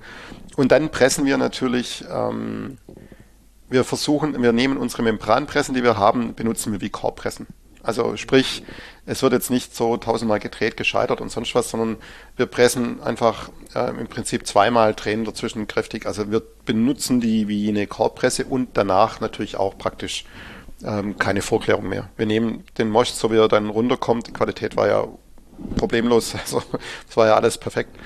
Und 0.57 0.73
dann 0.73 0.91
pressen 0.91 1.27
wir 1.27 1.37
natürlich. 1.37 2.05
Ähm, 2.11 2.79
wir 3.71 3.85
versuchen, 3.85 4.43
wir 4.43 4.53
nehmen 4.53 4.77
unsere 4.77 5.03
Membranpressen, 5.03 5.75
die 5.75 5.85
wir 5.85 5.97
haben, 5.97 6.35
benutzen 6.35 6.73
wir 6.73 6.81
wie 6.81 6.91
Korbpressen. 6.91 7.47
Also 7.83 8.17
sprich, 8.17 8.65
es 9.11 9.23
wird 9.25 9.33
jetzt 9.33 9.51
nicht 9.51 9.75
so 9.75 9.97
tausendmal 9.97 10.39
gedreht, 10.39 10.77
gescheitert 10.77 11.21
und 11.21 11.33
sonst 11.33 11.53
was, 11.57 11.69
sondern 11.69 11.97
wir 12.37 12.47
pressen 12.47 13.03
einfach 13.03 13.51
äh, 13.75 13.91
im 13.91 14.07
Prinzip 14.07 14.47
zweimal, 14.47 14.95
drehen 14.95 15.25
dazwischen 15.25 15.67
kräftig. 15.67 16.07
Also 16.07 16.31
wir 16.31 16.41
benutzen 16.65 17.21
die 17.21 17.49
wie 17.49 17.69
eine 17.69 17.89
Korbpresse 17.89 18.45
und 18.45 18.69
danach 18.75 19.21
natürlich 19.21 19.57
auch 19.57 19.77
praktisch 19.77 20.25
ähm, 20.85 21.19
keine 21.19 21.43
Vorklärung 21.43 21.89
mehr. 21.89 22.09
Wir 22.17 22.27
nehmen 22.27 22.63
den 22.79 22.89
Most, 22.89 23.19
so 23.19 23.33
wie 23.33 23.37
er 23.37 23.49
dann 23.49 23.69
runterkommt. 23.69 24.29
Die 24.29 24.33
Qualität 24.33 24.77
war 24.77 24.87
ja 24.87 25.09
problemlos, 25.77 26.35
also 26.41 26.63
es 27.09 27.17
war 27.17 27.27
ja 27.27 27.35
alles 27.35 27.59
perfekt. 27.59 27.97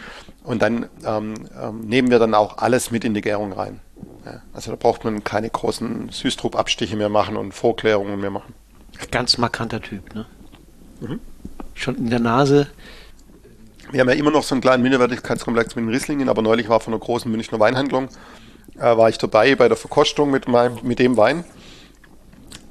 Und 0.42 0.62
dann 0.62 0.88
ähm, 1.04 1.34
ähm, 1.60 1.80
nehmen 1.80 2.10
wir 2.10 2.18
dann 2.18 2.32
auch 2.32 2.56
alles 2.58 2.90
mit 2.90 3.04
in 3.04 3.12
die 3.12 3.20
Gärung 3.20 3.52
rein. 3.52 3.80
Ja, 4.24 4.40
also 4.54 4.70
da 4.70 4.76
braucht 4.78 5.04
man 5.04 5.22
keine 5.22 5.50
großen 5.50 6.08
Süßtrubabstiche 6.08 6.96
mehr 6.96 7.10
machen 7.10 7.36
und 7.36 7.52
Vorklärungen 7.52 8.18
mehr 8.18 8.30
machen. 8.30 8.54
Ganz 9.10 9.36
markanter 9.36 9.82
Typ, 9.82 10.14
ne? 10.14 10.24
Mhm. 11.00 11.20
Schon 11.74 11.96
in 11.96 12.10
der 12.10 12.20
Nase. 12.20 12.68
Wir 13.90 14.00
haben 14.00 14.08
ja 14.08 14.14
immer 14.14 14.30
noch 14.30 14.42
so 14.42 14.54
einen 14.54 14.62
kleinen 14.62 14.82
Minderwertigkeitskomplex 14.82 15.76
mit 15.76 15.84
den 15.84 15.90
Rieslingen, 15.90 16.28
aber 16.28 16.42
neulich 16.42 16.68
war 16.68 16.80
von 16.80 16.92
einer 16.92 17.00
großen 17.00 17.30
Münchner 17.30 17.60
Weinhandlung, 17.60 18.08
äh, 18.76 18.96
war 18.96 19.08
ich 19.08 19.18
dabei 19.18 19.54
bei 19.54 19.68
der 19.68 19.76
Verkostung 19.76 20.30
mit, 20.30 20.48
meinem, 20.48 20.78
mit 20.82 20.98
dem 20.98 21.16
Wein. 21.16 21.44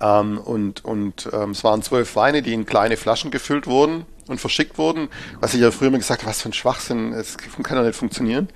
Ähm, 0.02 0.38
und 0.38 0.84
und 0.84 1.30
ähm, 1.32 1.52
es 1.52 1.64
waren 1.64 1.82
zwölf 1.82 2.16
Weine, 2.16 2.42
die 2.42 2.54
in 2.54 2.66
kleine 2.66 2.98
Flaschen 2.98 3.32
gefüllt 3.32 3.68
wurden 3.68 4.06
und 4.28 4.40
verschickt 4.40 4.78
wurden. 4.78 5.08
Was 5.40 5.54
ich 5.54 5.62
ja 5.62 5.72
früher 5.72 5.90
immer 5.90 5.98
gesagt 5.98 6.22
habe, 6.22 6.30
was 6.30 6.42
für 6.42 6.50
ein 6.50 6.54
Schwachsinn, 6.54 7.14
es 7.14 7.38
kann 7.38 7.78
doch 7.78 7.86
nicht 7.86 7.96
funktionieren. 7.96 8.50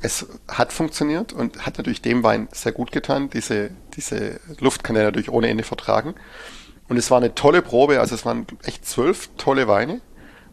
Es 0.00 0.26
hat 0.46 0.72
funktioniert 0.72 1.32
und 1.32 1.66
hat 1.66 1.76
natürlich 1.76 2.00
dem 2.00 2.22
Wein 2.22 2.48
sehr 2.52 2.72
gut 2.72 2.92
getan. 2.92 3.30
Diese, 3.30 3.70
diese 3.96 4.38
Luft 4.60 4.84
kann 4.84 4.94
er 4.94 5.04
natürlich 5.04 5.30
ohne 5.30 5.48
Ende 5.48 5.64
vertragen. 5.64 6.14
Und 6.88 6.96
es 6.96 7.10
war 7.10 7.18
eine 7.18 7.34
tolle 7.34 7.62
Probe, 7.62 8.00
also 8.00 8.14
es 8.14 8.24
waren 8.24 8.46
echt 8.64 8.86
zwölf 8.86 9.28
tolle 9.36 9.68
Weine. 9.68 10.00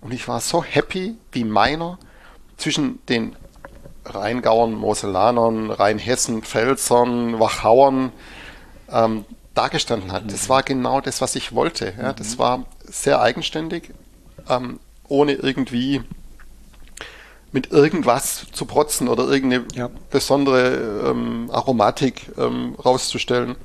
Und 0.01 0.13
ich 0.13 0.27
war 0.27 0.39
so 0.39 0.63
happy, 0.63 1.15
wie 1.31 1.43
meiner 1.43 1.97
zwischen 2.57 2.99
den 3.07 3.35
Rheingauern, 4.05 4.73
Mosellanern, 4.73 5.71
Rheinhessen, 5.71 6.43
Pfälzern, 6.43 7.39
Wachauern 7.39 8.11
ähm, 8.91 9.25
dargestanden 9.55 10.11
hat. 10.11 10.31
Das 10.31 10.49
war 10.49 10.61
genau 10.61 11.01
das, 11.01 11.21
was 11.21 11.35
ich 11.35 11.55
wollte. 11.55 11.93
Ja. 11.97 12.13
Das 12.13 12.37
war 12.37 12.65
sehr 12.83 13.21
eigenständig, 13.21 13.93
ähm, 14.49 14.79
ohne 15.07 15.33
irgendwie 15.33 16.01
mit 17.51 17.71
irgendwas 17.71 18.47
zu 18.51 18.65
protzen 18.65 19.07
oder 19.07 19.23
irgendeine 19.23 19.65
ja. 19.73 19.89
besondere 20.11 21.09
ähm, 21.09 21.49
Aromatik 21.51 22.31
ähm, 22.37 22.75
rauszustellen 22.75 23.55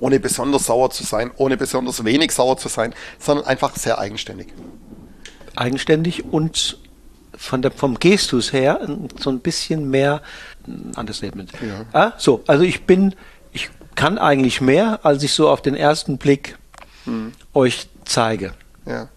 ohne 0.00 0.20
besonders 0.20 0.66
sauer 0.66 0.90
zu 0.90 1.04
sein, 1.04 1.30
ohne 1.36 1.56
besonders 1.56 2.04
wenig 2.04 2.32
sauer 2.32 2.56
zu 2.56 2.68
sein, 2.68 2.94
sondern 3.18 3.46
einfach 3.46 3.76
sehr 3.76 3.98
eigenständig. 3.98 4.48
Eigenständig 5.56 6.24
und 6.24 6.78
von 7.36 7.62
der, 7.62 7.70
vom 7.70 7.98
Gestus 7.98 8.52
her 8.52 8.80
so 9.18 9.30
ein 9.30 9.40
bisschen 9.40 9.90
mehr 9.90 10.22
Understatement. 10.96 11.52
Ja. 11.60 11.84
Ah, 11.92 12.12
so, 12.16 12.42
also 12.46 12.64
ich 12.64 12.84
bin, 12.84 13.14
ich 13.52 13.70
kann 13.94 14.18
eigentlich 14.18 14.60
mehr, 14.60 15.00
als 15.04 15.22
ich 15.22 15.32
so 15.32 15.48
auf 15.50 15.60
den 15.62 15.74
ersten 15.74 16.18
Blick 16.18 16.56
hm. 17.04 17.32
euch 17.52 17.88
zeige. 18.04 18.54
Ja 18.86 19.08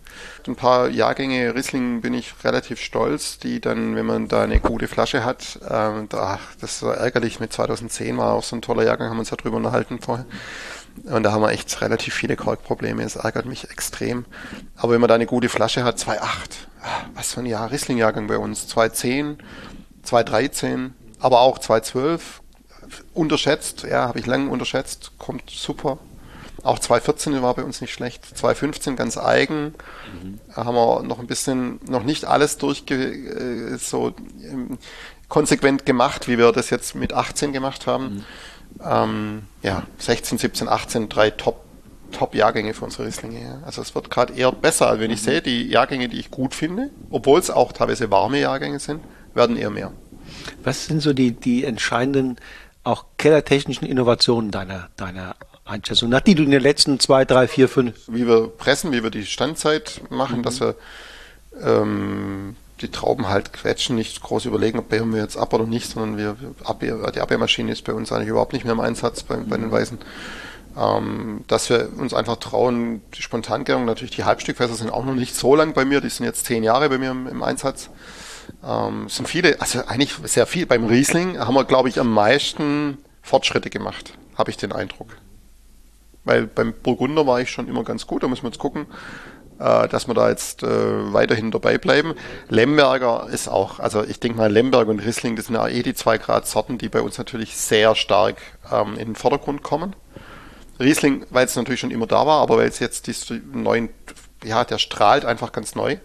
ein 0.47 0.55
paar 0.55 0.89
Jahrgänge 0.89 1.55
Riesling 1.55 2.01
bin 2.01 2.13
ich 2.13 2.33
relativ 2.43 2.79
stolz, 2.79 3.39
die 3.39 3.59
dann, 3.59 3.95
wenn 3.95 4.05
man 4.05 4.27
da 4.27 4.43
eine 4.43 4.59
gute 4.59 4.87
Flasche 4.87 5.23
hat, 5.23 5.59
ähm, 5.69 6.07
da, 6.09 6.39
das 6.61 6.81
war 6.83 6.95
ärgerlich, 6.95 7.39
mit 7.39 7.53
2010 7.53 8.17
war 8.17 8.33
auch 8.33 8.43
so 8.43 8.55
ein 8.55 8.61
toller 8.61 8.83
Jahrgang, 8.83 9.09
haben 9.09 9.17
wir 9.17 9.21
uns 9.21 9.29
ja 9.29 9.37
drüber 9.37 9.57
unterhalten 9.57 9.99
vorher. 9.99 10.25
Und 11.03 11.23
da 11.23 11.31
haben 11.31 11.41
wir 11.41 11.51
echt 11.51 11.81
relativ 11.81 12.13
viele 12.13 12.35
Korkprobleme. 12.35 13.03
Es 13.03 13.15
ärgert 13.15 13.45
mich 13.45 13.69
extrem. 13.69 14.25
Aber 14.75 14.93
wenn 14.93 15.01
man 15.01 15.07
da 15.07 15.15
eine 15.15 15.27
gute 15.27 15.49
Flasche 15.49 15.83
hat, 15.83 15.99
2,8. 15.99 16.19
Was 17.13 17.33
für 17.33 17.41
ein 17.41 17.45
Jahr, 17.45 17.71
Riesling-Jahrgang 17.71 18.27
bei 18.27 18.37
uns. 18.37 18.67
2,10, 18.67 19.37
2,13, 20.05 20.91
aber 21.19 21.41
auch 21.41 21.59
2,12. 21.59 22.19
Unterschätzt, 23.13 23.83
ja, 23.83 24.07
habe 24.07 24.19
ich 24.19 24.25
lange 24.25 24.49
unterschätzt. 24.49 25.11
Kommt 25.17 25.49
super. 25.49 25.99
Auch 26.67 26.79
2014 26.79 27.41
war 27.41 27.53
bei 27.53 27.63
uns 27.63 27.79
nicht 27.79 27.93
schlecht. 27.93 28.25
2015 28.25 28.97
ganz 28.97 29.17
eigen. 29.17 29.73
Mhm. 30.21 30.39
Haben 30.53 30.75
wir 30.75 31.03
noch 31.03 31.19
ein 31.19 31.27
bisschen, 31.27 31.79
noch 31.87 32.03
nicht 32.03 32.25
alles 32.25 32.57
durchge, 32.57 32.95
äh, 32.95 33.77
so 33.77 34.13
ähm, 34.43 34.77
konsequent 35.29 35.85
gemacht, 35.85 36.27
wie 36.27 36.37
wir 36.37 36.51
das 36.51 36.69
jetzt 36.69 36.93
mit 36.93 37.13
18 37.13 37.53
gemacht 37.53 37.87
haben. 37.87 38.15
Mhm. 38.15 38.23
Ähm, 38.83 39.41
ja, 39.63 39.83
16, 39.97 40.39
17, 40.39 40.67
18, 40.67 41.07
drei 41.09 41.29
Top 41.31 41.63
Top-Jahrgänge 42.11 42.73
für 42.73 42.85
unsere 42.85 43.05
Rieslinge. 43.05 43.41
Ja. 43.41 43.61
Also 43.65 43.81
es 43.81 43.93
wird 43.95 44.09
gerade 44.09 44.33
eher 44.33 44.51
besser, 44.51 44.87
als 44.87 44.99
wenn 44.99 45.11
ich 45.11 45.21
mhm. 45.21 45.25
sehe, 45.25 45.41
die 45.41 45.67
Jahrgänge, 45.67 46.09
die 46.09 46.19
ich 46.19 46.31
gut 46.31 46.53
finde, 46.53 46.89
obwohl 47.09 47.39
es 47.39 47.49
auch 47.49 47.71
teilweise 47.71 48.11
warme 48.11 48.39
Jahrgänge 48.39 48.79
sind, 48.79 49.01
werden 49.33 49.55
eher 49.55 49.69
mehr. 49.69 49.91
Was 50.63 50.85
sind 50.85 51.01
so 51.01 51.13
die, 51.13 51.31
die 51.31 51.63
entscheidenden, 51.63 52.37
auch 52.83 53.05
kellertechnischen 53.17 53.87
Innovationen 53.87 54.51
deiner, 54.51 54.89
deiner 54.95 55.35
Einschätzung, 55.67 56.09
nach 56.09 56.21
die 56.21 56.35
du 56.35 56.43
in 56.43 56.51
den 56.51 56.61
letzten 56.61 56.99
zwei, 56.99 57.25
drei, 57.25 57.47
vier, 57.47 57.69
fünf. 57.69 57.95
Wie 58.07 58.27
wir 58.27 58.47
pressen, 58.47 58.91
wie 58.91 59.03
wir 59.03 59.09
die 59.09 59.25
Standzeit 59.25 60.01
machen, 60.09 60.39
mhm. 60.39 60.43
dass 60.43 60.59
wir 60.59 60.75
ähm, 61.61 62.55
die 62.81 62.89
Trauben 62.89 63.27
halt 63.27 63.53
quetschen, 63.53 63.95
nicht 63.95 64.21
groß 64.21 64.45
überlegen, 64.45 64.79
ob 64.79 64.91
wir 64.91 65.21
jetzt 65.21 65.37
ab 65.37 65.53
oder 65.53 65.65
nicht, 65.65 65.89
sondern 65.89 66.17
wir, 66.17 66.35
Abwehr, 66.63 67.11
die 67.11 67.21
Abwehrmaschine 67.21 67.71
ist 67.71 67.83
bei 67.83 67.93
uns 67.93 68.11
eigentlich 68.11 68.29
überhaupt 68.29 68.53
nicht 68.53 68.65
mehr 68.65 68.73
im 68.73 68.79
Einsatz 68.79 69.23
bei, 69.23 69.35
bei 69.37 69.57
den 69.57 69.67
mhm. 69.67 69.71
Weißen. 69.71 69.97
Ähm, 70.77 71.43
dass 71.47 71.69
wir 71.69 71.89
uns 71.97 72.13
einfach 72.13 72.35
trauen, 72.37 73.01
die 73.15 73.23
Spontangärung, 73.23 73.85
natürlich 73.85 74.15
die 74.15 74.25
Halbstückfässer 74.25 74.75
sind 74.75 74.91
auch 74.91 75.05
noch 75.05 75.15
nicht 75.15 75.35
so 75.35 75.55
lang 75.55 75.73
bei 75.73 75.85
mir, 75.85 76.01
die 76.01 76.09
sind 76.09 76.25
jetzt 76.25 76.45
zehn 76.45 76.63
Jahre 76.63 76.89
bei 76.89 76.99
mir 76.99 77.11
im, 77.11 77.27
im 77.27 77.41
Einsatz. 77.41 77.89
Ähm, 78.63 79.09
sind 79.09 79.27
viele, 79.27 79.59
also 79.59 79.83
eigentlich 79.87 80.13
sehr 80.25 80.45
viel. 80.45 80.65
Beim 80.67 80.85
Riesling 80.85 81.39
haben 81.39 81.55
wir, 81.55 81.65
glaube 81.65 81.89
ich, 81.89 81.99
am 81.99 82.13
meisten 82.13 82.99
Fortschritte 83.23 83.69
gemacht, 83.69 84.13
habe 84.37 84.51
ich 84.51 84.57
den 84.57 84.71
Eindruck. 84.71 85.09
Weil 86.27 86.45
beim 86.45 86.73
Burgunder 86.73 87.25
war 87.25 87.41
ich 87.41 87.49
schon 87.49 87.67
immer 87.67 87.83
ganz 87.83 88.05
gut, 88.05 88.21
da 88.21 88.27
müssen 88.27 88.43
wir 88.43 88.49
jetzt 88.49 88.59
gucken, 88.59 88.85
äh, 89.59 89.87
dass 89.87 90.07
wir 90.07 90.13
da 90.13 90.29
jetzt 90.29 90.61
äh, 90.61 91.13
weiterhin 91.13 91.51
dabei 91.51 91.77
bleiben. 91.77 92.13
Lemberger 92.49 93.27
ist 93.31 93.47
auch, 93.47 93.79
also 93.79 94.03
ich 94.03 94.19
denke 94.19 94.37
mal, 94.37 94.51
Lemberger 94.51 94.91
und 94.91 94.99
Riesling, 94.99 95.35
das 95.35 95.45
sind 95.47 95.55
ja 95.55 95.67
eh 95.67 95.83
die 95.83 95.93
zwei 95.93 96.17
Grad 96.17 96.45
Sorten, 96.45 96.77
die 96.77 96.89
bei 96.89 97.01
uns 97.01 97.17
natürlich 97.17 97.55
sehr 97.55 97.95
stark 97.95 98.37
ähm, 98.71 98.93
in 98.93 99.05
den 99.05 99.15
Vordergrund 99.15 99.63
kommen. 99.63 99.95
Riesling, 100.79 101.25
weil 101.31 101.45
es 101.45 101.55
natürlich 101.55 101.79
schon 101.79 101.91
immer 101.91 102.07
da 102.07 102.27
war, 102.27 102.41
aber 102.41 102.57
weil 102.57 102.67
es 102.67 102.79
jetzt 102.79 103.07
die 103.07 103.41
neuen, 103.53 103.89
ja, 104.43 104.63
der 104.63 104.77
strahlt 104.77 105.25
einfach 105.25 105.51
ganz 105.51 105.73
neu. 105.73 105.97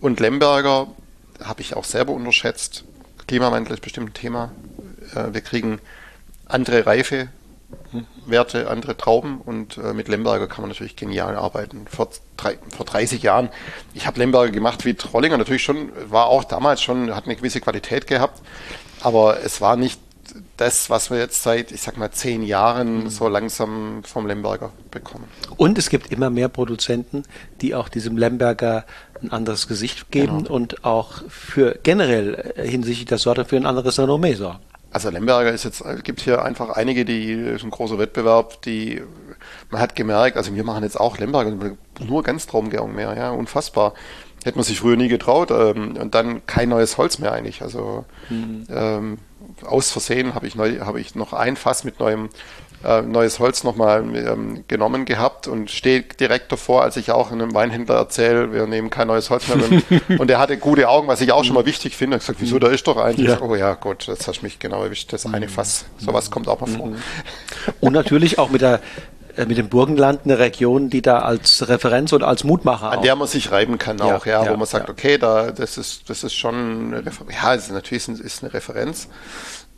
Und 0.00 0.20
Lemberger 0.20 0.88
habe 1.42 1.62
ich 1.62 1.74
auch 1.74 1.84
selber 1.84 2.12
unterschätzt. 2.12 2.84
Klimawandel 3.26 3.74
ist 3.74 3.80
bestimmt 3.80 4.10
ein 4.10 4.14
Thema. 4.14 4.52
Äh, 5.14 5.32
wir 5.32 5.40
kriegen 5.40 5.80
andere 6.46 6.86
Reife 6.86 7.28
Werte, 8.26 8.70
andere 8.70 8.96
Trauben 8.96 9.40
und 9.40 9.78
äh, 9.78 9.92
mit 9.92 10.08
Lemberger 10.08 10.46
kann 10.46 10.62
man 10.62 10.70
natürlich 10.70 10.96
genial 10.96 11.36
arbeiten. 11.36 11.86
Vor, 11.88 12.08
drei, 12.36 12.58
vor 12.76 12.86
30 12.86 13.22
Jahren, 13.22 13.48
ich 13.94 14.06
habe 14.06 14.18
Lemberger 14.18 14.52
gemacht 14.52 14.84
wie 14.84 14.94
Trollinger, 14.94 15.38
natürlich 15.38 15.62
schon, 15.62 15.90
war 16.08 16.26
auch 16.26 16.44
damals 16.44 16.82
schon, 16.82 17.14
hat 17.14 17.24
eine 17.24 17.36
gewisse 17.36 17.60
Qualität 17.60 18.06
gehabt, 18.06 18.40
aber 19.00 19.42
es 19.44 19.60
war 19.60 19.76
nicht 19.76 20.00
das, 20.56 20.90
was 20.90 21.10
wir 21.10 21.18
jetzt 21.18 21.42
seit, 21.42 21.72
ich 21.72 21.82
sag 21.82 21.96
mal, 21.96 22.10
zehn 22.10 22.42
Jahren 22.42 23.10
so 23.10 23.28
langsam 23.28 24.02
vom 24.04 24.26
Lemberger 24.26 24.72
bekommen. 24.90 25.24
Und 25.56 25.78
es 25.78 25.90
gibt 25.90 26.12
immer 26.12 26.30
mehr 26.30 26.48
Produzenten, 26.48 27.24
die 27.60 27.74
auch 27.74 27.88
diesem 27.88 28.16
Lemberger 28.16 28.84
ein 29.22 29.32
anderes 29.32 29.68
Gesicht 29.68 30.10
geben 30.10 30.44
genau. 30.44 30.54
und 30.54 30.84
auch 30.84 31.22
für 31.28 31.78
generell 31.82 32.52
äh, 32.56 32.66
hinsichtlich 32.66 33.06
der 33.06 33.18
Sorte 33.18 33.44
für 33.44 33.56
ein 33.56 33.66
anderes 33.66 33.98
Renommee 33.98 34.34
sorgen. 34.34 34.60
Also 34.94 35.10
Lemberger 35.10 35.50
ist 35.50 35.64
jetzt, 35.64 35.82
gibt 36.04 36.20
hier 36.20 36.44
einfach 36.44 36.70
einige, 36.70 37.04
die, 37.04 37.32
ist 37.32 37.64
ein 37.64 37.70
großer 37.70 37.98
Wettbewerb, 37.98 38.62
die 38.62 39.02
man 39.68 39.80
hat 39.80 39.96
gemerkt, 39.96 40.36
also 40.36 40.54
wir 40.54 40.62
machen 40.62 40.84
jetzt 40.84 41.00
auch 41.00 41.18
Lemberg, 41.18 41.76
nur 41.98 42.22
ganz 42.22 42.46
Traumgärung 42.46 42.94
mehr, 42.94 43.12
ja, 43.16 43.30
unfassbar. 43.30 43.94
Hätte 44.44 44.56
man 44.56 44.64
sich 44.64 44.78
früher 44.78 44.96
nie 44.96 45.08
getraut 45.08 45.50
ähm, 45.50 45.96
und 45.96 46.14
dann 46.14 46.46
kein 46.46 46.68
neues 46.68 46.96
Holz 46.96 47.18
mehr 47.18 47.32
eigentlich. 47.32 47.60
Also 47.60 48.04
mhm. 48.30 48.68
ähm, 48.70 49.18
aus 49.64 49.90
Versehen 49.90 50.36
habe 50.36 50.46
ich, 50.46 50.54
neu, 50.54 50.78
hab 50.78 50.94
ich 50.96 51.16
noch 51.16 51.32
ein 51.32 51.56
Fass 51.56 51.82
mit 51.82 51.98
neuem 51.98 52.28
äh, 52.84 53.02
neues 53.02 53.38
Holz 53.38 53.64
nochmal 53.64 54.02
ähm, 54.14 54.64
genommen 54.68 55.04
gehabt 55.04 55.46
und 55.46 55.70
stehe 55.70 56.02
direkt 56.02 56.52
davor, 56.52 56.82
als 56.82 56.96
ich 56.96 57.10
auch 57.10 57.32
einem 57.32 57.54
Weinhändler 57.54 57.96
erzähle, 57.96 58.52
wir 58.52 58.66
nehmen 58.66 58.90
kein 58.90 59.08
neues 59.08 59.30
Holz 59.30 59.44
mehr. 59.48 59.82
und 60.18 60.30
er 60.30 60.38
hatte 60.38 60.56
gute 60.58 60.88
Augen, 60.88 61.08
was 61.08 61.20
ich 61.20 61.32
auch 61.32 61.44
schon 61.44 61.54
mal 61.54 61.66
wichtig 61.66 61.96
finde. 61.96 62.16
Ich 62.16 62.22
gesagt, 62.22 62.40
wieso, 62.40 62.58
da 62.58 62.68
ist 62.68 62.86
doch 62.86 62.96
eigentlich. 62.96 63.28
Ja. 63.28 63.40
Oh 63.40 63.54
ja, 63.54 63.74
gut, 63.74 64.06
jetzt 64.06 64.28
hast 64.28 64.40
du 64.40 64.44
mich 64.44 64.58
genau 64.58 64.82
erwischt, 64.82 65.12
das 65.12 65.26
eine 65.26 65.48
Fass. 65.48 65.86
Sowas 65.98 66.30
kommt 66.30 66.48
auch 66.48 66.60
mal 66.60 66.66
vor. 66.66 66.92
Und 67.80 67.92
natürlich 67.92 68.38
auch 68.38 68.50
mit 68.50 68.60
der 68.60 68.80
äh, 69.36 69.46
mit 69.46 69.58
dem 69.58 69.68
Burgenland 69.68 70.20
eine 70.24 70.38
Region, 70.38 70.90
die 70.90 71.02
da 71.02 71.20
als 71.20 71.68
Referenz 71.68 72.12
und 72.12 72.22
als 72.22 72.44
Mutmacher 72.44 72.92
an 72.92 73.02
der 73.02 73.16
man 73.16 73.26
sich 73.26 73.50
reiben 73.50 73.78
kann 73.78 74.00
auch, 74.00 74.26
ja, 74.26 74.44
ja 74.44 74.52
wo 74.52 74.56
man 74.56 74.66
sagt, 74.66 74.88
ja. 74.88 74.92
okay, 74.92 75.18
da 75.18 75.50
das 75.50 75.76
ist 75.76 76.08
das 76.08 76.22
ist 76.22 76.34
schon 76.34 76.92
eine 76.94 77.06
Refer 77.06 77.24
ja, 77.32 77.54
ist 77.54 77.70
natürlich 77.70 78.08
ist 78.08 78.42
eine 78.42 78.54
Referenz. 78.54 79.08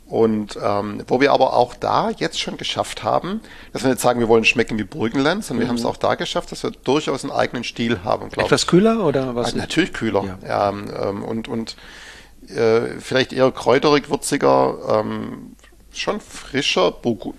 Und 0.07 0.57
ähm, 0.63 1.03
wo 1.07 1.19
wir 1.19 1.33
aber 1.33 1.53
auch 1.53 1.73
da 1.73 2.11
jetzt 2.11 2.39
schon 2.39 2.55
geschafft 2.55 3.03
haben, 3.03 3.41
dass 3.73 3.83
wir 3.83 3.89
nicht 3.89 3.99
sagen, 3.99 4.21
wir 4.21 4.29
wollen 4.29 4.45
schmecken 4.45 4.77
wie 4.79 4.85
Burgenland, 4.85 5.43
sondern 5.43 5.63
mhm. 5.63 5.65
wir 5.65 5.69
haben 5.69 5.77
es 5.77 5.85
auch 5.85 5.97
da 5.97 6.15
geschafft, 6.15 6.51
dass 6.51 6.63
wir 6.63 6.71
durchaus 6.71 7.23
einen 7.23 7.33
eigenen 7.33 7.65
Stil 7.65 7.99
haben. 8.05 8.29
Etwas 8.37 8.63
ich. 8.63 8.67
kühler 8.67 9.05
oder 9.05 9.35
was? 9.35 9.47
Also 9.47 9.57
natürlich 9.57 9.91
kühler. 9.91 10.37
Ja. 10.43 10.47
ja 10.47 11.09
ähm, 11.09 11.23
und 11.23 11.49
und 11.49 11.75
äh, 12.47 12.99
vielleicht 12.99 13.33
eher 13.33 13.51
kräuterig, 13.51 14.09
würziger, 14.09 14.77
ähm, 15.01 15.55
schon 15.91 16.21
frischer, 16.21 16.91
Burg 16.91 17.33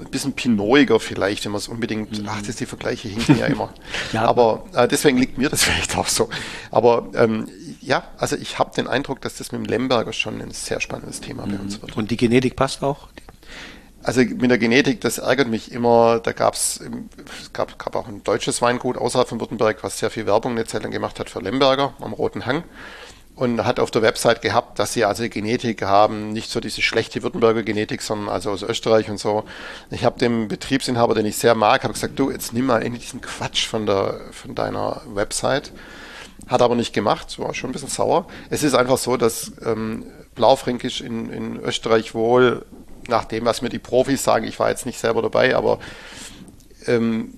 ein 0.00 0.10
bisschen 0.10 0.32
pinoiger 0.32 1.00
vielleicht, 1.00 1.44
wenn 1.44 1.52
man 1.52 1.58
es 1.58 1.68
unbedingt, 1.68 2.18
mhm. 2.18 2.28
ach, 2.28 2.38
das 2.40 2.50
ist 2.50 2.60
die 2.60 2.66
Vergleiche 2.66 3.08
hinten 3.08 3.38
ja 3.38 3.46
immer. 3.46 3.72
ja, 4.12 4.24
aber 4.24 4.64
äh, 4.74 4.88
deswegen 4.88 5.18
liegt 5.18 5.38
mir 5.38 5.48
das 5.48 5.62
vielleicht 5.64 5.96
auch 5.96 6.06
so. 6.06 6.28
Aber 6.70 7.08
ähm, 7.14 7.48
ja, 7.88 8.04
also 8.18 8.36
ich 8.36 8.58
habe 8.58 8.74
den 8.76 8.86
Eindruck, 8.86 9.22
dass 9.22 9.36
das 9.38 9.50
mit 9.50 9.62
dem 9.62 9.64
Lemberger 9.64 10.12
schon 10.12 10.40
ein 10.42 10.50
sehr 10.50 10.80
spannendes 10.80 11.20
Thema 11.20 11.46
mhm. 11.46 11.52
bei 11.52 11.58
uns 11.58 11.80
wird. 11.80 11.96
Und 11.96 12.10
die 12.10 12.18
Genetik 12.18 12.54
passt 12.54 12.82
auch? 12.84 13.08
Also 14.02 14.20
mit 14.20 14.50
der 14.50 14.58
Genetik, 14.58 15.00
das 15.00 15.18
ärgert 15.18 15.48
mich 15.48 15.72
immer. 15.72 16.20
Da 16.20 16.32
gab's, 16.32 16.80
es 17.40 17.52
gab, 17.52 17.78
gab 17.78 17.96
auch 17.96 18.06
ein 18.06 18.22
deutsches 18.22 18.60
Weingut 18.62 18.98
außerhalb 18.98 19.28
von 19.28 19.40
Württemberg, 19.40 19.82
was 19.82 19.98
sehr 19.98 20.10
viel 20.10 20.26
Werbung 20.26 20.52
eine 20.52 20.66
Zeit 20.66 20.82
lang 20.82 20.92
gemacht 20.92 21.18
hat 21.18 21.30
für 21.30 21.40
Lemberger 21.40 21.94
am 22.00 22.12
Roten 22.12 22.44
Hang 22.44 22.62
und 23.34 23.64
hat 23.64 23.80
auf 23.80 23.90
der 23.90 24.02
Website 24.02 24.42
gehabt, 24.42 24.78
dass 24.78 24.92
sie 24.92 25.04
also 25.04 25.26
Genetik 25.28 25.82
haben, 25.82 26.32
nicht 26.32 26.50
so 26.50 26.60
diese 26.60 26.82
schlechte 26.82 27.22
Württemberger 27.22 27.62
Genetik, 27.62 28.02
sondern 28.02 28.28
also 28.28 28.50
aus 28.50 28.62
Österreich 28.62 29.08
und 29.08 29.18
so. 29.18 29.44
Ich 29.90 30.04
habe 30.04 30.18
dem 30.18 30.48
Betriebsinhaber, 30.48 31.14
den 31.14 31.24
ich 31.24 31.36
sehr 31.36 31.54
mag, 31.54 31.84
habe 31.84 31.94
gesagt, 31.94 32.18
du, 32.18 32.30
jetzt 32.30 32.52
nimm 32.52 32.66
mal 32.66 32.82
irgendwie 32.82 33.00
diesen 33.00 33.22
Quatsch 33.22 33.66
von 33.66 33.86
der 33.86 34.20
von 34.32 34.54
deiner 34.54 35.00
Website. 35.06 35.72
Hat 36.48 36.62
aber 36.62 36.74
nicht 36.74 36.92
gemacht, 36.92 37.38
war 37.38 37.54
schon 37.54 37.70
ein 37.70 37.72
bisschen 37.72 37.88
sauer. 37.88 38.26
Es 38.50 38.62
ist 38.62 38.74
einfach 38.74 38.98
so, 38.98 39.16
dass 39.16 39.52
ähm, 39.64 40.06
Blaufränkisch 40.34 41.00
in, 41.00 41.30
in 41.30 41.60
Österreich 41.60 42.14
wohl, 42.14 42.64
nach 43.08 43.24
dem, 43.24 43.44
was 43.44 43.62
mir 43.62 43.68
die 43.68 43.78
Profis 43.78 44.22
sagen, 44.22 44.46
ich 44.46 44.58
war 44.58 44.68
jetzt 44.70 44.86
nicht 44.86 44.98
selber 44.98 45.22
dabei, 45.22 45.56
aber 45.56 45.78
ähm, 46.86 47.34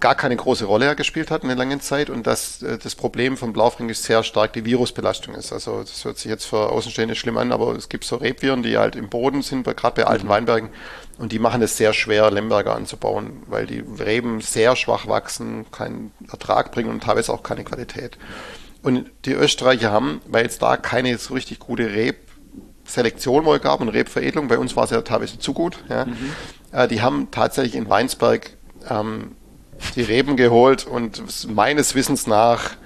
gar 0.00 0.14
keine 0.14 0.34
große 0.34 0.64
Rolle 0.64 0.96
gespielt 0.96 1.30
hat 1.30 1.42
in 1.42 1.48
der 1.48 1.56
langen 1.56 1.80
Zeit 1.80 2.10
und 2.10 2.26
dass 2.26 2.62
äh, 2.62 2.78
das 2.78 2.94
Problem 2.94 3.36
von 3.36 3.52
Blaufränkisch 3.52 3.98
sehr 3.98 4.22
stark 4.22 4.52
die 4.54 4.64
Virusbelastung 4.64 5.34
ist. 5.34 5.52
Also 5.52 5.80
das 5.80 6.04
hört 6.04 6.18
sich 6.18 6.30
jetzt 6.30 6.46
für 6.46 6.70
Außenstehende 6.70 7.14
schlimm 7.14 7.36
an, 7.36 7.52
aber 7.52 7.76
es 7.76 7.88
gibt 7.88 8.04
so 8.04 8.16
Rebviren, 8.16 8.62
die 8.62 8.78
halt 8.78 8.96
im 8.96 9.08
Boden 9.08 9.42
sind, 9.42 9.64
gerade 9.64 10.02
bei 10.02 10.06
alten 10.06 10.26
mhm. 10.26 10.30
Weinbergen 10.30 10.70
und 11.18 11.32
die 11.32 11.38
machen 11.38 11.60
es 11.60 11.76
sehr 11.76 11.92
schwer, 11.92 12.30
Lemberger 12.30 12.74
anzubauen, 12.74 13.42
weil 13.46 13.66
die 13.66 13.80
Reben 13.80 14.40
sehr 14.40 14.74
schwach 14.74 15.06
wachsen, 15.06 15.70
keinen 15.70 16.12
Ertrag 16.30 16.72
bringen 16.72 16.88
und 16.88 17.02
teilweise 17.02 17.32
auch 17.32 17.42
keine 17.42 17.62
Qualität. 17.62 18.16
Und 18.82 19.10
die 19.26 19.32
Österreicher 19.32 19.92
haben, 19.92 20.22
weil 20.26 20.44
jetzt 20.44 20.62
da 20.62 20.78
keine 20.78 21.18
so 21.18 21.34
richtig 21.34 21.58
gute 21.58 21.90
Rebselektion 21.92 23.44
wohl 23.44 23.58
gab 23.58 23.82
und 23.82 23.90
Rebveredelung, 23.90 24.48
bei 24.48 24.56
uns 24.56 24.74
war 24.76 24.84
es 24.84 24.90
ja 24.90 25.02
teilweise 25.02 25.38
zu 25.38 25.52
gut, 25.52 25.84
ja, 25.90 26.06
mhm. 26.06 26.16
äh, 26.72 26.88
die 26.88 27.02
haben 27.02 27.30
tatsächlich 27.30 27.74
in 27.74 27.90
Weinsberg 27.90 28.52
ähm, 28.88 29.36
die 29.96 30.02
Reben 30.02 30.36
geholt 30.36 30.86
und 30.86 31.48
meines 31.52 31.94
Wissens 31.94 32.26
nach 32.26 32.76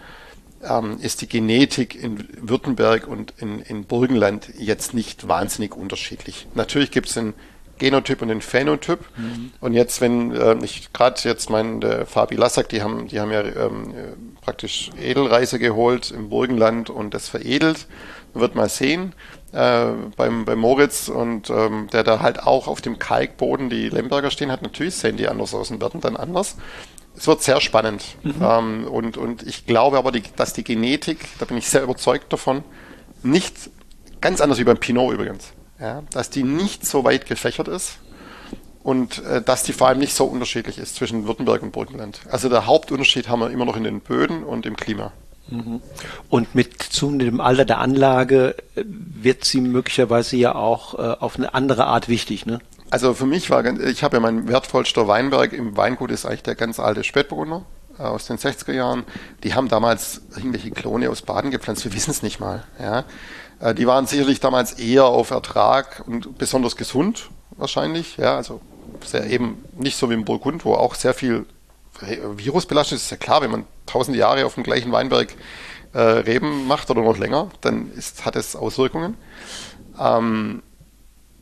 ähm, 0.62 0.98
ist 1.00 1.20
die 1.20 1.28
Genetik 1.28 1.94
in 1.94 2.28
Württemberg 2.40 3.06
und 3.06 3.34
in, 3.38 3.60
in 3.60 3.84
Burgenland 3.84 4.48
jetzt 4.58 4.94
nicht 4.94 5.28
wahnsinnig 5.28 5.74
unterschiedlich. 5.74 6.46
Natürlich 6.54 6.90
gibt 6.90 7.08
es 7.08 7.14
den 7.14 7.34
Genotyp 7.78 8.22
und 8.22 8.28
den 8.28 8.40
Phänotyp. 8.40 9.00
Mhm. 9.16 9.52
Und 9.60 9.72
jetzt, 9.72 10.00
wenn 10.00 10.32
äh, 10.32 10.56
ich 10.62 10.92
gerade 10.92 11.20
jetzt 11.24 11.50
mein 11.50 11.80
der 11.80 12.06
Fabi 12.06 12.36
Lassack, 12.36 12.68
die 12.68 12.82
haben, 12.82 13.08
die 13.08 13.20
haben 13.20 13.30
ja 13.30 13.42
ähm, 13.42 13.94
praktisch 14.40 14.90
Edelreise 15.00 15.58
geholt 15.58 16.10
im 16.10 16.28
Burgenland 16.28 16.90
und 16.90 17.14
das 17.14 17.28
veredelt. 17.28 17.86
Man 18.32 18.40
wird 18.40 18.54
mal 18.54 18.68
sehen 18.68 19.14
äh, 19.52 19.86
beim, 20.16 20.44
beim 20.44 20.58
Moritz 20.58 21.08
und 21.08 21.50
ähm, 21.50 21.88
der 21.92 22.02
da 22.02 22.20
halt 22.20 22.42
auch 22.42 22.66
auf 22.66 22.80
dem 22.80 22.98
Kalkboden 22.98 23.70
die 23.70 23.88
Lemberger 23.88 24.30
stehen 24.30 24.50
hat. 24.50 24.62
Natürlich 24.62 24.96
sehen 24.96 25.16
die 25.16 25.28
anders 25.28 25.54
aus 25.54 25.70
und 25.70 25.80
werden 25.80 26.00
dann 26.00 26.16
anders. 26.16 26.56
Es 27.16 27.26
wird 27.26 27.42
sehr 27.42 27.60
spannend. 27.60 28.16
Mhm. 28.22 28.34
Ähm, 28.42 28.84
und, 28.88 29.16
und 29.16 29.42
ich 29.44 29.66
glaube 29.66 29.98
aber, 29.98 30.12
die, 30.12 30.22
dass 30.36 30.52
die 30.52 30.64
Genetik, 30.64 31.18
da 31.38 31.44
bin 31.44 31.56
ich 31.56 31.68
sehr 31.68 31.82
überzeugt 31.82 32.32
davon, 32.32 32.64
nicht 33.22 33.70
ganz 34.20 34.40
anders 34.40 34.58
wie 34.58 34.64
beim 34.64 34.78
Pinot 34.78 35.14
übrigens, 35.14 35.52
ja, 35.80 36.02
dass 36.10 36.30
die 36.30 36.42
nicht 36.42 36.86
so 36.86 37.04
weit 37.04 37.26
gefächert 37.26 37.68
ist 37.68 37.98
und 38.82 39.24
äh, 39.24 39.42
dass 39.42 39.62
die 39.62 39.72
vor 39.72 39.88
allem 39.88 39.98
nicht 39.98 40.14
so 40.14 40.24
unterschiedlich 40.24 40.78
ist 40.78 40.96
zwischen 40.96 41.26
Württemberg 41.26 41.62
und 41.62 41.72
Burgenland. 41.72 42.20
Also 42.30 42.48
der 42.48 42.66
Hauptunterschied 42.66 43.28
haben 43.28 43.40
wir 43.40 43.50
immer 43.50 43.64
noch 43.64 43.76
in 43.76 43.84
den 43.84 44.00
Böden 44.00 44.44
und 44.44 44.66
im 44.66 44.76
Klima. 44.76 45.12
Mhm. 45.48 45.80
Und 46.28 46.54
mit 46.54 46.82
zunehmendem 46.82 47.40
Alter 47.40 47.64
der 47.64 47.78
Anlage 47.78 48.56
äh, 48.76 48.84
wird 48.86 49.44
sie 49.44 49.60
möglicherweise 49.60 50.36
ja 50.36 50.54
auch 50.54 50.94
äh, 50.94 51.02
auf 51.20 51.36
eine 51.36 51.54
andere 51.54 51.86
Art 51.86 52.08
wichtig, 52.08 52.46
ne? 52.46 52.60
Also 52.90 53.14
für 53.14 53.26
mich 53.26 53.50
war, 53.50 53.64
ich 53.64 54.04
habe 54.04 54.16
ja 54.16 54.20
mein 54.20 54.46
wertvollster 54.46 55.08
Weinberg 55.08 55.52
im 55.52 55.76
Weingut 55.76 56.12
ist 56.12 56.26
eigentlich 56.26 56.44
der 56.44 56.54
ganz 56.54 56.78
alte 56.78 57.02
Spätburgunder 57.02 57.64
äh, 57.98 58.02
aus 58.02 58.26
den 58.26 58.38
60er 58.38 58.72
Jahren. 58.72 59.04
Die 59.42 59.54
haben 59.54 59.68
damals 59.68 60.22
irgendwelche 60.36 60.70
Klone 60.70 61.10
aus 61.10 61.22
Baden 61.22 61.50
gepflanzt, 61.50 61.84
wir 61.84 61.94
wissen 61.94 62.10
es 62.10 62.22
nicht 62.22 62.40
mal. 62.40 62.64
Ja. 62.78 63.04
Äh, 63.60 63.74
die 63.74 63.86
waren 63.86 64.06
sicherlich 64.06 64.40
damals 64.40 64.72
eher 64.72 65.04
auf 65.06 65.30
Ertrag 65.30 66.02
und 66.06 66.38
besonders 66.38 66.76
gesund 66.76 67.30
wahrscheinlich. 67.56 68.16
Ja, 68.16 68.36
also 68.36 68.60
sehr 69.04 69.26
eben 69.26 69.64
nicht 69.76 69.96
so 69.96 70.10
wie 70.10 70.14
im 70.14 70.24
Burgund, 70.24 70.64
wo 70.64 70.74
auch 70.74 70.94
sehr 70.94 71.14
viel 71.14 71.46
Virus 72.00 72.66
belastet 72.66 72.96
ist. 72.96 73.04
Ist 73.04 73.10
ja 73.10 73.16
klar, 73.16 73.42
wenn 73.42 73.50
man 73.50 73.64
tausende 73.86 74.18
Jahre 74.18 74.46
auf 74.46 74.54
dem 74.54 74.64
gleichen 74.64 74.92
Weinberg 74.92 75.34
äh, 75.92 76.00
Reben 76.00 76.66
macht 76.66 76.90
oder 76.90 77.02
noch 77.02 77.18
länger, 77.18 77.50
dann 77.60 77.92
ist, 77.92 78.24
hat 78.24 78.36
es 78.36 78.56
Auswirkungen. 78.56 79.16
Ähm, 79.98 80.62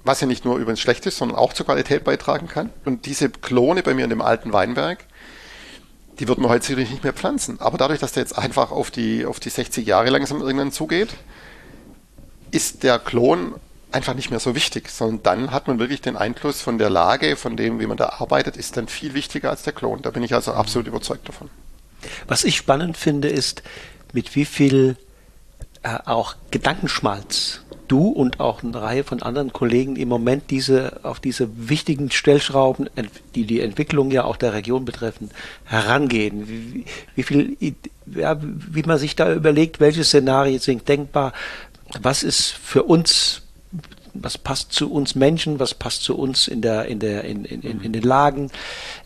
was 0.04 0.20
ja 0.20 0.26
nicht 0.26 0.44
nur 0.44 0.58
übrigens 0.58 0.80
schlecht 0.80 1.06
ist, 1.06 1.16
sondern 1.16 1.38
auch 1.38 1.52
zur 1.52 1.66
Qualität 1.66 2.04
beitragen 2.04 2.48
kann. 2.48 2.70
Und 2.84 3.06
diese 3.06 3.30
Klone 3.30 3.82
bei 3.82 3.94
mir 3.94 4.04
in 4.04 4.10
dem 4.10 4.20
alten 4.20 4.52
Weinberg, 4.52 5.04
die 6.18 6.28
würden 6.28 6.44
wir 6.44 6.48
heute 6.48 6.66
sicherlich 6.66 6.90
nicht 6.90 7.04
mehr 7.04 7.12
pflanzen. 7.12 7.60
Aber 7.60 7.78
dadurch, 7.78 8.00
dass 8.00 8.12
der 8.12 8.22
jetzt 8.22 8.36
einfach 8.36 8.72
auf 8.72 8.90
die, 8.90 9.24
auf 9.24 9.40
die 9.40 9.48
60 9.48 9.86
Jahre 9.86 10.10
langsam 10.10 10.40
irgendwann 10.40 10.72
zugeht, 10.72 11.10
ist 12.52 12.84
der 12.84 12.98
Klon 12.98 13.54
einfach 13.90 14.14
nicht 14.14 14.30
mehr 14.30 14.40
so 14.40 14.54
wichtig, 14.54 14.88
sondern 14.88 15.22
dann 15.22 15.50
hat 15.50 15.68
man 15.68 15.78
wirklich 15.78 16.00
den 16.00 16.16
Einfluss 16.16 16.60
von 16.62 16.78
der 16.78 16.90
Lage, 16.90 17.36
von 17.36 17.56
dem, 17.56 17.80
wie 17.80 17.86
man 17.86 17.96
da 17.96 18.14
arbeitet, 18.18 18.56
ist 18.56 18.76
dann 18.76 18.88
viel 18.88 19.14
wichtiger 19.14 19.50
als 19.50 19.62
der 19.62 19.72
Klon. 19.72 20.00
Da 20.02 20.10
bin 20.10 20.22
ich 20.22 20.34
also 20.34 20.52
absolut 20.52 20.86
überzeugt 20.86 21.28
davon. 21.28 21.50
Was 22.26 22.44
ich 22.44 22.56
spannend 22.56 22.96
finde, 22.96 23.28
ist, 23.28 23.62
mit 24.12 24.34
wie 24.34 24.44
viel 24.44 24.96
äh, 25.82 25.98
auch 26.04 26.36
Gedankenschmalz 26.50 27.60
du 27.88 28.08
und 28.08 28.40
auch 28.40 28.62
eine 28.62 28.80
Reihe 28.80 29.04
von 29.04 29.20
anderen 29.20 29.52
Kollegen 29.52 29.96
im 29.96 30.08
Moment 30.08 30.50
diese 30.50 31.00
auf 31.02 31.20
diese 31.20 31.68
wichtigen 31.68 32.10
Stellschrauben, 32.10 32.88
die 33.34 33.44
die 33.44 33.60
Entwicklung 33.60 34.10
ja 34.10 34.24
auch 34.24 34.36
der 34.36 34.54
Region 34.54 34.84
betreffen, 34.84 35.30
herangehen. 35.64 36.48
Wie, 36.48 36.84
wie 37.14 37.22
viel, 37.22 37.56
ja, 38.06 38.38
wie 38.40 38.82
man 38.84 38.98
sich 38.98 39.14
da 39.14 39.32
überlegt, 39.34 39.80
welche 39.80 40.04
Szenarien 40.04 40.58
sind 40.58 40.88
denkbar, 40.88 41.32
was 42.00 42.22
ist 42.22 42.50
für 42.50 42.84
uns 42.84 43.42
was 44.14 44.36
passt 44.36 44.72
zu 44.72 44.92
uns 44.92 45.14
Menschen, 45.14 45.58
was 45.58 45.72
passt 45.72 46.02
zu 46.02 46.16
uns 46.18 46.46
in 46.46 46.60
der 46.60 46.84
in 46.84 46.98
der 46.98 47.24
in, 47.24 47.44
in, 47.44 47.80
in 47.80 47.92
den 47.92 48.02
Lagen, 48.02 48.50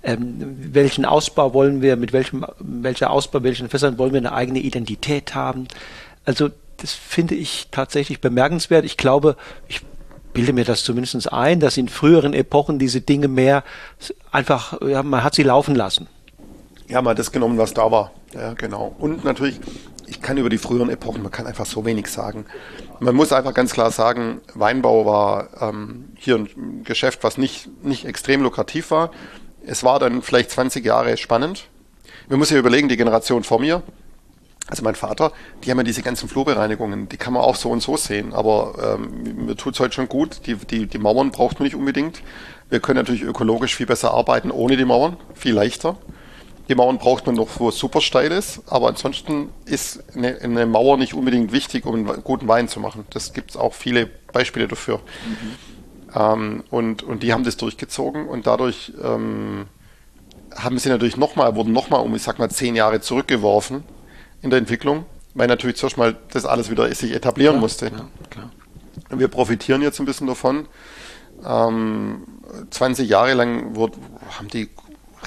ähm, 0.02 0.56
welchen 0.72 1.04
Ausbau 1.04 1.54
wollen 1.54 1.80
wir, 1.80 1.96
mit 1.96 2.12
welchem 2.12 2.44
welcher 2.58 3.10
Ausbau, 3.10 3.42
welchen 3.42 3.68
Fässern 3.68 3.98
wollen 3.98 4.12
wir 4.12 4.18
eine 4.18 4.32
eigene 4.32 4.58
Identität 4.58 5.34
haben. 5.34 5.68
Also 6.24 6.50
das 6.78 6.92
finde 6.92 7.34
ich 7.34 7.68
tatsächlich 7.70 8.20
bemerkenswert. 8.20 8.84
Ich 8.84 8.96
glaube, 8.96 9.36
ich 9.68 9.82
bilde 10.32 10.52
mir 10.52 10.64
das 10.64 10.84
zumindest 10.84 11.32
ein, 11.32 11.60
dass 11.60 11.76
in 11.76 11.88
früheren 11.88 12.34
Epochen 12.34 12.78
diese 12.78 13.00
Dinge 13.00 13.28
mehr 13.28 13.64
einfach, 14.32 14.80
ja, 14.82 15.02
man 15.02 15.24
hat 15.24 15.34
sie 15.34 15.44
laufen 15.44 15.74
lassen. 15.74 16.08
Ja, 16.88 17.02
hat 17.04 17.18
das 17.18 17.32
genommen, 17.32 17.58
was 17.58 17.72
da 17.72 17.90
war. 17.90 18.12
Ja, 18.34 18.52
genau. 18.52 18.94
Und 18.98 19.24
natürlich, 19.24 19.58
ich 20.06 20.22
kann 20.22 20.38
über 20.38 20.50
die 20.50 20.58
früheren 20.58 20.90
Epochen, 20.90 21.22
man 21.22 21.32
kann 21.32 21.46
einfach 21.46 21.66
so 21.66 21.84
wenig 21.84 22.08
sagen. 22.08 22.46
Man 23.00 23.14
muss 23.14 23.32
einfach 23.32 23.54
ganz 23.54 23.72
klar 23.72 23.90
sagen, 23.90 24.40
Weinbau 24.54 25.06
war 25.06 25.48
ähm, 25.60 26.06
hier 26.16 26.36
ein 26.36 26.84
Geschäft, 26.84 27.24
was 27.24 27.38
nicht, 27.38 27.68
nicht 27.84 28.04
extrem 28.04 28.42
lukrativ 28.42 28.90
war. 28.90 29.10
Es 29.64 29.84
war 29.84 29.98
dann 29.98 30.22
vielleicht 30.22 30.50
20 30.50 30.84
Jahre 30.84 31.16
spannend. 31.16 31.68
Wir 32.28 32.36
müssen 32.36 32.54
ja 32.54 32.60
überlegen, 32.60 32.88
die 32.88 32.96
Generation 32.96 33.44
vor 33.44 33.60
mir, 33.60 33.82
also 34.68 34.82
mein 34.82 34.96
Vater, 34.96 35.32
die 35.62 35.70
haben 35.70 35.78
ja 35.78 35.84
diese 35.84 36.02
ganzen 36.02 36.28
Flurbereinigungen, 36.28 37.08
die 37.08 37.16
kann 37.16 37.32
man 37.32 37.42
auch 37.42 37.54
so 37.54 37.70
und 37.70 37.82
so 37.82 37.96
sehen, 37.96 38.32
aber 38.32 38.98
ähm, 38.98 39.46
mir 39.46 39.56
tut 39.56 39.74
es 39.74 39.80
heute 39.80 39.94
schon 39.94 40.08
gut. 40.08 40.40
Die, 40.46 40.56
die, 40.56 40.86
die 40.86 40.98
Mauern 40.98 41.30
braucht 41.30 41.60
man 41.60 41.64
nicht 41.64 41.76
unbedingt. 41.76 42.22
Wir 42.68 42.80
können 42.80 42.96
natürlich 42.96 43.22
ökologisch 43.22 43.76
viel 43.76 43.86
besser 43.86 44.10
arbeiten 44.10 44.50
ohne 44.50 44.76
die 44.76 44.84
Mauern, 44.84 45.18
viel 45.34 45.54
leichter. 45.54 45.96
Die 46.68 46.74
Mauern 46.74 46.98
braucht 46.98 47.26
man 47.26 47.36
noch, 47.36 47.48
wo 47.60 47.68
es 47.68 47.78
super 47.78 48.00
steil 48.00 48.32
ist, 48.32 48.60
aber 48.66 48.88
ansonsten 48.88 49.50
ist 49.66 50.02
eine, 50.16 50.36
eine 50.40 50.66
Mauer 50.66 50.96
nicht 50.96 51.14
unbedingt 51.14 51.52
wichtig, 51.52 51.86
um 51.86 51.94
einen 51.94 52.24
guten 52.24 52.48
Wein 52.48 52.68
zu 52.68 52.80
machen. 52.80 53.06
Das 53.10 53.32
gibt 53.32 53.50
es 53.50 53.56
auch 53.56 53.72
viele 53.72 54.06
Beispiele 54.32 54.66
dafür. 54.66 54.96
Mhm. 54.98 55.54
Ähm, 56.14 56.64
und, 56.70 57.02
und 57.02 57.22
die 57.22 57.32
haben 57.32 57.44
das 57.44 57.56
durchgezogen 57.56 58.26
und 58.26 58.46
dadurch 58.46 58.92
ähm, 59.02 59.66
haben 60.54 60.78
sie 60.78 60.88
natürlich 60.88 61.16
nochmal, 61.16 61.54
wurden 61.54 61.72
nochmal 61.72 62.00
um, 62.00 62.14
ich 62.14 62.22
sag 62.22 62.38
mal, 62.38 62.50
zehn 62.50 62.74
Jahre 62.74 63.00
zurückgeworfen 63.00 63.84
in 64.42 64.50
der 64.50 64.58
Entwicklung, 64.58 65.04
weil 65.34 65.46
natürlich 65.46 65.76
zuerst 65.76 65.98
mal 65.98 66.16
das 66.32 66.46
alles 66.46 66.70
wieder 66.70 66.92
sich 66.94 67.12
etablieren 67.12 67.56
ja, 67.56 67.60
musste. 67.60 67.90
Klar, 67.90 68.08
klar. 68.30 68.50
Und 69.10 69.20
wir 69.20 69.28
profitieren 69.28 69.82
jetzt 69.82 70.00
ein 70.00 70.06
bisschen 70.06 70.26
davon. 70.26 70.66
Ähm, 71.44 72.22
20 72.70 73.08
Jahre 73.08 73.34
lang 73.34 73.76
wurde, 73.76 73.98
haben 74.38 74.48
die 74.48 74.68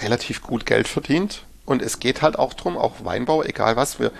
relativ 0.01 0.41
gut 0.41 0.65
Geld 0.65 0.87
verdient. 0.87 1.43
Und 1.65 1.81
es 1.81 1.99
geht 1.99 2.21
halt 2.21 2.39
auch 2.39 2.53
drum, 2.53 2.77
auch 2.77 3.03
Weinbau, 3.03 3.43
egal 3.43 3.75
was, 3.75 3.99
wir, 3.99 4.11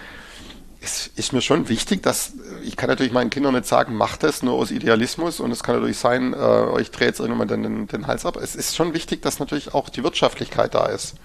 es 0.81 1.07
ist 1.15 1.33
mir 1.33 1.41
schon 1.41 1.67
wichtig, 1.67 2.03
dass 2.03 2.33
ich 2.63 2.77
kann 2.77 2.89
natürlich 2.89 3.11
meinen 3.11 3.29
Kindern 3.29 3.53
nicht 3.53 3.65
sagen, 3.65 3.95
macht 3.95 4.23
das 4.23 4.43
nur 4.43 4.53
aus 4.53 4.71
Idealismus 4.71 5.39
und 5.39 5.51
es 5.51 5.63
kann 5.63 5.75
natürlich 5.75 5.97
sein, 5.97 6.33
äh, 6.33 6.81
ich 6.81 6.91
drehe 6.91 7.07
jetzt 7.07 7.19
irgendwann 7.19 7.47
den, 7.47 7.87
den, 7.87 8.07
Hals 8.07 8.25
ab. 8.25 8.37
Es 8.37 8.55
ist 8.55 8.75
schon 8.75 8.93
wichtig, 8.93 9.21
dass 9.21 9.39
natürlich 9.39 9.73
auch 9.73 9.89
die 9.89 10.03
Wirtschaftlichkeit 10.03 10.75
da 10.75 10.85
ist. 10.85 11.15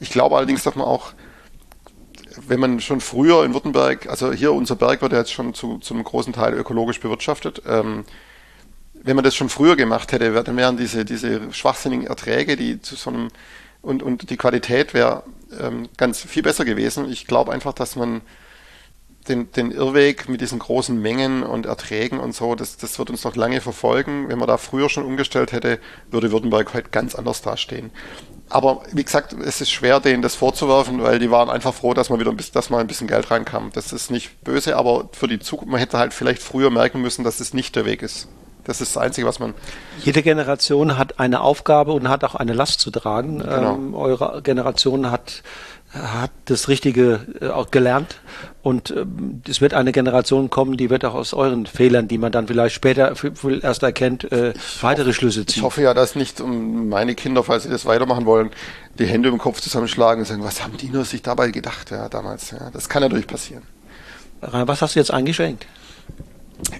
Ich 0.00 0.10
glaube 0.10 0.36
allerdings, 0.36 0.62
dass 0.62 0.76
man 0.76 0.86
auch 0.86 1.12
wenn 2.48 2.60
man 2.60 2.80
schon 2.80 3.00
früher 3.00 3.44
in 3.44 3.54
Württemberg, 3.54 4.08
also 4.08 4.32
hier 4.32 4.52
unser 4.52 4.76
Berg 4.76 5.00
wird 5.00 5.12
ja 5.12 5.18
jetzt 5.18 5.32
schon 5.32 5.54
zu, 5.54 5.78
zu 5.78 5.94
einem 5.94 6.04
großen 6.04 6.32
Teil 6.32 6.54
ökologisch 6.54 7.00
bewirtschaftet, 7.00 7.62
ähm, 7.66 8.04
wenn 8.92 9.16
man 9.16 9.24
das 9.24 9.34
schon 9.34 9.48
früher 9.48 9.76
gemacht 9.76 10.12
hätte, 10.12 10.42
dann 10.42 10.56
wären 10.56 10.76
diese, 10.76 11.04
diese 11.04 11.52
schwachsinnigen 11.52 12.06
Erträge, 12.06 12.56
die 12.56 12.80
zu 12.82 12.96
so 12.96 13.10
einem 13.10 13.28
und, 13.86 14.02
und 14.02 14.30
die 14.30 14.36
Qualität 14.36 14.94
wäre 14.94 15.22
ähm, 15.60 15.88
ganz 15.96 16.20
viel 16.20 16.42
besser 16.42 16.64
gewesen. 16.64 17.10
Ich 17.10 17.26
glaube 17.26 17.52
einfach, 17.52 17.72
dass 17.72 17.96
man 17.96 18.20
den, 19.28 19.50
den 19.52 19.72
Irrweg 19.72 20.28
mit 20.28 20.40
diesen 20.40 20.58
großen 20.58 21.00
Mengen 21.00 21.42
und 21.42 21.66
Erträgen 21.66 22.20
und 22.20 22.34
so, 22.34 22.54
das, 22.54 22.76
das 22.76 22.98
wird 22.98 23.10
uns 23.10 23.24
noch 23.24 23.34
lange 23.34 23.60
verfolgen. 23.60 24.28
Wenn 24.28 24.38
man 24.38 24.46
da 24.46 24.56
früher 24.56 24.88
schon 24.88 25.04
umgestellt 25.04 25.52
hätte, 25.52 25.80
würde 26.10 26.30
Württemberg 26.30 26.74
heute 26.74 26.90
ganz 26.90 27.14
anders 27.14 27.42
dastehen 27.42 27.90
aber 28.48 28.82
wie 28.92 29.04
gesagt, 29.04 29.32
es 29.32 29.60
ist 29.60 29.70
schwer, 29.70 30.00
denen 30.00 30.22
das 30.22 30.34
vorzuwerfen, 30.34 31.02
weil 31.02 31.18
die 31.18 31.30
waren 31.30 31.50
einfach 31.50 31.74
froh, 31.74 31.94
dass 31.94 32.10
man 32.10 32.20
wieder 32.20 32.30
ein 32.30 32.36
bisschen, 32.36 32.54
dass 32.54 32.70
mal 32.70 32.78
ein 32.78 32.86
bisschen 32.86 33.08
Geld 33.08 33.30
reinkam. 33.30 33.70
Das 33.72 33.92
ist 33.92 34.10
nicht 34.10 34.42
böse, 34.44 34.76
aber 34.76 35.08
für 35.12 35.26
die 35.26 35.40
Zukunft, 35.40 35.70
man 35.70 35.80
hätte 35.80 35.98
halt 35.98 36.14
vielleicht 36.14 36.42
früher 36.42 36.70
merken 36.70 37.00
müssen, 37.00 37.24
dass 37.24 37.40
es 37.40 37.54
nicht 37.54 37.74
der 37.74 37.84
Weg 37.84 38.02
ist. 38.02 38.28
Das 38.66 38.80
ist 38.80 38.96
das 38.96 39.02
Einzige, 39.02 39.26
was 39.26 39.38
man. 39.38 39.54
Jede 40.02 40.22
Generation 40.22 40.98
hat 40.98 41.20
eine 41.20 41.40
Aufgabe 41.40 41.92
und 41.92 42.08
hat 42.08 42.24
auch 42.24 42.34
eine 42.34 42.52
Last 42.52 42.80
zu 42.80 42.90
tragen. 42.90 43.38
Genau. 43.38 43.74
Ähm, 43.74 43.94
eure 43.94 44.42
Generation 44.42 45.10
hat 45.10 45.42
hat 45.92 46.30
das 46.46 46.68
Richtige 46.68 47.20
äh, 47.40 47.48
auch 47.48 47.70
gelernt 47.70 48.20
und 48.62 48.90
äh, 48.90 49.06
es 49.48 49.60
wird 49.60 49.74
eine 49.74 49.92
Generation 49.92 50.50
kommen, 50.50 50.76
die 50.76 50.90
wird 50.90 51.04
auch 51.04 51.14
aus 51.14 51.32
euren 51.32 51.66
Fehlern, 51.66 52.08
die 52.08 52.18
man 52.18 52.32
dann 52.32 52.48
vielleicht 52.48 52.74
später 52.74 53.14
erst 53.62 53.82
erkennt, 53.82 54.30
äh, 54.30 54.52
weitere 54.80 55.12
Schlüsse 55.12 55.46
ziehen. 55.46 55.60
Ich 55.60 55.62
hoffe 55.62 55.82
ja, 55.82 55.94
dass 55.94 56.14
nicht 56.14 56.40
um 56.40 56.88
meine 56.88 57.14
Kinder, 57.14 57.42
falls 57.44 57.62
sie 57.62 57.70
das 57.70 57.86
weitermachen 57.86 58.26
wollen, 58.26 58.50
die 58.98 59.06
Hände 59.06 59.28
im 59.28 59.38
Kopf 59.38 59.60
zusammenschlagen 59.60 60.20
und 60.20 60.26
sagen, 60.26 60.44
was 60.44 60.62
haben 60.62 60.76
die 60.76 60.88
nur 60.88 61.04
sich 61.04 61.22
dabei 61.22 61.50
gedacht, 61.50 61.90
ja, 61.90 62.08
damals. 62.08 62.50
Ja, 62.50 62.70
das 62.72 62.88
kann 62.88 63.02
natürlich 63.02 63.26
passieren. 63.26 63.62
Was 64.40 64.82
hast 64.82 64.96
du 64.96 65.00
jetzt 65.00 65.12
eingeschenkt? 65.12 65.66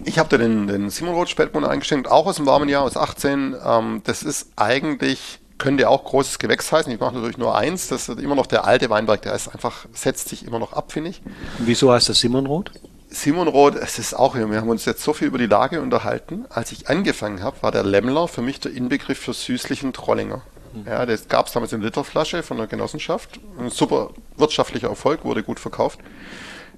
Ich 0.05 0.19
habe 0.19 0.29
da 0.29 0.39
den, 0.39 0.67
den 0.67 0.91
Simon 0.91 1.15
Roth 1.15 1.29
Spätburgunder 1.29 1.71
eingeschenkt, 1.71 2.09
auch 2.09 2.27
aus 2.27 2.37
dem 2.37 2.47
warmen 2.47 2.69
Jahr, 2.69 2.83
aus 2.83 2.97
18. 2.97 3.57
Ähm, 3.65 4.01
das 4.05 4.23
ist 4.23 4.51
eigentlich 4.57 5.41
könnte 5.59 5.89
auch 5.89 6.05
großes 6.05 6.39
Gewächs 6.39 6.71
heißen. 6.71 6.93
Ich 6.93 7.01
mache 7.01 7.15
natürlich 7.15 7.39
nur 7.39 7.57
eins. 7.57 7.89
Das 7.89 8.09
ist 8.09 8.21
immer 8.21 8.35
noch 8.35 8.47
der 8.47 8.67
alte 8.67 8.91
Weinberg. 8.91 9.23
Der 9.23 9.35
ist 9.35 9.49
einfach, 9.49 9.87
setzt 9.93 10.29
sich 10.29 10.47
immer 10.47 10.59
noch 10.59 10.75
ab, 10.75 10.93
finde 10.93 11.11
ich. 11.11 11.23
Wieso 11.59 11.93
heißt 11.93 12.09
das 12.09 12.21
Simonrot? 12.21 12.73
Simonrot, 13.09 13.77
es 13.77 13.99
ist 13.99 14.15
auch, 14.15 14.35
wir 14.35 14.61
haben 14.61 14.69
uns 14.69 14.85
jetzt 14.85 15.03
so 15.03 15.15
viel 15.15 15.29
über 15.29 15.39
die 15.39 15.47
Lage 15.47 15.81
unterhalten. 15.81 16.45
Als 16.51 16.73
ich 16.73 16.89
angefangen 16.91 17.43
habe, 17.43 17.57
war 17.63 17.73
der 17.73 17.85
Lämmler 17.85 18.29
für 18.29 18.43
mich 18.43 18.61
der 18.61 18.73
Inbegriff 18.73 19.19
für 19.19 19.33
süßlichen 19.33 19.93
Trollinger. 19.93 20.43
Mhm. 20.75 20.85
Ja, 20.87 21.07
das 21.07 21.29
gab 21.29 21.47
es 21.47 21.53
damals 21.53 21.73
in 21.73 21.81
Literflasche 21.81 22.43
von 22.43 22.59
der 22.59 22.67
Genossenschaft. 22.67 23.41
Ein 23.59 23.71
super 23.71 24.11
wirtschaftlicher 24.37 24.89
Erfolg, 24.89 25.25
wurde 25.25 25.43
gut 25.43 25.61
verkauft 25.61 26.01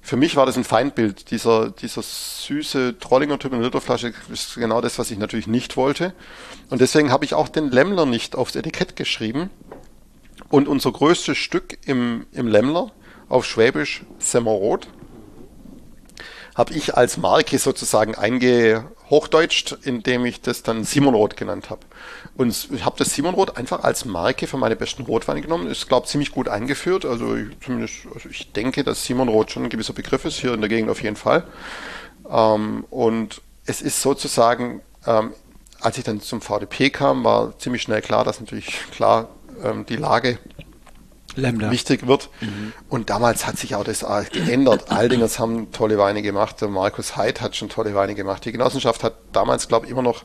für 0.09 0.17
mich 0.17 0.35
war 0.35 0.47
das 0.47 0.57
ein 0.57 0.63
Feindbild. 0.63 1.29
Dieser, 1.29 1.69
dieser 1.69 2.01
süße 2.01 2.97
Trollinger-Typ 2.97 3.53
in 3.53 3.61
Literflasche 3.61 4.11
ist 4.33 4.55
genau 4.55 4.81
das, 4.81 4.97
was 4.97 5.11
ich 5.11 5.19
natürlich 5.19 5.45
nicht 5.45 5.77
wollte. 5.77 6.15
Und 6.71 6.81
deswegen 6.81 7.11
habe 7.11 7.25
ich 7.25 7.35
auch 7.35 7.47
den 7.47 7.69
Lämmler 7.69 8.07
nicht 8.07 8.35
aufs 8.35 8.55
Etikett 8.55 8.95
geschrieben. 8.95 9.51
Und 10.49 10.67
unser 10.67 10.91
größtes 10.91 11.37
Stück 11.37 11.77
im, 11.85 12.25
im 12.31 12.47
Lämmler 12.47 12.91
auf 13.27 13.45
Schwäbisch 13.45 14.01
Semmerrot 14.17 14.87
habe 16.55 16.73
ich 16.73 16.97
als 16.97 17.17
Marke 17.17 17.59
sozusagen 17.59 18.15
eingehochdeutscht, 19.09 19.77
indem 19.83 20.25
ich 20.25 20.41
das 20.41 20.63
dann 20.63 20.83
Simonrot 20.83 21.35
genannt 21.35 21.69
habe. 21.69 21.81
Und 22.35 22.69
ich 22.71 22.85
habe 22.85 22.97
das 22.97 23.13
Simonrot 23.13 23.57
einfach 23.57 23.83
als 23.83 24.05
Marke 24.05 24.47
für 24.47 24.57
meine 24.57 24.75
besten 24.75 25.03
Rotweine 25.03 25.41
genommen. 25.41 25.67
Ist, 25.67 25.87
glaube 25.87 26.05
ich, 26.05 26.11
ziemlich 26.11 26.31
gut 26.31 26.47
eingeführt. 26.47 27.05
Also 27.05 27.35
ich, 27.35 27.59
zumindest, 27.59 28.07
also 28.13 28.29
ich 28.29 28.51
denke, 28.51 28.83
dass 28.83 29.03
Simonrot 29.03 29.51
schon 29.51 29.63
ein 29.63 29.69
gewisser 29.69 29.93
Begriff 29.93 30.25
ist, 30.25 30.39
hier 30.39 30.53
in 30.53 30.61
der 30.61 30.69
Gegend 30.69 30.89
auf 30.89 31.01
jeden 31.01 31.15
Fall. 31.15 31.43
Ähm, 32.29 32.85
und 32.89 33.41
es 33.65 33.81
ist 33.81 34.01
sozusagen, 34.01 34.81
ähm, 35.05 35.33
als 35.81 35.97
ich 35.97 36.03
dann 36.03 36.21
zum 36.21 36.41
VDP 36.41 36.89
kam, 36.89 37.23
war 37.23 37.57
ziemlich 37.57 37.81
schnell 37.81 38.01
klar, 38.01 38.23
dass 38.23 38.39
natürlich 38.39 38.79
klar 38.91 39.29
ähm, 39.63 39.85
die 39.85 39.95
Lage 39.95 40.39
Länder. 41.35 41.71
wichtig 41.71 42.07
wird. 42.07 42.29
Mhm. 42.41 42.73
Und 42.89 43.09
damals 43.09 43.45
hat 43.47 43.57
sich 43.57 43.75
auch 43.75 43.83
das 43.83 44.05
geändert. 44.31 44.91
Aldingers 44.91 45.39
haben 45.39 45.71
tolle 45.71 45.97
Weine 45.97 46.21
gemacht, 46.21 46.61
der 46.61 46.67
Markus 46.69 47.15
Heid 47.17 47.41
hat 47.41 47.55
schon 47.55 47.69
tolle 47.69 47.95
Weine 47.95 48.15
gemacht. 48.15 48.45
Die 48.45 48.51
Genossenschaft 48.51 49.03
hat 49.03 49.15
damals, 49.31 49.67
glaube 49.67 49.85
ich, 49.85 49.91
immer 49.91 50.01
noch 50.01 50.23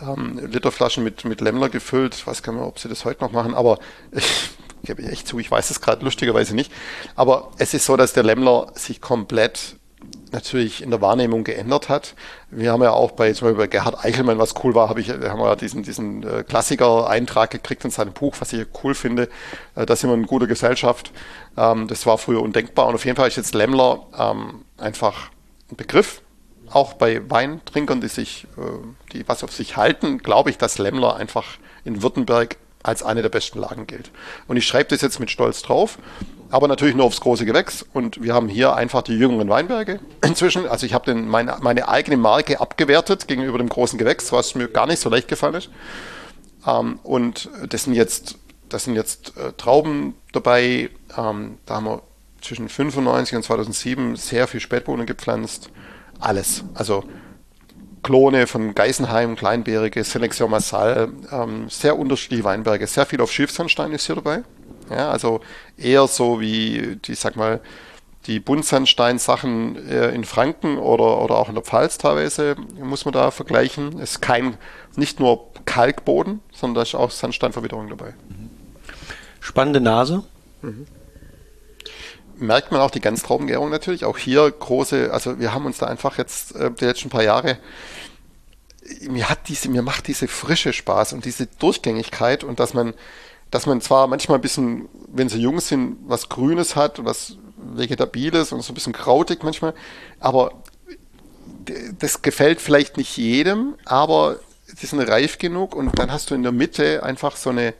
ähm, 0.00 0.38
Literflaschen 0.38 1.02
mit, 1.04 1.24
mit 1.24 1.40
Lämmler 1.40 1.68
gefüllt. 1.68 2.14
Ich 2.14 2.26
weiß 2.26 2.42
gar 2.42 2.52
nicht 2.52 2.60
mehr, 2.60 2.68
ob 2.68 2.78
sie 2.78 2.88
das 2.88 3.04
heute 3.04 3.22
noch 3.22 3.32
machen, 3.32 3.54
aber 3.54 3.78
ich 4.12 4.50
gebe 4.84 5.02
echt 5.02 5.26
zu, 5.26 5.38
ich 5.38 5.50
weiß 5.50 5.70
es 5.70 5.80
gerade 5.80 6.04
lustigerweise 6.04 6.54
nicht. 6.54 6.72
Aber 7.16 7.50
es 7.58 7.74
ist 7.74 7.84
so, 7.86 7.96
dass 7.96 8.12
der 8.12 8.22
Lämmler 8.22 8.72
sich 8.74 9.00
komplett 9.00 9.76
natürlich 10.32 10.82
in 10.82 10.90
der 10.90 11.00
Wahrnehmung 11.00 11.44
geändert 11.44 11.88
hat. 11.88 12.14
Wir 12.50 12.72
haben 12.72 12.82
ja 12.82 12.92
auch 12.92 13.12
bei, 13.12 13.32
zum 13.32 13.46
Beispiel 13.48 13.64
bei 13.64 13.66
Gerhard 13.66 14.04
Eichelmann, 14.04 14.38
was 14.38 14.54
cool 14.62 14.74
war, 14.74 14.88
habe 14.88 15.00
ich, 15.00 15.10
haben 15.10 15.40
wir 15.40 15.56
diesen, 15.56 15.82
diesen 15.82 16.22
äh, 16.22 16.44
Klassiker-Eintrag 16.44 17.50
gekriegt 17.50 17.84
in 17.84 17.90
seinem 17.90 18.12
Buch, 18.12 18.36
was 18.38 18.52
ich 18.52 18.66
cool 18.82 18.94
finde. 18.94 19.28
Äh, 19.74 19.86
da 19.86 19.96
sind 19.96 20.10
wir 20.10 20.14
in 20.14 20.26
guter 20.26 20.46
Gesellschaft. 20.46 21.12
Ähm, 21.56 21.88
das 21.88 22.06
war 22.06 22.18
früher 22.18 22.42
undenkbar. 22.42 22.86
Und 22.86 22.94
auf 22.94 23.04
jeden 23.04 23.16
Fall 23.16 23.28
ist 23.28 23.36
jetzt 23.36 23.54
Lämmler 23.54 24.06
ähm, 24.18 24.64
einfach 24.78 25.30
ein 25.70 25.76
Begriff. 25.76 26.22
Auch 26.70 26.94
bei 26.94 27.28
Weintrinkern, 27.28 28.00
die 28.00 28.08
sich, 28.08 28.46
äh, 28.56 28.60
die 29.12 29.28
was 29.28 29.42
auf 29.42 29.52
sich 29.52 29.76
halten, 29.76 30.18
glaube 30.18 30.50
ich, 30.50 30.58
dass 30.58 30.78
Lämmler 30.78 31.16
einfach 31.16 31.58
in 31.84 32.02
Württemberg 32.02 32.56
als 32.82 33.02
eine 33.02 33.22
der 33.22 33.28
besten 33.28 33.58
Lagen 33.58 33.86
gilt. 33.86 34.10
Und 34.46 34.56
ich 34.56 34.66
schreibe 34.66 34.90
das 34.90 35.00
jetzt 35.02 35.20
mit 35.20 35.30
Stolz 35.30 35.62
drauf 35.62 35.98
aber 36.50 36.68
natürlich 36.68 36.94
nur 36.94 37.06
aufs 37.06 37.20
große 37.20 37.44
Gewächs. 37.44 37.84
Und 37.92 38.22
wir 38.22 38.34
haben 38.34 38.48
hier 38.48 38.74
einfach 38.74 39.02
die 39.02 39.16
jüngeren 39.16 39.48
Weinberge 39.48 40.00
inzwischen. 40.24 40.66
Also 40.66 40.86
ich 40.86 40.94
habe 40.94 41.14
meine, 41.14 41.56
meine 41.60 41.88
eigene 41.88 42.16
Marke 42.16 42.60
abgewertet 42.60 43.28
gegenüber 43.28 43.58
dem 43.58 43.68
großen 43.68 43.98
Gewächs, 43.98 44.32
was 44.32 44.54
mir 44.54 44.68
gar 44.68 44.86
nicht 44.86 45.00
so 45.00 45.08
leicht 45.08 45.28
gefallen 45.28 45.54
ist. 45.54 45.70
Ähm, 46.66 46.98
und 47.02 47.48
das 47.68 47.84
sind 47.84 47.94
jetzt, 47.94 48.36
das 48.68 48.84
sind 48.84 48.94
jetzt 48.94 49.36
äh, 49.36 49.52
Trauben 49.56 50.14
dabei. 50.32 50.90
Ähm, 51.16 51.58
da 51.66 51.76
haben 51.76 51.84
wir 51.84 52.02
zwischen 52.40 52.68
95 52.68 53.36
und 53.36 53.42
2007 53.42 54.16
sehr 54.16 54.46
viel 54.46 54.60
Spätbohnen 54.60 55.06
gepflanzt. 55.06 55.70
Alles. 56.18 56.64
Also 56.74 57.04
Klone 58.02 58.46
von 58.46 58.74
Geisenheim, 58.74 59.36
Kleinbeerige, 59.36 60.04
Selection 60.04 60.50
Massal, 60.50 61.12
ähm, 61.30 61.68
sehr 61.68 61.98
unterschiedliche 61.98 62.44
Weinberge. 62.44 62.86
Sehr 62.86 63.06
viel 63.06 63.20
auf 63.20 63.30
Schilfsandstein 63.30 63.92
ist 63.92 64.06
hier 64.06 64.16
dabei. 64.16 64.42
Ja, 64.90 65.10
also 65.10 65.40
eher 65.76 66.06
so 66.06 66.40
wie, 66.40 66.98
die, 67.04 67.14
sag 67.14 67.36
mal, 67.36 67.60
die 68.26 68.40
Buntsandstein-Sachen 68.40 69.88
äh, 69.88 70.10
in 70.10 70.24
Franken 70.24 70.78
oder, 70.78 71.22
oder 71.22 71.36
auch 71.36 71.48
in 71.48 71.54
der 71.54 71.64
Pfalz 71.64 71.96
teilweise 71.96 72.56
muss 72.82 73.04
man 73.04 73.12
da 73.12 73.30
vergleichen. 73.30 73.98
Es 74.00 74.12
ist 74.12 74.20
kein, 74.20 74.58
nicht 74.96 75.20
nur 75.20 75.48
Kalkboden, 75.64 76.40
sondern 76.52 76.76
da 76.76 76.82
ist 76.82 76.94
auch 76.94 77.10
Sandsteinverwitterung 77.10 77.88
dabei. 77.88 78.14
Spannende 79.40 79.80
Nase. 79.80 80.24
Mhm. 80.60 80.86
Merkt 82.36 82.72
man 82.72 82.80
auch 82.80 82.90
die 82.90 83.00
Ganztraubengärung 83.00 83.70
natürlich. 83.70 84.04
Auch 84.04 84.18
hier 84.18 84.50
große, 84.50 85.12
also 85.12 85.38
wir 85.38 85.54
haben 85.54 85.64
uns 85.64 85.78
da 85.78 85.86
einfach 85.86 86.18
jetzt 86.18 86.54
äh, 86.56 86.70
die 86.70 86.84
letzten 86.84 87.08
paar 87.08 87.22
Jahre 87.22 87.58
mir 89.08 89.28
hat 89.28 89.48
diese, 89.48 89.68
mir 89.68 89.82
macht 89.82 90.08
diese 90.08 90.28
Frische 90.28 90.72
Spaß 90.72 91.12
und 91.12 91.24
diese 91.24 91.46
Durchgängigkeit 91.46 92.44
und 92.44 92.60
dass 92.60 92.74
man 92.74 92.94
dass 93.50 93.66
man 93.66 93.80
zwar 93.80 94.06
manchmal 94.06 94.38
ein 94.38 94.42
bisschen, 94.42 94.88
wenn 95.08 95.28
sie 95.28 95.40
jung 95.40 95.60
sind, 95.60 95.96
was 96.06 96.28
Grünes 96.28 96.76
hat, 96.76 97.04
was 97.04 97.36
Vegetabiles 97.56 98.52
und 98.52 98.62
so 98.62 98.72
ein 98.72 98.74
bisschen 98.74 98.92
krautig 98.92 99.42
manchmal, 99.42 99.74
aber 100.18 100.52
das 101.98 102.22
gefällt 102.22 102.60
vielleicht 102.60 102.96
nicht 102.96 103.16
jedem, 103.16 103.74
aber 103.84 104.36
sie 104.66 104.86
sind 104.86 105.00
reif 105.00 105.38
genug 105.38 105.74
und 105.74 105.98
dann 105.98 106.12
hast 106.12 106.30
du 106.30 106.34
in 106.34 106.42
der 106.42 106.52
Mitte 106.52 107.02
einfach 107.02 107.36
so 107.36 107.50
eine 107.50 107.74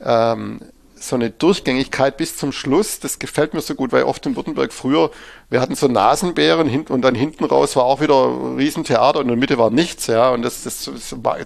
ähm, 0.00 0.60
so 1.02 1.16
eine 1.16 1.30
Durchgängigkeit 1.30 2.18
bis 2.18 2.36
zum 2.36 2.52
Schluss, 2.52 3.00
das 3.00 3.18
gefällt 3.18 3.54
mir 3.54 3.62
so 3.62 3.74
gut, 3.74 3.90
weil 3.90 4.02
oft 4.04 4.24
in 4.26 4.36
Württemberg 4.36 4.70
früher, 4.70 5.10
wir 5.48 5.60
hatten 5.60 5.74
so 5.74 5.88
Nasenbären 5.88 6.86
und 6.88 7.02
dann 7.02 7.14
hinten 7.14 7.44
raus 7.44 7.74
war 7.74 7.84
auch 7.84 8.02
wieder 8.02 8.26
ein 8.26 8.56
Riesentheater 8.56 9.20
und 9.20 9.24
in 9.24 9.28
der 9.28 9.36
Mitte 9.38 9.56
war 9.56 9.70
nichts, 9.70 10.08
ja, 10.08 10.28
und 10.30 10.42
das, 10.42 10.62
das, 10.62 10.90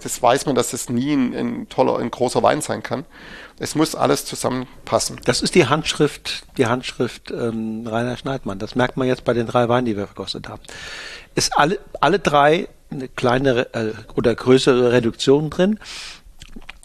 das 0.03 0.21
weiß 0.21 0.45
man, 0.45 0.55
dass 0.55 0.71
das 0.71 0.89
nie 0.89 1.13
ein, 1.13 1.33
ein 1.33 1.69
toller, 1.69 1.99
ein 1.99 2.11
großer 2.11 2.43
Wein 2.43 2.59
sein 2.59 2.83
kann. 2.83 3.05
Es 3.57 3.73
muss 3.73 3.95
alles 3.95 4.25
zusammenpassen. 4.25 5.21
Das 5.23 5.41
ist 5.41 5.55
die 5.55 5.67
Handschrift, 5.67 6.45
die 6.57 6.65
Handschrift 6.65 7.31
ähm, 7.31 7.87
Rainer 7.87 8.17
Schneidmann. 8.17 8.59
Das 8.59 8.75
merkt 8.75 8.97
man 8.97 9.07
jetzt 9.07 9.23
bei 9.23 9.33
den 9.33 9.47
drei 9.47 9.69
Weinen, 9.69 9.85
die 9.85 9.95
wir 9.95 10.07
verkostet 10.07 10.49
haben. 10.49 10.61
Ist 11.35 11.57
alle, 11.57 11.79
alle 12.01 12.19
drei 12.19 12.67
eine 12.91 13.07
kleine 13.07 13.73
äh, 13.73 13.93
oder 14.15 14.35
größere 14.35 14.91
Reduktion 14.91 15.49
drin. 15.49 15.79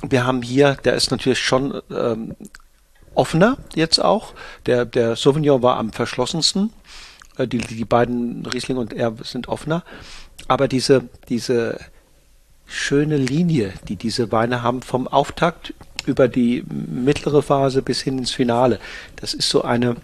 Wir 0.03 0.25
haben 0.25 0.43
hier, 0.43 0.75
der 0.85 0.95
ist 0.95 1.11
natürlich 1.11 1.41
schon 1.41 1.83
ähm, 1.91 2.37
offener 3.15 3.59
jetzt 3.75 3.99
auch. 3.99 4.35
Der, 4.67 4.85
der 4.85 5.17
Sauvignon 5.17 5.63
war 5.63 5.77
am 5.77 5.93
verschlossensten. 5.93 6.73
Äh, 7.37 7.49
die, 7.49 7.59
die 7.59 7.85
beiden 7.85 8.47
Riesling 8.47 8.77
und 8.77 8.93
er 8.93 9.15
sind 9.23 9.49
offener. 9.49 9.83
Aber 10.49 10.69
diese, 10.69 11.09
diese 11.29 11.81
schöne 12.67 13.17
Linie, 13.17 13.73
die 13.89 13.97
diese 13.97 14.31
Weine 14.33 14.63
haben 14.63 14.83
vom 14.83 15.09
Auftakt 15.09 15.75
über 16.07 16.29
die 16.29 16.65
mittlere 16.69 17.43
Phase 17.43 17.83
bis 17.83 18.01
hin 18.01 18.19
ins 18.19 18.31
Finale, 18.31 18.79
das 19.17 19.35
ist 19.35 19.49
so 19.49 19.63
eine, 19.63 19.97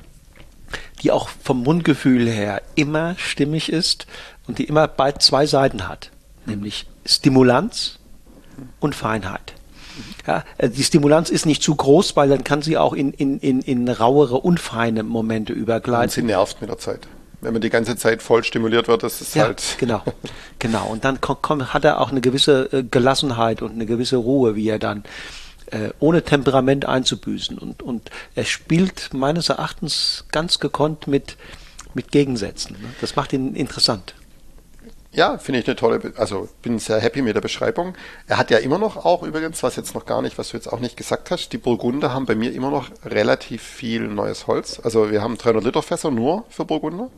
die 1.02 1.10
auch 1.12 1.28
vom 1.28 1.62
Mundgefühl 1.62 2.28
her 2.28 2.62
immer 2.74 3.14
stimmig 3.18 3.70
ist 3.70 4.06
und 4.46 4.58
die 4.58 4.64
immer 4.64 4.88
bei 4.88 5.12
zwei 5.12 5.46
Seiten 5.46 5.88
hat, 5.88 6.10
nämlich 6.46 6.86
Stimulanz 7.04 7.98
und 8.80 8.94
Feinheit. 8.94 9.54
Ja, 10.26 10.44
äh, 10.58 10.68
die 10.68 10.82
Stimulanz 10.82 11.30
ist 11.30 11.46
nicht 11.46 11.62
zu 11.62 11.74
groß, 11.74 12.16
weil 12.16 12.28
dann 12.28 12.44
kann 12.44 12.62
sie 12.62 12.76
auch 12.76 12.92
in, 12.92 13.12
in, 13.12 13.38
in, 13.38 13.60
in 13.60 13.88
rauere, 13.88 14.36
unfeine 14.36 15.02
Momente 15.02 15.52
übergleiten. 15.52 16.04
Und 16.04 16.10
sie 16.10 16.22
nervt 16.22 16.60
mit 16.60 16.70
der 16.70 16.78
Zeit. 16.78 17.08
Wenn 17.40 17.52
man 17.52 17.62
die 17.62 17.70
ganze 17.70 17.96
Zeit 17.96 18.22
voll 18.22 18.44
stimuliert 18.44 18.88
wird, 18.88 19.02
das 19.02 19.20
ist 19.20 19.34
ja, 19.34 19.44
halt. 19.44 19.62
Genau, 19.78 20.02
genau. 20.58 20.86
Und 20.86 21.04
dann 21.04 21.20
kommt, 21.20 21.72
hat 21.72 21.84
er 21.84 22.00
auch 22.00 22.10
eine 22.10 22.20
gewisse 22.20 22.72
äh, 22.72 22.82
Gelassenheit 22.82 23.62
und 23.62 23.72
eine 23.72 23.86
gewisse 23.86 24.16
Ruhe, 24.16 24.56
wie 24.56 24.68
er 24.68 24.78
dann 24.78 25.04
äh, 25.66 25.90
ohne 25.98 26.22
Temperament 26.22 26.86
einzubüßen. 26.86 27.58
Und, 27.58 27.82
und 27.82 28.10
er 28.34 28.44
spielt 28.44 29.12
meines 29.12 29.48
Erachtens 29.48 30.24
ganz 30.32 30.58
gekonnt 30.58 31.06
mit, 31.06 31.36
mit 31.94 32.12
Gegensätzen. 32.12 32.76
Ne? 32.80 32.88
Das 33.00 33.16
macht 33.16 33.32
ihn 33.32 33.54
interessant. 33.54 34.14
Ja, 35.12 35.38
finde 35.38 35.60
ich 35.60 35.66
eine 35.66 35.76
tolle, 35.76 36.12
also 36.16 36.46
bin 36.60 36.78
sehr 36.78 37.00
happy 37.00 37.22
mit 37.22 37.34
der 37.34 37.40
Beschreibung. 37.40 37.94
Er 38.26 38.36
hat 38.36 38.50
ja 38.50 38.58
immer 38.58 38.76
noch 38.76 39.02
auch 39.02 39.22
übrigens, 39.22 39.62
was 39.62 39.74
jetzt 39.76 39.94
noch 39.94 40.04
gar 40.04 40.20
nicht, 40.20 40.36
was 40.36 40.50
du 40.50 40.58
jetzt 40.58 40.70
auch 40.70 40.78
nicht 40.78 40.98
gesagt 40.98 41.30
hast, 41.30 41.54
die 41.54 41.58
Burgunder 41.58 42.12
haben 42.12 42.26
bei 42.26 42.34
mir 42.34 42.52
immer 42.52 42.70
noch 42.70 42.90
relativ 43.02 43.62
viel 43.62 44.08
neues 44.08 44.46
Holz. 44.46 44.78
Also 44.84 45.10
wir 45.10 45.22
haben 45.22 45.38
300 45.38 45.64
Liter 45.64 45.82
Fässer 45.82 46.10
nur 46.10 46.44
für 46.50 46.66
Burgunder. 46.66 47.08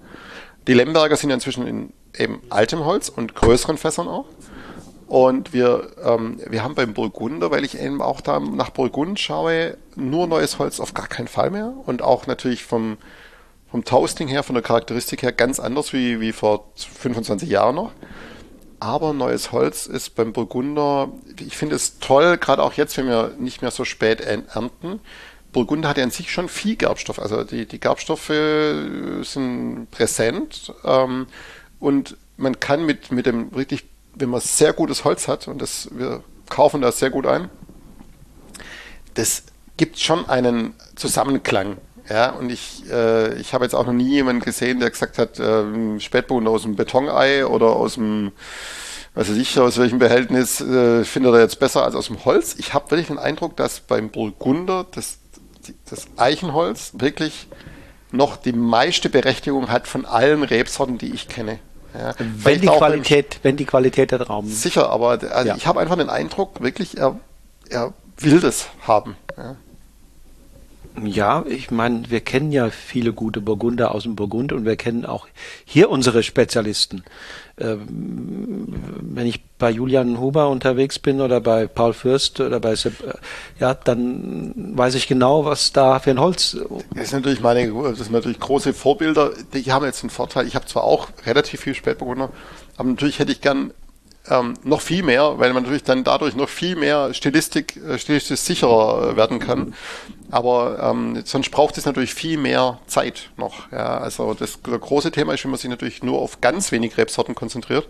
Die 0.68 0.74
Lemberger 0.74 1.16
sind 1.16 1.30
ja 1.30 1.34
inzwischen 1.34 1.66
in 1.66 1.92
eben 2.16 2.40
altem 2.50 2.84
Holz 2.84 3.08
und 3.08 3.34
größeren 3.34 3.78
Fässern 3.78 4.06
auch. 4.06 4.26
Und 5.08 5.54
wir, 5.54 5.90
ähm, 6.04 6.38
wir 6.46 6.62
haben 6.62 6.74
beim 6.74 6.92
Burgunder, 6.92 7.50
weil 7.50 7.64
ich 7.64 7.80
eben 7.80 8.02
auch 8.02 8.20
da 8.20 8.38
nach 8.40 8.68
Burgund 8.68 9.18
schaue, 9.18 9.78
nur 9.96 10.26
neues 10.26 10.58
Holz 10.58 10.80
auf 10.80 10.92
gar 10.92 11.08
keinen 11.08 11.28
Fall 11.28 11.50
mehr. 11.50 11.72
Und 11.86 12.02
auch 12.02 12.26
natürlich 12.26 12.62
vom, 12.64 12.98
vom 13.70 13.84
Toasting 13.84 14.28
her, 14.28 14.42
von 14.42 14.54
der 14.54 14.62
Charakteristik 14.62 15.22
her 15.22 15.32
ganz 15.32 15.60
anders 15.60 15.94
wie, 15.94 16.20
wie 16.20 16.32
vor 16.32 16.68
25 16.76 17.48
Jahren 17.48 17.76
noch. 17.76 17.92
Aber 18.80 19.14
neues 19.14 19.50
Holz 19.50 19.86
ist 19.86 20.14
beim 20.14 20.34
Burgunder, 20.34 21.10
ich 21.40 21.56
finde 21.56 21.74
es 21.74 21.98
toll, 21.98 22.36
gerade 22.36 22.62
auch 22.62 22.74
jetzt, 22.74 22.96
wenn 22.98 23.08
wir 23.08 23.34
nicht 23.38 23.62
mehr 23.62 23.70
so 23.70 23.86
spät 23.86 24.20
ernten. 24.20 25.00
Burgunder 25.52 25.88
hat 25.88 25.96
ja 25.96 26.04
an 26.04 26.10
sich 26.10 26.30
schon 26.30 26.48
viel 26.50 26.76
Gerbstoff. 26.76 27.18
Also 27.18 27.44
die, 27.44 27.64
die 27.64 27.80
Gerbstoffe 27.80 28.30
sind 29.22 29.90
präsent 29.90 30.72
ähm, 30.84 31.26
und 31.80 32.18
man 32.36 32.60
kann 32.60 32.84
mit, 32.84 33.10
mit 33.10 33.24
dem 33.24 33.54
wirklich, 33.54 33.86
wenn 34.18 34.30
man 34.30 34.40
sehr 34.40 34.72
gutes 34.72 35.04
Holz 35.04 35.28
hat, 35.28 35.48
und 35.48 35.62
das, 35.62 35.88
wir 35.92 36.22
kaufen 36.48 36.80
das 36.80 36.98
sehr 36.98 37.10
gut 37.10 37.26
ein, 37.26 37.50
das 39.14 39.44
gibt 39.76 39.98
schon 39.98 40.28
einen 40.28 40.74
Zusammenklang 40.96 41.76
ja, 42.08 42.30
und 42.30 42.50
ich, 42.50 42.84
äh, 42.90 43.34
ich 43.38 43.52
habe 43.52 43.64
jetzt 43.64 43.74
auch 43.74 43.84
noch 43.84 43.92
nie 43.92 44.08
jemanden 44.08 44.42
gesehen, 44.42 44.80
der 44.80 44.90
gesagt 44.90 45.18
hat, 45.18 45.38
äh, 45.38 46.00
Spätbohnen 46.00 46.48
aus 46.48 46.62
dem 46.62 46.74
Betonei 46.74 47.44
oder 47.44 47.66
aus 47.66 47.94
dem, 47.94 48.32
weiß 49.14 49.30
ich, 49.30 49.58
aus 49.58 49.78
welchem 49.78 49.98
Behältnis 49.98 50.60
äh, 50.60 51.04
findet 51.04 51.34
er 51.34 51.40
jetzt 51.40 51.58
besser 51.58 51.84
als 51.84 51.94
aus 51.94 52.06
dem 52.06 52.24
Holz. 52.24 52.56
Ich 52.58 52.72
habe 52.72 52.90
wirklich 52.90 53.08
den 53.08 53.18
Eindruck, 53.18 53.56
dass 53.56 53.80
beim 53.80 54.08
Burgunder 54.08 54.86
das, 54.90 55.18
das 55.90 56.06
Eichenholz 56.16 56.92
wirklich 56.94 57.48
noch 58.10 58.36
die 58.36 58.52
meiste 58.52 59.10
Berechtigung 59.10 59.70
hat 59.70 59.86
von 59.86 60.06
allen 60.06 60.42
Rebsorten, 60.42 60.96
die 60.96 61.12
ich 61.12 61.28
kenne. 61.28 61.58
Ja, 61.94 62.14
wenn, 62.18 62.60
die 62.60 62.66
Qualität, 62.66 63.40
wenn 63.42 63.56
die 63.56 63.64
Qualität 63.64 64.10
der 64.10 64.20
Trauben. 64.20 64.48
Sicher, 64.48 64.90
aber 64.90 65.10
also 65.10 65.48
ja. 65.48 65.56
ich 65.56 65.66
habe 65.66 65.80
einfach 65.80 65.96
den 65.96 66.10
Eindruck, 66.10 66.60
wirklich, 66.60 66.98
er, 66.98 67.18
er 67.68 67.92
will 68.18 68.40
das 68.40 68.68
haben. 68.86 69.16
Ja. 69.36 69.56
Ja, 71.04 71.44
ich 71.46 71.70
meine, 71.70 72.10
wir 72.10 72.20
kennen 72.20 72.50
ja 72.50 72.70
viele 72.70 73.12
gute 73.12 73.40
Burgunder 73.40 73.94
aus 73.94 74.02
dem 74.02 74.16
Burgund 74.16 74.52
und 74.52 74.64
wir 74.64 74.76
kennen 74.76 75.06
auch 75.06 75.28
hier 75.64 75.90
unsere 75.90 76.24
Spezialisten. 76.24 77.04
Ähm, 77.60 78.74
wenn 79.00 79.26
ich 79.26 79.42
bei 79.58 79.70
Julian 79.70 80.20
Huber 80.20 80.48
unterwegs 80.48 80.98
bin 80.98 81.20
oder 81.20 81.40
bei 81.40 81.66
Paul 81.66 81.92
Fürst 81.92 82.40
oder 82.40 82.60
bei 82.60 82.76
Sepp, 82.76 83.00
äh, 83.02 83.14
ja, 83.58 83.74
dann 83.74 84.52
weiß 84.76 84.94
ich 84.94 85.08
genau, 85.08 85.44
was 85.44 85.72
da 85.72 85.98
für 85.98 86.10
ein 86.10 86.20
Holz. 86.20 86.56
Das 86.94 87.10
sind 87.10 87.20
natürlich 87.20 87.40
meine, 87.40 87.72
das 87.72 87.98
sind 87.98 88.12
natürlich 88.12 88.38
große 88.38 88.72
Vorbilder. 88.74 89.32
Die 89.52 89.72
haben 89.72 89.84
jetzt 89.84 90.02
einen 90.02 90.10
Vorteil. 90.10 90.46
Ich 90.46 90.54
habe 90.54 90.66
zwar 90.66 90.84
auch 90.84 91.08
relativ 91.26 91.60
viel 91.60 91.74
Spätburgunder, 91.74 92.30
aber 92.76 92.88
natürlich 92.88 93.18
hätte 93.18 93.32
ich 93.32 93.40
gern 93.40 93.72
ähm, 94.30 94.54
noch 94.62 94.80
viel 94.80 95.02
mehr, 95.02 95.38
weil 95.38 95.52
man 95.52 95.62
natürlich 95.62 95.84
dann 95.84 96.04
dadurch 96.04 96.36
noch 96.36 96.48
viel 96.48 96.76
mehr 96.76 97.14
Stilistik, 97.14 97.76
äh, 97.76 97.98
stilistisch 97.98 98.40
sicherer 98.40 99.10
äh, 99.12 99.16
werden 99.16 99.38
kann. 99.38 99.74
Aber 100.30 100.78
ähm, 100.82 101.22
sonst 101.24 101.50
braucht 101.50 101.78
es 101.78 101.86
natürlich 101.86 102.14
viel 102.14 102.38
mehr 102.38 102.78
Zeit 102.86 103.30
noch. 103.36 103.70
Ja, 103.72 103.98
also 103.98 104.34
das, 104.34 104.58
das 104.62 104.80
große 104.80 105.10
Thema 105.10 105.34
ist, 105.34 105.44
wenn 105.44 105.50
man 105.50 105.58
sich 105.58 105.70
natürlich 105.70 106.02
nur 106.02 106.18
auf 106.18 106.40
ganz 106.40 106.70
wenig 106.72 106.96
Rebsorten 106.98 107.34
konzentriert, 107.34 107.88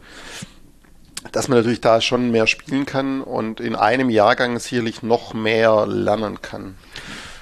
dass 1.32 1.48
man 1.48 1.58
natürlich 1.58 1.80
da 1.80 2.00
schon 2.00 2.30
mehr 2.30 2.46
spielen 2.46 2.86
kann 2.86 3.22
und 3.22 3.60
in 3.60 3.74
einem 3.74 4.08
Jahrgang 4.08 4.58
sicherlich 4.58 5.02
noch 5.02 5.34
mehr 5.34 5.86
lernen 5.86 6.40
kann. 6.42 6.76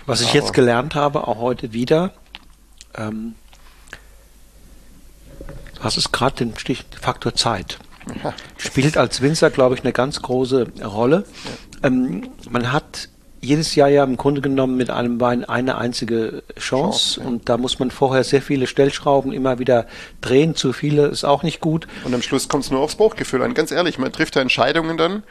Was 0.06 0.20
ich 0.20 0.28
Aber 0.28 0.38
jetzt 0.38 0.52
gelernt 0.52 0.94
habe, 0.94 1.26
auch 1.26 1.38
heute 1.38 1.72
wieder, 1.72 2.12
ähm, 2.96 3.34
was 5.82 5.96
ist 5.96 6.12
gerade 6.12 6.36
den 6.36 6.56
Stich 6.56 6.84
Faktor 7.00 7.34
Zeit? 7.34 7.78
Spielt 8.56 8.96
als 8.96 9.20
Winzer, 9.20 9.50
glaube 9.50 9.74
ich, 9.74 9.82
eine 9.82 9.92
ganz 9.92 10.22
große 10.22 10.66
Rolle. 10.84 11.24
Ähm, 11.82 12.28
man 12.50 12.72
hat 12.72 13.08
jedes 13.40 13.74
Jahr 13.74 13.88
ja 13.88 14.04
im 14.04 14.16
Grunde 14.16 14.40
genommen 14.40 14.76
mit 14.76 14.90
einem 14.90 15.20
Wein 15.20 15.44
eine 15.44 15.78
einzige 15.78 16.42
Chance, 16.58 16.60
Chance 16.60 17.20
ja. 17.20 17.26
und 17.26 17.48
da 17.48 17.58
muss 17.58 17.78
man 17.78 17.90
vorher 17.90 18.24
sehr 18.24 18.42
viele 18.42 18.66
Stellschrauben 18.66 19.32
immer 19.32 19.58
wieder 19.58 19.86
drehen. 20.20 20.54
Zu 20.54 20.72
viele 20.72 21.06
ist 21.06 21.24
auch 21.24 21.42
nicht 21.42 21.60
gut. 21.60 21.86
Und 22.04 22.14
am 22.14 22.22
Schluss 22.22 22.48
kommt 22.48 22.64
es 22.64 22.70
nur 22.70 22.80
aufs 22.80 22.96
Bauchgefühl 22.96 23.42
an. 23.42 23.54
Ganz 23.54 23.70
ehrlich, 23.70 23.98
man 23.98 24.12
trifft 24.12 24.36
da 24.36 24.40
Entscheidungen 24.40 24.96
dann. 24.96 25.22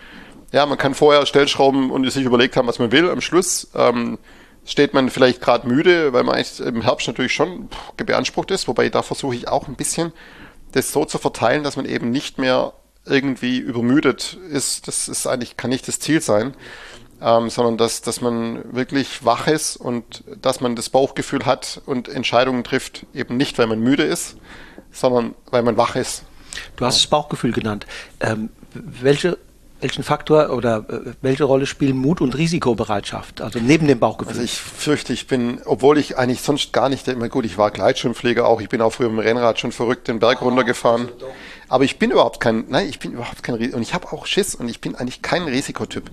Ja, 0.52 0.66
man 0.66 0.78
kann 0.78 0.94
vorher 0.94 1.26
Stellschrauben 1.26 1.92
und 1.92 2.10
sich 2.10 2.24
überlegt 2.24 2.56
haben, 2.56 2.68
was 2.68 2.80
man 2.80 2.92
will. 2.92 3.10
Am 3.10 3.22
Schluss 3.22 3.68
ähm, 3.76 4.18
steht 4.66 4.94
man 4.94 5.10
vielleicht 5.10 5.42
gerade 5.42 5.68
müde, 5.68 6.14
weil 6.14 6.24
man 6.24 6.42
im 6.64 6.82
Herbst 6.82 7.08
natürlich 7.08 7.34
schon 7.34 7.70
beansprucht 7.98 8.52
ist. 8.52 8.68
Wobei 8.68 8.90
da 8.90 9.02
versuche 9.02 9.36
ich 9.36 9.48
auch 9.48 9.68
ein 9.68 9.76
bisschen 9.76 10.14
das 10.76 10.92
so 10.92 11.06
zu 11.06 11.18
verteilen, 11.18 11.64
dass 11.64 11.76
man 11.76 11.86
eben 11.86 12.12
nicht 12.12 12.38
mehr 12.38 12.74
irgendwie 13.06 13.58
übermüdet 13.58 14.38
ist. 14.52 14.88
Das 14.88 15.08
ist 15.08 15.28
eigentlich, 15.28 15.58
kann 15.58 15.70
nicht 15.70 15.88
das 15.88 16.00
Ziel 16.00 16.22
sein 16.22 16.54
ähm, 17.22 17.50
sondern 17.50 17.78
dass, 17.78 18.02
dass 18.02 18.22
man 18.22 18.76
wirklich 18.76 19.24
wach 19.26 19.48
ist 19.48 19.78
und 19.78 20.24
dass 20.42 20.62
man 20.62 20.76
das 20.76 20.90
Bauchgefühl 20.90 21.46
hat 21.46 21.82
und 21.86 22.08
Entscheidungen 22.08 22.64
trifft, 22.64 23.06
eben 23.14 23.38
nicht, 23.38 23.58
weil 23.58 23.68
man 23.68 23.80
müde 23.80 24.04
ist, 24.04 24.38
sondern 24.92 25.36
weil 25.50 25.64
man 25.64 25.78
wach 25.78 25.96
ist. 25.96 26.24
Du 26.76 26.86
hast 26.86 27.00
das 27.00 27.08
Bauchgefühl 27.08 27.52
genannt. 27.52 27.86
Ähm, 28.20 28.50
welche, 28.74 29.38
welchen 29.86 30.03
Faktor 30.03 30.49
oder 30.49 30.86
äh, 30.90 31.12
welche 31.22 31.44
Rolle 31.44 31.68
spielen 31.68 31.95
Mut 31.95 32.20
und 32.20 32.36
Risikobereitschaft, 32.36 33.40
also 33.40 33.60
neben 33.60 33.86
dem 33.88 33.99
Bauchgefühl? 33.99 34.34
Also 34.34 34.44
ich 34.44 34.53
fürchte, 34.53 35.14
ich 35.14 35.28
bin, 35.28 35.62
obwohl 35.64 35.99
ich 35.99 36.18
eigentlich 36.18 36.41
sonst 36.41 36.74
gar 36.74 36.90
nicht, 36.90 37.07
immer 37.07 37.30
gut, 37.30 37.45
ich 37.45 37.60
war 37.60 37.70
Gleitschirmpfleger 37.70 38.48
auch, 38.48 38.62
ich 38.62 38.70
bin 38.70 38.82
auch 38.82 38.90
früher 38.90 39.10
im 39.10 39.20
Rennrad 39.20 39.60
schon 39.60 39.72
verrückt 39.72 40.07
den 40.07 40.18
Berg 40.18 40.41
runtergefahren. 40.41 41.10
Also 41.14 41.28
aber 41.68 41.84
ich 41.84 41.99
bin 41.99 42.10
überhaupt 42.10 42.40
kein, 42.40 42.66
nein, 42.70 42.88
ich 42.90 42.98
bin 42.98 43.12
überhaupt 43.12 43.44
kein 43.44 43.56
Risiko. 43.56 43.78
Und 43.78 43.84
ich 43.84 43.94
habe 43.94 44.12
auch 44.12 44.26
Schiss 44.26 44.56
und 44.56 44.70
ich 44.70 44.82
bin 44.82 44.95
eigentlich 44.95 45.22
kein 45.22 45.44
Risikotyp. 45.44 46.10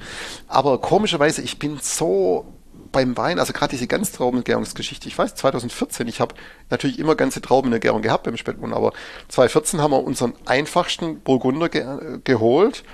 Aber 0.48 0.78
komischerweise, 0.78 1.40
ich 1.40 1.58
bin 1.58 1.78
so 1.80 2.44
beim 2.92 3.16
Wein, 3.16 3.38
also 3.38 3.52
gerade 3.52 3.70
diese 3.70 3.86
Ganztraubengärungsgeschichte, 3.86 5.08
ich 5.08 5.18
weiß, 5.18 5.34
2014, 5.34 6.06
ich 6.08 6.20
habe 6.20 6.34
natürlich 6.70 6.98
immer 6.98 7.14
ganze 7.14 7.40
Trauben 7.40 7.68
in 7.68 7.72
der 7.72 7.80
Gärung 7.80 8.02
gehabt 8.02 8.24
beim 8.24 8.36
Spätburgunder, 8.36 8.76
aber 8.76 8.92
2014 9.28 9.80
haben 9.80 9.90
wir 9.90 10.04
unseren 10.04 10.34
einfachsten 10.44 11.20
Burgunder 11.20 11.68
ge 11.68 12.20
geholt 12.24 12.84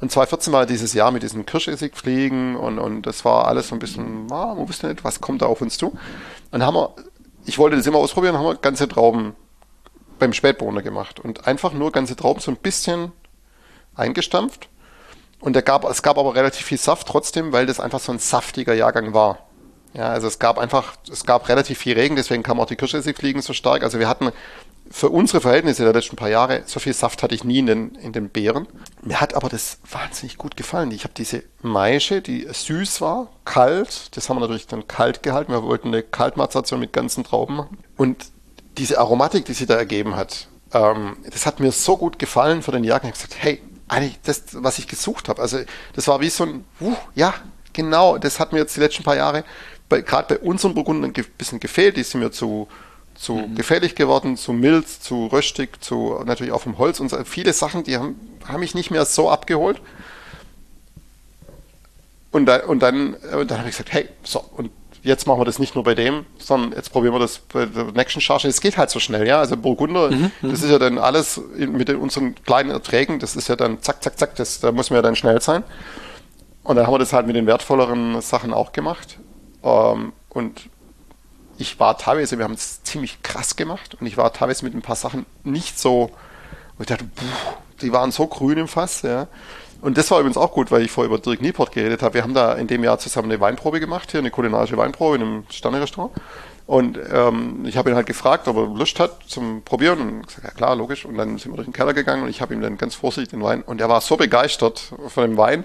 und 0.00 0.10
2014 0.10 0.52
war 0.52 0.66
dieses 0.66 0.94
Jahr 0.94 1.10
mit 1.10 1.22
diesen 1.22 1.44
Kirschessigfliegen 1.44 2.56
und, 2.56 2.78
und 2.78 3.02
das 3.02 3.24
war 3.24 3.46
alles 3.46 3.68
so 3.68 3.74
ein 3.74 3.80
bisschen, 3.80 4.30
ah, 4.30 4.54
man 4.54 4.68
wusste 4.68 4.88
nicht, 4.88 5.04
was 5.04 5.20
kommt 5.20 5.42
da 5.42 5.46
auf 5.46 5.60
uns 5.60 5.76
zu. 5.76 5.98
Und 6.52 6.62
haben 6.62 6.74
wir, 6.74 6.94
ich 7.44 7.58
wollte 7.58 7.76
das 7.76 7.86
immer 7.86 7.98
ausprobieren, 7.98 8.38
haben 8.38 8.46
wir 8.46 8.54
ganze 8.54 8.88
Trauben 8.88 9.34
beim 10.18 10.32
Spätburgunder 10.32 10.82
gemacht 10.82 11.20
und 11.20 11.46
einfach 11.46 11.72
nur 11.72 11.92
ganze 11.92 12.16
Trauben 12.16 12.40
so 12.40 12.50
ein 12.50 12.56
bisschen 12.56 13.12
eingestampft 13.94 14.68
und 15.40 15.52
gab, 15.64 15.84
es 15.84 16.02
gab 16.02 16.18
aber 16.18 16.34
relativ 16.34 16.66
viel 16.66 16.78
Saft 16.78 17.06
trotzdem, 17.06 17.52
weil 17.52 17.66
das 17.66 17.80
einfach 17.80 18.00
so 18.00 18.12
ein 18.12 18.18
saftiger 18.18 18.74
Jahrgang 18.74 19.14
war. 19.14 19.47
Ja, 19.94 20.08
also 20.08 20.26
es 20.26 20.38
gab 20.38 20.58
einfach, 20.58 20.96
es 21.10 21.24
gab 21.24 21.48
relativ 21.48 21.78
viel 21.78 21.94
Regen, 21.94 22.16
deswegen 22.16 22.42
kam 22.42 22.60
auch 22.60 22.66
die 22.66 22.76
Kirschessigfliegen 22.76 23.42
so 23.42 23.52
stark. 23.52 23.82
Also 23.82 23.98
wir 23.98 24.08
hatten 24.08 24.30
für 24.90 25.10
unsere 25.10 25.40
Verhältnisse 25.40 25.84
der 25.84 25.92
letzten 25.92 26.16
paar 26.16 26.30
Jahre, 26.30 26.62
so 26.66 26.80
viel 26.80 26.94
Saft 26.94 27.22
hatte 27.22 27.34
ich 27.34 27.44
nie 27.44 27.58
in 27.58 27.66
den, 27.66 27.94
in 27.96 28.12
den 28.12 28.30
Beeren. 28.30 28.66
Mir 29.02 29.20
hat 29.20 29.34
aber 29.34 29.48
das 29.48 29.78
wahnsinnig 29.90 30.38
gut 30.38 30.56
gefallen. 30.56 30.90
Ich 30.92 31.04
habe 31.04 31.14
diese 31.14 31.42
Maische, 31.62 32.22
die 32.22 32.46
süß 32.50 33.00
war, 33.00 33.28
kalt, 33.44 34.16
das 34.16 34.28
haben 34.28 34.36
wir 34.36 34.40
natürlich 34.40 34.66
dann 34.66 34.88
kalt 34.88 35.22
gehalten. 35.22 35.52
Wir 35.52 35.62
wollten 35.62 35.88
eine 35.88 36.02
Kaltmazeration 36.02 36.80
mit 36.80 36.92
ganzen 36.92 37.24
Trauben 37.24 37.56
machen. 37.56 37.78
Und 37.96 38.26
diese 38.78 38.98
Aromatik, 38.98 39.44
die 39.44 39.52
sie 39.52 39.66
da 39.66 39.74
ergeben 39.74 40.16
hat, 40.16 40.48
ähm, 40.72 41.16
das 41.30 41.44
hat 41.44 41.60
mir 41.60 41.72
so 41.72 41.96
gut 41.96 42.18
gefallen 42.18 42.62
für 42.62 42.72
den 42.72 42.84
Jahrgang. 42.84 43.12
Ich 43.12 43.20
habe 43.20 43.28
gesagt, 43.28 43.42
hey, 43.42 43.62
eigentlich 43.88 44.18
das, 44.22 44.42
was 44.52 44.78
ich 44.78 44.86
gesucht 44.86 45.28
habe. 45.28 45.42
Also 45.42 45.58
das 45.94 46.08
war 46.08 46.20
wie 46.20 46.30
so 46.30 46.44
ein, 46.44 46.64
uh, 46.80 46.94
ja, 47.14 47.34
genau, 47.72 48.18
das 48.18 48.38
hat 48.38 48.52
mir 48.52 48.60
jetzt 48.60 48.76
die 48.76 48.80
letzten 48.80 49.02
paar 49.02 49.16
Jahre, 49.16 49.44
gerade 49.88 50.36
bei 50.36 50.38
unseren 50.40 50.74
Burgunden 50.74 51.04
ein 51.04 51.12
bisschen 51.12 51.60
gefehlt. 51.60 51.96
Die 51.96 52.02
sind 52.02 52.20
mir 52.20 52.30
zu, 52.30 52.68
zu 53.14 53.34
mhm. 53.34 53.54
gefährlich 53.54 53.94
geworden, 53.94 54.36
zu 54.36 54.52
mild, 54.52 54.88
zu 54.88 55.26
röstig, 55.26 55.82
zu 55.82 56.20
natürlich 56.24 56.52
auch 56.52 56.62
vom 56.62 56.78
Holz 56.78 57.00
und 57.00 57.10
so. 57.10 57.22
viele 57.24 57.52
Sachen, 57.52 57.84
die 57.84 57.96
haben, 57.96 58.16
haben 58.46 58.60
mich 58.60 58.74
nicht 58.74 58.90
mehr 58.90 59.04
so 59.04 59.30
abgeholt. 59.30 59.80
Und, 62.30 62.46
da, 62.46 62.64
und 62.64 62.80
dann, 62.80 63.14
und 63.14 63.50
dann 63.50 63.58
habe 63.58 63.70
ich 63.70 63.76
gesagt, 63.76 63.92
hey, 63.92 64.08
so, 64.22 64.44
und 64.56 64.70
jetzt 65.02 65.26
machen 65.26 65.40
wir 65.40 65.44
das 65.44 65.58
nicht 65.58 65.74
nur 65.74 65.84
bei 65.84 65.94
dem, 65.94 66.26
sondern 66.38 66.72
jetzt 66.72 66.92
probieren 66.92 67.14
wir 67.14 67.20
das 67.20 67.38
bei 67.38 67.66
der 67.66 67.84
nächsten 67.92 68.20
Charge. 68.20 68.48
Es 68.48 68.60
geht 68.60 68.76
halt 68.76 68.90
so 68.90 69.00
schnell, 69.00 69.26
ja. 69.26 69.38
Also 69.38 69.56
Burgunder, 69.56 70.10
mhm, 70.10 70.30
mhm, 70.40 70.50
das 70.50 70.62
ist 70.62 70.70
ja 70.70 70.78
dann 70.78 70.98
alles 70.98 71.40
mit 71.56 71.88
unseren 71.90 72.34
kleinen 72.44 72.70
Erträgen, 72.70 73.18
das 73.18 73.36
ist 73.36 73.48
ja 73.48 73.56
dann 73.56 73.82
zack, 73.82 74.02
zack, 74.02 74.18
zack, 74.18 74.36
das, 74.36 74.60
da 74.60 74.72
muss 74.72 74.90
man 74.90 74.98
ja 74.98 75.02
dann 75.02 75.16
schnell 75.16 75.40
sein. 75.40 75.64
Und 76.62 76.76
dann 76.76 76.86
haben 76.86 76.92
wir 76.92 76.98
das 76.98 77.12
halt 77.12 77.26
mit 77.26 77.34
den 77.34 77.46
wertvolleren 77.46 78.20
Sachen 78.20 78.52
auch 78.52 78.72
gemacht. 78.72 79.18
Ähm, 79.62 80.12
und 80.28 80.68
ich 81.58 81.80
war 81.80 81.98
teilweise, 81.98 82.38
wir 82.38 82.44
haben 82.44 82.54
es 82.54 82.82
ziemlich 82.84 83.22
krass 83.22 83.56
gemacht 83.56 83.96
und 84.00 84.06
ich 84.06 84.16
war 84.16 84.32
teilweise 84.32 84.64
mit 84.64 84.74
ein 84.74 84.82
paar 84.82 84.96
Sachen 84.96 85.26
nicht 85.42 85.78
so, 85.78 86.10
ich 86.78 86.86
dachte, 86.86 87.04
puh, 87.04 87.24
die 87.82 87.92
waren 87.92 88.12
so 88.12 88.26
grün 88.26 88.58
im 88.58 88.68
Fass, 88.68 89.02
ja. 89.02 89.26
Und 89.80 89.96
das 89.96 90.10
war 90.10 90.18
übrigens 90.20 90.36
auch 90.36 90.52
gut, 90.52 90.70
weil 90.70 90.82
ich 90.82 90.90
vorher 90.90 91.08
über 91.12 91.20
Dirk 91.20 91.40
Nieport 91.40 91.72
geredet 91.72 92.02
habe. 92.02 92.14
Wir 92.14 92.22
haben 92.22 92.34
da 92.34 92.54
in 92.54 92.66
dem 92.66 92.82
Jahr 92.82 92.98
zusammen 92.98 93.30
eine 93.30 93.40
Weinprobe 93.40 93.78
gemacht, 93.78 94.10
hier 94.10 94.18
eine 94.18 94.30
kulinarische 94.30 94.76
Weinprobe 94.76 95.16
in 95.16 95.22
einem 95.22 95.44
Sterne-Restaurant. 95.50 96.12
Und 96.68 96.98
ähm, 97.10 97.64
ich 97.64 97.78
habe 97.78 97.88
ihn 97.88 97.96
halt 97.96 98.06
gefragt, 98.06 98.46
ob 98.46 98.58
er 98.58 98.66
Lust 98.66 99.00
hat 99.00 99.20
zum 99.26 99.62
Probieren. 99.62 100.00
Und 100.00 100.26
gesagt, 100.26 100.44
ja 100.44 100.50
klar, 100.50 100.76
logisch. 100.76 101.06
Und 101.06 101.16
dann 101.16 101.38
sind 101.38 101.50
wir 101.50 101.56
durch 101.56 101.66
den 101.66 101.72
Keller 101.72 101.94
gegangen 101.94 102.24
und 102.24 102.28
ich 102.28 102.42
habe 102.42 102.52
ihm 102.52 102.60
dann 102.60 102.76
ganz 102.76 102.94
vorsichtig 102.94 103.30
den 103.30 103.42
Wein. 103.42 103.62
Und 103.62 103.80
er 103.80 103.88
war 103.88 104.02
so 104.02 104.18
begeistert 104.18 104.92
von 105.08 105.30
dem 105.30 105.38
Wein. 105.38 105.64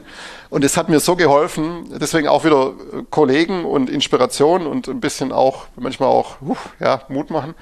Und 0.50 0.64
es 0.64 0.78
hat 0.78 0.88
mir 0.88 1.02
so 1.02 1.18
geholfen. 1.18 1.90
Deswegen 2.00 2.30
auch 2.30 2.46
wieder 2.46 2.72
Kollegen 3.10 3.66
und 3.66 3.90
Inspiration 3.90 4.66
und 4.66 4.88
ein 4.88 5.02
bisschen 5.02 5.34
auch, 5.34 5.66
manchmal 5.76 6.08
auch, 6.08 6.42
uh, 6.42 6.56
ja, 6.80 7.02
Mut 7.10 7.32
machen. 7.32 7.54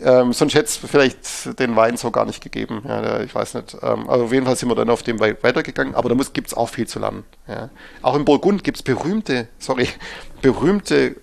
Ähm, 0.00 0.32
sonst 0.32 0.54
hätte 0.54 0.66
es 0.66 0.76
vielleicht 0.76 1.58
den 1.58 1.74
Wein 1.74 1.96
so 1.96 2.12
gar 2.12 2.24
nicht 2.24 2.40
gegeben. 2.40 2.82
Ja, 2.86 3.02
der, 3.02 3.24
ich 3.24 3.34
weiß 3.34 3.54
nicht. 3.54 3.76
Ähm, 3.82 4.08
also 4.08 4.26
auf 4.26 4.32
jeden 4.32 4.46
Fall 4.46 4.54
sind 4.54 4.68
wir 4.68 4.76
dann 4.76 4.90
auf 4.90 5.02
dem 5.02 5.18
Weg 5.18 5.42
weitergegangen, 5.42 5.96
aber 5.96 6.08
da 6.08 6.14
gibt 6.32 6.46
es 6.46 6.54
auch 6.54 6.68
viel 6.68 6.86
zu 6.86 7.00
lernen. 7.00 7.24
Ja. 7.48 7.70
Auch 8.02 8.14
in 8.14 8.24
Burgund 8.24 8.62
gibt 8.62 8.76
es 8.76 8.84
berühmte, 8.84 9.48
sorry, 9.58 9.88
berühmte 10.40 11.16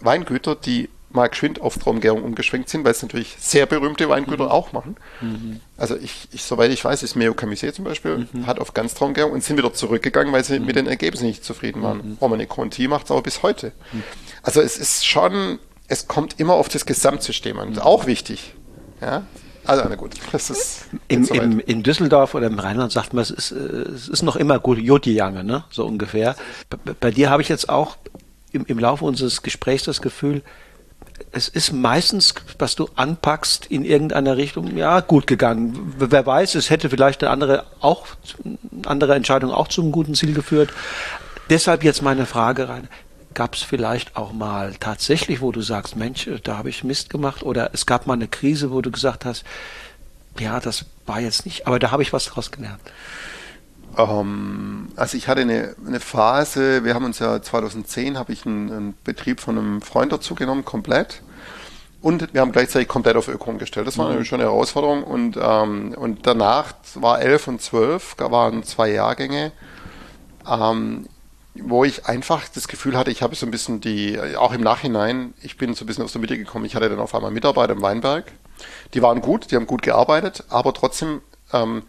Weingüter, 0.00 0.54
die 0.54 0.88
mal 1.12 1.28
geschwind 1.28 1.60
auf 1.60 1.76
Traumgärung 1.76 2.22
umgeschwenkt 2.22 2.68
sind, 2.68 2.84
weil 2.84 2.92
es 2.92 3.02
natürlich 3.02 3.36
sehr 3.40 3.66
berühmte 3.66 4.08
Weingüter 4.08 4.44
mhm. 4.44 4.50
auch 4.50 4.72
machen. 4.72 4.96
Mhm. 5.20 5.60
Also 5.76 5.96
ich, 5.96 6.28
ich, 6.30 6.44
soweit 6.44 6.70
ich 6.70 6.84
weiß, 6.84 7.02
ist 7.02 7.16
Meo 7.16 7.32
Camisé 7.32 7.72
zum 7.72 7.84
Beispiel, 7.84 8.28
mhm. 8.32 8.46
hat 8.46 8.60
auf 8.60 8.74
ganz 8.74 8.94
Traumgärung 8.94 9.32
und 9.32 9.42
sind 9.42 9.56
wieder 9.58 9.72
zurückgegangen, 9.72 10.32
weil 10.32 10.44
sie 10.44 10.60
mhm. 10.60 10.66
mit 10.66 10.76
den 10.76 10.86
Ergebnissen 10.86 11.26
nicht 11.26 11.44
zufrieden 11.44 11.82
waren. 11.82 11.96
Mhm. 11.98 12.18
Romane 12.20 12.46
Conti 12.46 12.86
macht 12.86 13.06
es 13.06 13.10
aber 13.10 13.22
bis 13.22 13.42
heute. 13.42 13.72
Mhm. 13.92 14.04
Also 14.42 14.60
es 14.60 14.78
ist 14.78 15.04
schon 15.04 15.58
es 15.90 16.06
kommt 16.06 16.38
immer 16.38 16.54
auf 16.54 16.68
das 16.68 16.86
Gesamtsystem 16.86 17.58
an. 17.58 17.72
Ist 17.72 17.82
auch 17.82 18.06
wichtig. 18.06 18.54
Ja? 19.00 19.24
Also, 19.64 19.84
na 19.88 19.96
gut, 19.96 20.12
das 20.32 20.48
ist. 20.48 20.86
Im, 21.08 21.24
im, 21.24 21.60
in 21.60 21.82
Düsseldorf 21.82 22.34
oder 22.34 22.46
im 22.46 22.58
Rheinland 22.58 22.92
sagt 22.92 23.12
man, 23.12 23.22
es 23.22 23.30
ist, 23.30 23.50
äh, 23.50 23.56
es 23.56 24.08
ist 24.08 24.22
noch 24.22 24.36
immer 24.36 24.60
gut, 24.60 24.78
Jodijange, 24.78 25.42
ne? 25.42 25.64
so 25.70 25.84
ungefähr. 25.84 26.36
Bei, 26.70 26.94
bei 26.98 27.10
dir 27.10 27.28
habe 27.28 27.42
ich 27.42 27.48
jetzt 27.48 27.68
auch 27.68 27.96
im, 28.52 28.66
im 28.66 28.78
Laufe 28.78 29.04
unseres 29.04 29.42
Gesprächs 29.42 29.84
das 29.84 30.02
Gefühl, 30.02 30.42
es 31.32 31.48
ist 31.48 31.72
meistens, 31.72 32.34
was 32.58 32.74
du 32.76 32.88
anpackst, 32.96 33.66
in 33.66 33.84
irgendeiner 33.84 34.36
Richtung, 34.36 34.76
ja, 34.76 35.00
gut 35.00 35.26
gegangen. 35.26 35.94
Wer 35.98 36.26
weiß, 36.26 36.54
es 36.54 36.70
hätte 36.70 36.90
vielleicht 36.90 37.22
eine 37.22 37.30
andere, 37.30 37.66
auch, 37.80 38.06
andere 38.86 39.14
Entscheidung 39.14 39.52
auch 39.52 39.68
zum 39.68 39.92
guten 39.92 40.14
Ziel 40.14 40.34
geführt. 40.34 40.70
Deshalb 41.48 41.84
jetzt 41.84 42.02
meine 42.02 42.26
Frage 42.26 42.68
rein 42.68 42.88
gab 43.34 43.54
es 43.54 43.62
vielleicht 43.62 44.16
auch 44.16 44.32
mal 44.32 44.74
tatsächlich, 44.80 45.40
wo 45.40 45.52
du 45.52 45.62
sagst, 45.62 45.96
Mensch, 45.96 46.28
da 46.42 46.58
habe 46.58 46.68
ich 46.68 46.82
Mist 46.82 47.10
gemacht 47.10 47.42
oder 47.42 47.70
es 47.72 47.86
gab 47.86 48.06
mal 48.06 48.14
eine 48.14 48.28
Krise, 48.28 48.72
wo 48.72 48.80
du 48.80 48.90
gesagt 48.90 49.24
hast, 49.24 49.44
ja, 50.38 50.58
das 50.58 50.86
war 51.06 51.20
jetzt 51.20 51.44
nicht, 51.44 51.66
aber 51.66 51.78
da 51.78 51.90
habe 51.90 52.02
ich 52.02 52.12
was 52.12 52.26
draus 52.26 52.50
gelernt. 52.50 52.80
Ähm, 53.96 54.88
also 54.96 55.16
ich 55.16 55.28
hatte 55.28 55.42
eine, 55.42 55.74
eine, 55.86 56.00
Phase, 56.00 56.84
wir 56.84 56.94
haben 56.94 57.04
uns 57.04 57.18
ja 57.18 57.40
2010, 57.42 58.18
habe 58.18 58.32
ich 58.32 58.46
einen, 58.46 58.70
einen, 58.70 58.94
Betrieb 59.04 59.40
von 59.40 59.58
einem 59.58 59.82
Freund 59.82 60.12
dazu 60.12 60.34
genommen, 60.34 60.64
komplett. 60.64 61.22
Und 62.00 62.32
wir 62.32 62.40
haben 62.40 62.52
gleichzeitig 62.52 62.88
komplett 62.88 63.16
auf 63.16 63.28
Öko 63.28 63.50
umgestellt. 63.50 63.86
Das 63.86 63.98
war 63.98 64.08
mhm. 64.08 64.24
eine 64.32 64.42
Herausforderung. 64.44 65.02
Und, 65.02 65.38
ähm, 65.40 65.94
und 65.96 66.26
danach 66.26 66.72
war 66.94 67.20
11 67.20 67.48
und 67.48 67.60
12, 67.60 68.14
da 68.16 68.30
waren 68.30 68.62
zwei 68.62 68.90
Jahrgänge. 68.90 69.52
Ähm, 70.48 71.06
wo 71.54 71.84
ich 71.84 72.06
einfach 72.06 72.48
das 72.48 72.68
Gefühl 72.68 72.96
hatte, 72.96 73.10
ich 73.10 73.22
habe 73.22 73.34
so 73.34 73.44
ein 73.44 73.50
bisschen 73.50 73.80
die, 73.80 74.18
auch 74.36 74.52
im 74.52 74.62
Nachhinein, 74.62 75.34
ich 75.42 75.58
bin 75.58 75.74
so 75.74 75.84
ein 75.84 75.86
bisschen 75.86 76.04
aus 76.04 76.12
der 76.12 76.20
Mitte 76.20 76.38
gekommen, 76.38 76.64
ich 76.64 76.74
hatte 76.74 76.88
dann 76.88 77.00
auf 77.00 77.14
einmal 77.14 77.30
Mitarbeiter 77.30 77.72
im 77.72 77.82
Weinberg, 77.82 78.32
die 78.94 79.02
waren 79.02 79.20
gut, 79.20 79.50
die 79.50 79.56
haben 79.56 79.66
gut 79.66 79.82
gearbeitet, 79.82 80.44
aber 80.48 80.72
trotzdem 80.72 81.20
ähm, 81.52 81.82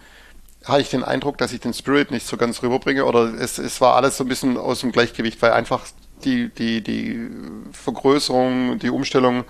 hatte 0.65 0.81
ich 0.81 0.89
den 0.89 1.03
Eindruck, 1.03 1.37
dass 1.37 1.53
ich 1.53 1.59
den 1.59 1.73
Spirit 1.73 2.11
nicht 2.11 2.27
so 2.27 2.37
ganz 2.37 2.61
rüberbringe 2.61 3.05
oder 3.05 3.33
es, 3.33 3.57
es 3.57 3.81
war 3.81 3.95
alles 3.95 4.17
so 4.17 4.23
ein 4.23 4.27
bisschen 4.27 4.57
aus 4.57 4.81
dem 4.81 4.91
Gleichgewicht, 4.91 5.41
weil 5.41 5.51
einfach 5.51 5.85
die, 6.23 6.49
die, 6.49 6.81
die 6.81 7.29
Vergrößerung, 7.71 8.77
die 8.79 8.89
Umstellung, 8.89 9.43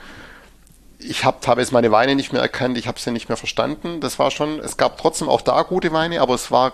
ich 1.00 1.26
habe 1.26 1.38
teilweise 1.42 1.74
meine 1.74 1.92
Weine 1.92 2.16
nicht 2.16 2.32
mehr 2.32 2.42
erkannt, 2.42 2.78
ich 2.78 2.88
habe 2.88 3.00
sie 3.00 3.12
nicht 3.12 3.28
mehr 3.28 3.38
verstanden. 3.38 4.00
Das 4.02 4.20
war 4.20 4.32
schon, 4.32 4.60
es 4.60 4.78
gab 4.78 4.98
trotzdem 4.98 5.30
auch 5.30 5.42
da 5.42 5.64
gute 5.64 5.92
Weine, 5.92 6.22
aber 6.22 6.36
es 6.36 6.52
war 6.52 6.74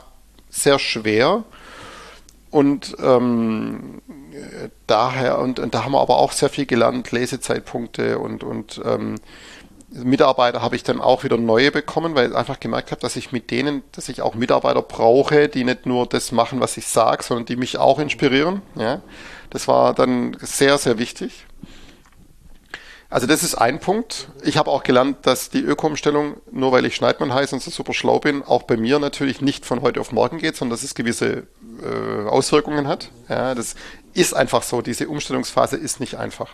sehr 0.49 0.79
schwer. 0.79 1.43
Und 2.49 2.95
ähm, 2.99 4.01
daher, 4.85 5.39
und, 5.39 5.59
und, 5.59 5.73
da 5.73 5.83
haben 5.83 5.91
wir 5.91 6.01
aber 6.01 6.17
auch 6.17 6.31
sehr 6.31 6.49
viel 6.49 6.65
gelernt, 6.65 7.11
Lesezeitpunkte 7.11 8.19
und, 8.19 8.43
und 8.43 8.81
ähm, 8.85 9.15
Mitarbeiter 9.89 10.61
habe 10.61 10.75
ich 10.75 10.83
dann 10.83 10.99
auch 10.99 11.23
wieder 11.23 11.37
neue 11.37 11.71
bekommen, 11.71 12.13
weil 12.13 12.31
ich 12.31 12.35
einfach 12.35 12.59
gemerkt 12.59 12.91
habe, 12.91 12.99
dass 12.99 13.15
ich 13.15 13.31
mit 13.31 13.51
denen, 13.51 13.83
dass 13.93 14.09
ich 14.09 14.21
auch 14.21 14.35
Mitarbeiter 14.35 14.81
brauche, 14.81 15.47
die 15.47 15.63
nicht 15.63 15.85
nur 15.85 16.05
das 16.05 16.31
machen, 16.31 16.59
was 16.59 16.75
ich 16.75 16.87
sage, 16.87 17.23
sondern 17.23 17.45
die 17.45 17.55
mich 17.55 17.77
auch 17.77 17.99
inspirieren. 17.99 18.61
Ja? 18.75 19.01
Das 19.49 19.67
war 19.67 19.93
dann 19.93 20.35
sehr, 20.41 20.77
sehr 20.77 20.99
wichtig. 20.99 21.45
Also 23.09 23.25
das 23.25 23.41
ist 23.41 23.55
ein 23.55 23.79
Punkt. 23.79 24.27
Ich 24.43 24.57
habe 24.57 24.69
auch 24.69 24.83
gelernt, 24.83 25.19
dass 25.25 25.49
die 25.49 25.61
Öko-Umstellung, 25.61 26.35
nur 26.51 26.73
weil 26.73 26.85
ich 26.85 26.95
Schneidmann 26.95 27.33
heiße 27.33 27.55
und 27.55 27.61
so 27.61 27.71
super 27.71 27.93
schlau 27.93 28.19
bin, 28.19 28.43
auch 28.43 28.63
bei 28.63 28.75
mir 28.75 28.99
natürlich 28.99 29.39
nicht 29.39 29.65
von 29.65 29.81
heute 29.81 30.01
auf 30.01 30.11
morgen 30.11 30.39
geht, 30.39 30.57
sondern 30.57 30.75
dass 30.75 30.83
es 30.83 30.93
gewisse 30.93 31.47
äh, 31.81 32.27
Auswirkungen 32.27 32.89
hat. 32.89 33.11
Ja, 33.29 33.55
das 33.55 33.75
ist 34.13 34.33
einfach 34.33 34.63
so. 34.63 34.81
Diese 34.81 35.07
Umstellungsphase 35.07 35.77
ist 35.77 36.01
nicht 36.01 36.15
einfach. 36.15 36.49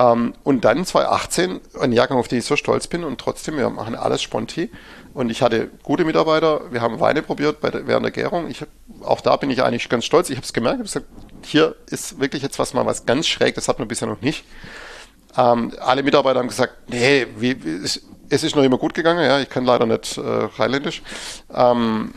Ähm, 0.00 0.32
und 0.44 0.64
dann 0.64 0.84
2018, 0.86 1.60
ein 1.78 1.92
Jahrgang, 1.92 2.18
auf 2.18 2.28
den 2.28 2.38
ich 2.38 2.46
so 2.46 2.56
stolz 2.56 2.86
bin 2.86 3.04
und 3.04 3.20
trotzdem, 3.20 3.58
wir 3.58 3.68
machen 3.68 3.94
alles 3.94 4.22
sponti. 4.22 4.70
Und 5.12 5.28
ich 5.28 5.42
hatte 5.42 5.68
gute 5.82 6.04
Mitarbeiter, 6.04 6.72
wir 6.72 6.80
haben 6.80 7.00
Weine 7.00 7.22
probiert 7.22 7.62
der, 7.62 7.86
während 7.86 8.04
der 8.04 8.12
Gärung. 8.12 8.48
Ich, 8.48 8.64
auch 9.02 9.20
da 9.20 9.36
bin 9.36 9.50
ich 9.50 9.62
eigentlich 9.62 9.88
ganz 9.88 10.04
stolz. 10.06 10.30
Ich 10.30 10.36
habe 10.36 10.44
es 10.44 10.52
gemerkt, 10.52 10.78
ich 10.78 10.84
gesagt, 10.84 11.06
hier 11.44 11.76
ist 11.86 12.18
wirklich 12.18 12.42
jetzt 12.42 12.58
was 12.58 12.72
mal 12.72 12.86
was 12.86 13.04
ganz 13.04 13.26
schräg, 13.26 13.54
das 13.56 13.68
hat 13.68 13.78
man 13.78 13.88
bisher 13.88 14.08
noch 14.08 14.22
nicht. 14.22 14.44
Ähm, 15.36 15.72
alle 15.80 16.02
Mitarbeiter 16.02 16.38
haben 16.38 16.48
gesagt, 16.48 16.74
nee, 16.88 17.26
wie, 17.36 17.62
wie, 17.62 17.84
es, 17.84 18.02
es, 18.30 18.42
ist 18.42 18.56
noch 18.56 18.62
immer 18.62 18.78
gut 18.78 18.94
gegangen, 18.94 19.24
ja, 19.24 19.40
ich 19.40 19.50
kann 19.50 19.64
leider 19.64 19.86
nicht 19.86 20.16
äh, 20.16 20.20
rheinländisch. 20.20 21.02
Ähm, 21.52 22.14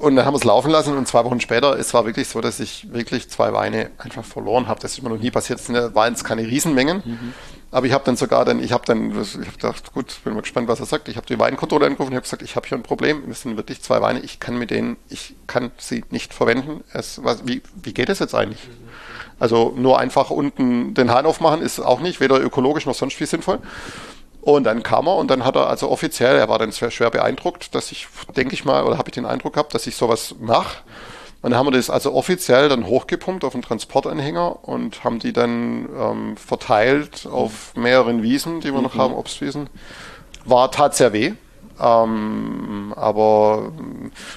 und 0.00 0.16
dann 0.16 0.24
haben 0.24 0.32
wir 0.32 0.38
es 0.38 0.44
laufen 0.44 0.70
lassen 0.70 0.96
und 0.96 1.06
zwei 1.06 1.24
Wochen 1.24 1.40
später, 1.40 1.78
es 1.78 1.92
war 1.92 2.06
wirklich 2.06 2.26
so, 2.28 2.40
dass 2.40 2.58
ich 2.58 2.90
wirklich 2.92 3.28
zwei 3.28 3.52
Weine 3.52 3.90
einfach 3.98 4.24
verloren 4.24 4.66
habe. 4.66 4.80
Das 4.80 4.92
ist 4.92 5.02
mir 5.02 5.10
noch 5.10 5.18
nie 5.18 5.30
passiert. 5.30 5.60
Es 5.60 5.68
waren 5.68 6.12
jetzt 6.12 6.24
keine 6.24 6.42
Riesenmengen, 6.42 7.02
mhm. 7.04 7.34
aber 7.70 7.86
ich 7.86 7.92
habe 7.92 8.02
dann 8.04 8.16
sogar 8.16 8.46
dann, 8.46 8.62
ich 8.62 8.72
habe 8.72 8.84
dann, 8.86 9.10
ich 9.10 9.34
habe 9.34 9.50
gedacht, 9.52 9.92
gut, 9.92 10.20
bin 10.24 10.32
mal 10.32 10.40
gespannt, 10.40 10.68
was 10.68 10.80
er 10.80 10.86
sagt. 10.86 11.08
Ich 11.08 11.16
habe 11.16 11.26
die 11.26 11.38
Weinkontrolle 11.38 11.84
angerufen 11.86 12.12
und 12.12 12.16
habe 12.16 12.22
gesagt, 12.22 12.40
ich 12.42 12.56
habe 12.56 12.66
hier 12.66 12.78
ein 12.78 12.82
Problem. 12.82 13.30
Es 13.30 13.42
sind 13.42 13.58
wirklich 13.58 13.82
zwei 13.82 14.00
Weine. 14.00 14.20
Ich 14.20 14.40
kann 14.40 14.58
mit 14.58 14.70
denen, 14.70 14.96
ich 15.10 15.34
kann 15.46 15.70
sie 15.76 16.02
nicht 16.10 16.32
verwenden. 16.32 16.82
Es, 16.92 17.22
was, 17.22 17.46
wie, 17.46 17.62
wie 17.82 17.92
geht 17.92 18.08
das 18.08 18.20
jetzt 18.20 18.34
eigentlich? 18.34 18.68
Also 19.38 19.74
nur 19.76 19.98
einfach 19.98 20.30
unten 20.30 20.94
den 20.94 21.10
Hahn 21.10 21.26
aufmachen 21.26 21.62
ist 21.62 21.80
auch 21.80 22.00
nicht, 22.00 22.20
weder 22.20 22.40
ökologisch 22.40 22.86
noch 22.86 22.94
sonst 22.94 23.20
wie 23.20 23.26
sinnvoll. 23.26 23.58
Und 24.42 24.64
dann 24.64 24.82
kam 24.82 25.06
er 25.06 25.16
und 25.16 25.30
dann 25.30 25.44
hat 25.44 25.56
er 25.56 25.68
also 25.68 25.90
offiziell, 25.90 26.36
er 26.36 26.48
war 26.48 26.58
dann 26.58 26.72
schwer, 26.72 26.90
schwer 26.90 27.10
beeindruckt, 27.10 27.74
dass 27.74 27.92
ich, 27.92 28.08
denke 28.36 28.54
ich 28.54 28.64
mal, 28.64 28.84
oder 28.84 28.96
habe 28.96 29.08
ich 29.10 29.14
den 29.14 29.26
Eindruck 29.26 29.54
gehabt, 29.54 29.74
dass 29.74 29.86
ich 29.86 29.96
sowas 29.96 30.34
mache. 30.40 30.78
Und 31.42 31.50
dann 31.50 31.58
haben 31.58 31.66
wir 31.66 31.72
das 31.72 31.88
also 31.88 32.12
offiziell 32.12 32.68
dann 32.68 32.86
hochgepumpt 32.86 33.44
auf 33.44 33.54
einen 33.54 33.62
Transportanhänger 33.62 34.68
und 34.68 35.04
haben 35.04 35.18
die 35.18 35.32
dann 35.32 35.88
ähm, 35.98 36.36
verteilt 36.36 37.26
auf 37.30 37.74
mehreren 37.76 38.22
Wiesen, 38.22 38.60
die 38.60 38.72
wir 38.72 38.78
mhm. 38.78 38.84
noch 38.84 38.96
haben, 38.96 39.14
Obstwiesen. 39.14 39.68
War 40.44 40.70
tat 40.70 40.94
sehr 40.94 41.12
weh. 41.12 41.32
Ähm, 41.80 42.92
aber 42.96 43.72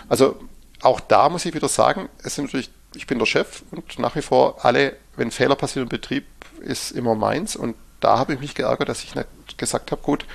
also 0.07 0.37
auch 0.81 0.99
da 0.99 1.29
muss 1.29 1.45
ich 1.45 1.53
wieder 1.53 1.67
sagen, 1.67 2.09
es 2.23 2.35
sind 2.35 2.45
natürlich, 2.45 2.71
ich 2.95 3.07
bin 3.07 3.19
der 3.19 3.25
Chef 3.25 3.63
und 3.71 3.99
nach 3.99 4.15
wie 4.15 4.21
vor 4.21 4.63
alle, 4.63 4.95
wenn 5.17 5.31
Fehler 5.31 5.55
passieren 5.55 5.83
im 5.83 5.89
Betrieb, 5.89 6.25
ist 6.61 6.91
immer 6.91 7.15
meins 7.15 7.55
und 7.57 7.75
da 8.03 8.17
habe 8.17 8.33
ich 8.33 8.39
mich 8.39 8.55
geärgert, 8.55 8.89
dass 8.89 9.03
ich 9.03 9.15
nicht 9.15 9.27
gesagt 9.57 9.91
habe, 9.91 10.01
gut, 10.01 10.25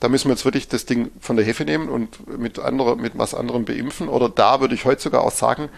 da 0.00 0.08
müssen 0.08 0.28
wir 0.28 0.34
jetzt 0.34 0.44
wirklich 0.44 0.68
das 0.68 0.84
Ding 0.84 1.10
von 1.20 1.36
der 1.36 1.44
Hefe 1.44 1.64
nehmen 1.64 1.88
und 1.88 2.38
mit, 2.38 2.58
andere, 2.58 2.96
mit 2.96 3.16
was 3.16 3.34
anderem 3.34 3.64
beimpfen. 3.64 4.08
Oder 4.08 4.28
da 4.28 4.60
würde 4.60 4.74
ich 4.74 4.84
heute 4.84 5.00
sogar 5.00 5.22
auch 5.22 5.30
sagen, 5.30 5.70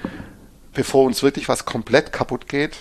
bevor 0.75 1.05
uns 1.05 1.23
wirklich 1.23 1.49
was 1.49 1.65
komplett 1.65 2.13
kaputt 2.13 2.49
geht, 2.49 2.79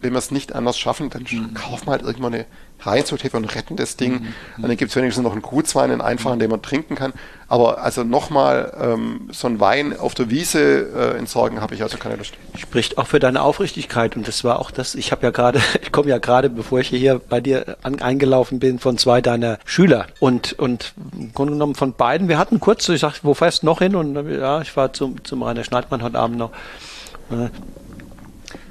wenn 0.00 0.12
wir 0.12 0.18
es 0.18 0.30
nicht 0.30 0.54
anders 0.54 0.78
schaffen, 0.78 1.10
dann 1.10 1.26
mhm. 1.30 1.54
kaufen 1.54 1.86
wir 1.86 1.92
halt 1.92 2.02
irgendwann 2.02 2.34
eine 2.34 2.46
Reinzuthefe 2.80 3.36
und 3.36 3.54
retten 3.54 3.76
das 3.76 3.96
Ding. 3.96 4.12
Mhm. 4.12 4.34
Und 4.58 4.68
dann 4.68 4.76
gibt 4.76 4.90
es 4.90 4.96
wenigstens 4.96 5.24
noch 5.24 5.32
einen 5.32 5.42
Gutswein, 5.42 5.90
einen 5.90 6.00
einfachen, 6.00 6.38
den 6.38 6.50
man 6.50 6.62
trinken 6.62 6.94
kann. 6.94 7.12
Aber 7.48 7.82
also 7.82 8.04
nochmal 8.04 8.72
ähm, 8.78 9.28
so 9.32 9.46
einen 9.46 9.58
Wein 9.58 9.98
auf 9.98 10.14
der 10.14 10.28
Wiese 10.30 11.14
äh, 11.14 11.18
entsorgen, 11.18 11.60
habe 11.60 11.74
ich 11.74 11.82
also 11.82 11.96
keine 11.96 12.16
Lust. 12.16 12.34
Spricht 12.56 12.98
auch 12.98 13.06
für 13.06 13.18
deine 13.18 13.42
Aufrichtigkeit. 13.42 14.16
Und 14.16 14.28
das 14.28 14.44
war 14.44 14.58
auch 14.60 14.70
das, 14.70 14.94
ich 14.94 15.12
habe 15.12 15.22
ja 15.24 15.30
gerade, 15.30 15.60
ich 15.82 15.90
komme 15.90 16.10
ja 16.10 16.18
gerade, 16.18 16.50
bevor 16.50 16.80
ich 16.80 16.88
hier 16.88 17.18
bei 17.18 17.40
dir 17.40 17.78
an, 17.82 18.00
eingelaufen 18.00 18.58
bin, 18.58 18.78
von 18.78 18.98
zwei 18.98 19.20
deiner 19.22 19.58
Schüler. 19.64 20.06
Und, 20.20 20.52
und 20.58 20.92
im 21.18 21.32
Grunde 21.32 21.54
genommen 21.54 21.74
von 21.74 21.94
beiden, 21.94 22.28
wir 22.28 22.38
hatten 22.38 22.60
kurz, 22.60 22.88
ich 22.88 23.00
sagte, 23.00 23.20
wo 23.22 23.34
fährst 23.34 23.62
du 23.62 23.66
noch 23.66 23.78
hin? 23.78 23.96
Und 23.96 24.14
ja, 24.30 24.60
ich 24.60 24.76
war 24.76 24.92
zum, 24.92 25.24
zum 25.24 25.42
Rainer 25.42 25.64
Schneidmann 25.64 26.02
heute 26.02 26.18
Abend 26.18 26.38
noch. 26.38 26.50
Äh, 27.30 27.48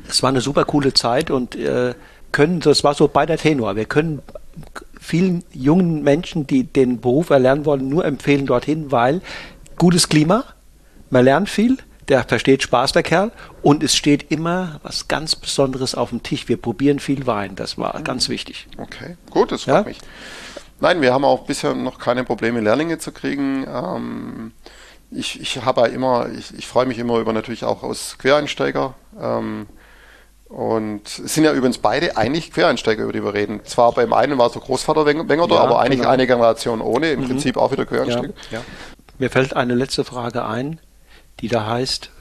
es 0.08 0.24
war 0.24 0.30
eine 0.30 0.42
super 0.42 0.66
coole 0.66 0.94
Zeit 0.94 1.32
und 1.32 1.56
äh, 1.56 1.94
können, 2.32 2.60
das 2.60 2.84
war 2.84 2.94
so 2.94 3.08
bei 3.08 3.26
der 3.26 3.38
Tenor, 3.38 3.76
wir 3.76 3.86
können 3.86 4.22
vielen 5.00 5.44
jungen 5.54 6.04
Menschen, 6.04 6.48
die 6.48 6.64
den 6.64 7.00
Beruf 7.00 7.30
erlernen 7.30 7.66
wollen, 7.66 7.88
nur 7.88 8.06
empfehlen 8.06 8.46
dorthin, 8.46 8.92
weil 8.92 9.22
gutes 9.78 10.10
Klima, 10.10 10.44
man 11.10 11.26
lernt 11.26 11.50
viel, 11.50 11.78
der 12.08 12.24
versteht 12.24 12.64
Spaß, 12.64 12.94
der 12.94 13.04
Kerl, 13.04 13.32
und 13.62 13.84
es 13.84 13.96
steht 13.96 14.32
immer 14.32 14.80
was 14.84 15.08
ganz 15.08 15.36
Besonderes 15.36 15.96
auf 15.96 16.10
dem 16.10 16.24
Tisch. 16.24 16.48
Wir 16.48 16.58
probieren 16.58 17.00
viel 17.00 17.28
Wein, 17.28 17.56
das 17.56 17.78
war 17.78 18.02
ganz 18.02 18.30
wichtig. 18.30 18.68
Okay, 18.78 19.18
gut, 19.30 19.52
das 19.52 19.64
freut 19.64 19.76
ja? 19.76 19.84
mich. 19.84 20.00
Nein, 20.80 21.02
wir 21.02 21.14
haben 21.14 21.26
auch 21.26 21.46
bisher 21.46 21.74
noch 21.74 21.98
keine 21.98 22.24
Probleme, 22.24 22.62
Lehrlinge 22.62 23.00
zu 23.00 23.12
kriegen. 23.12 23.66
Ähm, 23.68 24.52
ich, 25.10 25.42
ich 25.42 25.64
habe 25.64 25.82
ja 25.82 25.88
immer, 25.88 26.30
ich, 26.38 26.54
ich 26.54 26.68
freue 26.68 26.86
mich 26.86 27.00
immer 27.00 27.18
über 27.18 27.34
natürlich 27.34 27.64
auch 27.64 27.84
aus 27.84 28.18
Quereinsteiger. 28.20 28.94
Ähm, 29.20 29.68
und 30.50 31.02
es 31.06 31.34
sind 31.34 31.44
ja 31.44 31.54
übrigens 31.54 31.78
beide 31.78 32.16
eigentlich 32.16 32.52
Quereinsteiger, 32.52 33.04
über 33.04 33.14
die 33.14 33.24
wir 33.24 33.34
reden. 33.34 33.62
Zwar 33.66 33.92
beim 33.92 34.14
einen 34.14 34.38
war 34.38 34.50
so 34.50 34.60
Großvater 34.60 35.06
Wengerter, 35.06 35.56
ja, 35.56 35.62
aber 35.62 35.80
eigentlich 35.80 36.00
genau. 36.00 36.12
eine 36.12 36.26
Generation 36.26 36.82
ohne, 36.82 37.12
im 37.12 37.22
mhm. 37.22 37.28
Prinzip 37.28 37.58
auch 37.58 37.72
wieder 37.72 37.86
Quereinsteiger. 37.86 38.34
Ja, 38.52 38.60
ja. 38.60 38.66
Mir 39.20 39.30
fällt 39.30 39.56
eine 39.56 39.76
letzte 39.76 40.06
Frage 40.06 40.46
ein, 40.46 40.80
die 41.42 41.50
da 41.50 41.66
heißt, 41.66 42.12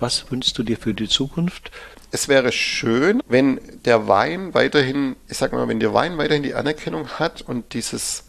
was 0.00 0.30
wünschst 0.30 0.58
du 0.58 0.64
dir 0.64 0.76
für 0.76 0.94
die 0.94 1.08
Zukunft? 1.08 1.70
Es 2.10 2.28
wäre 2.28 2.50
schön, 2.50 3.22
wenn 3.28 3.60
der 3.84 4.08
Wein 4.08 4.54
weiterhin, 4.54 5.16
ich 5.28 5.36
sag 5.36 5.52
mal, 5.52 5.68
wenn 5.68 5.80
der 5.80 5.94
Wein 5.94 6.18
weiterhin 6.18 6.42
die 6.42 6.54
Anerkennung 6.54 7.08
hat 7.08 7.42
und 7.42 7.72
dieses, 7.74 8.24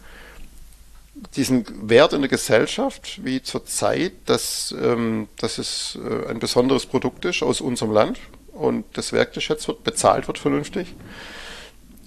diesen 1.35 1.89
Wert 1.89 2.13
in 2.13 2.21
der 2.21 2.29
Gesellschaft, 2.29 3.23
wie 3.23 3.41
zur 3.41 3.65
Zeit, 3.65 4.13
dass, 4.25 4.73
ähm, 4.79 5.29
dass 5.37 5.57
es 5.57 5.97
äh, 6.03 6.29
ein 6.29 6.39
besonderes 6.39 6.85
Produkt 6.85 7.25
ist 7.25 7.41
aus 7.43 7.61
unserem 7.61 7.91
Land, 7.91 8.19
und 8.55 8.85
das 8.93 9.13
Werk 9.13 9.33
geschätzt 9.33 9.67
wird, 9.67 9.83
bezahlt 9.83 10.27
wird 10.27 10.39
vernünftig. 10.39 10.95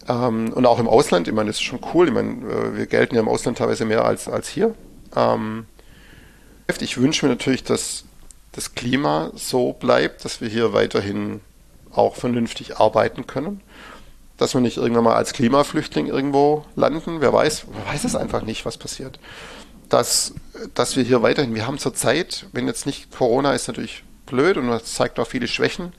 Ähm, 0.08 0.52
und 0.52 0.66
auch 0.66 0.78
im 0.78 0.88
Ausland, 0.88 1.28
ich 1.28 1.34
meine, 1.34 1.48
das 1.48 1.56
ist 1.56 1.62
schon 1.62 1.80
cool. 1.94 2.08
Ich 2.08 2.14
meine, 2.14 2.44
äh, 2.46 2.76
wir 2.76 2.86
gelten 2.86 3.14
ja 3.14 3.20
im 3.20 3.28
Ausland 3.28 3.58
teilweise 3.58 3.84
mehr 3.84 4.04
als, 4.04 4.28
als 4.28 4.48
hier. 4.48 4.74
Ähm, 5.14 5.66
ich 6.80 6.98
wünsche 6.98 7.26
mir 7.26 7.32
natürlich, 7.32 7.64
dass 7.64 8.04
das 8.52 8.74
Klima 8.74 9.30
so 9.34 9.72
bleibt, 9.72 10.24
dass 10.24 10.40
wir 10.40 10.48
hier 10.48 10.72
weiterhin 10.72 11.40
auch 11.92 12.16
vernünftig 12.16 12.78
arbeiten 12.78 13.26
können. 13.26 13.60
Dass 14.36 14.54
wir 14.54 14.60
nicht 14.60 14.76
irgendwann 14.76 15.04
mal 15.04 15.16
als 15.16 15.32
Klimaflüchtling 15.32 16.06
irgendwo 16.06 16.64
landen. 16.76 17.20
Wer 17.20 17.32
weiß, 17.32 17.66
wer 17.70 17.92
weiß 17.92 18.04
es 18.04 18.14
einfach 18.14 18.42
nicht, 18.42 18.64
was 18.64 18.76
passiert. 18.76 19.18
Dass, 19.88 20.34
dass 20.74 20.96
wir 20.96 21.02
hier 21.02 21.22
weiterhin, 21.22 21.54
wir 21.54 21.66
haben 21.66 21.78
zurzeit, 21.78 22.46
wenn 22.52 22.66
jetzt 22.66 22.86
nicht 22.86 23.10
Corona 23.10 23.52
ist 23.52 23.68
natürlich 23.68 24.04
blöd 24.26 24.56
und 24.56 24.68
das 24.68 24.94
zeigt 24.94 25.18
auch 25.18 25.26
viele 25.26 25.48
Schwächen, 25.48 25.92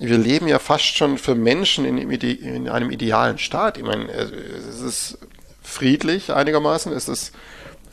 wir 0.00 0.18
leben 0.18 0.48
ja 0.48 0.58
fast 0.58 0.96
schon 0.96 1.18
für 1.18 1.34
Menschen 1.34 1.84
in, 1.84 1.98
in 1.98 2.68
einem 2.68 2.90
idealen 2.90 3.38
Staat. 3.38 3.76
Ich 3.76 3.84
meine, 3.84 4.10
es 4.10 4.80
ist 4.80 5.18
friedlich 5.62 6.32
einigermaßen, 6.32 6.90
es 6.92 7.06
ist 7.06 7.32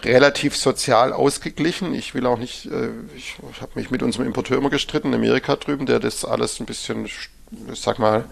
relativ 0.04 0.56
sozial 0.56 1.12
ausgeglichen. 1.12 1.94
Ich 1.94 2.16
will 2.16 2.26
auch 2.26 2.40
nicht, 2.40 2.66
äh, 2.68 2.90
ich, 3.16 3.36
ich 3.52 3.62
habe 3.62 3.74
mich 3.76 3.92
mit 3.92 4.04
unserem 4.04 4.26
Importeur 4.26 4.58
immer 4.58 4.70
gestritten, 4.70 5.10
in 5.10 5.16
Amerika 5.16 5.58
drüben, 5.58 5.86
der 5.86 6.00
das 6.00 6.24
alles 6.24 6.62
ein 6.62 6.66
bisschen, 6.66 7.06
ich 7.06 7.30
sag 7.74 8.00
mal, 8.00 8.24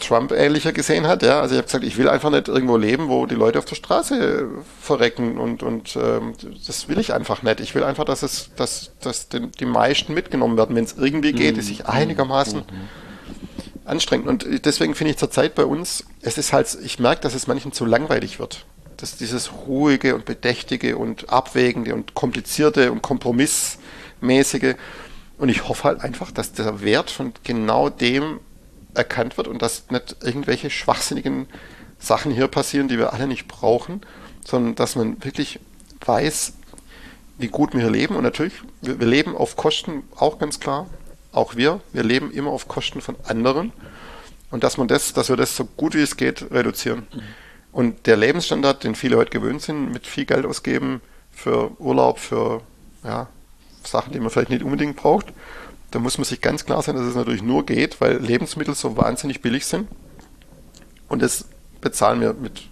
Trump 0.00 0.32
ähnlicher 0.32 0.72
gesehen 0.72 1.06
hat. 1.06 1.22
Ja, 1.22 1.40
also 1.40 1.54
ich 1.54 1.58
habe 1.58 1.66
gesagt, 1.66 1.84
ich 1.84 1.96
will 1.96 2.08
einfach 2.08 2.30
nicht 2.30 2.48
irgendwo 2.48 2.76
leben, 2.76 3.08
wo 3.08 3.26
die 3.26 3.34
Leute 3.34 3.58
auf 3.58 3.64
der 3.64 3.76
Straße 3.76 4.48
verrecken 4.80 5.38
und 5.38 5.62
und 5.62 5.96
ähm, 5.96 6.34
das 6.66 6.88
will 6.88 6.98
ich 6.98 7.12
einfach 7.12 7.42
nicht. 7.42 7.60
Ich 7.60 7.74
will 7.74 7.84
einfach, 7.84 8.04
dass 8.04 8.22
es, 8.22 8.50
dass, 8.56 8.92
dass 9.00 9.28
den, 9.28 9.52
die 9.52 9.66
meisten 9.66 10.14
mitgenommen 10.14 10.56
werden, 10.56 10.74
wenn 10.74 10.84
es 10.84 10.94
irgendwie 10.98 11.32
geht, 11.32 11.56
die 11.56 11.62
sich 11.62 11.86
einigermaßen 11.86 12.62
anstrengt. 13.84 14.26
Und 14.26 14.46
deswegen 14.64 14.94
finde 14.94 15.12
ich 15.12 15.18
zurzeit 15.18 15.54
bei 15.54 15.64
uns, 15.64 16.04
es 16.22 16.38
ist 16.38 16.52
halt, 16.52 16.76
ich 16.82 16.98
merke, 16.98 17.22
dass 17.22 17.34
es 17.34 17.46
manchen 17.46 17.72
zu 17.72 17.84
langweilig 17.84 18.38
wird. 18.38 18.66
Dass 18.96 19.16
dieses 19.16 19.52
ruhige 19.66 20.14
und 20.14 20.24
bedächtige 20.24 20.96
und 20.96 21.30
abwägende 21.30 21.94
und 21.94 22.14
komplizierte 22.14 22.92
und 22.92 23.02
kompromissmäßige 23.02 24.74
und 25.40 25.48
ich 25.48 25.66
hoffe 25.66 25.84
halt 25.84 26.02
einfach, 26.02 26.30
dass 26.30 26.52
der 26.52 26.82
Wert 26.82 27.10
von 27.10 27.32
genau 27.44 27.88
dem 27.88 28.40
erkannt 28.94 29.36
wird 29.36 29.48
und 29.48 29.62
dass 29.62 29.90
nicht 29.90 30.16
irgendwelche 30.22 30.70
schwachsinnigen 30.70 31.46
Sachen 31.98 32.32
hier 32.32 32.48
passieren, 32.48 32.88
die 32.88 32.98
wir 32.98 33.12
alle 33.12 33.26
nicht 33.26 33.46
brauchen, 33.46 34.00
sondern 34.44 34.74
dass 34.74 34.96
man 34.96 35.22
wirklich 35.24 35.60
weiß, 36.04 36.54
wie 37.38 37.48
gut 37.48 37.74
wir 37.74 37.80
hier 37.80 37.90
leben. 37.90 38.16
Und 38.16 38.22
natürlich, 38.22 38.54
wir, 38.80 38.98
wir 38.98 39.06
leben 39.06 39.36
auf 39.36 39.56
Kosten, 39.56 40.02
auch 40.16 40.38
ganz 40.38 40.60
klar, 40.60 40.88
auch 41.32 41.56
wir, 41.56 41.80
wir 41.92 42.02
leben 42.02 42.30
immer 42.32 42.50
auf 42.50 42.68
Kosten 42.68 43.00
von 43.00 43.16
anderen. 43.24 43.72
Und 44.50 44.64
dass 44.64 44.78
man 44.78 44.88
das, 44.88 45.12
dass 45.12 45.28
wir 45.28 45.36
das 45.36 45.56
so 45.56 45.64
gut 45.64 45.94
wie 45.94 46.02
es 46.02 46.16
geht 46.16 46.50
reduzieren. 46.50 47.06
Mhm. 47.12 47.20
Und 47.72 48.06
der 48.06 48.16
Lebensstandard, 48.16 48.82
den 48.82 48.94
viele 48.94 49.16
heute 49.16 49.30
gewöhnt 49.30 49.62
sind, 49.62 49.92
mit 49.92 50.06
viel 50.06 50.24
Geld 50.24 50.44
ausgeben 50.44 51.00
für 51.30 51.70
Urlaub, 51.78 52.18
für 52.18 52.62
ja, 53.04 53.28
Sachen, 53.84 54.12
die 54.12 54.18
man 54.18 54.30
vielleicht 54.30 54.50
nicht 54.50 54.64
unbedingt 54.64 54.96
braucht, 54.96 55.26
da 55.90 55.98
muss 55.98 56.18
man 56.18 56.24
sich 56.24 56.40
ganz 56.40 56.64
klar 56.64 56.82
sein, 56.82 56.96
dass 56.96 57.04
es 57.04 57.14
natürlich 57.14 57.42
nur 57.42 57.66
geht, 57.66 58.00
weil 58.00 58.18
Lebensmittel 58.18 58.74
so 58.74 58.96
wahnsinnig 58.96 59.42
billig 59.42 59.66
sind. 59.66 59.88
Und 61.08 61.22
das 61.22 61.46
bezahlen 61.80 62.20
wir 62.20 62.34
mit, 62.34 62.68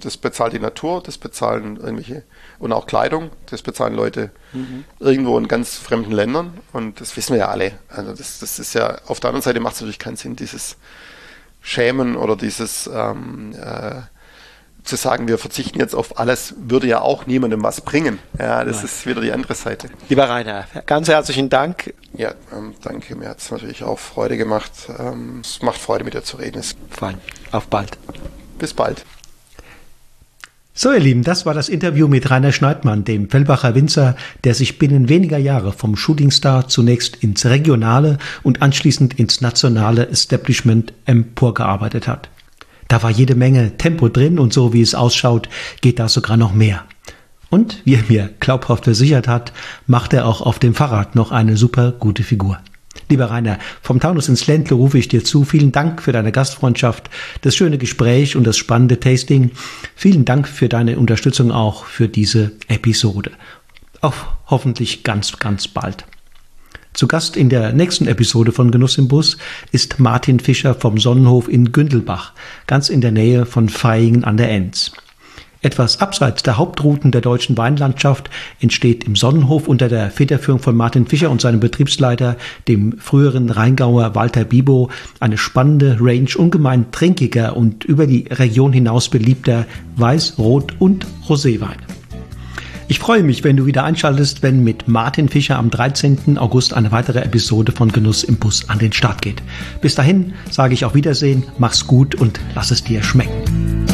das 0.00 0.18
bezahlt 0.18 0.52
die 0.52 0.58
Natur, 0.58 1.02
das 1.02 1.16
bezahlen 1.16 1.76
irgendwelche, 1.76 2.24
und 2.58 2.72
auch 2.72 2.86
Kleidung, 2.86 3.30
das 3.46 3.62
bezahlen 3.62 3.94
Leute 3.94 4.30
mhm. 4.52 4.84
irgendwo 5.00 5.38
in 5.38 5.48
ganz 5.48 5.76
fremden 5.76 6.12
Ländern. 6.12 6.58
Und 6.72 7.00
das 7.00 7.16
wissen 7.16 7.32
wir 7.32 7.40
ja 7.40 7.48
alle. 7.48 7.78
Also 7.88 8.12
das, 8.12 8.38
das 8.38 8.58
ist 8.58 8.74
ja, 8.74 8.98
auf 9.06 9.20
der 9.20 9.30
anderen 9.30 9.42
Seite 9.42 9.60
macht 9.60 9.76
es 9.76 9.80
natürlich 9.80 9.98
keinen 9.98 10.16
Sinn, 10.16 10.36
dieses 10.36 10.76
Schämen 11.62 12.16
oder 12.16 12.36
dieses, 12.36 12.88
ähm, 12.92 13.54
äh, 13.54 14.02
zu 14.86 14.96
sagen, 14.96 15.28
wir 15.28 15.38
verzichten 15.38 15.78
jetzt 15.78 15.94
auf 15.94 16.18
alles, 16.18 16.54
würde 16.58 16.86
ja 16.86 17.00
auch 17.00 17.26
niemandem 17.26 17.62
was 17.62 17.80
bringen. 17.80 18.18
Ja, 18.38 18.64
das 18.64 18.76
Nein. 18.76 18.84
ist 18.86 19.06
wieder 19.06 19.20
die 19.20 19.32
andere 19.32 19.54
Seite. 19.54 19.88
Lieber 20.08 20.28
Rainer, 20.28 20.66
ganz 20.86 21.08
herzlichen 21.08 21.48
Dank. 21.48 21.92
Ja, 22.14 22.32
ähm, 22.56 22.74
danke. 22.82 23.16
Mir 23.16 23.28
hat 23.28 23.38
es 23.38 23.50
natürlich 23.50 23.82
auch 23.82 23.98
Freude 23.98 24.36
gemacht. 24.36 24.72
Ähm, 24.98 25.40
es 25.42 25.60
macht 25.62 25.80
Freude, 25.80 26.04
mit 26.04 26.14
dir 26.14 26.22
zu 26.22 26.38
reden. 26.38 26.62
Fein. 26.90 27.18
Auf 27.52 27.66
bald. 27.68 27.98
Bis 28.58 28.72
bald. 28.72 29.04
So, 30.78 30.92
ihr 30.92 31.00
Lieben, 31.00 31.24
das 31.24 31.46
war 31.46 31.54
das 31.54 31.70
Interview 31.70 32.06
mit 32.06 32.30
Rainer 32.30 32.52
Schneidmann, 32.52 33.02
dem 33.02 33.30
Fellbacher 33.30 33.74
Winzer, 33.74 34.14
der 34.44 34.54
sich 34.54 34.78
binnen 34.78 35.08
weniger 35.08 35.38
Jahre 35.38 35.72
vom 35.72 35.96
Shootingstar 35.96 36.68
zunächst 36.68 37.16
ins 37.16 37.46
regionale 37.46 38.18
und 38.42 38.60
anschließend 38.60 39.18
ins 39.18 39.40
nationale 39.40 40.06
Establishment 40.08 40.92
emporgearbeitet 41.06 42.06
hat. 42.06 42.28
Da 42.88 43.02
war 43.02 43.10
jede 43.10 43.34
Menge 43.34 43.76
Tempo 43.76 44.08
drin 44.08 44.38
und 44.38 44.52
so 44.52 44.72
wie 44.72 44.82
es 44.82 44.94
ausschaut, 44.94 45.48
geht 45.80 45.98
da 45.98 46.08
sogar 46.08 46.36
noch 46.36 46.52
mehr. 46.52 46.84
Und 47.50 47.82
wie 47.84 47.94
er 47.94 48.04
mir 48.08 48.30
glaubhaft 48.40 48.84
versichert 48.84 49.28
hat, 49.28 49.52
macht 49.86 50.12
er 50.12 50.26
auch 50.26 50.40
auf 50.40 50.58
dem 50.58 50.74
Fahrrad 50.74 51.14
noch 51.14 51.30
eine 51.32 51.56
super 51.56 51.92
gute 51.92 52.22
Figur. 52.22 52.58
Lieber 53.08 53.26
Rainer, 53.30 53.58
vom 53.82 54.00
Taunus 54.00 54.28
ins 54.28 54.46
Ländle 54.46 54.76
rufe 54.76 54.98
ich 54.98 55.08
dir 55.08 55.22
zu. 55.22 55.44
Vielen 55.44 55.70
Dank 55.70 56.02
für 56.02 56.12
deine 56.12 56.32
Gastfreundschaft, 56.32 57.08
das 57.42 57.54
schöne 57.54 57.78
Gespräch 57.78 58.34
und 58.34 58.44
das 58.44 58.56
spannende 58.56 58.98
Tasting. 58.98 59.52
Vielen 59.94 60.24
Dank 60.24 60.48
für 60.48 60.68
deine 60.68 60.98
Unterstützung 60.98 61.52
auch 61.52 61.84
für 61.84 62.08
diese 62.08 62.52
Episode. 62.68 63.30
Auf 64.00 64.26
hoffentlich 64.46 65.04
ganz, 65.04 65.38
ganz 65.38 65.68
bald. 65.68 66.04
Zu 66.96 67.08
Gast 67.08 67.36
in 67.36 67.50
der 67.50 67.74
nächsten 67.74 68.06
Episode 68.06 68.52
von 68.52 68.70
Genuss 68.70 68.96
im 68.96 69.06
Bus 69.06 69.36
ist 69.70 70.00
Martin 70.00 70.40
Fischer 70.40 70.74
vom 70.74 70.96
Sonnenhof 70.96 71.46
in 71.46 71.70
Gündelbach, 71.70 72.32
ganz 72.66 72.88
in 72.88 73.02
der 73.02 73.12
Nähe 73.12 73.44
von 73.44 73.68
Vaihingen 73.68 74.24
an 74.24 74.38
der 74.38 74.50
Enz. 74.50 74.92
Etwas 75.60 76.00
abseits 76.00 76.42
der 76.42 76.56
Hauptrouten 76.56 77.10
der 77.10 77.20
deutschen 77.20 77.58
Weinlandschaft 77.58 78.30
entsteht 78.60 79.04
im 79.04 79.14
Sonnenhof 79.14 79.68
unter 79.68 79.90
der 79.90 80.10
Federführung 80.10 80.60
von 80.60 80.74
Martin 80.74 81.06
Fischer 81.06 81.30
und 81.30 81.42
seinem 81.42 81.60
Betriebsleiter, 81.60 82.38
dem 82.66 82.96
früheren 82.96 83.50
Rheingauer 83.50 84.14
Walter 84.14 84.44
Bibo, 84.44 84.88
eine 85.20 85.36
spannende 85.36 85.98
Range 86.00 86.30
ungemein 86.34 86.92
trinkiger 86.92 87.58
und 87.58 87.84
über 87.84 88.06
die 88.06 88.24
Region 88.30 88.72
hinaus 88.72 89.10
beliebter 89.10 89.66
Weiß-, 89.98 90.38
Rot- 90.38 90.76
und 90.78 91.06
Roséweine. 91.28 91.76
Ich 92.88 93.00
freue 93.00 93.24
mich, 93.24 93.42
wenn 93.42 93.56
du 93.56 93.66
wieder 93.66 93.82
einschaltest, 93.82 94.44
wenn 94.44 94.62
mit 94.62 94.86
Martin 94.86 95.28
Fischer 95.28 95.58
am 95.58 95.70
13. 95.70 96.38
August 96.38 96.72
eine 96.72 96.92
weitere 96.92 97.18
Episode 97.18 97.72
von 97.72 97.90
Genuss 97.90 98.22
im 98.22 98.36
Bus 98.36 98.68
an 98.68 98.78
den 98.78 98.92
Start 98.92 99.22
geht. 99.22 99.42
Bis 99.80 99.96
dahin 99.96 100.34
sage 100.50 100.74
ich 100.74 100.84
auf 100.84 100.94
Wiedersehen, 100.94 101.42
mach's 101.58 101.88
gut 101.88 102.14
und 102.14 102.38
lass 102.54 102.70
es 102.70 102.84
dir 102.84 103.02
schmecken. 103.02 103.85